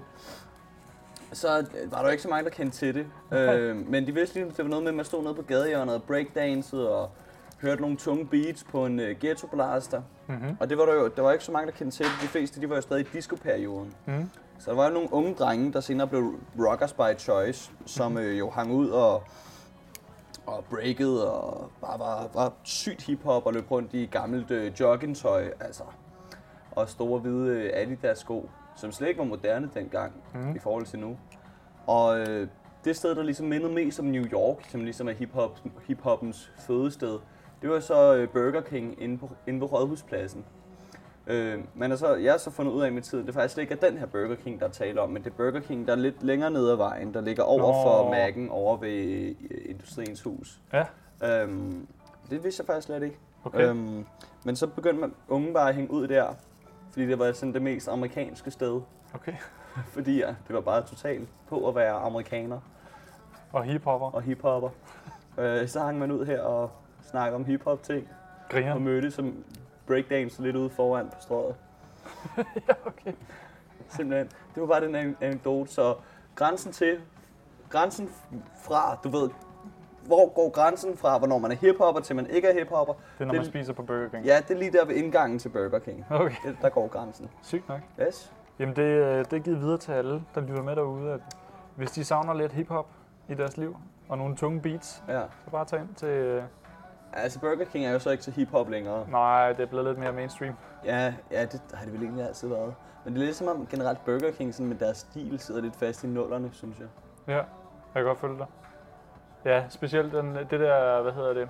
så 1.34 1.60
øh, 1.60 1.92
var 1.92 1.98
der 1.98 2.06
jo 2.06 2.12
ikke 2.12 2.24
så 2.24 2.30
mange, 2.30 2.44
der 2.44 2.50
kendte 2.50 2.78
til 2.78 2.96
det. 2.96 3.08
Øh, 3.38 3.90
men 3.90 4.08
de 4.08 4.14
vidste 4.14 4.36
lige, 4.36 4.46
det 4.50 4.58
var 4.58 4.70
noget 4.70 4.84
med, 4.84 4.92
at 4.92 4.96
man 4.96 5.06
stod 5.06 5.24
nede 5.24 5.36
på 5.36 5.42
gadehjørnet 5.42 5.96
og 5.96 6.04
breakdancede 6.04 6.96
og 6.96 7.10
hørte 7.62 7.82
nogle 7.82 7.98
tunge 7.98 8.26
beats 8.26 8.64
på 8.64 8.86
en 8.86 9.00
øh, 9.00 9.16
ghetto 9.20 9.48
blaster. 9.48 10.02
Mm-hmm. 10.28 10.58
Og 10.60 10.70
det 10.70 10.78
var 10.78 10.86
der 10.86 10.94
jo 10.94 11.08
der 11.08 11.22
var 11.22 11.32
ikke 11.32 11.46
så 11.46 11.52
mange, 11.52 11.72
der 11.72 11.78
kendte 11.78 11.98
til 11.98 12.06
det. 12.06 12.14
De 12.22 12.28
fleste 12.28 12.62
de 12.62 12.70
var 12.70 12.76
jo 12.76 12.82
stadig 12.82 13.06
i 13.06 13.10
disco-perioden. 13.14 13.94
Mm. 14.06 14.30
Så 14.60 14.72
der 14.72 14.78
var 14.78 14.88
jo 14.88 14.94
nogle 14.94 15.14
unge 15.14 15.34
drenge, 15.34 15.74
der 15.74 15.80
senere 15.80 16.08
blev 16.08 16.36
rockers 16.60 16.94
by 16.94 17.20
choice, 17.20 17.72
som 17.86 18.18
øh, 18.18 18.40
jo 18.40 18.50
hang 18.50 18.72
ud 18.72 18.90
og, 18.90 19.24
og 20.46 20.66
breakede 20.70 21.32
og 21.32 21.72
bare 21.82 22.00
var, 22.00 22.28
var 22.34 22.54
sygt 22.64 23.02
hiphop 23.02 23.46
og 23.46 23.54
løb 23.54 23.72
rundt 23.72 23.94
i 23.94 24.06
gammelt 24.06 24.52
øh, 24.52 24.80
joggingtøj, 24.80 25.50
altså. 25.60 25.84
Og 26.72 26.90
store 26.90 27.20
hvide 27.20 27.50
øh, 27.50 27.70
Adidas 27.74 28.18
sko, 28.20 28.50
som 28.82 28.92
slet 28.92 29.08
ikke 29.08 29.18
var 29.18 29.26
moderne 29.26 29.70
dengang 29.74 30.14
mm. 30.34 30.56
i 30.56 30.60
forhold 30.60 30.86
til 30.86 31.00
nu. 31.00 31.18
Og 31.88 32.20
øh, 32.20 32.48
det 32.86 32.96
sted, 32.96 33.16
der 33.16 33.24
ligesom 33.24 33.46
mindede 33.46 33.74
mest 33.74 34.00
om 34.00 34.06
New 34.06 34.24
York, 34.24 34.70
som 34.70 34.84
ligesom 34.84 35.08
er 35.08 35.14
hip-hop, 35.14 35.60
hip-hoppens 35.88 36.52
fødested, 36.68 37.20
det 37.62 37.70
var 37.70 37.80
så 37.80 38.16
øh, 38.16 38.30
Burger 38.30 38.62
King 38.62 39.02
inde 39.02 39.18
på, 39.18 39.30
inde 39.48 39.60
på 39.60 39.66
Rådhuspladsen. 39.66 40.46
Øh, 41.28 41.60
men 41.76 41.92
altså, 41.92 42.16
jeg 42.16 42.34
har 42.34 42.38
så 42.38 42.52
fundet 42.52 42.72
ud 42.72 42.82
af 42.82 42.92
med 42.92 43.02
tiden, 43.02 43.26
det 43.26 43.30
er 43.30 43.40
faktisk 43.40 43.58
ikke 43.58 43.74
er 43.74 43.90
den 43.90 43.98
her 43.98 44.06
Burger 44.06 44.36
King, 44.36 44.60
der 44.60 44.66
er 44.66 44.70
tale 44.72 45.02
om, 45.02 45.10
men 45.10 45.24
det 45.24 45.30
er 45.30 45.36
Burger 45.36 45.60
King, 45.60 45.88
der 45.88 45.94
er 45.94 45.98
lidt 45.98 46.24
længere 46.24 46.52
nede 46.52 46.72
ad 46.72 46.78
vejen, 46.78 47.14
der 47.14 47.22
ligger 47.22 47.44
over 47.44 47.62
Nå. 47.62 47.74
for 47.74 48.14
Mac'en, 48.14 48.52
over 48.52 48.78
ved 48.78 49.36
øh, 49.52 49.58
Industriens 49.66 50.22
Hus. 50.22 50.60
Ja, 50.74 50.84
Øhm, 51.24 51.88
det 52.30 52.44
vidste 52.44 52.62
jeg 52.62 52.68
faktisk 52.68 52.86
slet 52.86 53.04
ikke. 53.04 53.18
okay. 53.44 53.70
Øhm, 53.70 54.06
men 54.44 54.56
så 54.56 54.68
begyndte 54.68 55.02
man, 55.02 55.14
unge 55.28 55.54
bare 55.54 55.70
at 55.70 55.76
hænge 55.76 55.92
ud 55.92 56.08
der, 56.08 56.34
fordi 56.92 57.08
det 57.08 57.20
var 57.20 57.32
sådan 57.32 57.54
det 57.54 57.62
mest 57.62 57.88
amerikanske 57.88 58.52
sted. 58.52 58.82
okay. 59.14 59.34
Fordi 59.94 60.18
ja, 60.20 60.28
det 60.48 60.56
var 60.56 60.62
bare 60.62 60.82
totalt 60.88 61.30
på 61.50 61.68
at 61.68 61.76
være 61.76 61.94
amerikaner 61.94 62.60
Og 63.52 63.64
hiphopper. 63.64 64.08
og 64.08 64.22
hiphopper. 64.22 64.70
øh, 65.38 65.68
så 65.68 65.80
hang 65.80 66.00
man 66.00 66.12
ud 66.12 66.26
her 66.26 66.42
og 66.42 66.72
snakkede 67.02 67.36
om 67.36 67.46
hiphop 67.46 67.84
ting, 67.84 68.08
Griner. 68.50 68.74
og 68.74 68.82
mødte 68.82 69.12
som 69.12 69.44
breakdance 69.88 70.42
lidt 70.42 70.56
ude 70.56 70.70
foran 70.70 71.06
på 71.10 71.16
strøget. 71.20 71.56
ja, 72.38 72.74
okay. 72.86 73.14
Simpelthen. 73.90 74.28
Det 74.56 74.62
var 74.62 74.68
bare 74.68 74.82
den 74.82 74.96
an- 74.96 75.18
anekdote. 75.22 75.72
Så 75.72 75.96
grænsen 76.36 76.72
til, 76.72 77.00
grænsen 77.70 78.10
fra, 78.64 78.96
du 79.04 79.10
ved, 79.10 79.30
hvor 80.06 80.34
går 80.34 80.50
grænsen 80.50 80.98
fra, 80.98 81.18
hvornår 81.18 81.38
man 81.38 81.52
er 81.52 81.56
hiphopper 81.56 82.02
til 82.02 82.16
man 82.16 82.28
ikke 82.28 82.48
er 82.48 82.54
hiphopper? 82.54 82.94
Det 82.94 83.02
er, 83.20 83.26
når 83.26 83.32
Det- 83.34 83.40
man 83.42 83.46
spiser 83.46 83.74
på 83.74 83.84
Burger 83.84 84.10
King. 84.10 84.26
Ja, 84.26 84.38
det 84.48 84.54
er 84.56 84.60
lige 84.60 84.72
der 84.72 84.86
ved 84.86 84.96
indgangen 84.96 85.40
til 85.40 85.50
Burger 85.50 85.80
King. 85.80 86.06
Okay, 86.10 86.36
Det, 86.46 86.58
der 86.62 86.70
går 86.70 86.88
grænsen. 86.88 87.30
sygt 87.42 87.70
nok. 87.70 87.80
Yes. 88.08 88.34
Jamen, 88.60 88.76
det, 88.76 88.82
øh, 88.84 89.18
det 89.26 89.34
er 89.34 89.40
givet 89.40 89.60
videre 89.62 89.78
til 89.78 89.92
alle, 89.92 90.24
der 90.36 90.42
lytter 90.42 90.64
med 90.64 90.76
derude, 90.76 91.14
at 91.14 91.20
hvis 91.76 91.92
de 91.92 92.04
savner 92.06 92.34
lidt 92.34 92.52
hiphop 92.52 92.88
i 93.30 93.34
deres 93.34 93.58
liv, 93.58 93.78
og 94.10 94.18
nogle 94.18 94.36
tunge 94.36 94.62
beats, 94.62 95.04
Ja. 95.08 95.22
så 95.46 95.52
bare 95.52 95.66
tag 95.66 95.80
ind 95.80 95.96
til... 95.96 96.08
øh, 96.08 96.44
Altså 97.14 97.40
Burger 97.40 97.66
King 97.66 97.86
er 97.86 97.92
jo 97.92 98.00
så 98.00 98.10
ikke 98.10 98.24
til 98.24 98.34
hiphop 98.34 98.70
længere. 98.70 99.06
Nej, 99.10 99.54
det 99.54 99.60
er 99.64 99.66
blevet 99.68 99.86
lidt 99.86 99.98
mere 99.98 100.12
mainstream. 100.14 100.54
Ja, 100.86 101.14
ja, 101.32 101.42
det 101.46 101.62
har 101.74 101.86
det 101.86 101.94
vel 101.94 102.04
egentlig 102.04 102.26
altid 102.28 102.48
været. 102.48 102.74
Men 103.06 103.14
det 103.14 103.22
er 103.22 103.26
lidt 103.26 103.36
som 103.36 103.48
om 103.48 103.68
generelt 103.68 104.06
Burger 104.06 104.32
King 104.32 104.54
sådan 104.54 104.68
med 104.68 104.76
deres 104.76 104.98
stil 104.98 105.40
sidder 105.40 105.62
lidt 105.62 105.76
fast 105.76 106.04
i 106.04 106.08
nullerne, 106.08 106.50
synes 106.54 106.80
jeg. 106.80 106.88
Ja, 107.28 107.36
jeg 107.36 107.46
kan 107.96 108.04
godt 108.04 108.18
følge 108.20 108.38
dig. 108.38 108.46
Ja, 109.46 109.64
specielt 109.70 110.14
den, 110.14 110.36
det 110.36 110.50
der, 110.60 111.02
hvad 111.02 111.12
hedder 111.12 111.34
det, 111.34 111.50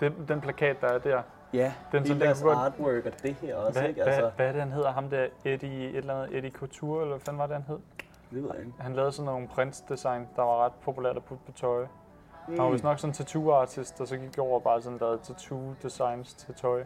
den, 0.00 0.24
den 0.28 0.40
plakat, 0.40 0.80
der 0.80 0.86
er 0.88 0.98
der. 0.98 1.22
Ja, 1.52 1.72
Den, 1.92 2.06
hele 2.06 2.20
deres 2.20 2.42
godt- 2.42 2.58
artwork 2.58 3.06
og 3.06 3.12
det 3.22 3.34
her 3.34 3.56
også, 3.56 3.80
Hvad, 3.80 3.88
ikke? 3.88 4.02
hvad, 4.02 4.12
Altså, 4.12 4.30
hvad 4.36 4.46
er 4.46 4.52
det, 4.52 4.60
han 4.60 4.72
hedder? 4.72 4.92
Ham 4.92 5.08
der 5.10 5.26
Eddie, 5.44 5.88
et 5.90 5.96
eller 5.96 6.14
andet 6.22 6.36
Eddie 6.38 6.50
Couture, 6.50 7.02
eller 7.02 7.14
hvad 7.16 7.20
fanden 7.24 7.38
var 7.38 7.46
det, 7.46 7.54
han 7.56 7.64
hed? 7.68 7.78
det 8.30 8.42
ved 8.42 8.50
jeg 8.54 8.58
ikke. 8.66 8.72
Han 8.80 8.92
lavede 8.94 9.12
sådan 9.12 9.26
nogle 9.32 9.48
prints-design, 9.48 10.28
der 10.36 10.42
var 10.42 10.64
ret 10.64 10.72
populært 10.84 11.16
at 11.16 11.24
putte 11.24 11.44
på 11.46 11.52
tøj. 11.52 11.82
Mm. 12.48 12.54
Han 12.54 12.64
var 12.64 12.70
vist 12.70 12.84
nok 12.84 12.98
sådan 12.98 13.10
en 13.10 13.14
tattoo-artist, 13.14 14.00
og 14.00 14.08
så 14.08 14.16
gik 14.16 14.38
over 14.38 14.54
og 14.54 14.62
bare 14.62 14.82
sådan 14.82 14.98
lavede 14.98 15.18
tattoo-designs 15.22 16.34
til 16.38 16.54
tøj. 16.54 16.84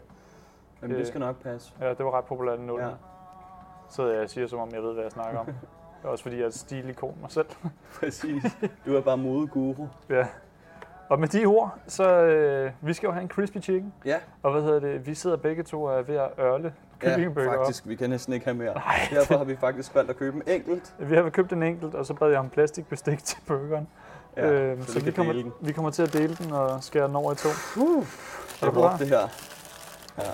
Jamen, 0.81 0.97
det 0.97 1.07
skal 1.07 1.19
nok 1.19 1.35
passe. 1.43 1.73
Ja, 1.81 1.89
det 1.89 2.05
var 2.05 2.11
ret 2.17 2.25
populært 2.25 2.59
i 2.59 2.61
nullerne. 2.61 2.89
Ja. 2.91 2.95
Ja. 2.95 3.89
Så 3.89 4.07
jeg 4.07 4.29
siger, 4.29 4.47
som 4.47 4.59
om 4.59 4.69
jeg 4.73 4.83
ved, 4.83 4.93
hvad 4.93 5.03
jeg 5.03 5.11
snakker 5.11 5.39
om. 5.39 5.47
Det 6.01 6.07
er 6.07 6.11
også 6.11 6.23
fordi, 6.23 6.35
jeg 6.35 6.43
er 6.43 6.47
et 6.47 6.53
stilikon 6.53 7.15
mig 7.21 7.31
selv. 7.31 7.45
Præcis. 7.99 8.43
Du 8.85 8.95
er 8.95 9.01
bare 9.01 9.17
modeguru. 9.17 9.87
ja. 10.09 10.25
Og 11.09 11.19
med 11.19 11.27
de 11.27 11.45
ord, 11.45 11.75
så 11.87 12.03
øh, 12.21 12.71
vi 12.81 12.93
skal 12.93 13.07
jo 13.07 13.13
have 13.13 13.21
en 13.23 13.29
crispy 13.29 13.57
chicken. 13.61 13.93
Ja, 14.05 14.17
Og 14.43 14.51
hvad 14.51 14.61
hedder 14.61 14.79
det? 14.79 15.07
Vi 15.07 15.13
sidder 15.15 15.37
begge 15.37 15.63
to 15.63 15.83
og 15.83 15.97
er 15.99 16.01
ved 16.01 16.15
at 16.15 16.29
ørle 16.39 16.73
ja 17.03 17.09
kyllingeburger 17.09 17.49
op. 17.57 17.65
faktisk. 17.65 17.87
Vi 17.87 17.95
kan 17.95 18.09
næsten 18.09 18.33
ikke 18.33 18.45
have 18.45 18.55
mere. 18.57 18.73
Nej, 18.73 19.07
Derfor 19.11 19.37
har 19.37 19.43
vi 19.43 19.55
faktisk 19.55 19.95
valgt 19.95 20.09
at 20.09 20.17
købe 20.17 20.37
en 20.37 20.43
enkelt. 20.47 20.93
vi 20.99 21.15
har 21.15 21.29
købt 21.29 21.53
en 21.53 21.63
enkelt, 21.63 21.95
og 21.95 22.05
så 22.05 22.13
bad 22.13 22.29
jeg 22.29 22.39
om 22.39 22.49
plastikbestik 22.49 23.23
til 23.29 23.37
burgeren. 23.47 23.87
Ja, 24.37 24.51
øhm, 24.51 24.81
så 24.83 24.93
så 24.93 24.99
vi 24.99 25.11
kommer, 25.11 25.51
vi 25.61 25.71
kommer 25.71 25.91
til 25.91 26.03
at 26.03 26.13
dele 26.13 26.35
den 26.35 26.51
og 26.51 26.83
skære 26.83 27.07
den 27.07 27.15
over 27.15 27.31
i 27.31 27.35
to. 27.35 27.49
Uh, 27.81 28.05
Er 28.61 28.65
du 28.65 28.71
klar? 28.71 28.71
brugte 28.71 28.99
det 28.99 29.07
her. 29.07 29.27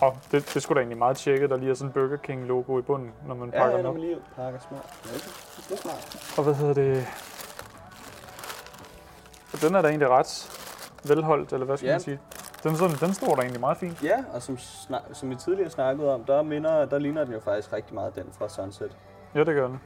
Og 0.02 0.18
det, 0.32 0.52
det 0.54 0.62
skulle 0.64 0.76
da 0.76 0.80
egentlig 0.82 0.98
meget 0.98 1.18
tjekket, 1.18 1.50
der 1.50 1.58
lige 1.58 1.70
er 1.72 1.76
sådan 1.76 1.90
en 1.90 1.94
Burger 1.94 2.18
King 2.18 2.46
logo 2.46 2.80
i 2.80 2.82
bunden, 2.82 3.12
når 3.28 3.36
man 3.36 3.50
Ja, 3.54 3.60
pakker 3.60 3.76
ja, 3.78 3.82
når 3.84 3.90
op. 3.90 3.96
man 3.96 4.04
lige 4.04 4.18
pakker 4.36 4.60
smart. 4.70 4.94
Ja, 5.06 5.12
det 5.70 5.72
er 5.72 5.82
smart. 5.82 6.34
Og 6.38 6.44
hvad 6.44 6.54
hedder 6.54 6.74
det? 6.74 7.08
Og 9.54 9.62
den 9.62 9.76
er 9.76 9.82
da 9.82 9.88
egentlig 9.88 10.10
ret 10.10 10.52
velholdt, 11.08 11.54
eller 11.54 11.66
hvad 11.66 11.78
skal 11.78 11.88
Ja. 11.88 11.94
man 11.94 12.02
sige? 12.02 12.20
Den, 12.64 12.76
sådan, 12.76 12.96
den 12.98 13.14
står 13.14 13.28
der 13.36 13.42
egentlig 13.42 13.60
meget 13.60 13.78
fint. 13.78 14.04
Ja, 14.04 14.24
og 14.34 14.42
som, 14.42 14.58
snak- 14.58 15.04
som 15.14 15.30
vi 15.30 15.36
tidligere 15.36 15.70
snakkede 15.70 16.14
om, 16.14 16.24
der, 16.24 16.42
minder, 16.42 16.86
der 16.86 17.00
ligner 17.00 17.24
den 17.24 17.34
jo 17.34 17.40
faktisk 17.40 17.74
rigtig 17.74 17.94
meget 17.96 18.16
den 18.16 18.26
fra 18.38 18.50
Sunset. 18.50 18.98
Ja, 19.36 19.40
det 19.40 19.56
gør 19.56 19.68
den. 19.68 19.80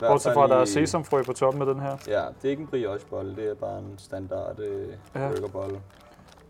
Bortset 0.00 0.34
fra, 0.34 0.44
at 0.44 0.50
der 0.50 0.56
er 0.56 0.64
sesamfrø 0.64 1.22
på 1.22 1.32
toppen 1.32 1.62
af 1.62 1.74
den 1.74 1.80
her. 1.80 1.96
Ja, 2.06 2.20
det 2.20 2.44
er 2.44 2.50
ikke 2.50 2.60
en 2.60 2.66
briochebolle, 2.66 3.36
det 3.36 3.50
er 3.50 3.54
bare 3.54 3.78
en 3.78 3.94
standard 3.98 4.58
øh, 4.60 4.88
Ja. 5.14 5.28
burgerbolle. 5.28 5.80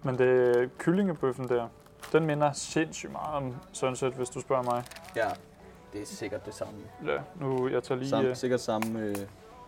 Men 0.03 0.19
det 0.19 0.57
er 0.57 0.69
kyllingebøffen 0.79 1.49
der. 1.49 1.69
Den 2.13 2.27
minder 2.27 2.53
sindssygt 2.53 3.13
meget 3.13 3.35
om 3.35 3.55
Sunset, 3.73 4.13
hvis 4.13 4.31
du 4.31 4.41
spørger 4.41 4.63
mig. 4.63 4.85
Ja, 5.17 5.29
det 5.93 6.03
er 6.03 6.07
sikkert 6.07 6.47
det 6.47 6.55
samme. 6.55 6.73
Ja, 7.07 7.19
nu 7.41 7.69
jeg 7.69 7.83
tager 7.83 7.99
lige, 7.99 8.09
Samme, 8.11 8.29
øh, 8.31 8.37
sikkert 8.37 8.61
samme, 8.61 9.01
øh, 9.01 9.17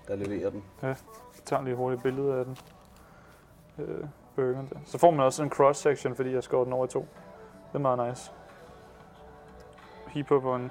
der 0.09 0.17
leverer 0.17 0.51
den. 0.51 0.65
tager 1.45 1.63
lige 1.63 1.77
hurtigt 1.77 2.03
billede 2.03 2.35
af 2.35 2.45
den. 2.45 2.59
Øh, 3.79 4.05
burgeren 4.37 4.69
der. 4.73 4.79
Så 4.85 4.99
får 4.99 5.11
man 5.11 5.21
også 5.21 5.43
en 5.43 5.51
cross-section, 5.51 6.15
fordi 6.17 6.33
jeg 6.35 6.43
skår 6.43 6.65
den 6.65 6.73
over 6.73 6.85
i 6.87 6.89
to. 6.89 7.01
Det 7.69 7.75
er 7.75 7.79
meget 7.79 8.09
nice. 8.09 8.31
Hiphop 10.09 10.43
på 10.43 10.55
en... 10.55 10.71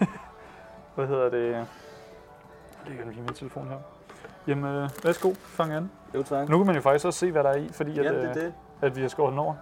Hvad 0.94 1.06
hedder 1.06 1.30
det? 1.30 1.50
Jeg 1.52 1.66
lægger 2.86 3.04
den 3.04 3.12
lige 3.12 3.22
min 3.22 3.34
telefon 3.34 3.68
her. 3.68 3.78
Jamen, 4.46 4.64
øh, 4.64 4.90
værsgo, 5.04 5.32
fang 5.34 5.72
an. 5.72 5.90
Jo, 6.14 6.22
tak. 6.22 6.48
Nu 6.48 6.56
kan 6.58 6.66
man 6.66 6.74
jo 6.74 6.80
faktisk 6.80 7.06
også 7.06 7.18
se, 7.18 7.32
hvad 7.32 7.44
der 7.44 7.50
er 7.50 7.56
i, 7.56 7.68
fordi 7.72 7.98
at, 7.98 8.04
Ja, 8.04 8.12
det 8.12 8.18
øh, 8.22 8.28
er 8.28 8.32
det. 8.34 8.54
at 8.80 8.96
vi 8.96 9.00
har 9.00 9.08
skåret 9.08 9.30
den 9.30 9.38
over. 9.38 9.54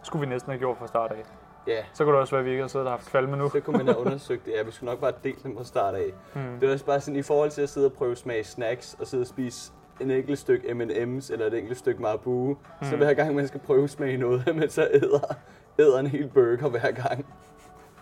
Det 0.00 0.06
skulle 0.06 0.26
vi 0.26 0.32
næsten 0.32 0.50
have 0.50 0.58
gjort 0.58 0.78
fra 0.78 0.86
start 0.86 1.10
af. 1.12 1.22
Ja, 1.66 1.82
Så 1.92 2.04
kunne 2.04 2.12
det 2.12 2.20
også 2.20 2.30
være, 2.34 2.38
at 2.40 2.44
vi 2.44 2.50
ikke 2.50 2.60
har 2.62 2.68
siddet 2.68 2.86
og 2.88 2.92
haft 2.92 3.10
kvalme 3.10 3.36
nu. 3.36 3.48
så 3.50 3.60
kunne 3.60 3.76
man 3.78 3.86
have 3.86 3.98
undersøgt 3.98 4.44
det. 4.46 4.52
Ja, 4.58 4.62
vi 4.62 4.70
skulle 4.70 4.90
nok 4.90 5.00
bare 5.00 5.12
dele 5.24 5.36
dem 5.42 5.56
fra 5.56 5.64
start 5.64 5.94
af. 5.94 6.12
Hmm. 6.34 6.60
Det 6.60 6.68
er 6.68 6.72
også 6.72 6.84
bare 6.84 7.00
sådan, 7.00 7.16
i 7.18 7.22
forhold 7.22 7.50
til 7.50 7.62
at 7.62 7.68
sidde 7.68 7.86
og 7.86 7.92
prøve 7.92 8.16
smage 8.16 8.44
snacks, 8.44 8.96
og 9.00 9.06
sidde 9.06 9.22
og 9.22 9.26
spise 9.26 9.72
en 10.00 10.10
enkelt 10.10 10.38
stykke 10.38 10.68
M&M's 10.74 11.32
eller 11.32 11.46
et 11.46 11.54
enkelt 11.54 11.78
stykke 11.78 12.02
Marabu, 12.02 12.48
mm. 12.48 12.56
så 12.82 12.90
Mm. 12.92 12.96
hver 12.98 13.14
gang 13.14 13.34
man 13.34 13.48
skal 13.48 13.60
prøve 13.60 13.88
smage 13.88 14.16
noget, 14.16 14.46
man 14.56 14.70
så 14.70 14.88
æder, 14.92 15.34
æder 15.78 15.98
en 15.98 16.06
hel 16.06 16.28
burger 16.28 16.68
hver 16.68 16.90
gang. 16.90 17.26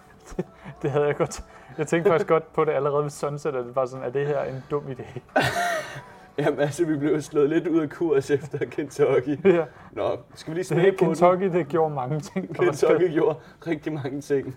Det 0.83 0.91
havde 0.91 1.07
jeg 1.07 1.17
godt. 1.17 1.45
Jeg 1.79 1.87
tænkte 1.87 2.11
faktisk 2.11 2.29
godt 2.29 2.53
på 2.53 2.65
det 2.65 2.73
allerede 2.73 3.03
ved 3.03 3.11
Sunset, 3.11 3.55
at 3.55 3.65
det 3.65 3.77
var 3.77 3.87
sådan, 3.87 4.05
at 4.07 4.15
det 4.15 4.27
her 4.27 4.37
er 4.39 4.51
en 4.51 4.65
dum 4.71 4.85
idé. 4.89 5.21
Jamen 6.39 6.61
altså, 6.61 6.85
vi 6.85 6.97
blev 6.97 7.23
slået 7.23 7.49
lidt 7.51 7.67
ud 7.67 7.81
af 7.81 7.91
kurs 7.91 8.31
efter 8.31 8.59
Kentucky. 8.59 9.39
ja. 9.45 9.65
Nå, 9.93 10.17
skal 10.35 10.51
vi 10.51 10.57
lige 10.59 10.65
smage 10.65 10.93
på 10.93 10.97
den? 10.99 11.07
Kentucky, 11.07 11.43
det 11.45 11.69
gjorde 11.69 11.95
mange 11.95 12.21
ting. 12.21 12.57
Kentucky 12.57 13.13
gjorde 13.13 13.39
rigtig 13.67 13.93
mange 13.93 14.21
ting. 14.21 14.57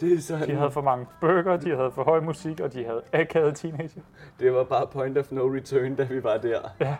Det 0.00 0.12
er 0.14 0.20
sådan, 0.20 0.48
De 0.48 0.54
havde 0.54 0.70
for 0.70 0.80
mange 0.82 1.06
burger, 1.20 1.56
de 1.56 1.76
havde 1.76 1.90
for 1.94 2.04
høj 2.04 2.20
musik, 2.20 2.60
og 2.60 2.72
de 2.72 2.84
havde 2.84 3.02
akavet 3.12 3.54
teenager. 3.56 4.00
det 4.40 4.52
var 4.54 4.64
bare 4.64 4.86
point 4.86 5.18
of 5.18 5.32
no 5.32 5.42
return, 5.54 5.94
da 5.94 6.04
vi 6.04 6.24
var 6.24 6.36
der. 6.36 6.58
Ja. 6.80 6.96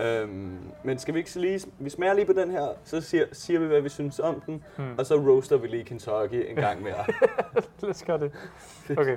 Øhm, 0.00 0.58
men 0.84 0.98
skal 0.98 1.14
vi 1.14 1.18
ikke 1.18 1.38
lige, 1.38 1.60
vi 1.78 1.90
smager 1.90 2.14
lige 2.14 2.26
på 2.26 2.32
den 2.32 2.50
her, 2.50 2.66
så 2.84 3.00
siger, 3.00 3.24
siger 3.32 3.60
vi, 3.60 3.66
hvad 3.66 3.80
vi 3.80 3.88
synes 3.88 4.20
om 4.20 4.40
den, 4.46 4.64
Hmm. 4.76 4.94
og 4.98 5.06
så 5.06 5.14
roaster 5.14 5.56
vi 5.56 5.66
lige 5.66 5.84
Kentucky 5.84 6.50
en 6.50 6.56
gang 6.56 6.82
mere. 6.82 7.04
Lad 7.82 7.90
os 7.90 8.02
gøre 8.02 8.18
det. 8.18 8.32
Okay. 8.98 9.16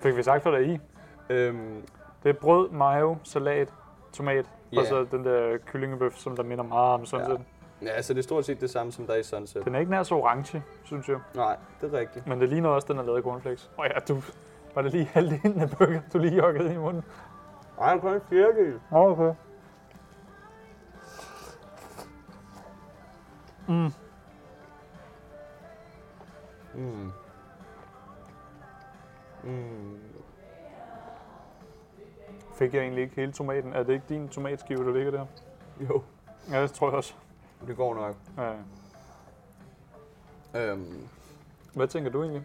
Fik 0.00 0.16
vi 0.16 0.22
sagt, 0.22 0.42
hvad 0.42 0.52
der 0.52 0.58
er 0.58 0.62
i? 0.62 0.78
øhm, 1.30 1.82
Det 2.22 2.28
er 2.28 2.32
brød, 2.40 2.70
mayo, 2.70 3.16
salat, 3.22 3.68
tomat, 4.12 4.46
Ja. 4.72 4.80
og 4.80 4.86
så 4.86 5.06
den 5.10 5.24
der 5.24 5.58
kyllingebøf, 5.66 6.16
som 6.16 6.36
der 6.36 6.42
minder 6.42 6.64
meget 6.64 6.94
om 6.94 7.06
Sunset. 7.06 7.40
Ja. 7.82 7.86
ja, 7.86 8.02
så 8.02 8.12
det 8.14 8.18
er 8.18 8.22
stort 8.22 8.44
set 8.46 8.60
det 8.60 8.70
samme, 8.70 8.92
som 8.92 9.06
der 9.06 9.12
er 9.14 9.18
i 9.18 9.22
Sunset. 9.22 9.64
Den 9.64 9.74
er 9.74 9.78
ikke 9.78 9.90
nær 9.90 10.02
så 10.02 10.14
orange, 10.14 10.62
synes 10.84 11.08
jeg. 11.08 11.18
Nej, 11.34 11.56
det 11.80 11.94
er 11.94 11.98
rigtigt. 11.98 12.26
Men 12.26 12.40
det 12.40 12.48
ligner 12.48 12.68
også, 12.68 12.88
den 12.88 12.98
er 12.98 13.02
lavet 13.02 13.16
af 13.16 13.22
cornflakes. 13.22 13.70
Åh 13.78 13.86
ja, 13.94 13.98
du... 14.08 14.22
Var 14.74 14.82
det 14.82 14.92
lige 14.92 15.04
halvdelen 15.04 15.60
af 15.60 15.70
burger, 15.70 16.00
du 16.12 16.18
lige 16.18 16.36
joggede 16.36 16.74
i 16.74 16.76
munden? 16.76 17.04
Ej, 17.80 17.90
det 17.94 17.98
er 17.98 18.00
kun 18.00 18.14
en 18.14 18.20
fjerdedel. 18.30 18.80
Okay. 18.90 19.34
Mm. 23.68 23.92
Mm. 26.74 27.12
Mm. 29.44 29.98
Fik 32.58 32.74
jeg 32.74 32.82
egentlig 32.82 33.02
ikke 33.02 33.16
hele 33.16 33.32
tomaten? 33.32 33.72
Er 33.72 33.82
det 33.82 33.92
ikke 33.92 34.04
din 34.08 34.28
tomatskive, 34.28 34.84
der 34.84 34.92
ligger 34.92 35.10
der? 35.10 35.26
Jo, 35.80 36.02
Ja, 36.50 36.62
det 36.62 36.72
tror 36.72 36.88
jeg 36.88 36.96
også. 36.96 37.14
det 37.66 37.76
går 37.76 37.94
nok. 37.94 38.16
Ja. 38.38 38.52
Øhm, 40.54 41.08
Hvad 41.74 41.88
tænker 41.88 42.10
du 42.10 42.22
egentlig? 42.22 42.44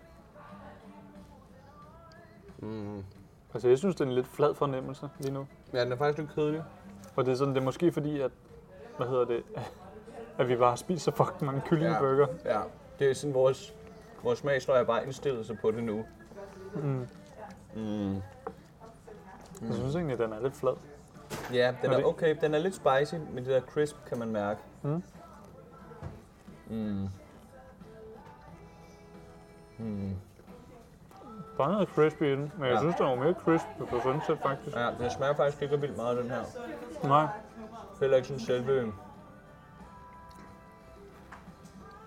Mm. 2.60 3.04
Altså, 3.54 3.68
jeg 3.70 3.78
synes, 3.78 3.96
det 3.96 4.02
er 4.04 4.08
en 4.10 4.16
lidt 4.16 4.28
flad 4.28 4.56
fornemmelse 4.56 5.10
lige 5.20 5.32
nu. 5.34 5.48
Ja, 5.74 5.84
den 5.84 5.92
er 5.92 5.96
faktisk 5.96 6.18
lidt 6.18 6.36
kedelig. 6.36 6.64
Og 7.16 7.26
det 7.26 7.32
er 7.32 7.36
sådan, 7.36 7.54
det 7.54 7.60
er 7.62 7.66
måske 7.66 7.92
fordi, 7.92 8.20
at, 8.22 8.32
hvad 8.98 9.08
hedder 9.08 9.26
det, 9.26 9.44
at 10.40 10.48
vi 10.50 10.56
bare 10.56 10.78
så 10.78 11.12
fucking 11.12 11.46
mange 11.46 11.62
kyllingeburger. 11.66 12.28
Ja, 12.46 12.62
det 13.00 13.10
er 13.10 13.14
sådan 13.14 13.34
vores, 13.34 13.76
vores 14.24 14.40
smagsløg 14.40 14.80
er 14.80 14.84
bare 14.84 15.06
indstillet 15.06 15.46
sig 15.46 15.58
på 15.62 15.72
det 15.72 15.84
nu. 15.84 16.06
Mm. 16.76 17.08
Mm. 17.76 18.22
Jeg 19.68 19.76
synes 19.76 19.96
egentlig, 19.96 20.14
at 20.14 20.20
den 20.20 20.34
er 20.34 20.42
lidt 20.42 20.56
flad. 20.56 20.74
Ja, 21.54 21.76
den 21.82 21.92
Er 21.92 22.04
okay. 22.04 22.36
Den 22.42 22.54
er 22.54 22.60
lidt 22.60 22.76
spicy, 22.76 23.16
men 23.16 23.38
det 23.38 23.46
der 23.48 23.62
crisp 23.62 23.96
kan 24.10 24.20
man 24.20 24.28
mærke. 24.32 24.60
Mm. 24.82 25.04
Mm. 26.70 27.08
Mm. 29.78 30.16
Der 31.58 31.64
er 31.64 31.72
noget 31.72 31.88
crispy 31.90 32.22
i 32.24 32.32
den, 32.32 32.52
men 32.58 32.66
jeg 32.68 32.74
Ja. 32.74 32.80
synes, 32.80 32.96
der 32.96 33.06
er 33.08 33.16
mere 33.16 33.34
crisp 33.34 33.66
på 33.90 34.00
sunset 34.04 34.40
faktisk. 34.42 34.76
Ja, 34.76 34.90
den 35.00 35.12
smager 35.12 35.34
faktisk 35.36 35.62
ikke 35.62 35.80
vildt 35.80 35.98
meget, 35.98 36.18
den 36.18 36.30
her. 36.30 36.44
Nej, 37.04 37.28
Heller 38.00 38.16
ikke 38.18 38.28
sådan 38.28 38.44
selve 38.44 38.94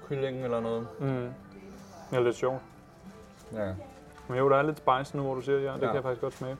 kyllingen 0.08 0.44
eller 0.44 0.60
noget. 0.60 0.88
mm. 1.00 1.06
det 2.10 2.18
er 2.18 2.20
lidt 2.20 2.36
sjovt. 2.36 2.60
Ja. 3.52 3.72
Men 4.28 4.38
jo, 4.38 4.50
der 4.50 4.56
er 4.56 4.62
lidt 4.62 4.78
spice 4.78 5.16
nu, 5.16 5.22
hvor 5.22 5.34
du 5.34 5.40
siger, 5.40 5.58
ja, 5.58 5.72
det 5.72 5.80
Ja. 5.80 5.86
kan 5.86 5.94
jeg 5.94 6.02
faktisk 6.02 6.20
godt 6.20 6.34
smage. 6.34 6.56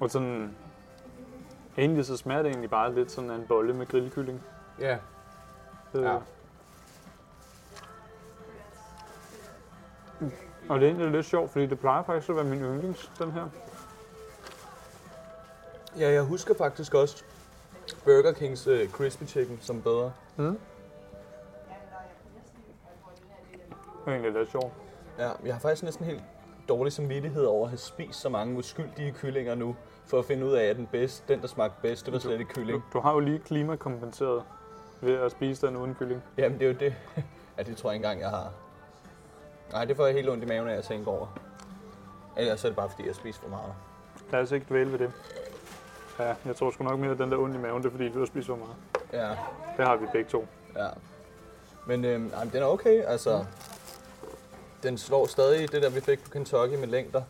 Og 0.00 0.10
sådan, 0.10 0.56
egentlig 1.78 2.06
så 2.06 2.16
smager 2.16 2.42
det 2.42 2.48
egentlig 2.48 2.70
bare 2.70 2.94
lidt 2.94 3.10
sådan 3.10 3.30
en 3.30 3.46
bolle 3.48 3.74
med 3.74 3.86
grillkylling. 3.86 4.42
Ja. 4.78 4.98
Øh. 5.94 6.02
Ja. 6.02 6.18
Og 10.68 10.80
det 10.80 10.86
er 10.86 10.90
egentlig 10.90 11.10
lidt 11.10 11.26
sjovt, 11.26 11.50
fordi 11.50 11.66
det 11.66 11.80
plejer 11.80 12.02
faktisk 12.02 12.28
at 12.28 12.36
være 12.36 12.44
min 12.44 12.60
yndlings, 12.60 13.12
den 13.18 13.32
her. 13.32 13.48
Ja, 15.98 16.10
jeg 16.10 16.22
husker 16.22 16.54
faktisk 16.54 16.94
også 16.94 17.24
Burger 18.04 18.32
Kings 18.32 18.66
uh, 18.66 18.90
Crispy 18.90 19.24
Chicken 19.24 19.58
som 19.60 19.82
bedre. 19.82 20.12
Mm. 20.36 20.44
Det 20.44 20.58
er 24.06 24.10
egentlig 24.10 24.32
lidt 24.32 24.50
sjovt. 24.50 24.72
Ja, 25.18 25.30
jeg 25.44 25.54
har 25.54 25.60
faktisk 25.60 25.82
næsten 25.82 26.04
helt 26.04 26.22
dårlig 26.68 26.92
samvittighed 26.92 27.44
over 27.44 27.64
at 27.64 27.70
have 27.70 27.78
spist 27.78 28.20
så 28.20 28.28
mange 28.28 28.58
uskyldige 28.58 29.12
kyllinger 29.12 29.54
nu, 29.54 29.76
for 30.06 30.18
at 30.18 30.24
finde 30.24 30.46
ud 30.46 30.52
af, 30.52 30.64
at 30.64 30.76
den, 30.76 30.86
bedste, 30.92 31.32
den 31.34 31.40
der 31.40 31.46
smagte 31.46 31.76
bedst, 31.82 32.04
det 32.06 32.12
var 32.12 32.18
slet 32.18 32.40
ikke 32.40 32.48
Du, 32.48 32.54
kylling. 32.54 32.84
du 32.92 33.00
har 33.00 33.12
jo 33.12 33.18
lige 33.20 33.38
klimakompenseret 33.38 34.42
ved 35.00 35.14
at 35.14 35.30
spise 35.30 35.66
den 35.66 35.76
uden 35.76 35.94
kylling. 35.94 36.22
Jamen, 36.38 36.58
det 36.58 36.64
er 36.68 36.72
jo 36.72 36.76
det. 36.80 36.94
Ja, 37.58 37.62
det 37.62 37.76
tror 37.76 37.90
jeg 37.90 37.94
ikke 37.96 38.04
engang, 38.06 38.20
jeg 38.20 38.30
har. 38.30 38.50
Nej, 39.72 39.84
det 39.84 39.96
får 39.96 40.06
jeg 40.06 40.14
helt 40.14 40.28
ondt 40.28 40.44
i 40.44 40.46
maven 40.46 40.68
af 40.68 40.74
at 40.76 40.84
tænke 40.84 41.10
over. 41.10 41.26
Ellers 42.36 42.64
er 42.64 42.68
det 42.68 42.76
bare, 42.76 42.88
fordi 42.90 43.06
jeg 43.06 43.14
spiser 43.14 43.40
for 43.40 43.48
meget. 43.48 43.72
Lad 44.32 44.40
os 44.40 44.52
ikke 44.52 44.66
dvæle 44.68 44.92
ved 44.92 44.98
det. 44.98 45.12
Ja, 46.18 46.34
jeg 46.46 46.56
tror 46.56 46.70
sgu 46.70 46.84
nok 46.84 46.98
mere, 46.98 47.10
at 47.10 47.18
den 47.18 47.30
der 47.32 47.38
ondt 47.38 47.54
i 47.56 47.58
maven, 47.58 47.82
det 47.82 47.88
er 47.88 47.92
fordi, 47.92 48.08
du 48.08 48.18
har 48.18 48.26
spist 48.26 48.46
for 48.46 48.56
meget. 48.56 48.74
Ja, 49.12 49.28
Det 49.76 49.86
har 49.86 49.96
vi 49.96 50.06
begge 50.12 50.30
to. 50.30 50.46
ja. 50.76 50.88
Men 51.86 52.04
øhm, 52.04 52.30
jamen, 52.38 52.52
den 52.52 52.62
er 52.62 52.66
okay, 52.66 53.02
altså. 53.04 53.44
Den 54.86 54.98
slår 54.98 55.26
stadig 55.26 55.72
det 55.72 55.82
der, 55.82 55.90
vi 55.90 56.00
fik 56.00 56.24
på 56.24 56.30
Kentucky 56.30 56.74
med 56.74 56.86
længder. 56.88 57.22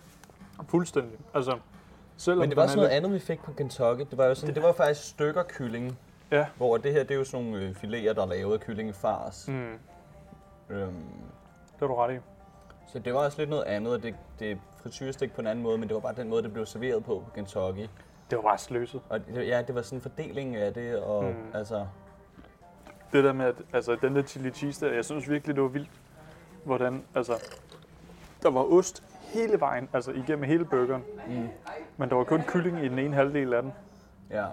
Fuldstændig. 0.69 1.19
Altså, 1.35 1.59
selvom 2.17 2.41
Men 2.41 2.49
det 2.51 2.57
var 2.57 2.67
sådan 2.67 2.77
noget 2.77 2.91
lidt- 2.91 2.97
andet, 2.97 3.13
vi 3.13 3.19
fik 3.19 3.43
på 3.45 3.53
Kentucky. 3.53 4.01
Det 4.11 4.19
var 4.19 4.27
jo 4.27 4.35
sådan, 4.35 4.55
det 4.55 4.63
var 4.63 4.73
faktisk 4.73 5.09
stykker 5.09 5.43
kylling. 5.49 5.99
Ja. 6.31 6.47
Hvor 6.57 6.77
det 6.77 6.93
her, 6.93 7.03
det 7.03 7.11
er 7.11 7.15
jo 7.19 7.25
sådan 7.25 7.47
nogle 7.47 7.67
øh, 7.67 7.75
fileter, 7.75 8.13
der 8.13 8.23
er 8.23 8.27
lavet 8.27 8.53
af 8.55 8.61
kyllingefars. 8.61 9.49
Mm, 9.49 9.73
Øhm, 10.71 10.95
det 11.73 11.81
har 11.81 11.87
du 11.87 11.95
ret 11.95 12.15
i. 12.15 12.19
så 12.93 12.99
det 12.99 13.15
var 13.15 13.21
også 13.25 13.39
lidt 13.39 13.51
noget 13.51 13.65
andet, 13.65 13.93
og 13.95 14.03
det, 14.03 14.15
det 14.39 14.59
frityrestik 14.83 15.35
på 15.35 15.41
en 15.41 15.47
anden 15.47 15.63
måde, 15.63 15.79
men 15.79 15.89
det 15.89 15.95
var 15.95 16.01
bare 16.01 16.15
den 16.15 16.29
måde, 16.29 16.43
det 16.43 16.53
blev 16.53 16.67
serveret 16.67 17.05
på 17.05 17.23
på 17.27 17.31
Kentucky. 17.35 17.89
Det 18.31 18.37
var 18.37 18.43
bare 18.43 18.59
sløset. 18.59 19.01
Og 19.09 19.27
det, 19.27 19.47
ja, 19.49 19.63
det 19.67 19.75
var 19.75 19.83
sådan 19.83 19.97
en 19.99 20.03
fordeling 20.03 20.57
af 20.57 20.75
det, 20.75 20.99
og 21.03 21.25
mm. 21.25 21.35
altså... 21.55 21.87
Det 23.13 23.25
der 23.25 23.33
med, 23.33 23.45
at 23.47 23.55
altså, 23.73 23.97
den 24.03 24.17
der 24.17 24.23
chili 24.23 24.51
cheese 24.51 24.87
der, 24.87 24.93
jeg 24.93 25.05
synes 25.05 25.29
virkelig, 25.31 25.55
det 25.57 25.63
var 25.63 25.69
vildt, 25.69 25.91
hvordan, 26.67 27.05
altså, 27.14 27.33
der 28.43 28.51
var 28.51 28.73
ost 28.73 29.03
hele 29.21 29.61
vejen, 29.61 29.89
altså 29.93 30.11
igennem 30.11 30.45
hele 30.45 30.64
burgeren, 30.64 31.03
Mm. 31.29 31.49
men 31.97 32.09
der 32.09 32.14
var 32.17 32.25
kun 32.25 32.43
kylling 32.47 32.85
i 32.85 32.89
den 32.89 32.99
ene 32.99 33.14
halvdel 33.17 33.55
af 33.55 33.62
den. 33.62 33.73
Ja. 34.31 34.45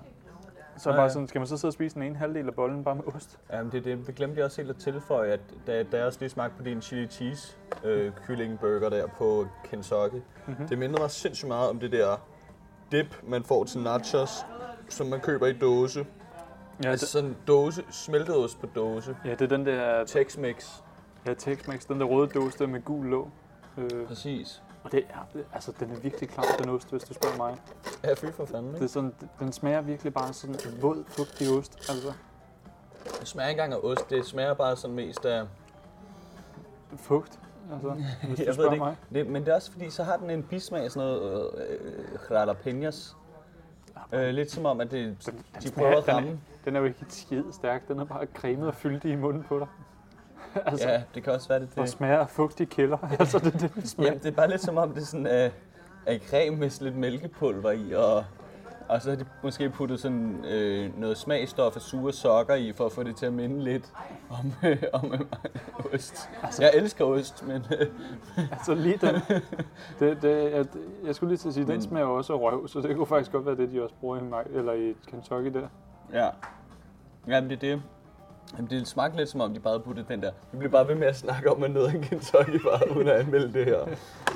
Så 0.77 0.89
Ja, 0.89 0.95
bare 0.95 1.09
sådan, 1.09 1.27
skal 1.27 1.39
man 1.39 1.47
så 1.47 1.57
sidde 1.57 1.69
og 1.69 1.73
spise 1.73 1.95
den 1.95 2.03
ene 2.03 2.15
halvdel 2.15 2.47
af 2.47 2.53
bollen 2.55 2.83
bare 2.83 2.95
med 2.95 3.03
ost? 3.15 3.39
Jamen, 3.51 3.71
det, 3.71 3.83
det, 3.85 4.07
det 4.07 4.15
glemte 4.15 4.37
jeg 4.37 4.45
også 4.45 4.61
helt 4.61 4.69
at 4.69 4.77
tilføje, 4.77 5.31
at 5.31 5.39
da, 5.67 5.83
da 5.83 5.97
jeg 5.97 6.05
også 6.05 6.19
lige 6.19 6.29
smagte 6.29 6.57
på 6.57 6.63
din 6.63 6.81
chili 6.81 7.07
cheese 7.07 7.57
øh, 7.83 8.11
kyllingburger 8.27 8.89
der 8.89 9.07
på 9.07 9.47
Kentucky, 9.63 10.13
Mhm. 10.15 10.23
mm-hmm. 10.47 10.67
det 10.67 10.77
mindede 10.77 11.01
mig 11.01 11.11
sindssygt 11.11 11.47
meget 11.47 11.69
om 11.69 11.79
det 11.79 11.91
der 11.91 12.17
dip, 12.91 13.19
man 13.23 13.43
får 13.43 13.63
til 13.63 13.81
nachos, 13.81 14.45
som 14.89 15.07
man 15.07 15.19
køber 15.19 15.47
i 15.47 15.53
dåse. 15.53 16.05
Ja, 16.83 16.89
altså 16.89 17.03
det, 17.05 17.11
sådan 17.11 17.35
dåse, 17.47 17.83
smeltet 17.91 18.35
ost 18.37 18.59
på 18.59 18.67
dåse. 18.75 19.17
ja, 19.25 19.31
det 19.31 19.41
er 19.41 19.57
den 19.57 19.65
der, 19.65 20.03
Tex-Mex. 20.03 20.81
Ja, 21.25 21.33
Tex-Mex, 21.33 21.87
den 21.87 21.99
der 21.99 22.05
røde 22.05 22.27
dåse 22.27 22.57
der 22.59 22.67
med 22.67 22.81
gul 22.81 23.05
låg. 23.05 23.29
Øh, 23.77 24.07
Præcis. 24.07 24.61
og 24.83 24.91
det 24.91 25.03
er, 25.09 25.43
altså, 25.53 25.73
den 25.79 25.91
er 25.91 25.95
virkelig 25.99 26.29
klar, 26.29 26.43
den 26.59 26.69
ost, 26.69 26.89
hvis 26.91 27.03
du 27.03 27.13
spørger 27.13 27.37
mig. 27.37 27.57
Ja, 28.03 28.13
fy 28.13 28.25
for 28.31 28.45
fanden, 28.45 28.67
Det 28.67 28.73
ikke? 28.73 28.83
er 28.83 28.89
sådan, 28.89 29.13
den 29.39 29.51
smager 29.51 29.81
virkelig 29.81 30.13
bare 30.13 30.33
sådan 30.33 30.55
en 30.55 30.81
våd, 30.81 31.03
fugtig 31.07 31.57
ost. 31.57 31.75
Altså, 31.89 32.13
Det 33.19 33.27
smager 33.27 33.49
ikke 33.49 33.61
engang 33.63 33.83
af 33.83 33.87
ost, 33.89 34.09
det 34.09 34.25
smager 34.25 34.53
bare 34.53 34.75
sådan 34.75 34.95
mest 34.95 35.25
af... 35.25 35.45
fugt. 36.97 37.39
Altså, 37.73 37.89
hvis 38.27 38.37
du 38.39 38.43
Jeg 38.43 38.47
ved 38.47 38.53
spørger 38.53 38.69
det 38.69 38.79
mig. 38.79 38.91
ikke. 39.11 39.25
Det, 39.25 39.31
men 39.33 39.41
det 39.45 39.51
er 39.51 39.55
også 39.55 39.71
fordi, 39.71 39.89
så 39.89 40.03
har 40.03 40.17
den 40.17 40.29
en 40.29 40.43
bismag 40.43 40.83
af 40.83 40.91
sådan 40.91 41.07
noget 41.09 41.49
øh, 41.69 41.79
øh, 42.03 42.17
jalapenos. 42.31 43.17
Øh, 44.13 44.29
lidt 44.29 44.51
som 44.51 44.65
om, 44.65 44.81
at 44.81 44.91
det, 44.91 45.17
Den, 45.25 45.33
den, 45.53 45.61
de 45.63 45.71
prøver 45.71 45.97
at 45.97 46.05
den, 46.05 46.13
ramme. 46.15 46.29
er, 46.29 46.35
den 46.65 46.75
er 46.75 46.79
jo 46.79 46.85
ikke 46.85 47.05
skide 47.09 47.45
stærk, 47.53 47.87
den 47.87 47.99
er 47.99 48.03
bare 48.05 48.25
cremet 48.33 48.67
og 48.67 48.75
fyldig 48.75 49.11
i 49.11 49.15
munden 49.15 49.43
på 49.43 49.59
dig. 49.59 49.67
altså, 50.65 50.89
Ja, 50.89 51.01
det 51.15 51.23
kan 51.23 51.33
også 51.33 51.47
være 51.47 51.59
det. 51.59 51.75
det. 51.75 51.89
smager 51.89 52.19
af 52.19 52.29
fugtig 52.29 52.69
kælder. 52.69 52.97
altså, 53.19 53.39
det, 53.39 53.53
det, 53.53 53.71
det 53.75 53.89
smager. 53.89 54.09
Jamen, 54.11 54.23
det 54.23 54.29
er 54.31 54.35
bare 54.35 54.49
lidt 54.49 54.61
som 54.61 54.77
om, 54.77 54.89
det 54.93 55.01
er 55.01 55.05
sådan 55.05 55.27
øh, 56.07 56.19
creme 56.29 56.55
med 56.57 56.83
lidt 56.83 56.95
mælkepulver 56.95 57.71
i, 57.71 57.93
og, 57.95 58.23
og 58.89 59.01
så 59.01 59.09
har 59.09 59.17
de 59.17 59.25
måske 59.43 59.69
puttet 59.69 59.99
sådan 59.99 60.45
øh, 60.45 60.99
noget 60.99 61.17
smagstof 61.17 61.75
af 61.75 61.81
sure 61.81 62.13
sokker 62.13 62.55
i, 62.55 62.71
for 62.71 62.85
at 62.85 62.91
få 62.91 63.03
det 63.03 63.15
til 63.15 63.25
at 63.25 63.33
minde 63.33 63.63
lidt 63.63 63.93
om, 64.29 64.53
øh, 64.69 64.83
om 64.93 65.13
øh, 65.13 65.19
ost. 65.93 66.29
Jeg 66.59 66.71
elsker 66.73 67.05
ost, 67.05 67.47
men 67.47 67.65
øh, 67.79 67.87
Altså 68.51 68.73
lige 68.75 68.97
den. 68.97 69.15
Det, 69.99 70.21
det, 70.21 70.51
jeg, 70.53 70.65
jeg 71.05 71.15
skulle 71.15 71.29
lige 71.29 71.37
til 71.37 71.47
at 71.47 71.53
sige, 71.53 71.63
den 71.65 71.71
Men- 71.73 71.81
smager 71.81 72.05
jo 72.07 72.13
også 72.15 72.33
af 72.33 72.39
røv, 72.39 72.67
så 72.67 72.81
det 72.81 72.95
kunne 72.95 73.05
faktisk 73.07 73.31
godt 73.31 73.45
være 73.45 73.55
det, 73.55 73.71
de 73.71 73.83
også 73.83 73.95
bruger 73.99 74.17
i, 74.17 74.57
eller 74.57 74.73
i 74.73 74.95
Kentucky 75.07 75.53
der. 75.53 75.67
ja. 76.13 76.29
Jamen, 77.27 77.49
det 77.49 77.55
er 77.55 77.59
det. 77.59 77.81
Jamen, 78.57 78.69
det 78.69 78.87
smagte 78.87 79.17
lidt 79.17 79.29
som 79.29 79.41
om, 79.41 79.53
de 79.53 79.59
bare 79.59 79.71
havde 79.73 79.83
puttet 79.83 80.07
den 80.07 80.21
der. 80.21 80.31
Vi 80.51 80.57
bliver 80.57 80.71
bare 80.71 80.87
ved 80.87 80.95
med 80.95 81.07
at 81.07 81.15
snakke 81.15 81.51
om, 81.51 81.63
at 81.63 81.71
noget 81.71 81.95
en 81.95 82.01
Kentucky 82.01 82.61
bare 82.63 82.95
uden 82.97 83.07
at 83.07 83.15
anmelde 83.15 83.53
det 83.53 83.65
her. 83.65 83.79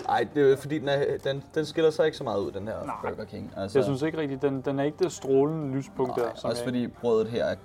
Ej, 0.09 0.27
det 0.35 0.51
er 0.51 0.57
fordi, 0.57 0.79
den, 0.79 0.87
er, 0.87 1.03
den, 1.23 1.43
den 1.55 1.65
skiller 1.65 1.91
sig 1.91 2.05
ikke 2.05 2.17
så 2.17 2.23
meget 2.23 2.39
ud, 2.39 2.51
den 2.51 2.67
her 2.67 2.85
Nej. 2.85 2.95
Burger 3.01 3.25
King. 3.25 3.53
Altså, 3.57 3.77
Jeg 3.79 3.85
synes 3.85 4.01
ikke 4.01 4.17
rigtigt, 4.17 4.41
den, 4.41 4.61
den 4.61 4.79
er 4.79 4.83
ikke 4.83 5.03
det 5.03 5.11
strålende 5.11 5.75
lyspunkt 5.77 6.15
der. 6.15 6.21
Nej, 6.23 6.35
Som 6.35 6.49
også 6.49 6.63
jeg, 6.63 6.67
fordi 6.67 6.87
brødet 6.87 7.27
her, 7.27 7.45
er- 7.45 7.55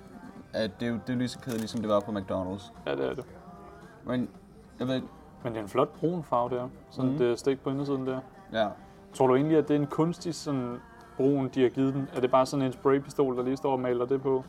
at 0.53 0.71
det 0.79 0.85
er 0.87 0.91
jo 0.91 0.99
det 1.07 1.13
er 1.13 1.17
lige 1.17 1.27
så 1.27 1.39
kedeligt, 1.39 1.69
som 1.69 1.79
det 1.81 1.89
var 1.89 1.99
på 1.99 2.11
McDonald's. 2.11 2.71
Ja, 2.85 2.91
det 2.95 3.05
er 3.05 3.13
det. 3.13 3.25
Men 4.03 4.29
jeg 4.79 4.87
ved, 4.87 5.01
Men 5.43 5.53
det 5.53 5.59
er 5.59 5.63
en 5.63 5.69
flot 5.69 5.89
brun 5.99 6.23
farve 6.23 6.49
der. 6.49 6.69
Sådan 6.89 7.11
mm. 7.11 7.17
det 7.17 7.39
stik 7.39 7.63
på 7.63 7.69
indersiden 7.69 8.07
der. 8.07 8.19
ja. 8.53 8.67
Tror 9.13 9.27
du 9.27 9.35
egentlig, 9.35 9.57
at 9.57 9.67
det 9.67 9.75
er 9.75 9.79
en 9.79 9.87
kunstig 9.87 10.35
sådan 10.35 10.77
brun, 11.17 11.49
de 11.55 11.61
har 11.61 11.69
givet 11.69 11.93
den? 11.93 12.09
Er 12.15 12.19
det 12.21 12.31
bare 12.31 12.45
sådan 12.45 12.65
en 12.65 12.71
spraypistol, 12.73 13.37
der 13.37 13.43
lige 13.43 13.57
står 13.57 13.71
og 13.71 13.79
maler 13.79 14.05
det 14.05 14.21
på? 14.21 14.43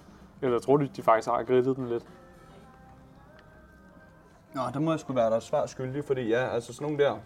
Eller 0.44 0.58
tror 0.58 0.76
du, 0.76 0.86
de 0.96 1.02
faktisk 1.02 1.28
har 1.28 1.42
grillet 1.42 1.76
den 1.76 1.88
lidt? 1.88 2.06
Nå, 4.54 4.60
der 4.72 4.78
må 4.80 4.90
jeg 4.90 5.00
sgu 5.00 5.12
være 5.12 5.30
der 5.30 5.40
svar 5.40 5.66
skyldig, 5.66 6.04
fordi 6.04 6.28
ja, 6.28 6.48
altså 6.48 6.72
sådan 6.72 6.88
nogle 6.88 7.04
der 7.04 7.16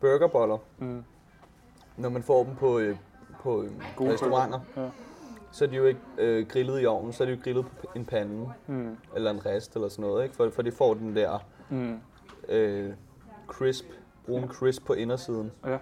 burgerboller, 0.00 0.58
Mm. 0.78 1.04
når 1.96 2.08
man 2.08 2.22
får 2.22 2.44
dem 2.44 2.54
på, 2.56 2.78
øh, 2.78 2.96
på 3.42 3.62
øh, 3.62 3.70
Gode 3.96 4.12
restauranter. 4.12 4.60
Ja. 4.76 4.88
så 5.52 5.64
er 5.64 5.68
de 5.68 5.76
jo 5.76 5.84
ikke 5.84 6.00
øh, 6.18 6.46
grillet 6.48 6.82
i 6.82 6.86
ovnen, 6.86 7.12
så 7.12 7.22
er 7.22 7.26
de 7.28 7.34
jo 7.34 7.40
grillet 7.44 7.66
på 7.66 7.86
en 7.96 8.04
pande, 8.04 8.52
Mm. 8.66 8.96
eller 9.14 9.30
en 9.30 9.46
rest 9.46 9.74
eller 9.74 9.88
sådan 9.88 10.02
noget, 10.10 10.22
ikke? 10.24 10.36
For, 10.36 10.50
for 10.50 10.62
de 10.62 10.72
får 10.72 10.94
den 10.94 11.16
der 11.16 11.38
Mm. 11.70 12.00
øh, 12.48 12.92
crisp, 13.46 13.84
brun 14.26 14.48
crisp 14.48 14.84
på 14.86 14.92
indersiden. 14.92 15.52
Ja. 15.66 15.78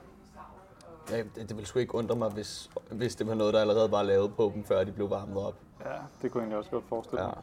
Ja, 1.10 1.16
det, 1.18 1.34
det 1.36 1.50
ville 1.50 1.66
sgu 1.66 1.78
ikke 1.78 1.94
undre 1.94 2.16
mig, 2.16 2.30
hvis, 2.30 2.70
hvis 2.90 3.16
det 3.16 3.26
var 3.26 3.34
noget, 3.34 3.54
der 3.54 3.60
allerede 3.60 3.90
var 3.90 4.02
lavet 4.02 4.34
på 4.36 4.52
dem, 4.54 4.64
før 4.64 4.84
de 4.84 4.92
blev 4.92 5.10
varmet 5.10 5.36
op. 5.36 5.54
ja, 5.86 5.98
det 6.22 6.30
kunne 6.32 6.40
jeg 6.40 6.44
egentlig 6.44 6.58
også 6.58 6.70
godt 6.70 6.84
forestille 6.88 7.22
Ja. 7.22 7.26
mig. 7.28 7.36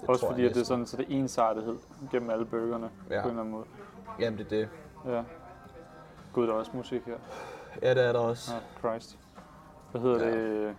Det 0.00 0.08
Også 0.08 0.26
fordi, 0.26 0.40
jeg 0.42 0.48
at 0.50 0.54
det 0.54 0.60
er 0.60 0.64
sådan, 0.64 0.86
så 0.86 0.96
det 0.96 1.02
er 1.10 1.14
ensartethed 1.18 1.76
gennem 2.10 2.30
alle 2.30 2.44
burgerne 2.44 2.90
Ja. 3.10 3.22
på 3.22 3.28
en 3.28 3.30
eller 3.30 3.40
anden 3.42 3.50
måde. 3.54 3.64
Jamen, 4.20 4.38
det 4.38 4.44
er 4.44 4.48
det. 4.48 4.68
Ja. 5.12 5.22
Gud, 6.32 6.46
der 6.46 6.52
er 6.52 6.56
også 6.58 6.70
musik 6.74 7.02
her. 7.06 7.14
Ja, 7.82 7.94
det 7.94 8.04
er 8.04 8.12
der 8.12 8.18
også. 8.20 8.52
Oh, 8.54 8.60
Christ. 8.78 9.18
Hvad 9.90 10.00
hedder 10.00 10.26
Ja. 10.26 10.66
det? 10.66 10.76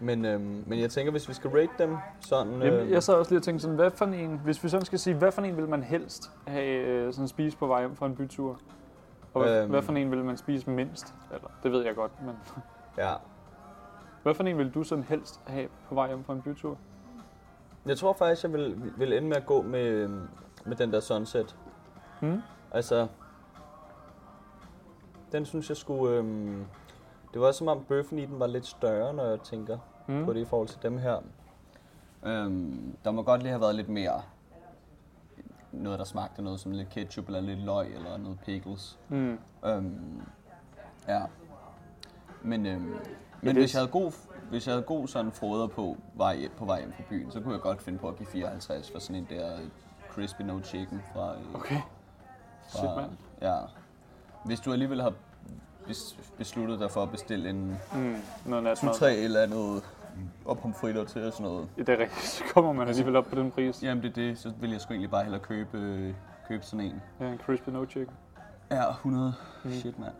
Men, 0.00 0.24
øhm, 0.24 0.64
men 0.66 0.80
jeg 0.80 0.90
tænker, 0.90 1.10
hvis 1.12 1.28
vi 1.28 1.34
skal 1.34 1.50
rate 1.50 1.68
dem 1.78 1.96
sådan... 2.20 2.52
Jamen, 2.52 2.62
øhm, 2.80 2.90
jeg 2.90 3.02
sad 3.02 3.14
også 3.14 3.30
lige 3.30 3.38
og 3.38 3.42
tænkte 3.42 3.62
sådan, 3.62 3.76
hvad 3.76 3.90
for 3.90 4.04
en, 4.04 4.40
hvis 4.44 4.64
vi 4.64 4.68
sådan 4.68 4.86
skal 4.86 4.98
sige, 4.98 5.16
hvad 5.16 5.32
for 5.32 5.42
en 5.42 5.56
vil 5.56 5.68
man 5.68 5.82
helst 5.82 6.30
have 6.46 6.66
øh, 6.86 7.12
sådan 7.12 7.28
spise 7.28 7.56
på 7.56 7.66
vej 7.66 7.80
hjem 7.80 7.96
fra 7.96 8.06
en 8.06 8.16
bytur? 8.16 8.58
Og 9.34 9.42
hvad, 9.42 9.60
Øhm. 9.62 9.70
hvad 9.70 9.82
for 9.82 9.92
en 9.92 10.10
vil 10.10 10.24
man 10.24 10.36
spise 10.36 10.70
mindst? 10.70 11.14
Eller, 11.34 11.48
det 11.62 11.72
ved 11.72 11.84
jeg 11.84 11.94
godt, 11.94 12.12
men 12.26 12.34
Ja. 12.98 13.12
Hvad 14.28 14.34
for 14.34 14.44
en 14.44 14.58
vil 14.58 14.70
du 14.70 14.82
sådan 14.82 15.04
helst 15.04 15.40
have 15.46 15.68
på 15.88 15.94
vej 15.94 16.06
hjem 16.08 16.24
fra 16.24 16.32
en 16.32 16.42
bytur? 16.42 16.76
Jeg 17.86 17.98
tror 17.98 18.12
faktisk, 18.12 18.42
jeg 18.42 18.52
vil, 18.52 18.92
vil 18.96 19.12
ende 19.12 19.28
med 19.28 19.36
at 19.36 19.46
gå 19.46 19.62
med, 19.62 20.08
med 20.66 20.76
den 20.76 20.92
der 20.92 21.00
sunset. 21.00 21.56
Hmm? 22.20 22.40
Altså, 22.70 23.06
den 25.32 25.44
synes 25.44 25.68
jeg 25.68 25.76
skulle... 25.76 26.16
Øhm, 26.16 26.64
det 27.32 27.40
var 27.40 27.52
som 27.52 27.68
om 27.68 27.84
bøffen 27.84 28.18
i 28.18 28.26
den 28.26 28.40
var 28.40 28.46
lidt 28.46 28.66
større, 28.66 29.14
når 29.14 29.24
jeg 29.24 29.40
tænker 29.40 29.78
Mm. 30.08 30.24
på 30.24 30.32
det 30.32 30.40
i 30.40 30.44
forhold 30.44 30.68
til 30.68 30.82
dem 30.82 30.98
her. 30.98 31.18
Øhm, 32.26 32.96
der 33.04 33.10
må 33.10 33.22
godt 33.22 33.42
lige 33.42 33.50
have 33.50 33.60
været 33.60 33.74
lidt 33.74 33.88
mere 33.88 34.22
noget, 35.72 35.98
der 35.98 36.04
smagte 36.04 36.42
noget 36.42 36.60
som 36.60 36.72
lidt 36.72 36.88
ketchup 36.88 37.26
eller 37.26 37.40
lidt 37.40 37.58
løg 37.58 37.94
eller 37.94 38.16
noget 38.16 38.38
pickles. 38.44 38.98
Mm. 39.08 39.38
Øhm, 39.64 40.22
ja. 41.08 41.22
Men, 42.42 42.66
øhm, 42.66 42.94
men 43.42 43.56
hvis, 43.56 43.74
jeg 43.74 43.80
havde 43.80 43.90
god, 43.90 44.12
hvis 44.50 44.66
jeg 44.66 44.74
havde 44.74 44.82
god 44.84 45.08
sådan 45.08 45.32
froder 45.32 45.66
på 45.66 45.96
vej, 46.14 46.48
på 46.56 46.64
vej 46.64 46.78
hjem 46.80 46.92
fra 46.92 47.02
byen, 47.08 47.30
så 47.30 47.40
kunne 47.40 47.52
jeg 47.52 47.60
godt 47.60 47.82
finde 47.82 47.98
på 47.98 48.08
at 48.08 48.16
give 48.16 48.26
54 48.26 48.90
for 48.90 48.98
sådan 48.98 49.16
en 49.16 49.26
der 49.30 49.58
crispy 50.10 50.42
no 50.42 50.60
chicken 50.62 51.02
fra... 51.14 51.32
øh, 51.34 51.54
Okay. 51.54 51.80
fra 52.70 52.78
Shit, 52.78 52.90
mand. 52.96 53.10
Ja. 53.42 53.56
Hvis 54.44 54.60
du 54.60 54.72
alligevel 54.72 55.02
har 55.02 55.12
bes, 55.86 56.18
besluttet 56.38 56.80
dig 56.80 56.90
for 56.90 57.02
at 57.02 57.10
bestille 57.10 57.50
en 57.50 57.76
Mm. 57.94 58.16
Noget. 58.46 58.78
2-3 58.78 59.06
eller 59.06 59.42
andet 59.42 59.82
og 60.44 60.58
pomfritter 60.58 61.04
til 61.04 61.26
og 61.26 61.32
sådan 61.32 61.46
noget. 61.46 61.68
Ja, 61.78 61.82
det 61.82 61.88
er 61.88 61.98
rigtigt. 61.98 62.22
Så 62.38 62.44
kommer 62.54 62.72
man 62.72 62.88
alligevel 62.88 63.16
op 63.16 63.24
på 63.26 63.34
den 63.34 63.50
pris. 63.50 63.82
Jamen 63.82 64.02
det 64.02 64.10
er 64.10 64.14
det, 64.14 64.38
så 64.38 64.52
vil 64.60 64.70
jeg 64.70 64.80
sgu 64.80 64.92
egentlig 64.92 65.10
bare 65.10 65.22
hellere 65.22 65.42
købe, 65.42 65.78
øh, 65.78 66.14
købe 66.48 66.64
sådan 66.64 66.86
en. 66.86 67.02
Ja, 67.20 67.26
en 67.26 67.38
crispy 67.38 67.68
no 67.70 67.84
chicken. 67.86 68.14
Ja, 68.70 68.90
100. 68.90 69.34
Mm. 69.64 69.70
Shit, 69.72 69.98
mand. 69.98 70.12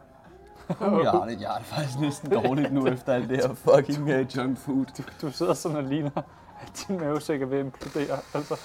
Uh, 0.70 1.00
jeg, 1.02 1.10
har 1.10 1.24
det, 1.24 1.40
jeg 1.40 1.48
har 1.48 1.58
det 1.58 1.66
faktisk 1.66 2.00
næsten 2.00 2.30
dårligt 2.32 2.72
nu 2.72 2.86
efter 2.86 3.12
alt 3.12 3.28
det 3.30 3.36
her 3.36 3.54
fucking 3.54 4.02
uh, 4.02 4.36
junk 4.36 4.58
food. 4.58 4.86
Du 5.22 5.30
sidder 5.30 5.54
sådan 5.54 5.76
og 5.76 5.82
ligner, 5.82 6.10
at 6.60 6.84
din 6.88 7.00
mavesæk 7.00 7.42
er 7.42 7.46
ved 7.46 7.58
at 7.58 7.64
implodere. 7.64 8.16
Altså, 8.34 8.60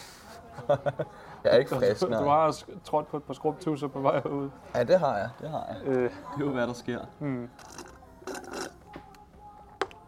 Jeg 1.44 1.54
er 1.54 1.58
ikke 1.58 1.76
frisk, 1.76 2.02
du, 2.02 2.08
du 2.08 2.14
har 2.30 2.52
sk- 2.52 2.84
trådt 2.84 3.08
på 3.08 3.18
et 3.18 3.24
par 3.24 3.34
skrubtusser 3.34 3.88
på 3.88 4.00
vej 4.00 4.22
ud. 4.26 4.50
Ja, 4.76 4.84
det 4.84 5.00
har 5.00 5.18
jeg. 5.18 5.30
Det 5.42 5.50
har 5.50 5.68
jeg. 5.70 5.88
Øh, 5.88 6.04
Det 6.04 6.12
er 6.36 6.40
jo, 6.40 6.52
hvad 6.52 6.68
der 6.68 6.74
sker. 6.74 7.00
hmm. 7.20 7.50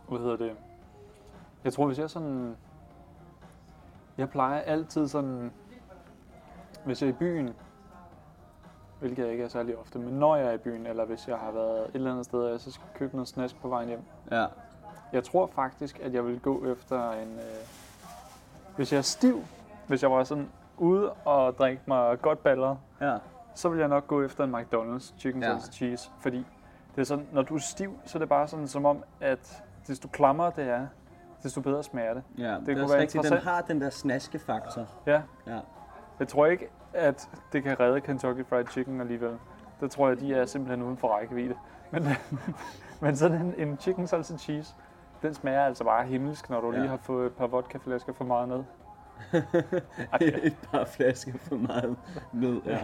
Hvad 0.09 0.19
hedder 0.19 0.37
det? 0.37 0.51
Jeg 1.63 1.73
tror, 1.73 1.85
hvis 1.87 1.99
jeg 1.99 2.09
sådan... 2.09 2.55
Jeg 4.17 4.29
plejer 4.29 4.61
altid 4.61 5.07
sådan... 5.07 5.51
Hvis 6.85 7.01
jeg 7.01 7.07
er 7.07 7.13
i 7.13 7.15
byen, 7.15 7.49
hvilket 8.99 9.23
jeg 9.23 9.31
ikke 9.31 9.43
er 9.43 9.47
særlig 9.47 9.77
ofte, 9.77 9.99
men 9.99 10.13
når 10.13 10.35
jeg 10.35 10.45
er 10.47 10.51
i 10.51 10.57
byen, 10.57 10.85
eller 10.87 11.05
hvis 11.05 11.27
jeg 11.27 11.37
har 11.37 11.51
været 11.51 11.79
et 11.79 11.89
eller 11.93 12.11
andet 12.11 12.25
sted, 12.25 12.39
og 12.39 12.51
jeg 12.51 12.59
så 12.59 12.71
skal 12.71 12.85
købe 12.95 13.15
noget 13.15 13.27
snask 13.27 13.61
på 13.61 13.67
vejen 13.69 13.87
hjem, 13.87 14.01
Ja. 14.31 14.45
Jeg 15.13 15.23
tror 15.23 15.47
faktisk, 15.55 15.99
at 15.99 16.13
jeg 16.13 16.25
vil 16.25 16.39
gå 16.39 16.65
efter 16.65 17.11
en... 17.11 17.33
Øh, 17.35 17.55
hvis 18.75 18.91
jeg 18.91 18.97
er 18.97 19.01
stiv, 19.01 19.43
hvis 19.87 20.01
jeg 20.03 20.11
var 20.11 20.23
sådan 20.23 20.49
ude 20.77 21.11
og 21.11 21.57
drikke 21.57 21.81
mig 21.87 22.21
godt 22.21 22.43
balleret, 22.43 22.77
Ja. 23.01 23.17
så 23.55 23.69
vil 23.69 23.79
jeg 23.79 23.87
nok 23.87 24.07
gå 24.07 24.21
efter 24.23 24.43
en 24.43 24.55
McDonald's 24.55 25.13
chicken 25.19 25.43
Ja. 25.43 25.51
ja. 25.51 25.59
cheese. 25.59 26.11
Fordi 26.19 26.45
det 26.95 27.01
er 27.01 27.05
sådan, 27.05 27.27
når 27.31 27.41
du 27.41 27.55
er 27.55 27.59
stiv, 27.59 27.99
så 28.05 28.17
er 28.17 28.19
det 28.19 28.29
bare 28.29 28.47
sådan 28.47 28.67
som 28.67 28.85
om, 28.85 29.03
at 29.21 29.63
desto 29.87 30.07
klammer 30.07 30.49
det 30.49 30.69
er, 30.69 30.87
desto 31.43 31.61
bedre 31.61 31.83
smager 31.83 32.13
det. 32.13 32.23
Ja, 32.37 32.43
det, 32.43 32.65
kunne 32.65 32.77
er 32.79 32.81
også 32.83 32.93
være 32.93 33.01
rigtigt. 33.01 33.23
Den 33.23 33.37
har 33.37 33.61
den 33.61 33.81
der 33.81 33.89
snaskefaktor. 33.89 34.85
Ja, 35.05 35.21
Ja. 35.47 35.59
jeg 36.19 36.27
tror 36.27 36.45
ikke, 36.45 36.67
at 36.95 37.29
det 37.53 37.63
kan 37.63 37.79
redde 37.79 38.01
Kentucky 38.01 38.45
Fried 38.49 38.65
Chicken 38.67 39.01
alligevel. 39.01 39.37
Det 39.81 39.91
tror 39.91 40.07
jeg, 40.07 40.19
de 40.19 40.33
er 40.33 40.45
simpelthen 40.45 40.83
uden 40.83 40.97
for 40.97 41.07
rækkevidde. 41.07 41.55
Men, 41.91 42.07
men 43.01 43.15
sådan 43.15 43.41
en, 43.41 43.53
en 43.57 43.77
chicken 43.79 44.07
salsa 44.07 44.37
cheese, 44.37 44.75
den 45.21 45.33
smager 45.33 45.61
altså 45.61 45.83
bare 45.83 46.05
himmelsk, 46.05 46.49
når 46.49 46.61
du 46.61 46.71
Ja. 46.71 46.77
lige 46.79 46.89
har 46.89 46.97
fået 46.97 47.25
et 47.25 47.33
par 47.33 47.47
vodkaflasker 47.47 48.13
for 48.13 48.25
meget 48.25 48.49
ned. 48.49 48.63
Et 50.43 50.55
par 50.71 50.85
flasker 50.85 51.33
for 51.37 51.55
meget 51.55 51.95
ned, 52.33 52.61
ja. 52.65 52.79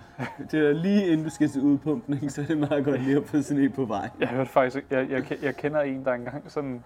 Det 0.50 0.68
er 0.68 0.72
lige 0.72 1.06
inden 1.06 1.24
du 1.24 1.30
skal 1.30 1.48
til 1.48 1.62
udpumpning, 1.62 2.30
så 2.32 2.40
er 2.42 2.46
det 2.46 2.58
meget 2.58 2.84
godt 2.84 3.02
lige 3.02 3.16
at 3.16 3.24
få 3.26 3.42
sådan 3.42 3.62
en 3.62 3.72
på 3.72 3.84
vej. 3.84 4.10
Jeg 4.20 4.28
hørte 4.28 4.50
faktisk, 4.50 4.84
jeg, 4.90 5.10
jeg, 5.10 5.38
jeg 5.42 5.56
kender 5.56 5.80
en, 5.80 6.04
der 6.04 6.12
engang 6.12 6.50
sådan, 6.50 6.84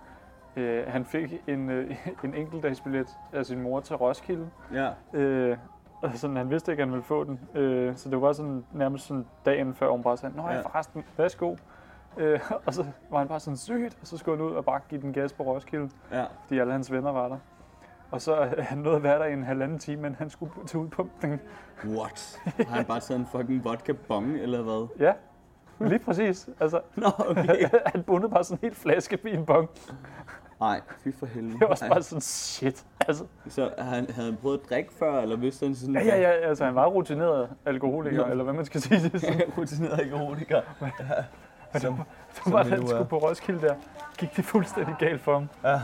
øh, 0.57 0.85
han 0.89 1.05
fik 1.05 1.35
en, 1.47 1.71
øh, 1.71 1.97
en 2.25 2.35
enkeltdagsbillet 2.35 3.09
af 3.33 3.47
sin 3.47 3.61
mor 3.63 3.81
til 3.81 3.97
Roskilde. 3.97 4.51
Ja. 4.75 4.91
Øh, 5.19 5.57
og 6.03 6.11
sådan, 6.15 6.37
han 6.37 6.51
vidste 6.51 6.73
ikke, 6.73 6.83
at 6.83 6.87
han 6.89 6.93
ville 6.93 7.05
få 7.05 7.25
den. 7.25 7.41
Øh, 7.55 7.97
så 7.97 8.09
det 8.11 8.21
var 8.23 8.33
sådan, 8.33 8.65
nærmest 8.73 9.07
sådan 9.07 9.27
dagen 9.45 9.75
før, 9.75 9.91
hun 9.91 10.03
bare 10.03 10.17
sagde, 10.17 10.37
Nå 10.37 10.49
ja, 10.49 10.61
forresten, 10.61 11.05
værsgo. 11.17 11.57
Øh, 12.17 12.41
og 12.67 12.75
så 12.75 12.85
var 13.11 13.19
han 13.19 13.29
bare 13.29 13.41
sådan 13.41 13.57
sygt, 13.57 13.99
og 14.01 14.07
så 14.07 14.17
skulle 14.19 14.39
han 14.39 14.47
ud 14.47 14.55
og 14.55 14.65
bare 14.65 14.81
give 14.89 15.01
den 15.01 15.13
gas 15.13 15.33
på 15.33 15.43
Roskilde, 15.43 15.91
Ja. 16.13 16.25
fordi 16.47 16.59
alle 16.59 16.73
hans 16.73 16.93
venner 16.93 17.13
var 17.13 17.29
der. 17.29 17.37
Og 18.11 18.21
så 18.23 18.41
øh, 18.45 18.53
han 18.59 18.79
nåede 18.79 18.97
at 18.97 19.03
være 19.03 19.19
der 19.19 19.25
i 19.25 19.33
en 19.33 19.45
halvanden 19.45 19.79
time, 19.79 20.03
men 20.03 20.15
han 20.15 20.31
skulle 20.31 20.53
til 20.67 20.79
udpumpning. 20.79 21.41
What? 21.85 22.41
Har 22.45 22.77
han 22.77 22.85
bare 22.85 23.01
taget 23.01 23.21
en 23.21 23.27
fucking 23.27 23.65
vodka 23.65 23.93
bong, 23.93 24.37
eller 24.37 24.63
hvad? 24.63 24.89
Ja, 25.07 25.13
lige 25.81 25.99
præcis. 25.99 26.49
Altså, 26.61 26.81
Nå, 26.97 27.07
okay. 27.19 27.65
han 27.95 28.03
bundede 28.03 28.31
bare 28.33 28.45
sådan 28.45 28.59
en 28.59 28.61
helt 28.63 28.77
flaske 28.77 29.19
i 29.25 29.35
en 29.35 29.47
bong. 29.47 29.69
Nej, 30.61 30.81
fy 31.05 31.09
for 31.19 31.27
helvede. 31.27 31.53
Det 31.53 31.61
var 31.61 31.67
også 31.67 31.89
bare 31.89 32.03
sådan, 32.03 32.21
shit. 32.21 32.87
Altså, 33.09 33.25
Så 33.49 33.71
han, 33.79 34.07
havde 34.11 34.27
han 34.31 34.37
prøvet 34.43 34.61
at 34.65 34.71
drikke 34.71 34.93
før, 34.99 35.21
eller 35.21 35.37
vidste 35.37 35.67
han 35.67 35.75
sådan... 35.75 35.95
ja, 35.95 36.05
ja, 36.05 36.21
ja, 36.21 36.29
altså 36.31 36.65
han 36.65 36.75
var 36.75 36.87
rutineret 36.87 37.49
alkoholiker, 37.67 38.25
eller 38.25 38.45
hvad 38.45 38.55
man 38.55 38.65
skal 38.65 38.81
sige 38.81 39.01
det. 39.09 39.21
Sådan, 39.21 39.43
Rutineret 39.59 40.01
alkoholiker. 40.01 40.61
Ja. 41.75 41.79
Som, 41.79 42.01
så 42.33 42.51
var 42.51 42.63
vi 42.65 42.71
han 42.71 42.79
nu 42.79 42.85
er. 42.85 42.89
skulle 42.89 43.05
på 43.05 43.19
Roskilde 43.19 43.61
der, 43.61 43.75
gik 44.19 44.37
det 44.37 44.45
fuldstændig 44.45 44.95
galt 44.99 45.21
for 45.21 45.33
ham. 45.33 45.49
Ja. 45.65 45.81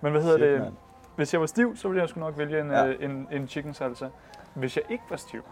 Men 0.00 0.12
hvad 0.12 0.22
hedder 0.22 0.36
Shit, 0.38 0.48
det? 0.48 0.60
mand. 0.60 0.74
Hvis 1.16 1.32
jeg 1.32 1.40
var 1.40 1.46
stiv, 1.46 1.76
så 1.76 1.88
ville 1.88 2.00
jeg 2.00 2.08
sgu 2.08 2.20
nok 2.20 2.38
vælge 2.38 2.60
en, 2.60 2.70
Ja. 2.70 2.84
ja. 2.86 2.94
en, 3.00 3.28
en 3.30 3.48
chicken 3.48 3.74
salsa. 3.74 4.06
Hvis 4.54 4.76
jeg 4.76 4.84
ikke 4.88 5.04
var 5.10 5.16
stiv, 5.16 5.44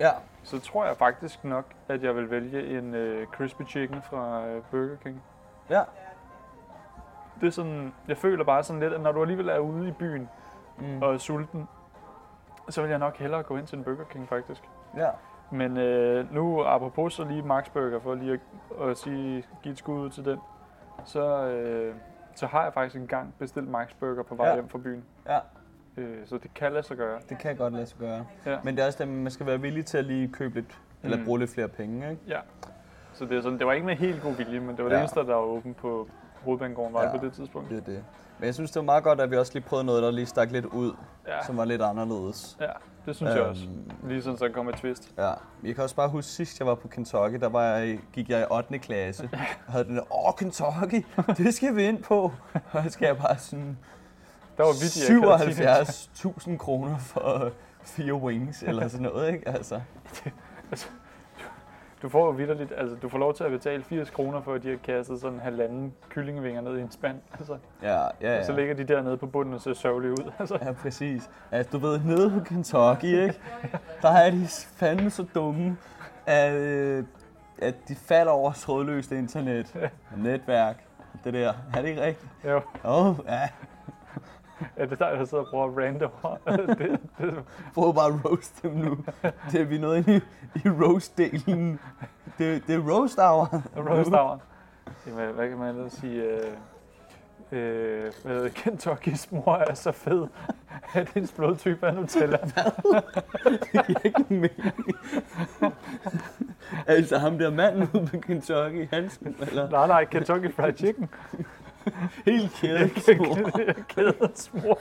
Ja. 0.00 0.10
så 0.42 0.60
tror 0.60 0.86
jeg 0.86 0.96
faktisk 0.96 1.44
nok, 1.44 1.64
at 1.88 2.02
jeg 2.02 2.16
vil 2.16 2.30
vælge 2.30 2.78
en 2.78 2.94
uh, 2.94 3.24
crispy 3.32 3.62
chicken 3.68 4.02
fra 4.02 4.40
uh, 4.56 4.62
Burger 4.70 4.96
King. 5.04 5.22
Ja. 5.70 5.82
Det 7.40 7.46
er 7.46 7.50
sådan, 7.50 7.92
jeg 8.08 8.16
føler 8.16 8.44
bare 8.44 8.62
sådan 8.62 8.80
lidt, 8.80 8.92
at 8.92 9.00
når 9.00 9.12
du 9.12 9.20
alligevel 9.22 9.48
er 9.48 9.58
ude 9.58 9.88
i 9.88 9.92
byen 9.92 10.28
Mm. 10.80 11.02
og 11.02 11.14
er 11.14 11.18
sulten, 11.18 11.68
så 12.68 12.80
vil 12.82 12.90
jeg 12.90 12.98
nok 12.98 13.16
hellere 13.16 13.42
gå 13.42 13.56
ind 13.56 13.66
til 13.66 13.78
en 13.78 13.84
Burger 13.84 14.04
King 14.04 14.28
faktisk. 14.28 14.62
Ja. 14.96 15.08
Men 15.50 15.76
øh, 15.76 16.34
nu 16.34 16.64
apropos 16.64 17.12
så 17.14 17.24
lige 17.24 17.42
Max 17.42 17.64
Burger, 17.72 18.00
for 18.00 18.14
lige 18.14 18.32
at, 18.80 18.88
at 18.88 18.98
sige, 18.98 19.44
give 19.62 19.72
et 19.72 19.78
skud 19.78 19.98
ud 20.00 20.10
til 20.10 20.24
den, 20.24 20.38
så, 21.04 21.46
øh, 21.46 21.94
så 22.34 22.46
har 22.46 22.62
jeg 22.64 22.72
faktisk 22.72 22.96
engang 22.96 23.34
bestilt 23.38 23.68
Max 23.68 23.88
Burger 24.00 24.22
på 24.22 24.34
vej 24.34 24.48
Ja. 24.48 24.54
hjem 24.54 24.68
fra 24.68 24.78
byen. 24.78 25.04
Ja. 25.28 25.38
Øh, 25.96 26.26
så 26.26 26.38
det 26.38 26.54
kan 26.54 26.72
lade 26.72 26.82
sig 26.86 26.96
gøre. 26.96 27.18
Det 27.28 27.38
kan 27.38 27.56
godt 27.56 27.72
lade 27.72 27.86
sig 27.86 27.98
gøre. 27.98 28.24
Ja. 28.46 28.58
Men 28.64 28.76
det 28.76 28.82
er 28.82 28.86
også 28.86 29.04
det, 29.04 29.12
man 29.12 29.30
skal 29.32 29.46
være 29.46 29.60
villig 29.60 29.86
til 29.86 29.98
at 29.98 30.04
lige 30.04 30.28
købe 30.28 30.54
lidt, 30.54 30.78
eller 31.02 31.16
Mm. 31.16 31.24
bruge 31.24 31.38
lidt 31.38 31.50
flere 31.50 31.68
penge, 31.68 32.10
ikke? 32.10 32.22
Ja. 32.28 32.38
Så 33.12 33.24
det, 33.24 33.36
er 33.38 33.40
sådan, 33.42 33.58
det 33.58 33.66
var 33.66 33.72
ikke 33.72 33.86
med 33.86 33.96
helt 33.96 34.22
god 34.22 34.32
vilje, 34.32 34.60
men 34.60 34.76
det 34.76 34.84
var. 34.84 34.90
Ja. 34.90 34.94
det 34.96 35.00
eneste, 35.02 35.20
der 35.20 35.26
var 35.26 35.34
åben 35.42 35.74
på 35.74 36.08
Hovedbanegården, 36.44 36.94
var 36.94 37.02
Ja. 37.04 37.12
det 37.12 37.20
på 37.20 37.26
det 37.26 37.32
tidspunkt. 37.34 37.70
Det 37.70 37.76
er 37.78 37.82
det. 37.82 38.04
Men 38.38 38.46
jeg 38.46 38.54
synes, 38.54 38.70
det 38.70 38.80
var 38.80 38.84
meget 38.84 39.04
godt, 39.04 39.20
at 39.20 39.30
vi 39.30 39.36
også 39.36 39.52
lige 39.54 39.62
prøvede 39.62 39.86
noget, 39.86 40.02
der 40.02 40.10
lige 40.10 40.26
stak 40.26 40.50
lidt 40.50 40.64
ud, 40.64 40.92
Ja, 41.28 41.46
som 41.46 41.56
var 41.56 41.64
lidt 41.64 41.82
anderledes. 41.82 42.56
ja 42.60 42.66
det 43.06 43.16
synes 43.16 43.30
jeg 43.32 43.40
Øhm, 43.40 43.50
også. 43.50 43.62
Lige 44.08 44.22
sådan, 44.22 44.38
så 44.38 44.44
der 44.44 44.52
kom 44.52 44.68
et 44.68 44.74
twist. 44.74 45.12
Ja, 45.18 45.32
jeg 45.64 45.74
kan 45.74 45.84
også 45.84 45.96
bare 45.96 46.08
huske 46.08 46.30
sidst, 46.30 46.58
jeg 46.58 46.66
var 46.66 46.74
på 46.74 46.88
Kentucky, 46.88 47.34
der 47.40 47.48
var 47.48 47.64
jeg, 47.64 47.98
gik 48.12 48.28
jeg 48.30 48.40
i 48.40 48.44
8. 48.50 48.78
klasse, 48.78 49.30
og 49.66 49.72
havde 49.72 49.84
den 49.84 49.96
der, 49.96 50.26
åh, 50.28 50.34
Kentucky, 50.38 51.06
det 51.36 51.54
skal 51.54 51.76
vi 51.76 51.84
ind 51.84 52.02
på. 52.02 52.32
Og 52.72 52.82
så 52.84 52.90
skal 52.90 53.06
jeg 53.06 53.16
bare 53.16 53.38
sådan 53.38 53.78
Der 54.56 54.62
var 54.64 54.72
vidt, 54.72 55.08
jeg 55.08 55.16
ikke 55.16 55.28
havde 55.36 55.54
teenager. 55.54 55.84
77.000 56.54 56.56
kroner 56.56 56.98
for 56.98 57.50
fire 57.82 58.14
wings, 58.14 58.62
eller 58.62 58.88
sådan 58.88 59.06
noget, 59.06 59.32
ikke? 59.32 59.48
Altså, 59.48 59.80
Du 62.02 62.08
får 62.08 62.24
jo 62.26 62.30
vidderligt, 62.30 62.72
altså 62.76 62.96
du 63.02 63.08
får 63.08 63.18
lov 63.18 63.34
til 63.34 63.44
at 63.44 63.50
betale 63.50 63.82
80 63.84 64.10
kroner 64.10 64.40
for, 64.40 64.54
at 64.54 64.62
de 64.62 64.68
har 64.68 64.76
kastet 64.76 65.20
sådan 65.20 65.34
en 65.34 65.40
halvanden 65.40 65.94
kyllingevinger 66.08 66.60
ned 66.60 66.78
i 66.78 66.80
en 66.80 66.90
spand. 66.90 67.16
Altså, 67.38 67.56
ja, 67.82 67.94
ja, 68.02 68.08
ja. 68.20 68.34
ja. 68.36 68.44
Så 68.44 68.52
ligger 68.52 68.74
de 68.74 68.84
dernede 68.84 69.16
på 69.16 69.26
bunden 69.26 69.54
og 69.54 69.60
ser 69.60 69.74
sørgelige 69.74 70.10
ud. 70.12 70.32
Altså, 70.38 70.58
Ja, 70.62 70.72
præcis. 70.72 71.30
Altså, 71.50 71.70
du 71.72 71.78
ved, 71.78 72.00
nede 72.04 72.30
på 72.30 72.40
Kentucky, 72.44 73.04
ikke? 73.04 73.40
Der 74.02 74.08
er 74.10 74.30
de 74.30 74.46
fandme 74.76 75.10
så 75.10 75.24
dumme, 75.34 75.76
at, 76.26 76.52
øh, 76.52 77.04
at 77.58 77.74
de 77.88 77.94
falder 77.94 78.32
over 78.32 78.52
trådløst 78.52 79.12
internet. 79.12 79.90
Netværk. 80.16 80.84
Det 81.24 81.34
der. 81.34 81.52
Er 81.74 81.82
det 81.82 81.88
ikke 81.88 82.02
rigtigt? 82.02 82.30
jo, 82.44 82.60
Åh, 82.84 83.06
oh, 83.06 83.16
ja. 83.28 83.48
Er 84.76 84.86
det 84.86 84.98
dig, 84.98 85.12
der 85.18 85.24
sidder 85.24 85.54
og 85.54 85.76
rande 85.76 86.10
over? 86.22 86.36
det, 86.56 87.00
det, 87.18 87.44
Prøv 87.74 87.94
bare 87.94 88.06
at 88.06 88.24
roast 88.24 88.62
dem 88.62 88.72
nu. 88.72 88.98
Det 89.52 89.60
er 89.60 89.64
vi 89.64 89.78
nået 89.78 90.08
ind 90.08 90.08
i, 90.08 90.20
i 90.54 90.68
roast-delen. 90.68 91.78
Det, 92.38 92.66
det 92.66 92.74
er 92.74 92.90
roast 92.90 93.18
hour. 93.18 93.62
roast 93.76 94.10
hour. 94.10 94.40
Jamen, 95.06 95.34
hvad 95.34 95.48
kan 95.48 95.58
man 95.58 95.76
ellers 95.76 95.92
sige? 95.92 96.22
Øh, 96.22 96.52
øh, 97.52 98.12
hvad 98.24 98.44
det? 98.44 98.54
Kentuckys 98.54 99.32
mor 99.32 99.56
er 99.56 99.74
så 99.74 99.92
fed, 99.92 100.26
at 100.94 101.08
hendes 101.08 101.32
blodtype 101.32 101.86
er 101.86 101.92
Nutella. 101.92 102.38
Det 103.72 103.86
giver 103.86 104.00
ikke 104.04 104.20
nogen 104.20 104.40
mening. 104.40 104.94
Altså 106.86 107.18
ham 107.18 107.38
der 107.38 107.50
manden 107.50 107.88
ude 107.94 108.06
på 108.06 108.18
Kentucky, 108.20 108.88
Hansen, 108.90 109.36
eller 109.40 109.70
Nej, 109.70 109.86
nej, 109.86 110.04
Kentucky 110.04 110.52
Fried 110.54 110.76
Chicken. 110.76 111.08
helt 112.26 112.52
kædesmor. 112.52 113.50
Kædesmor. 113.88 114.78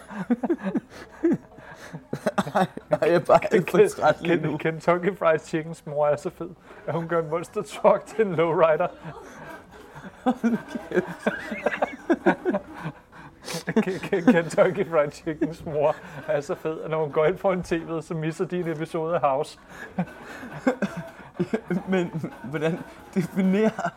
Nej, 2.89 2.99
jeg 3.01 3.13
er 3.15 3.19
bare 3.19 3.39
ikke 3.51 3.71
for 3.71 4.01
træt 4.01 4.21
lige 4.21 4.41
nu. 4.41 4.51
Ken- 4.51 4.57
Kentucky 4.57 5.17
Fried 5.17 5.39
Chickens 5.39 5.85
mor 5.85 6.07
er 6.07 6.15
så 6.15 6.29
fed, 6.29 6.49
at 6.87 6.93
hun 6.93 7.07
gør 7.07 7.21
en 7.21 7.29
monster 7.29 7.61
truck 7.61 8.05
til 8.05 8.25
en 8.25 8.35
lowrider. 8.35 8.87
Ke- 13.67 13.99
Ke- 13.99 14.31
Kentucky 14.31 14.89
Fried 14.89 15.11
Chickens 15.11 15.65
mor 15.65 15.95
er 16.27 16.41
så 16.41 16.55
fed, 16.55 16.81
at 16.81 16.89
når 16.91 17.03
hun 17.03 17.11
går 17.11 17.25
ind 17.25 17.37
for 17.37 17.53
en 17.53 17.63
tv, 17.63 18.01
så 18.01 18.13
misser 18.13 18.45
de 18.45 18.59
en 18.59 18.67
episode 18.67 19.15
af 19.15 19.21
House. 19.21 19.59
Men 21.89 22.31
hvordan 22.43 22.79
definerer 23.15 23.89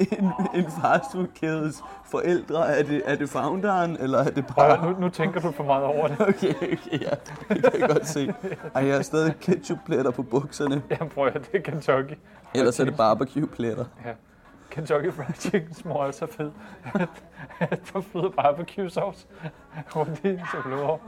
en, 0.00 0.32
en 0.54 0.64
fastfoodkædes 0.82 1.82
forældre? 2.04 2.68
Er 2.78 2.82
det, 2.82 3.02
er 3.04 3.16
det 3.16 3.28
founderen, 3.30 3.96
eller 4.00 4.18
er 4.18 4.30
det 4.30 4.46
Prøv, 4.46 4.68
bare... 4.68 4.90
nu, 4.92 5.00
nu 5.00 5.08
tænker 5.08 5.40
du 5.40 5.50
for 5.50 5.64
meget 5.64 5.84
over 5.84 6.08
det. 6.08 6.20
Okay, 6.28 6.54
okay, 6.54 7.00
ja. 7.00 7.10
Det 7.54 7.62
kan 7.72 7.80
jeg 7.80 7.88
godt 7.88 8.06
se. 8.06 8.34
Ej, 8.74 8.86
jeg 8.86 8.94
har 8.94 9.02
stadig 9.02 9.34
ketchup-pletter 9.40 10.10
på 10.10 10.22
bukserne. 10.22 10.82
Jeg 10.90 11.08
prøver 11.14 11.28
at 11.28 11.34
det 11.52 11.58
er 11.58 11.70
Kentucky. 11.72 12.14
Ellers 12.54 12.80
er 12.80 12.84
det 12.84 12.96
barbecue-pletter. 12.96 13.84
Ja. 14.06 14.10
Kentucky 14.70 15.12
Fried 15.12 15.34
Chickens 15.34 15.84
mor 15.84 16.04
er 16.04 16.10
så 16.10 16.26
fed, 16.26 16.50
at, 16.94 17.08
der 17.92 18.00
flyder 18.00 18.28
barbecue 18.28 18.90
sauce 18.90 19.26
rundt 19.96 20.18
i 20.24 20.28
hendes 20.28 20.48
blodår. 20.64 21.02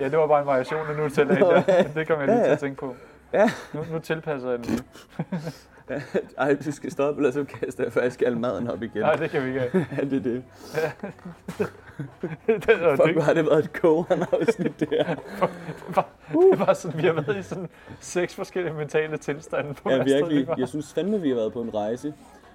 Ja, 0.00 0.08
det 0.08 0.18
var 0.18 0.26
bare 0.26 0.40
en 0.40 0.46
variation 0.46 0.80
af 0.90 0.96
Nutella. 0.96 1.62
Ja, 1.68 1.82
det 1.94 2.06
kom 2.08 2.18
jeg 2.18 2.26
lige 2.26 2.36
Ja, 2.36 2.42
til 2.42 2.46
ja. 2.48 2.52
at 2.52 2.58
tænke 2.58 2.80
på. 2.80 2.94
Ja. 3.32 3.50
Nu, 3.74 3.84
nu 3.92 3.98
tilpasser 3.98 4.50
jeg 4.50 4.58
den 4.58 4.66
lige. 4.66 4.82
Ej, 6.38 6.56
du 6.64 6.72
skal 6.72 6.92
stoppe, 6.92 7.20
ellers 7.20 7.34
så 7.34 7.44
kaster 7.44 7.84
jeg 7.84 7.92
faktisk 7.92 8.22
al 8.22 8.36
maden 8.36 8.70
op 8.70 8.82
igen. 8.82 9.02
Nej, 9.02 9.14
det 9.16 9.30
kan 9.30 9.44
vi 9.44 9.48
ikke. 9.48 9.86
Ja, 9.96 10.04
det 10.04 10.12
er 10.12 10.20
det. 10.20 10.42
det, 12.66 12.70
og 12.70 12.96
Fuck, 12.96 13.06
det, 13.06 13.14
hvor 13.14 13.22
har 13.22 13.34
det 13.34 13.46
været 13.46 13.64
et 13.64 13.72
kogende 13.72 14.26
afsnit, 14.32 14.80
det 14.80 14.88
her. 14.90 15.14
det 16.50 16.58
var 16.58 16.72
sådan, 16.74 17.02
vi 17.02 17.06
har 17.06 17.12
været 17.12 17.36
i 17.38 17.42
sådan 17.42 17.68
seks 18.00 18.34
forskellige 18.34 18.74
mentale 18.74 19.16
tilstande 19.16 19.74
på 19.74 19.90
Ja, 19.90 20.02
virkelig. 20.02 20.48
Jeg 20.58 20.68
synes 20.68 20.92
fandme, 20.94 21.20
vi 21.20 21.28
har 21.28 21.36
været 21.36 21.52
på 21.52 21.60
en 21.62 21.74
rejse. 21.74 22.14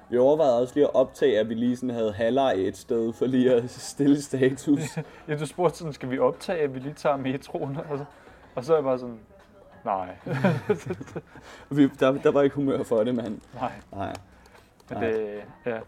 Vi 0.10 0.18
overvejede 0.18 0.60
også 0.60 0.74
lige 0.76 0.84
at 0.84 0.95
optage, 0.95 1.40
at 1.40 1.49
vi 1.49 1.54
lige 1.54 1.76
sådan 1.76 1.90
havde 1.90 2.14
halvleg 2.14 2.54
et 2.58 2.78
sted, 2.78 3.14
for 3.14 3.26
lige 3.26 3.54
at 3.54 3.70
stille 3.70 4.22
status. 4.22 4.80
Ja, 5.28 5.38
du 5.38 5.45
spurgte 5.45 5.78
sådan, 5.78 5.94
skal 5.94 6.10
vi 6.10 6.20
optage, 6.20 6.60
at 6.60 6.74
vi 6.74 6.80
lige 6.80 6.94
tager 6.94 7.18
metroen? 7.18 7.78
Og 7.90 7.98
så, 7.98 8.06
og 8.56 8.64
så 8.64 8.74
er 8.74 8.78
jeg 8.78 8.84
bare 8.84 8.99
sådan, 8.99 9.20
nej, 9.88 10.18
Vi, 11.77 11.88
der, 11.99 12.11
der 12.11 12.31
var 12.31 12.41
ikke 12.41 12.55
humør 12.55 12.84
for 12.84 13.03
det, 13.03 13.15
mand. 13.15 13.41
nej. 13.53 13.72
Nej. 13.91 14.14
Men 14.89 15.01
det, 15.01 15.41
ja. 15.65 15.80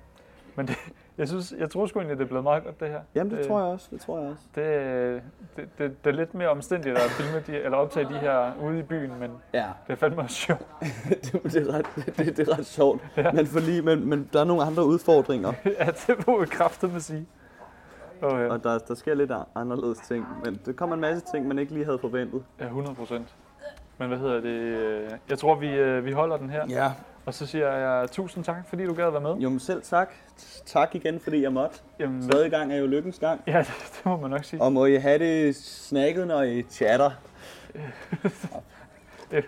Men 0.56 0.68
det, 0.68 0.76
jeg, 1.18 1.28
synes, 1.28 1.54
jeg 1.60 1.70
tror 1.70 1.86
sgu 1.86 2.00
egentlig, 2.00 2.18
det 2.18 2.24
er 2.24 2.28
blevet 2.28 2.44
meget 2.44 2.64
godt, 2.64 2.80
det 2.80 2.90
her. 2.90 3.00
Jamen, 3.16 3.38
det 3.38 3.48
tror 3.48 3.60
jeg 3.60 3.68
også. 3.68 3.88
Det 3.92 4.02
tror 4.02 4.20
jeg 4.20 4.30
også. 4.30 4.44
Det, 4.56 5.22
det, 5.56 5.70
det, 5.78 6.04
det 6.04 6.10
er 6.10 6.16
lidt 6.16 6.34
mere 6.34 6.50
omstændigt 6.50 6.98
at 6.98 7.02
filme 7.02 7.44
de, 7.48 7.64
eller 7.64 7.78
optage 7.78 8.10
de 8.10 8.18
her 8.20 8.52
ude 8.62 8.80
i 8.80 8.84
byen, 8.84 9.20
men 9.20 9.32
Ja, 9.54 9.66
det 9.88 9.94
er 9.94 9.98
fandme 9.98 10.22
også 10.22 10.36
sjovt. 10.36 10.68
det, 11.32 11.44
det, 11.44 11.56
er, 11.70 11.74
ret, 11.74 11.86
det, 12.18 12.38
det 12.38 12.50
er 12.50 12.58
ret 12.58 12.66
sjovt. 12.66 13.02
Men, 13.34 13.48
for 13.48 13.60
lige, 13.60 13.82
men, 13.82 14.10
men 14.10 14.30
der 14.34 14.40
er 14.40 14.46
nogle 14.46 14.64
andre 14.64 14.86
udfordringer, 14.86 15.54
ja, 15.80 15.86
det 16.08 16.28
må 16.28 16.40
jeg 16.40 16.50
kraftigt 16.50 16.94
med 16.94 17.02
sige. 17.02 17.26
Og, 18.22 18.40
ja, 18.42 18.48
og 18.48 18.64
der, 18.64 18.78
der 18.78 18.96
sker 18.96 19.14
lidt 19.14 19.32
anderledes 19.56 19.98
ting. 20.00 20.26
Men 20.46 20.60
der 20.66 20.74
kommer 20.74 20.94
en 20.96 21.02
masse 21.02 21.26
ting, 21.34 21.48
man 21.48 21.60
ikke 21.60 21.74
lige 21.74 21.86
havde 21.86 22.00
forventet. 22.00 22.44
ja, 22.60 22.66
100 22.66 22.96
procent. 22.96 23.36
Men 24.00 24.08
hvad 24.08 24.18
hedder 24.18 24.42
det? 24.42 24.50
øh, 24.50 25.10
Jeg 25.30 25.40
tror, 25.40 25.56
vi, 25.56 25.68
øh, 25.70 26.06
vi 26.06 26.12
holder 26.12 26.38
den 26.38 26.50
her. 26.50 26.66
Ja. 26.70 26.92
Og 27.26 27.34
så 27.34 27.46
siger 27.46 27.74
jeg 27.74 28.12
tusind 28.12 28.44
tak, 28.44 28.56
fordi 28.70 28.86
du 28.86 28.94
gad 28.94 29.06
at 29.06 29.14
være 29.14 29.22
med. 29.22 29.34
Jo, 29.36 29.50
men 29.50 29.60
selv 29.60 29.82
tak. 29.82 30.10
Tak 30.66 30.96
igen, 30.96 31.20
fordi 31.20 31.42
jeg 31.42 31.54
måtte. 31.54 31.76
Jamen, 32.00 32.30
Tredje 32.30 32.50
gang 32.50 32.74
er 32.74 32.78
jo 32.78 32.88
lykkens 32.88 33.20
gang. 33.20 33.42
ja, 33.48 33.58
det, 33.60 33.68
det 33.68 34.06
må 34.06 34.18
man 34.18 34.30
nok 34.30 34.44
sige. 34.44 34.62
Og 34.62 34.74
må 34.74 34.86
I 34.86 34.96
have 34.96 35.20
det 35.20 35.56
snakket, 35.56 36.28
når 36.28 36.42
I 36.44 36.64
chatter. 36.64 37.12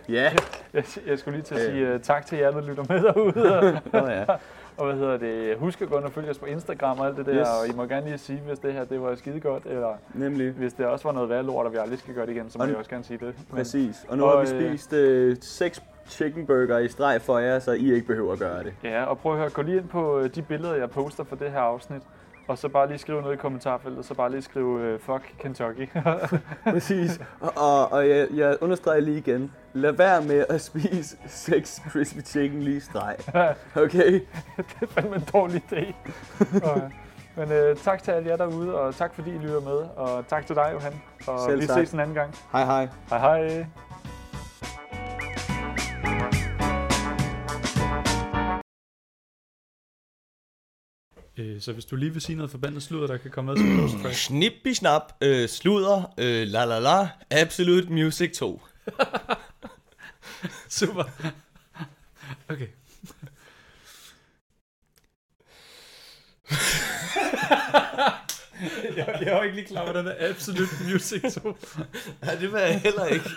Ja. 0.10 0.32
Jeg, 0.74 0.84
jeg 1.08 1.20
skulle 1.20 1.38
lige 1.38 1.46
til 1.46 1.56
at 1.56 1.62
sige 1.62 1.94
uh, 1.96 2.02
tak 2.02 2.26
til 2.26 2.38
jer, 2.38 2.52
der 2.52 2.62
lytter 2.62 2.84
med 2.90 3.02
derude. 3.04 3.82
Nå 3.94 4.08
ja. 4.10 4.26
og 4.78 4.86
hvad 4.86 4.96
hedder 4.96 5.18
det? 5.18 5.58
Husk 5.58 5.82
at 5.82 5.90
gå 5.90 5.98
ind 5.98 6.06
og 6.06 6.12
følge 6.12 6.30
os 6.30 6.38
på 6.40 6.46
Instagram 6.46 7.00
og 7.00 7.08
alt 7.08 7.18
det 7.18 7.26
der. 7.26 7.34
Yes. 7.42 7.48
Og 7.62 7.68
I 7.68 7.72
må 7.76 7.86
gerne 7.86 8.06
lige 8.06 8.18
sige, 8.18 8.40
hvis 8.48 8.60
det 8.60 8.74
her 8.74 8.86
det 8.86 9.02
var 9.02 9.16
skide 9.16 9.40
godt, 9.40 9.64
eller 9.66 9.94
Nemlig. 10.14 10.52
hvis 10.52 10.74
det 10.74 10.86
også 10.86 11.08
var 11.08 11.12
noget 11.12 11.30
værd 11.30 11.46
lort, 11.46 11.66
og 11.66 11.72
vi 11.72 11.78
aldrig 11.78 12.00
skal 12.00 12.14
gøre 12.14 12.26
det 12.26 12.32
igen, 12.32 12.50
så 12.50 12.58
må 12.58 12.64
Og- 12.64 12.70
jeg 12.70 12.78
også 12.78 12.90
gerne 12.90 13.04
sige 13.04 13.18
det. 13.18 13.26
Men, 13.26 13.58
Præcis. 13.58 14.06
Og 14.10 14.18
nu 14.18 14.24
Og, 14.26 14.32
har 14.48 14.54
vi 14.56 14.64
øh, 14.66 14.70
spist 14.70 14.94
øh, 14.94 15.38
seks 15.42 15.82
chicken 16.08 16.46
burger 16.46 16.78
i 16.78 16.88
streg 16.88 17.22
for 17.22 17.40
jer, 17.40 17.60
så 17.60 17.72
I 17.72 17.94
ikke 17.94 18.08
behøver 18.08 18.34
at 18.34 18.40
gøre 18.40 18.64
det. 18.64 18.74
Ja, 18.84 19.04
og 19.04 19.18
prøv 19.20 19.32
at 19.34 19.38
høre, 19.40 19.50
gå 19.50 19.62
lige 19.62 19.78
ind 19.78 19.88
på 19.88 20.20
øh, 20.20 20.36
de 20.36 20.42
billeder, 20.42 20.76
jeg 20.76 20.90
poster 20.90 21.24
for 21.24 21.36
det 21.36 21.52
her 21.52 21.60
afsnit. 21.60 22.02
Og 22.48 22.58
så 22.58 22.68
bare 22.70 22.88
lige 22.88 22.98
skrive 22.98 23.22
noget 23.22 23.34
i 23.34 23.38
kommentarfeltet, 23.38 24.06
så 24.06 24.14
bare 24.14 24.32
lige 24.32 24.42
skrive 24.42 24.94
uh, 24.94 25.00
fuck 25.00 25.34
Kentucky. 25.40 25.90
Præcis. 26.74 27.22
Og, 27.56 27.92
og, 27.92 28.10
jeg, 28.10 28.28
jeg 28.34 28.58
understreger 28.62 29.00
lige 29.02 29.18
igen. 29.18 29.52
Lad 29.74 29.92
være 29.92 30.22
med 30.22 30.46
at 30.50 30.62
spise 30.62 31.18
seks 31.28 31.82
crispy 31.90 32.20
chicken 32.26 32.62
lige 32.62 32.82
streg. 32.82 33.16
Okay? 33.76 34.12
det 34.58 34.66
er 34.82 34.88
fandme 34.88 35.16
en 35.16 35.24
dårlig 35.34 35.64
idé. 35.72 35.94
øh, 36.56 36.82
men 37.36 37.52
øh, 37.52 37.76
tak 37.76 38.04
til 38.04 38.12
alle 38.12 38.30
jer 38.30 38.36
derude, 38.38 38.80
og 38.80 38.96
tak 38.96 39.16
fordi 39.16 39.30
I 39.30 39.38
lytter 39.38 39.62
med. 39.62 39.78
Og 39.96 40.28
tak 40.28 40.46
til 40.46 40.56
dig, 40.56 40.70
Johan. 40.74 41.02
Og 41.28 41.40
Selv 41.40 41.62
vi 41.62 41.68
tak. 41.68 41.78
ses 41.80 41.92
en 41.92 42.00
anden 42.00 42.16
gang. 42.16 42.36
Hej 42.52 42.66
hej. 42.66 42.88
Hej 43.10 43.20
hej. 43.20 43.66
Øh, 51.38 51.62
så 51.62 51.74
hvis 51.74 51.86
du 51.86 51.96
lige 51.96 52.14
vil 52.14 52.22
sige 52.22 52.36
noget 52.36 52.52
forbandet 52.52 52.84
sludder, 52.84 53.08
der 53.08 53.18
kan 53.18 53.32
komme 53.32 53.52
med 53.52 53.58
som 53.58 53.78
bonus 53.78 53.92
track. 54.02 54.16
Snippi 54.28 54.74
snap, 54.74 55.02
øh, 55.22 55.50
sludder, 55.50 56.14
øh, 56.18 56.48
la 56.48 56.66
la 56.66 56.80
la, 56.80 57.10
Absolute 57.32 57.94
Music 57.94 58.38
2. 58.38 58.62
Super. 60.70 61.04
Okay. 62.50 62.68
jeg, 68.98 69.20
jeg 69.26 69.34
var 69.34 69.44
ikke 69.44 69.56
lige 69.56 69.68
klar 69.68 69.82
over 69.82 69.94
den 69.94 70.06
der 70.06 70.30
Absolute 70.30 70.72
Music 70.92 71.34
2. 71.34 71.58
Ja, 72.26 72.36
det 72.40 72.52
var 72.52 72.60
jeg 72.60 72.80
heller 72.80 73.06
ikke. 73.06 73.30